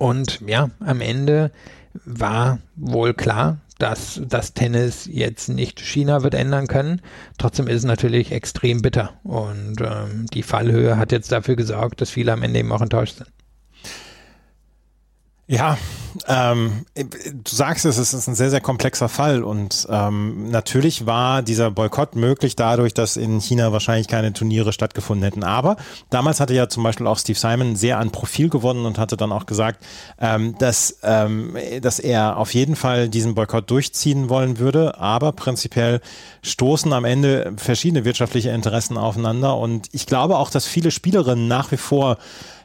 Und 0.00 0.40
ja, 0.46 0.70
am 0.80 1.02
Ende 1.02 1.50
war 2.06 2.58
wohl 2.74 3.12
klar, 3.12 3.58
dass 3.78 4.22
das 4.26 4.54
Tennis 4.54 5.06
jetzt 5.12 5.50
nicht 5.50 5.78
China 5.78 6.22
wird 6.22 6.32
ändern 6.32 6.68
können. 6.68 7.02
Trotzdem 7.36 7.68
ist 7.68 7.76
es 7.76 7.84
natürlich 7.84 8.32
extrem 8.32 8.80
bitter. 8.80 9.12
Und 9.24 9.82
ähm, 9.82 10.24
die 10.32 10.42
Fallhöhe 10.42 10.96
hat 10.96 11.12
jetzt 11.12 11.30
dafür 11.32 11.54
gesorgt, 11.54 12.00
dass 12.00 12.08
viele 12.08 12.32
am 12.32 12.42
Ende 12.42 12.60
eben 12.60 12.72
auch 12.72 12.80
enttäuscht 12.80 13.18
sind. 13.18 13.28
Ja, 15.50 15.76
ähm, 16.28 16.86
du 16.94 17.50
sagst 17.50 17.84
es, 17.84 17.98
es 17.98 18.14
ist 18.14 18.28
ein 18.28 18.36
sehr, 18.36 18.50
sehr 18.50 18.60
komplexer 18.60 19.08
Fall 19.08 19.42
und 19.42 19.84
ähm, 19.90 20.48
natürlich 20.48 21.06
war 21.06 21.42
dieser 21.42 21.72
Boykott 21.72 22.14
möglich 22.14 22.54
dadurch, 22.54 22.94
dass 22.94 23.16
in 23.16 23.40
China 23.40 23.72
wahrscheinlich 23.72 24.06
keine 24.06 24.32
Turniere 24.32 24.72
stattgefunden 24.72 25.24
hätten. 25.24 25.42
Aber 25.42 25.76
damals 26.08 26.38
hatte 26.38 26.54
ja 26.54 26.68
zum 26.68 26.84
Beispiel 26.84 27.08
auch 27.08 27.18
Steve 27.18 27.36
Simon 27.36 27.74
sehr 27.74 27.98
an 27.98 28.12
Profil 28.12 28.48
gewonnen 28.48 28.86
und 28.86 28.96
hatte 29.00 29.16
dann 29.16 29.32
auch 29.32 29.46
gesagt, 29.46 29.84
ähm, 30.20 30.56
dass, 30.58 31.00
ähm, 31.02 31.56
dass 31.82 31.98
er 31.98 32.36
auf 32.36 32.54
jeden 32.54 32.76
Fall 32.76 33.08
diesen 33.08 33.34
Boykott 33.34 33.68
durchziehen 33.68 34.28
wollen 34.28 34.60
würde. 34.60 35.00
Aber 35.00 35.32
prinzipiell 35.32 36.00
stoßen 36.42 36.92
am 36.92 37.04
Ende 37.04 37.54
verschiedene 37.56 38.04
wirtschaftliche 38.04 38.50
Interessen 38.50 38.96
aufeinander 38.96 39.56
und 39.56 39.88
ich 39.90 40.06
glaube 40.06 40.38
auch, 40.38 40.50
dass 40.50 40.66
viele 40.68 40.92
Spielerinnen 40.92 41.48
nach 41.48 41.72
wie 41.72 41.76
vor 41.76 42.18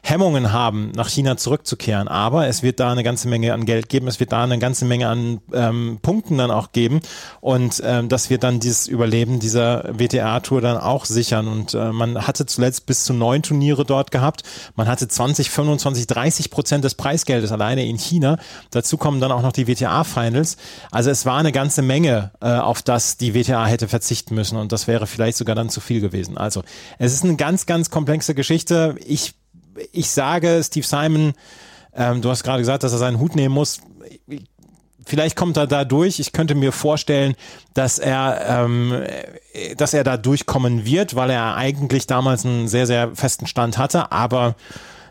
Hemmungen 0.08 0.52
haben, 0.52 0.92
nach 0.94 1.08
China 1.08 1.36
zurückzukehren. 1.36 2.06
Aber 2.06 2.46
es 2.46 2.62
wird 2.62 2.78
da 2.78 2.92
eine 2.92 3.02
ganze 3.02 3.26
Menge 3.26 3.52
an 3.52 3.66
Geld 3.66 3.88
geben, 3.88 4.06
es 4.06 4.20
wird 4.20 4.30
da 4.30 4.44
eine 4.44 4.60
ganze 4.60 4.84
Menge 4.84 5.08
an 5.08 5.40
ähm, 5.52 5.98
Punkten 6.00 6.38
dann 6.38 6.52
auch 6.52 6.70
geben 6.70 7.00
und 7.40 7.82
ähm, 7.84 8.08
dass 8.08 8.30
wir 8.30 8.38
dann 8.38 8.60
dieses 8.60 8.86
Überleben 8.86 9.40
dieser 9.40 9.98
WTA-Tour 9.98 10.60
dann 10.60 10.78
auch 10.78 11.06
sichern. 11.06 11.48
Und 11.48 11.74
äh, 11.74 11.90
man 11.90 12.24
hatte 12.24 12.46
zuletzt 12.46 12.86
bis 12.86 13.02
zu 13.02 13.14
neun 13.14 13.42
Turniere 13.42 13.84
dort 13.84 14.12
gehabt. 14.12 14.44
Man 14.76 14.86
hatte 14.86 15.08
20, 15.08 15.50
25, 15.50 16.06
30 16.06 16.50
Prozent 16.52 16.84
des 16.84 16.94
Preisgeldes 16.94 17.50
alleine 17.50 17.84
in 17.84 17.98
China. 17.98 18.38
Dazu 18.70 18.98
kommen 18.98 19.20
dann 19.20 19.32
auch 19.32 19.42
noch 19.42 19.52
die 19.52 19.66
WTA-Finals. 19.66 20.56
Also 20.92 21.10
es 21.10 21.26
war 21.26 21.38
eine 21.38 21.50
ganze 21.50 21.82
Menge, 21.82 22.30
äh, 22.40 22.46
auf 22.46 22.82
das 22.82 23.16
die 23.16 23.34
WTA 23.34 23.66
hätte 23.66 23.88
verzichten 23.88 24.36
müssen 24.36 24.56
und 24.56 24.70
das 24.70 24.86
wäre 24.86 25.08
vielleicht 25.08 25.36
sogar 25.36 25.56
dann 25.56 25.68
zu 25.68 25.80
viel 25.80 26.00
gewesen. 26.00 26.38
Also 26.38 26.62
es 26.98 27.12
ist 27.12 27.24
eine 27.24 27.34
ganz, 27.34 27.66
ganz 27.66 27.90
komplexe 27.90 28.36
Geschichte. 28.36 28.94
Ich, 29.04 29.34
ich 29.92 30.10
sage, 30.10 30.60
Steve 30.64 30.86
Simon, 30.86 31.32
ähm, 31.94 32.22
du 32.22 32.30
hast 32.30 32.42
gerade 32.42 32.60
gesagt, 32.60 32.82
dass 32.82 32.92
er 32.92 32.98
seinen 32.98 33.18
Hut 33.18 33.36
nehmen 33.36 33.54
muss. 33.54 33.80
Vielleicht 35.04 35.36
kommt 35.36 35.56
er 35.56 35.66
da 35.66 35.84
durch. 35.84 36.18
Ich 36.18 36.32
könnte 36.32 36.54
mir 36.54 36.72
vorstellen, 36.72 37.34
dass 37.74 37.98
er, 37.98 38.64
ähm, 38.64 39.04
dass 39.76 39.94
er 39.94 40.02
da 40.04 40.16
durchkommen 40.16 40.84
wird, 40.84 41.14
weil 41.14 41.30
er 41.30 41.54
eigentlich 41.56 42.06
damals 42.06 42.44
einen 42.44 42.68
sehr, 42.68 42.86
sehr 42.86 43.14
festen 43.14 43.46
Stand 43.46 43.78
hatte. 43.78 44.10
Aber 44.10 44.56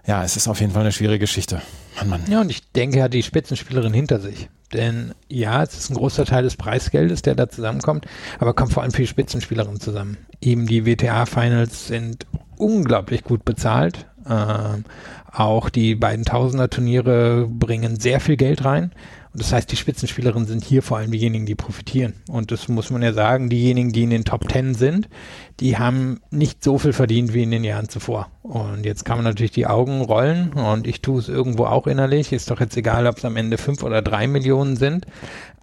ja, 0.06 0.24
es 0.24 0.36
ist 0.36 0.48
auf 0.48 0.60
jeden 0.60 0.74
Fall 0.74 0.82
eine 0.82 0.92
schwierige 0.92 1.20
Geschichte. 1.20 1.62
Mann, 1.98 2.10
Mann. 2.10 2.24
Ja, 2.30 2.42
und 2.42 2.50
ich 2.50 2.72
denke, 2.74 3.00
er 3.00 3.06
hat 3.06 3.14
die 3.14 3.24
Spitzenspielerin 3.24 3.94
hinter 3.94 4.20
sich. 4.20 4.50
Denn 4.74 5.14
ja, 5.30 5.64
es 5.64 5.78
ist 5.78 5.90
ein 5.90 5.96
großer 5.96 6.26
Teil 6.26 6.44
des 6.44 6.58
Preisgeldes, 6.58 7.22
der 7.22 7.36
da 7.36 7.48
zusammenkommt, 7.50 8.06
aber 8.40 8.54
kommt 8.54 8.74
vor 8.74 8.84
allem 8.84 8.92
für 8.92 9.02
die 9.02 9.08
Spitzenspielerinnen 9.08 9.80
zusammen. 9.80 10.18
Eben 10.42 10.68
die 10.68 10.86
WTA-Finals 10.86 11.88
sind 11.88 12.26
unglaublich 12.58 13.24
gut 13.24 13.46
bezahlt. 13.46 14.08
Ähm, 14.28 14.86
auch 15.32 15.70
die 15.70 15.96
beiden 15.96 16.26
Tausender-Turniere 16.26 17.48
bringen 17.50 18.00
sehr 18.00 18.20
viel 18.20 18.38
Geld 18.38 18.64
rein. 18.66 18.92
Und 19.34 19.42
das 19.42 19.52
heißt, 19.52 19.70
die 19.70 19.76
Spitzenspielerinnen 19.76 20.48
sind 20.48 20.64
hier 20.64 20.82
vor 20.82 20.98
allem 20.98 21.12
diejenigen, 21.12 21.46
die 21.46 21.56
profitieren. 21.56 22.14
Und 22.30 22.52
das 22.52 22.70
muss 22.70 22.90
man 22.90 23.02
ja 23.02 23.12
sagen, 23.12 23.50
diejenigen, 23.50 23.92
die 23.92 24.04
in 24.04 24.10
den 24.10 24.24
Top 24.24 24.48
Ten 24.48 24.76
sind, 24.76 25.10
die 25.60 25.78
haben 25.78 26.20
nicht 26.32 26.64
so 26.64 26.78
viel 26.78 26.94
verdient 26.94 27.34
wie 27.34 27.44
in 27.44 27.52
den 27.52 27.64
Jahren 27.64 27.88
zuvor. 27.88 28.30
Und 28.44 28.86
jetzt 28.86 29.06
kann 29.06 29.18
man 29.18 29.24
natürlich 29.24 29.52
die 29.52 29.68
Augen 29.68 30.02
rollen 30.02 30.54
und 30.54 30.86
ich 30.86 31.02
tue 31.02 31.20
es 31.20 31.30
irgendwo 31.30 31.66
auch 31.66 31.88
innerlich. 31.88 32.32
Ist 32.34 32.52
doch 32.52 32.60
jetzt 32.60 32.78
egal, 32.78 33.08
ob 33.08 33.18
es 33.18 33.26
am 33.26 33.38
Ende 33.38 33.58
fünf 33.58 33.82
oder 33.82 34.02
drei 34.02 34.28
Millionen 34.28 34.76
sind. 34.76 35.06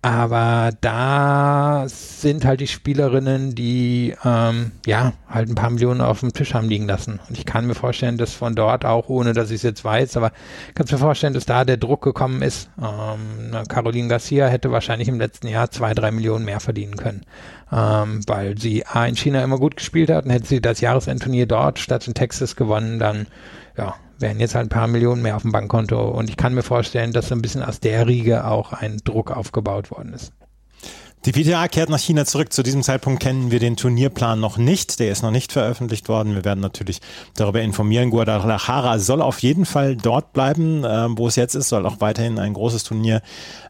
Aber 0.04 0.70
da 0.80 1.84
sind 1.86 2.44
halt 2.44 2.60
die 2.60 2.66
Spielerinnen, 2.66 3.54
die 3.54 4.16
ähm, 4.24 4.72
ja 4.84 5.12
halt 5.28 5.48
ein 5.48 5.54
paar 5.54 5.70
Millionen 5.70 6.00
auf 6.00 6.18
dem 6.20 6.32
Tisch 6.32 6.54
haben 6.54 6.68
liegen 6.68 6.88
lassen. 6.88 7.20
Und 7.28 7.38
ich 7.38 7.46
kann 7.46 7.68
mir 7.68 7.76
vorstellen, 7.76 8.18
dass 8.18 8.32
von 8.32 8.56
dort 8.56 8.84
auch, 8.84 9.08
ohne 9.08 9.32
dass 9.32 9.50
ich 9.50 9.56
es 9.56 9.62
jetzt 9.62 9.84
weiß, 9.84 10.16
aber 10.16 10.32
kannst 10.74 10.90
mir 10.90 10.98
vorstellen, 10.98 11.34
dass 11.34 11.46
da 11.46 11.64
der 11.64 11.76
Druck 11.76 12.02
gekommen 12.02 12.42
ist. 12.42 12.68
Ähm, 12.82 13.56
Caroline 13.68 14.08
Garcia 14.08 14.48
hätte 14.48 14.72
wahrscheinlich 14.72 15.06
im 15.06 15.20
letzten 15.20 15.46
Jahr 15.46 15.70
zwei, 15.70 15.94
drei 15.94 16.10
Millionen 16.10 16.44
mehr 16.44 16.58
verdienen 16.58 16.96
können. 16.96 17.22
Ähm, 17.70 18.22
weil 18.26 18.58
sie 18.58 18.84
A 18.84 19.06
in 19.06 19.14
China 19.14 19.42
immer 19.44 19.58
gut 19.58 19.76
gespielt 19.82 20.10
hat 20.10 20.24
und 20.24 20.30
hätte 20.30 20.46
sie 20.46 20.60
das 20.60 20.80
Jahresendturnier 20.80 21.46
dort 21.46 21.78
statt 21.78 22.06
in 22.06 22.14
Texas 22.14 22.56
gewonnen, 22.56 22.98
dann 22.98 23.26
ja, 23.76 23.94
wären 24.18 24.40
jetzt 24.40 24.54
halt 24.54 24.66
ein 24.66 24.70
paar 24.70 24.86
Millionen 24.86 25.22
mehr 25.22 25.36
auf 25.36 25.42
dem 25.42 25.52
Bankkonto. 25.52 26.08
Und 26.08 26.30
ich 26.30 26.36
kann 26.36 26.54
mir 26.54 26.62
vorstellen, 26.62 27.12
dass 27.12 27.28
so 27.28 27.34
ein 27.34 27.42
bisschen 27.42 27.62
aus 27.62 27.80
der 27.80 28.06
Riege 28.06 28.46
auch 28.46 28.72
ein 28.72 28.98
Druck 29.04 29.30
aufgebaut 29.30 29.90
worden 29.90 30.14
ist. 30.14 30.32
Die 31.24 31.30
PTA 31.30 31.68
kehrt 31.68 31.88
nach 31.88 32.00
China 32.00 32.24
zurück. 32.24 32.52
Zu 32.52 32.64
diesem 32.64 32.82
Zeitpunkt 32.82 33.22
kennen 33.22 33.52
wir 33.52 33.60
den 33.60 33.76
Turnierplan 33.76 34.40
noch 34.40 34.56
nicht. 34.56 34.98
Der 34.98 35.12
ist 35.12 35.22
noch 35.22 35.30
nicht 35.30 35.52
veröffentlicht 35.52 36.08
worden. 36.08 36.34
Wir 36.34 36.44
werden 36.44 36.58
natürlich 36.58 37.00
darüber 37.36 37.62
informieren. 37.62 38.10
Guadalajara 38.10 38.98
soll 38.98 39.22
auf 39.22 39.38
jeden 39.38 39.64
Fall 39.64 39.94
dort 39.94 40.32
bleiben, 40.32 40.82
äh, 40.82 41.06
wo 41.16 41.28
es 41.28 41.36
jetzt 41.36 41.54
ist, 41.54 41.68
soll 41.68 41.86
auch 41.86 42.00
weiterhin 42.00 42.40
ein 42.40 42.54
großes 42.54 42.82
Turnier 42.82 43.22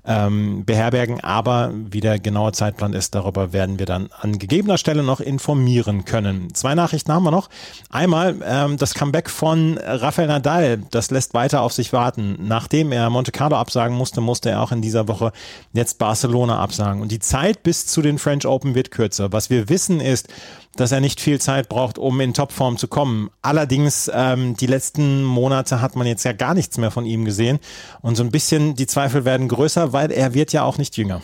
ähm, 0.07 0.65
beherbergen. 0.65 1.21
Aber 1.21 1.73
wie 1.75 2.01
der 2.01 2.19
genaue 2.19 2.53
Zeitplan 2.53 2.95
ist, 2.95 3.15
darüber 3.15 3.53
werden 3.53 3.79
wir 3.79 3.85
dann 3.85 4.09
an 4.19 4.39
gegebener 4.39 4.79
Stelle 4.79 5.03
noch 5.03 5.21
informieren 5.21 6.07
können. 6.07 6.55
Zwei 6.55 6.75
Nachrichten 6.75 7.13
haben 7.13 7.25
wir 7.25 7.33
noch. 7.33 7.51
Einmal 7.91 8.37
ähm, 8.47 8.79
das 8.79 8.95
Comeback 8.95 9.29
von 9.29 9.77
Rafael 9.77 10.29
Nadal. 10.29 10.79
Das 10.91 11.11
lässt 11.11 11.35
weiter 11.35 11.61
auf 11.61 11.75
sich 11.75 11.93
warten. 11.93 12.39
Nachdem 12.41 12.93
er 12.93 13.11
Monte 13.11 13.31
Carlo 13.31 13.57
absagen 13.57 13.95
musste, 13.95 14.23
musste 14.23 14.49
er 14.49 14.63
auch 14.63 14.73
in 14.73 14.81
dieser 14.81 15.07
Woche 15.07 15.33
jetzt 15.75 15.99
Barcelona 15.99 16.59
absagen. 16.59 17.03
Und 17.03 17.13
die 17.13 17.19
Zeit 17.19 17.42
Zeit 17.43 17.63
bis 17.65 17.87
zu 17.87 18.03
den 18.03 18.19
French 18.19 18.47
Open 18.47 18.77
wird 18.77 18.93
kürzer. 18.93 19.33
Was 19.33 19.51
wir 19.51 19.69
wissen 19.69 20.01
ist, 20.01 20.29
dass 20.77 20.93
er 20.93 21.01
nicht 21.01 21.21
viel 21.21 21.41
Zeit 21.41 21.69
braucht, 21.69 21.99
um 21.99 22.21
in 22.21 22.35
Topform 22.35 22.77
zu 22.77 22.87
kommen. 22.87 23.31
Allerdings, 23.43 24.11
ähm, 24.15 24.57
die 24.57 24.67
letzten 24.67 25.25
Monate 25.25 25.81
hat 25.81 25.97
man 25.97 26.07
jetzt 26.07 26.25
ja 26.25 26.33
gar 26.33 26.55
nichts 26.55 26.79
mehr 26.79 26.93
von 26.93 27.05
ihm 27.05 27.25
gesehen. 27.25 27.59
Und 28.01 28.17
so 28.17 28.23
ein 28.23 28.31
bisschen 28.31 28.77
die 28.77 28.87
Zweifel 28.87 29.25
werden 29.25 29.49
größer, 29.49 29.93
weil 29.93 30.13
er 30.13 30.35
wird 30.35 30.53
ja 30.53 30.63
auch 30.63 30.79
nicht 30.79 30.97
jünger. 30.97 31.21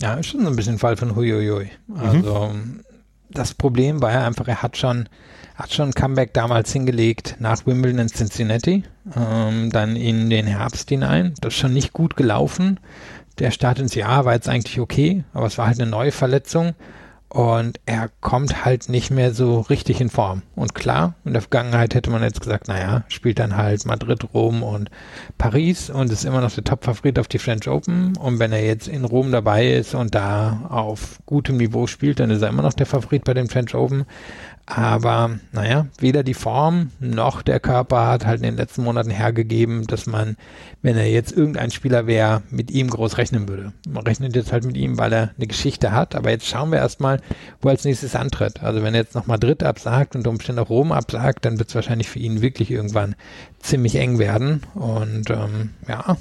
Ja, 0.00 0.14
ist 0.14 0.28
schon 0.28 0.40
so 0.40 0.48
ein 0.48 0.56
bisschen 0.56 0.78
Fall 0.78 0.96
von 0.96 1.14
Huiuiui. 1.14 1.70
Also 1.94 2.52
mhm. 2.54 2.80
das 3.28 3.52
Problem 3.52 4.00
war 4.00 4.12
ja 4.12 4.26
einfach, 4.26 4.48
er 4.48 4.62
hat 4.62 4.78
schon, 4.78 5.06
hat 5.54 5.74
schon 5.74 5.90
ein 5.90 5.94
Comeback 5.94 6.32
damals 6.32 6.72
hingelegt 6.72 7.36
nach 7.40 7.66
Wimbledon 7.66 8.00
in 8.00 8.08
Cincinnati, 8.08 8.84
ähm, 9.14 9.68
dann 9.70 9.96
in 9.96 10.30
den 10.30 10.46
Herbst 10.46 10.88
hinein. 10.88 11.34
Das 11.42 11.52
ist 11.52 11.60
schon 11.60 11.74
nicht 11.74 11.92
gut 11.92 12.16
gelaufen 12.16 12.80
der 13.40 13.50
Start 13.50 13.78
ins 13.78 13.94
Jahr 13.94 14.24
war 14.24 14.34
jetzt 14.34 14.48
eigentlich 14.48 14.78
okay, 14.78 15.24
aber 15.32 15.46
es 15.46 15.58
war 15.58 15.66
halt 15.66 15.80
eine 15.80 15.90
neue 15.90 16.12
Verletzung 16.12 16.74
und 17.30 17.78
er 17.86 18.10
kommt 18.20 18.64
halt 18.64 18.88
nicht 18.88 19.12
mehr 19.12 19.32
so 19.32 19.60
richtig 19.60 20.00
in 20.00 20.10
Form. 20.10 20.42
Und 20.56 20.74
klar, 20.74 21.14
in 21.24 21.32
der 21.32 21.42
Vergangenheit 21.42 21.94
hätte 21.94 22.10
man 22.10 22.24
jetzt 22.24 22.40
gesagt, 22.40 22.66
naja, 22.66 23.04
spielt 23.06 23.38
dann 23.38 23.56
halt 23.56 23.86
Madrid, 23.86 24.34
Rom 24.34 24.64
und 24.64 24.90
Paris 25.38 25.90
und 25.90 26.10
ist 26.10 26.24
immer 26.24 26.40
noch 26.40 26.52
der 26.52 26.64
Top-Favorit 26.64 27.20
auf 27.20 27.28
die 27.28 27.38
French 27.38 27.68
Open. 27.68 28.16
Und 28.16 28.40
wenn 28.40 28.52
er 28.52 28.64
jetzt 28.64 28.88
in 28.88 29.04
Rom 29.04 29.30
dabei 29.30 29.70
ist 29.70 29.94
und 29.94 30.16
da 30.16 30.66
auf 30.70 31.20
gutem 31.24 31.56
Niveau 31.56 31.86
spielt, 31.86 32.18
dann 32.18 32.30
ist 32.30 32.42
er 32.42 32.48
immer 32.48 32.62
noch 32.62 32.74
der 32.74 32.86
Favorit 32.86 33.22
bei 33.22 33.32
den 33.32 33.48
French 33.48 33.76
Open. 33.76 34.06
Aber 34.72 35.40
naja, 35.50 35.86
weder 35.98 36.22
die 36.22 36.34
Form 36.34 36.92
noch 37.00 37.42
der 37.42 37.58
Körper 37.58 38.06
hat 38.06 38.24
halt 38.24 38.38
in 38.38 38.44
den 38.44 38.56
letzten 38.56 38.84
Monaten 38.84 39.10
hergegeben, 39.10 39.84
dass 39.88 40.06
man, 40.06 40.36
wenn 40.80 40.96
er 40.96 41.10
jetzt 41.10 41.32
irgendein 41.32 41.72
Spieler 41.72 42.06
wäre, 42.06 42.42
mit 42.50 42.70
ihm 42.70 42.88
groß 42.88 43.18
rechnen 43.18 43.48
würde. 43.48 43.72
Man 43.88 44.04
rechnet 44.04 44.36
jetzt 44.36 44.52
halt 44.52 44.64
mit 44.64 44.76
ihm, 44.76 44.96
weil 44.96 45.12
er 45.12 45.30
eine 45.36 45.48
Geschichte 45.48 45.90
hat. 45.90 46.14
Aber 46.14 46.30
jetzt 46.30 46.46
schauen 46.46 46.70
wir 46.70 46.78
erstmal, 46.78 47.20
wo 47.60 47.68
er 47.68 47.72
als 47.72 47.84
nächstes 47.84 48.14
antritt. 48.14 48.62
Also 48.62 48.84
wenn 48.84 48.94
er 48.94 49.00
jetzt 49.00 49.16
noch 49.16 49.26
Madrid 49.26 49.64
absagt 49.64 50.14
und 50.14 50.28
Umständen 50.28 50.60
auch 50.60 50.70
Rom 50.70 50.92
absagt, 50.92 51.44
dann 51.44 51.58
wird 51.58 51.70
es 51.70 51.74
wahrscheinlich 51.74 52.08
für 52.08 52.20
ihn 52.20 52.40
wirklich 52.40 52.70
irgendwann 52.70 53.16
ziemlich 53.58 53.96
eng 53.96 54.20
werden. 54.20 54.62
Und 54.74 55.30
ähm, 55.30 55.70
ja, 55.88 56.16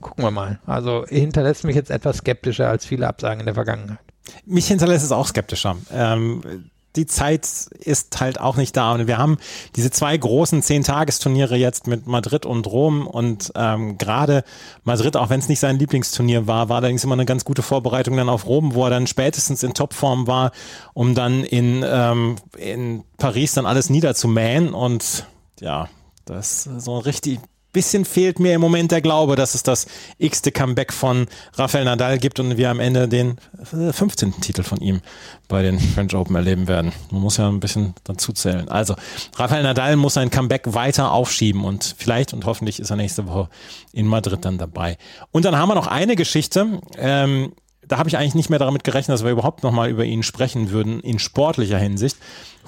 gucken 0.00 0.24
wir 0.24 0.30
mal. 0.30 0.58
Also 0.64 1.04
hinterlässt 1.06 1.64
mich 1.64 1.76
jetzt 1.76 1.90
etwas 1.90 2.18
skeptischer 2.18 2.70
als 2.70 2.86
viele 2.86 3.06
Absagen 3.06 3.40
in 3.40 3.46
der 3.46 3.54
Vergangenheit. 3.54 3.98
Mich 4.46 4.68
hinterlässt 4.68 5.04
es 5.04 5.12
auch 5.12 5.26
skeptischer. 5.26 5.76
Ähm, 5.92 6.70
die 6.96 7.06
Zeit 7.06 7.46
ist 7.78 8.20
halt 8.20 8.40
auch 8.40 8.56
nicht 8.56 8.76
da. 8.76 8.92
Und 8.92 9.06
wir 9.06 9.18
haben 9.18 9.38
diese 9.76 9.90
zwei 9.90 10.16
großen 10.16 10.62
Zehn-Tagesturniere 10.62 11.56
jetzt 11.56 11.86
mit 11.86 12.06
Madrid 12.06 12.46
und 12.46 12.66
Rom. 12.66 13.06
Und 13.06 13.52
ähm, 13.54 13.96
gerade 13.98 14.44
Madrid, 14.84 15.16
auch 15.16 15.30
wenn 15.30 15.40
es 15.40 15.48
nicht 15.48 15.60
sein 15.60 15.78
Lieblingsturnier 15.78 16.46
war, 16.46 16.68
war 16.68 16.78
allerdings 16.78 17.04
immer 17.04 17.14
eine 17.14 17.26
ganz 17.26 17.44
gute 17.44 17.62
Vorbereitung 17.62 18.16
dann 18.16 18.28
auf 18.28 18.46
Rom, 18.46 18.74
wo 18.74 18.84
er 18.84 18.90
dann 18.90 19.06
spätestens 19.06 19.62
in 19.62 19.74
Topform 19.74 20.26
war, 20.26 20.52
um 20.92 21.14
dann 21.14 21.44
in, 21.44 21.84
ähm, 21.86 22.36
in 22.56 23.04
Paris 23.18 23.54
dann 23.54 23.66
alles 23.66 23.90
niederzumähen. 23.90 24.74
Und 24.74 25.26
ja, 25.60 25.88
das 26.24 26.66
ist 26.66 26.84
so 26.84 26.98
richtig 26.98 27.38
bisschen 27.72 28.04
fehlt 28.04 28.40
mir 28.40 28.54
im 28.54 28.60
Moment 28.60 28.90
der 28.90 29.00
Glaube, 29.00 29.36
dass 29.36 29.54
es 29.54 29.62
das 29.62 29.86
x-te 30.18 30.52
Comeback 30.52 30.92
von 30.92 31.26
Rafael 31.54 31.84
Nadal 31.84 32.18
gibt 32.18 32.40
und 32.40 32.56
wir 32.56 32.70
am 32.70 32.80
Ende 32.80 33.08
den 33.08 33.36
15. 33.64 34.28
Äh, 34.28 34.32
Titel 34.40 34.62
von 34.62 34.80
ihm 34.80 35.00
bei 35.48 35.62
den 35.62 35.78
French 35.78 36.14
Open 36.14 36.36
erleben 36.36 36.68
werden. 36.68 36.92
Man 37.10 37.22
muss 37.22 37.36
ja 37.36 37.48
ein 37.48 37.60
bisschen 37.60 37.94
dazu 38.04 38.32
zählen. 38.32 38.68
Also, 38.68 38.94
Rafael 39.36 39.62
Nadal 39.62 39.96
muss 39.96 40.14
sein 40.14 40.30
Comeback 40.30 40.74
weiter 40.74 41.12
aufschieben 41.12 41.64
und 41.64 41.94
vielleicht 41.98 42.32
und 42.32 42.44
hoffentlich 42.44 42.80
ist 42.80 42.90
er 42.90 42.96
nächste 42.96 43.26
Woche 43.26 43.48
in 43.92 44.06
Madrid 44.06 44.44
dann 44.44 44.58
dabei. 44.58 44.98
Und 45.30 45.44
dann 45.44 45.56
haben 45.56 45.68
wir 45.68 45.74
noch 45.74 45.86
eine 45.86 46.16
Geschichte, 46.16 46.80
ähm, 46.98 47.52
da 47.86 47.98
habe 47.98 48.08
ich 48.08 48.16
eigentlich 48.16 48.36
nicht 48.36 48.50
mehr 48.50 48.60
damit 48.60 48.84
gerechnet, 48.84 49.14
dass 49.14 49.24
wir 49.24 49.32
überhaupt 49.32 49.64
nochmal 49.64 49.90
über 49.90 50.04
ihn 50.04 50.22
sprechen 50.22 50.70
würden 50.70 51.00
in 51.00 51.18
sportlicher 51.18 51.78
Hinsicht. 51.78 52.16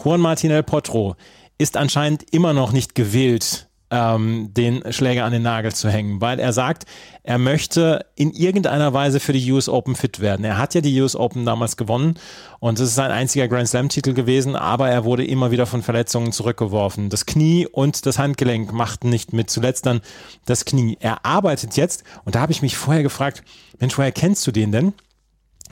Juan 0.02 0.20
Martinel 0.20 0.64
Potro 0.64 1.14
ist 1.58 1.76
anscheinend 1.76 2.24
immer 2.32 2.52
noch 2.52 2.72
nicht 2.72 2.96
gewillt, 2.96 3.68
ähm, 3.92 4.48
den 4.54 4.82
Schläger 4.90 5.24
an 5.24 5.32
den 5.32 5.42
Nagel 5.42 5.72
zu 5.72 5.90
hängen, 5.90 6.22
weil 6.22 6.40
er 6.40 6.54
sagt, 6.54 6.86
er 7.22 7.36
möchte 7.36 8.06
in 8.16 8.32
irgendeiner 8.32 8.94
Weise 8.94 9.20
für 9.20 9.34
die 9.34 9.52
US 9.52 9.68
Open 9.68 9.94
fit 9.94 10.18
werden. 10.20 10.44
Er 10.44 10.56
hat 10.56 10.74
ja 10.74 10.80
die 10.80 10.98
US 11.00 11.14
Open 11.14 11.44
damals 11.44 11.76
gewonnen 11.76 12.18
und 12.58 12.80
es 12.80 12.88
ist 12.88 12.94
sein 12.94 13.10
einziger 13.10 13.48
Grand 13.48 13.68
Slam 13.68 13.90
Titel 13.90 14.14
gewesen, 14.14 14.56
aber 14.56 14.88
er 14.88 15.04
wurde 15.04 15.26
immer 15.26 15.50
wieder 15.50 15.66
von 15.66 15.82
Verletzungen 15.82 16.32
zurückgeworfen. 16.32 17.10
Das 17.10 17.26
Knie 17.26 17.66
und 17.66 18.06
das 18.06 18.18
Handgelenk 18.18 18.72
machten 18.72 19.10
nicht 19.10 19.34
mit, 19.34 19.50
zuletzt 19.50 19.84
dann 19.84 20.00
das 20.46 20.64
Knie. 20.64 20.96
Er 20.98 21.26
arbeitet 21.26 21.76
jetzt 21.76 22.02
und 22.24 22.34
da 22.34 22.40
habe 22.40 22.52
ich 22.52 22.62
mich 22.62 22.78
vorher 22.78 23.02
gefragt, 23.02 23.44
Mensch, 23.78 23.96
woher 23.98 24.12
kennst 24.12 24.46
du 24.46 24.52
den 24.52 24.72
denn? 24.72 24.94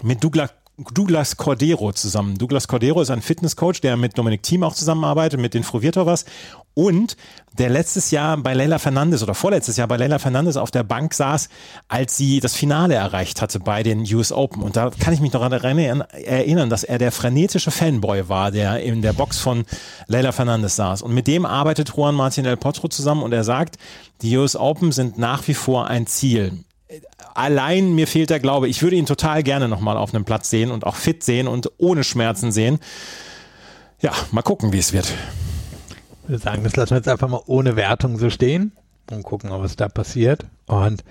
Mit 0.02 0.22
Douglas 0.22 0.50
Douglas 0.94 1.36
Cordero 1.36 1.92
zusammen. 1.92 2.38
Douglas 2.38 2.66
Cordero 2.66 3.02
ist 3.02 3.10
ein 3.10 3.20
Fitnesscoach, 3.20 3.80
der 3.82 3.96
mit 3.96 4.16
Dominik 4.16 4.42
Thiem 4.42 4.62
auch 4.62 4.74
zusammenarbeitet, 4.74 5.38
mit 5.38 5.52
den 5.52 5.62
Frovirtovas 5.62 6.24
und 6.74 7.16
der 7.58 7.68
letztes 7.68 8.10
Jahr 8.10 8.36
bei 8.38 8.54
Leila 8.54 8.78
Fernandes 8.78 9.22
oder 9.22 9.34
vorletztes 9.34 9.76
Jahr 9.76 9.88
bei 9.88 9.96
Leila 9.96 10.18
Fernandes 10.18 10.56
auf 10.56 10.70
der 10.70 10.84
Bank 10.84 11.12
saß, 11.12 11.48
als 11.88 12.16
sie 12.16 12.40
das 12.40 12.54
Finale 12.54 12.94
erreicht 12.94 13.42
hatte 13.42 13.60
bei 13.60 13.82
den 13.82 14.00
US 14.14 14.32
Open. 14.32 14.62
Und 14.62 14.76
da 14.76 14.90
kann 14.90 15.12
ich 15.12 15.20
mich 15.20 15.32
noch 15.32 15.46
daran 15.48 15.78
erinnern, 15.78 16.70
dass 16.70 16.84
er 16.84 16.98
der 16.98 17.12
frenetische 17.12 17.70
Fanboy 17.70 18.28
war, 18.28 18.50
der 18.50 18.80
in 18.80 19.02
der 19.02 19.12
Box 19.12 19.38
von 19.38 19.64
Leila 20.06 20.32
Fernandes 20.32 20.76
saß. 20.76 21.02
Und 21.02 21.12
mit 21.12 21.26
dem 21.26 21.44
arbeitet 21.44 21.92
Juan 21.94 22.14
Martin 22.14 22.46
El 22.46 22.56
Potro 22.56 22.88
zusammen 22.88 23.22
und 23.22 23.32
er 23.32 23.44
sagt, 23.44 23.76
die 24.22 24.36
US 24.38 24.56
Open 24.56 24.92
sind 24.92 25.18
nach 25.18 25.46
wie 25.48 25.54
vor 25.54 25.88
ein 25.88 26.06
Ziel 26.06 26.64
allein 27.34 27.94
mir 27.94 28.06
fehlt 28.06 28.30
der 28.30 28.40
Glaube. 28.40 28.68
Ich 28.68 28.82
würde 28.82 28.96
ihn 28.96 29.06
total 29.06 29.42
gerne 29.42 29.68
nochmal 29.68 29.96
auf 29.96 30.14
einem 30.14 30.24
Platz 30.24 30.50
sehen 30.50 30.70
und 30.70 30.86
auch 30.86 30.96
fit 30.96 31.22
sehen 31.22 31.48
und 31.48 31.70
ohne 31.78 32.04
Schmerzen 32.04 32.52
sehen. 32.52 32.78
Ja, 34.00 34.12
mal 34.30 34.42
gucken, 34.42 34.72
wie 34.72 34.78
es 34.78 34.92
wird. 34.92 35.12
Ich 36.24 36.28
würde 36.28 36.42
sagen, 36.42 36.64
das 36.64 36.76
lassen 36.76 36.90
wir 36.90 36.98
jetzt 36.98 37.08
einfach 37.08 37.28
mal 37.28 37.42
ohne 37.46 37.76
Wertung 37.76 38.18
so 38.18 38.30
stehen 38.30 38.72
und 39.10 39.22
gucken, 39.22 39.50
was 39.50 39.76
da 39.76 39.88
passiert. 39.88 40.46
Und 40.66 41.04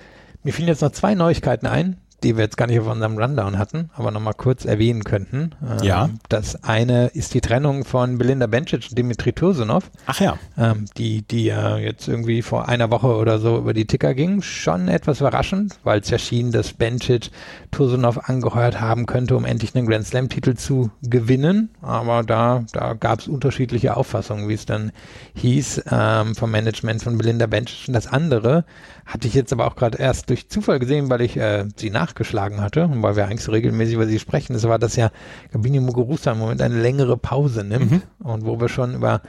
mir 0.44 0.54
fielen 0.54 0.68
jetzt 0.70 0.82
noch 0.82 0.92
zwei 0.92 1.16
Neuigkeiten 1.16 1.68
ein, 1.68 1.98
die 2.24 2.36
wir 2.38 2.44
jetzt 2.44 2.58
gar 2.58 2.68
nicht 2.68 2.80
auf 2.80 2.88
unserem 2.88 3.18
Rundown 3.18 3.58
hatten, 3.58 3.90
aber 3.94 4.12
nochmal 4.12 4.34
kurz 4.34 4.66
erwähnen 4.66 5.04
könnten. 5.04 5.52
Ähm, 5.62 5.84
ja. 5.84 6.10
Das 6.30 6.64
eine 6.64 7.08
ist 7.08 7.34
die 7.34 7.42
Trennung 7.42 7.86
von 7.86 8.18
Belinda 8.18 8.48
Bencic 8.48 8.88
und 8.90 8.98
Dimitri 8.98 9.34
Tursunov. 9.34 9.90
Ach 10.06 10.20
ja. 10.20 10.38
Ähm, 10.58 10.86
die, 10.98 11.22
die 11.22 11.46
ja 11.46 11.78
jetzt 11.78 12.08
irgendwie 12.08 12.42
vor 12.42 12.68
einer 12.68 12.92
Woche 12.92 13.16
oder 13.16 13.40
so 13.40 13.58
über 13.58 13.74
die 13.74 13.86
Ticker 13.86 14.14
ging. 14.14 14.42
Schon 14.42 14.88
etwas 14.88 15.22
überraschend, 15.22 15.80
weil 15.84 16.00
es 16.02 16.10
ja 16.10 16.18
schien, 16.18 16.52
dass 16.52 16.74
Bencic 16.74 17.32
Tursunov 17.72 18.30
angeheuert 18.30 18.82
haben 18.82 19.06
könnte, 19.06 19.36
um 19.36 19.46
endlich 19.46 19.76
einen 19.76 19.88
Grand 19.88 20.06
Slam 20.06 20.30
Titel 20.30 20.56
zu 20.56 20.92
gewinnen. 21.02 21.70
Aber 21.82 22.24
da, 22.24 22.66
da 22.74 22.94
gab 22.94 23.20
es 23.20 23.28
unterschiedliche 23.28 23.96
Auffassungen, 23.96 24.48
wie 24.50 24.54
es 24.54 24.66
dann 24.66 24.92
hieß, 25.36 25.84
ähm, 25.92 26.36
vom 26.36 26.52
Management 26.52 27.04
von 27.04 27.18
Belinda 27.18 27.48
Bencic. 27.48 27.88
Und 27.88 27.94
das 27.94 28.08
andere 28.08 28.66
hatte 29.06 29.28
ich 29.28 29.34
jetzt 29.34 29.52
aber 29.52 29.66
auch 29.66 29.76
gerade 29.76 29.98
erst 29.98 30.30
durch 30.30 30.50
Zufall 30.50 30.80
gesehen, 30.80 31.10
weil 31.10 31.22
ich 31.22 31.36
äh, 31.38 31.66
sie 31.76 31.90
nachgeschlagen 32.10 32.62
hatte 32.62 32.86
und 32.86 33.02
weil 33.04 33.16
wir 33.16 33.26
eigentlich 33.26 33.44
so 33.44 33.52
regelmäßig 33.52 33.96
über 33.96 34.08
sie 34.08 34.20
sprechen. 34.20 34.54
Das 34.54 34.64
war, 34.64 34.80
dass 34.80 34.96
ja 34.96 35.12
Gabini 35.52 35.80
Muguruza 35.80 36.32
im 36.32 36.40
Moment 36.40 36.62
eine 36.62 36.82
längere 36.82 37.18
Pause 37.18 37.64
nimmt 37.64 37.92
mhm. 37.92 38.02
und 38.20 38.46
wo 38.46 38.60
wir 38.60 38.70
schon 38.70 38.96
über 38.96 39.22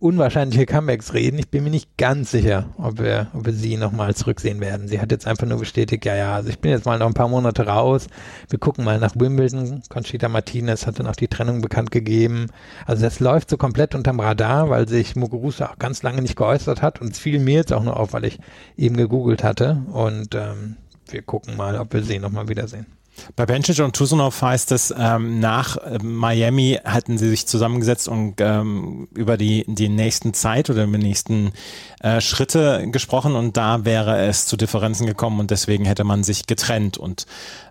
unwahrscheinliche 0.00 0.66
Comebacks 0.66 1.14
reden. 1.14 1.38
Ich 1.38 1.48
bin 1.48 1.64
mir 1.64 1.70
nicht 1.70 1.96
ganz 1.96 2.32
sicher, 2.32 2.66
ob 2.76 2.98
wir, 2.98 3.28
ob 3.32 3.46
wir 3.46 3.54
sie 3.54 3.78
nochmal 3.78 4.14
zurücksehen 4.14 4.60
werden. 4.60 4.86
Sie 4.86 5.00
hat 5.00 5.10
jetzt 5.12 5.26
einfach 5.26 5.46
nur 5.46 5.58
bestätigt, 5.58 6.04
ja, 6.04 6.14
ja, 6.14 6.34
also 6.34 6.50
ich 6.50 6.58
bin 6.58 6.72
jetzt 6.72 6.84
mal 6.84 6.98
noch 6.98 7.06
ein 7.06 7.14
paar 7.14 7.28
Monate 7.28 7.66
raus. 7.66 8.08
Wir 8.50 8.58
gucken 8.58 8.84
mal 8.84 8.98
nach 8.98 9.14
Wimbledon. 9.16 9.82
Conchita 9.88 10.28
Martinez 10.28 10.86
hat 10.86 10.98
dann 10.98 11.06
auch 11.06 11.16
die 11.16 11.28
Trennung 11.28 11.62
bekannt 11.62 11.90
gegeben. 11.90 12.48
Also 12.84 13.02
das 13.02 13.18
läuft 13.18 13.48
so 13.48 13.56
komplett 13.56 13.94
unterm 13.94 14.20
Radar, 14.20 14.68
weil 14.68 14.86
sich 14.88 15.16
Muguruza 15.16 15.70
auch 15.70 15.78
ganz 15.78 16.02
lange 16.02 16.20
nicht 16.20 16.36
geäußert 16.36 16.82
hat 16.82 17.00
und 17.00 17.12
es 17.12 17.18
fiel 17.18 17.38
mir 17.38 17.54
jetzt 17.54 17.72
auch 17.72 17.82
nur 17.82 17.98
auf, 17.98 18.12
weil 18.12 18.26
ich 18.26 18.38
eben 18.76 18.98
gegoogelt 18.98 19.42
hatte 19.42 19.84
und 19.90 20.34
ähm, 20.34 20.76
wir 21.08 21.22
gucken 21.22 21.56
mal, 21.56 21.78
ob 21.78 21.92
wir 21.92 22.02
sie 22.02 22.18
nochmal 22.18 22.48
wiedersehen. 22.48 22.86
Bei 23.36 23.46
Bencic 23.46 23.78
und 23.80 23.94
Tusunov 23.94 24.42
heißt 24.42 24.72
es, 24.72 24.92
ähm, 24.96 25.38
nach 25.38 25.76
äh, 25.76 25.98
Miami 26.02 26.80
hatten 26.84 27.16
sie 27.16 27.30
sich 27.30 27.46
zusammengesetzt 27.46 28.08
und 28.08 28.40
ähm, 28.40 29.08
über 29.14 29.36
die, 29.36 29.64
die 29.68 29.88
nächsten 29.88 30.34
Zeit 30.34 30.68
oder 30.68 30.86
die 30.86 30.98
nächsten 30.98 31.52
äh, 32.00 32.20
Schritte 32.20 32.88
gesprochen 32.90 33.36
und 33.36 33.56
da 33.56 33.84
wäre 33.84 34.26
es 34.26 34.46
zu 34.46 34.56
Differenzen 34.56 35.06
gekommen 35.06 35.40
und 35.40 35.50
deswegen 35.50 35.84
hätte 35.84 36.04
man 36.04 36.24
sich 36.24 36.46
getrennt. 36.46 36.98
Und 36.98 37.26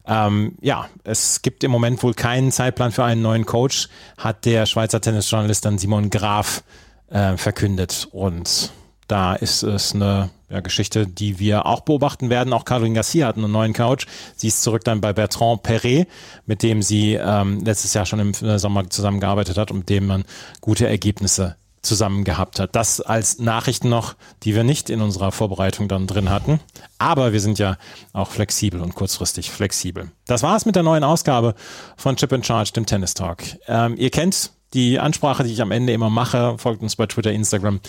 ähm, 0.08 0.56
ja, 0.62 0.88
es 1.04 1.42
gibt 1.42 1.64
im 1.64 1.72
Moment 1.72 2.02
wohl 2.04 2.14
keinen 2.14 2.52
Zeitplan 2.52 2.92
für 2.92 3.04
einen 3.04 3.22
neuen 3.22 3.46
Coach, 3.46 3.90
hat 4.18 4.46
der 4.46 4.66
Schweizer 4.66 5.02
Tennisjournalist 5.02 5.66
dann 5.66 5.78
Simon 5.78 6.10
Graf 6.10 6.64
äh, 7.10 7.36
verkündet. 7.38 8.08
Und 8.12 8.72
da 9.08 9.36
ist 9.36 9.64
es 9.64 9.94
eine 9.94 10.30
ja, 10.54 10.60
Geschichte, 10.60 11.08
die 11.08 11.40
wir 11.40 11.66
auch 11.66 11.82
beobachten 11.82 12.30
werden. 12.30 12.54
Auch 12.54 12.64
Caroline 12.64 12.94
Garcia 12.94 13.28
hat 13.28 13.38
einen 13.38 13.52
neuen 13.52 13.74
Coach. 13.74 14.06
Sie 14.36 14.48
ist 14.48 14.62
zurück 14.62 14.84
dann 14.84 15.02
bei 15.02 15.12
Bertrand 15.12 15.64
Perret, 15.64 16.08
mit 16.46 16.62
dem 16.62 16.84
sie 16.84 17.16
ähm, 17.16 17.64
letztes 17.66 17.94
Jahr 17.96 18.06
schon 18.06 18.20
im 18.20 18.34
Sommer 18.34 18.90
zusammengearbeitet 18.90 19.58
hat 19.58 19.72
und 19.72 19.80
mit 19.80 19.90
dem 19.90 20.06
man 20.06 20.26
gute 20.62 20.88
Ergebnisse 20.88 21.56
zusammen 21.82 22.24
gehabt 22.24 22.60
hat. 22.60 22.76
Das 22.76 23.02
als 23.02 23.40
Nachrichten 23.40 23.90
noch, 23.90 24.16
die 24.44 24.56
wir 24.56 24.64
nicht 24.64 24.90
in 24.90 25.02
unserer 25.02 25.32
Vorbereitung 25.32 25.88
dann 25.88 26.08
drin 26.08 26.30
hatten. 26.30 26.60
Aber 26.98 27.34
wir 27.34 27.42
sind 27.42 27.60
ja 27.60 27.78
auch 28.14 28.30
flexibel 28.30 28.80
und 28.82 28.96
kurzfristig 28.96 29.52
flexibel. 29.52 30.12
Das 30.26 30.44
war's 30.44 30.66
mit 30.66 30.76
der 30.76 30.84
neuen 30.84 31.04
Ausgabe 31.04 31.56
von 31.98 32.16
Chip 32.16 32.32
in 32.32 32.44
Charge, 32.44 32.72
dem 32.74 32.86
Tennis 32.86 33.16
Talk. 33.16 33.44
Ähm, 33.68 33.96
ihr 33.98 34.12
kennt 34.12 34.52
die 34.74 35.00
Ansprache, 35.00 35.44
die 35.44 35.54
ich 35.54 35.62
am 35.62 35.72
Ende 35.72 35.94
immer 35.94 36.10
mache, 36.10 36.58
folgt 36.58 36.82
uns 36.82 36.96
bei 36.96 37.06
Twitter, 37.06 37.32
Instagram. 37.32 37.80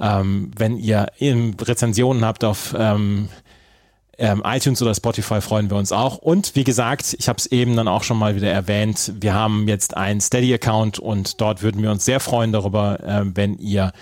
Ähm, 0.00 0.50
wenn 0.56 0.78
ihr 0.78 1.06
Rezensionen 1.18 2.24
habt 2.24 2.44
auf 2.44 2.74
ähm, 2.78 3.28
ähm, 4.18 4.42
iTunes 4.44 4.82
oder 4.82 4.94
Spotify 4.94 5.40
freuen 5.40 5.70
wir 5.70 5.76
uns 5.76 5.92
auch. 5.92 6.18
Und 6.18 6.56
wie 6.56 6.64
gesagt, 6.64 7.14
ich 7.18 7.28
habe 7.28 7.38
es 7.38 7.46
eben 7.46 7.76
dann 7.76 7.86
auch 7.86 8.02
schon 8.02 8.18
mal 8.18 8.34
wieder 8.34 8.50
erwähnt, 8.50 9.12
wir 9.20 9.32
haben 9.32 9.68
jetzt 9.68 9.96
einen 9.96 10.20
Steady-Account 10.20 10.98
und 10.98 11.40
dort 11.40 11.62
würden 11.62 11.82
wir 11.82 11.90
uns 11.90 12.04
sehr 12.04 12.18
freuen 12.18 12.52
darüber, 12.52 13.00
äh, 13.00 13.22
wenn 13.24 13.58
ihr 13.58 13.92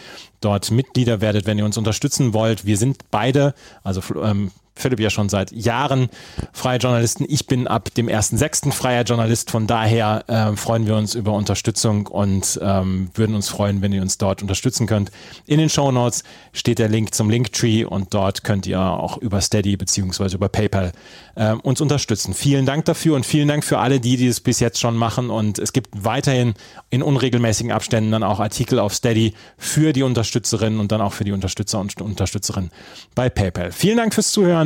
dort 0.40 0.70
Mitglieder 0.70 1.20
werdet, 1.20 1.46
wenn 1.46 1.58
ihr 1.58 1.66
uns 1.66 1.76
unterstützen 1.76 2.32
wollt. 2.32 2.64
Wir 2.64 2.78
sind 2.78 3.10
beide, 3.10 3.54
also 3.84 4.00
ähm, 4.22 4.50
Philipp 4.76 5.00
ja 5.00 5.10
schon 5.10 5.28
seit 5.28 5.52
Jahren 5.52 6.08
freier 6.52 6.78
Journalisten. 6.78 7.24
Ich 7.28 7.46
bin 7.46 7.66
ab 7.66 7.92
dem 7.94 8.08
1.6. 8.08 8.72
freier 8.72 9.02
Journalist. 9.02 9.50
Von 9.50 9.66
daher 9.66 10.24
äh, 10.28 10.56
freuen 10.56 10.86
wir 10.86 10.96
uns 10.96 11.14
über 11.14 11.32
Unterstützung 11.32 12.06
und 12.06 12.60
ähm, 12.62 13.10
würden 13.14 13.34
uns 13.34 13.48
freuen, 13.48 13.82
wenn 13.82 13.92
ihr 13.92 14.02
uns 14.02 14.18
dort 14.18 14.42
unterstützen 14.42 14.86
könnt. 14.86 15.10
In 15.46 15.58
den 15.58 15.70
Show 15.70 15.90
Notes 15.90 16.24
steht 16.52 16.78
der 16.78 16.88
Link 16.88 17.14
zum 17.14 17.30
Linktree 17.30 17.84
und 17.84 18.12
dort 18.12 18.44
könnt 18.44 18.66
ihr 18.66 18.80
auch 18.80 19.16
über 19.18 19.40
Steady 19.40 19.76
beziehungsweise 19.76 20.36
über 20.36 20.48
PayPal 20.48 20.92
äh, 21.36 21.52
uns 21.52 21.80
unterstützen. 21.80 22.34
Vielen 22.34 22.66
Dank 22.66 22.84
dafür 22.84 23.16
und 23.16 23.24
vielen 23.24 23.48
Dank 23.48 23.64
für 23.64 23.78
alle, 23.78 24.00
die, 24.00 24.16
die 24.16 24.26
es 24.26 24.40
bis 24.40 24.60
jetzt 24.60 24.80
schon 24.80 24.96
machen. 24.96 25.30
Und 25.30 25.58
es 25.58 25.72
gibt 25.72 26.04
weiterhin 26.04 26.54
in 26.90 27.02
unregelmäßigen 27.02 27.72
Abständen 27.72 28.10
dann 28.10 28.22
auch 28.22 28.40
Artikel 28.40 28.78
auf 28.78 28.94
Steady 28.94 29.34
für 29.56 29.92
die 29.92 30.02
Unterstützerinnen 30.02 30.80
und 30.80 30.92
dann 30.92 31.00
auch 31.00 31.12
für 31.12 31.24
die 31.24 31.32
Unterstützer 31.32 31.78
und 31.78 32.00
Unterstützerinnen 32.00 32.70
bei 33.14 33.28
PayPal. 33.28 33.72
Vielen 33.72 33.96
Dank 33.96 34.14
fürs 34.14 34.32
Zuhören. 34.32 34.65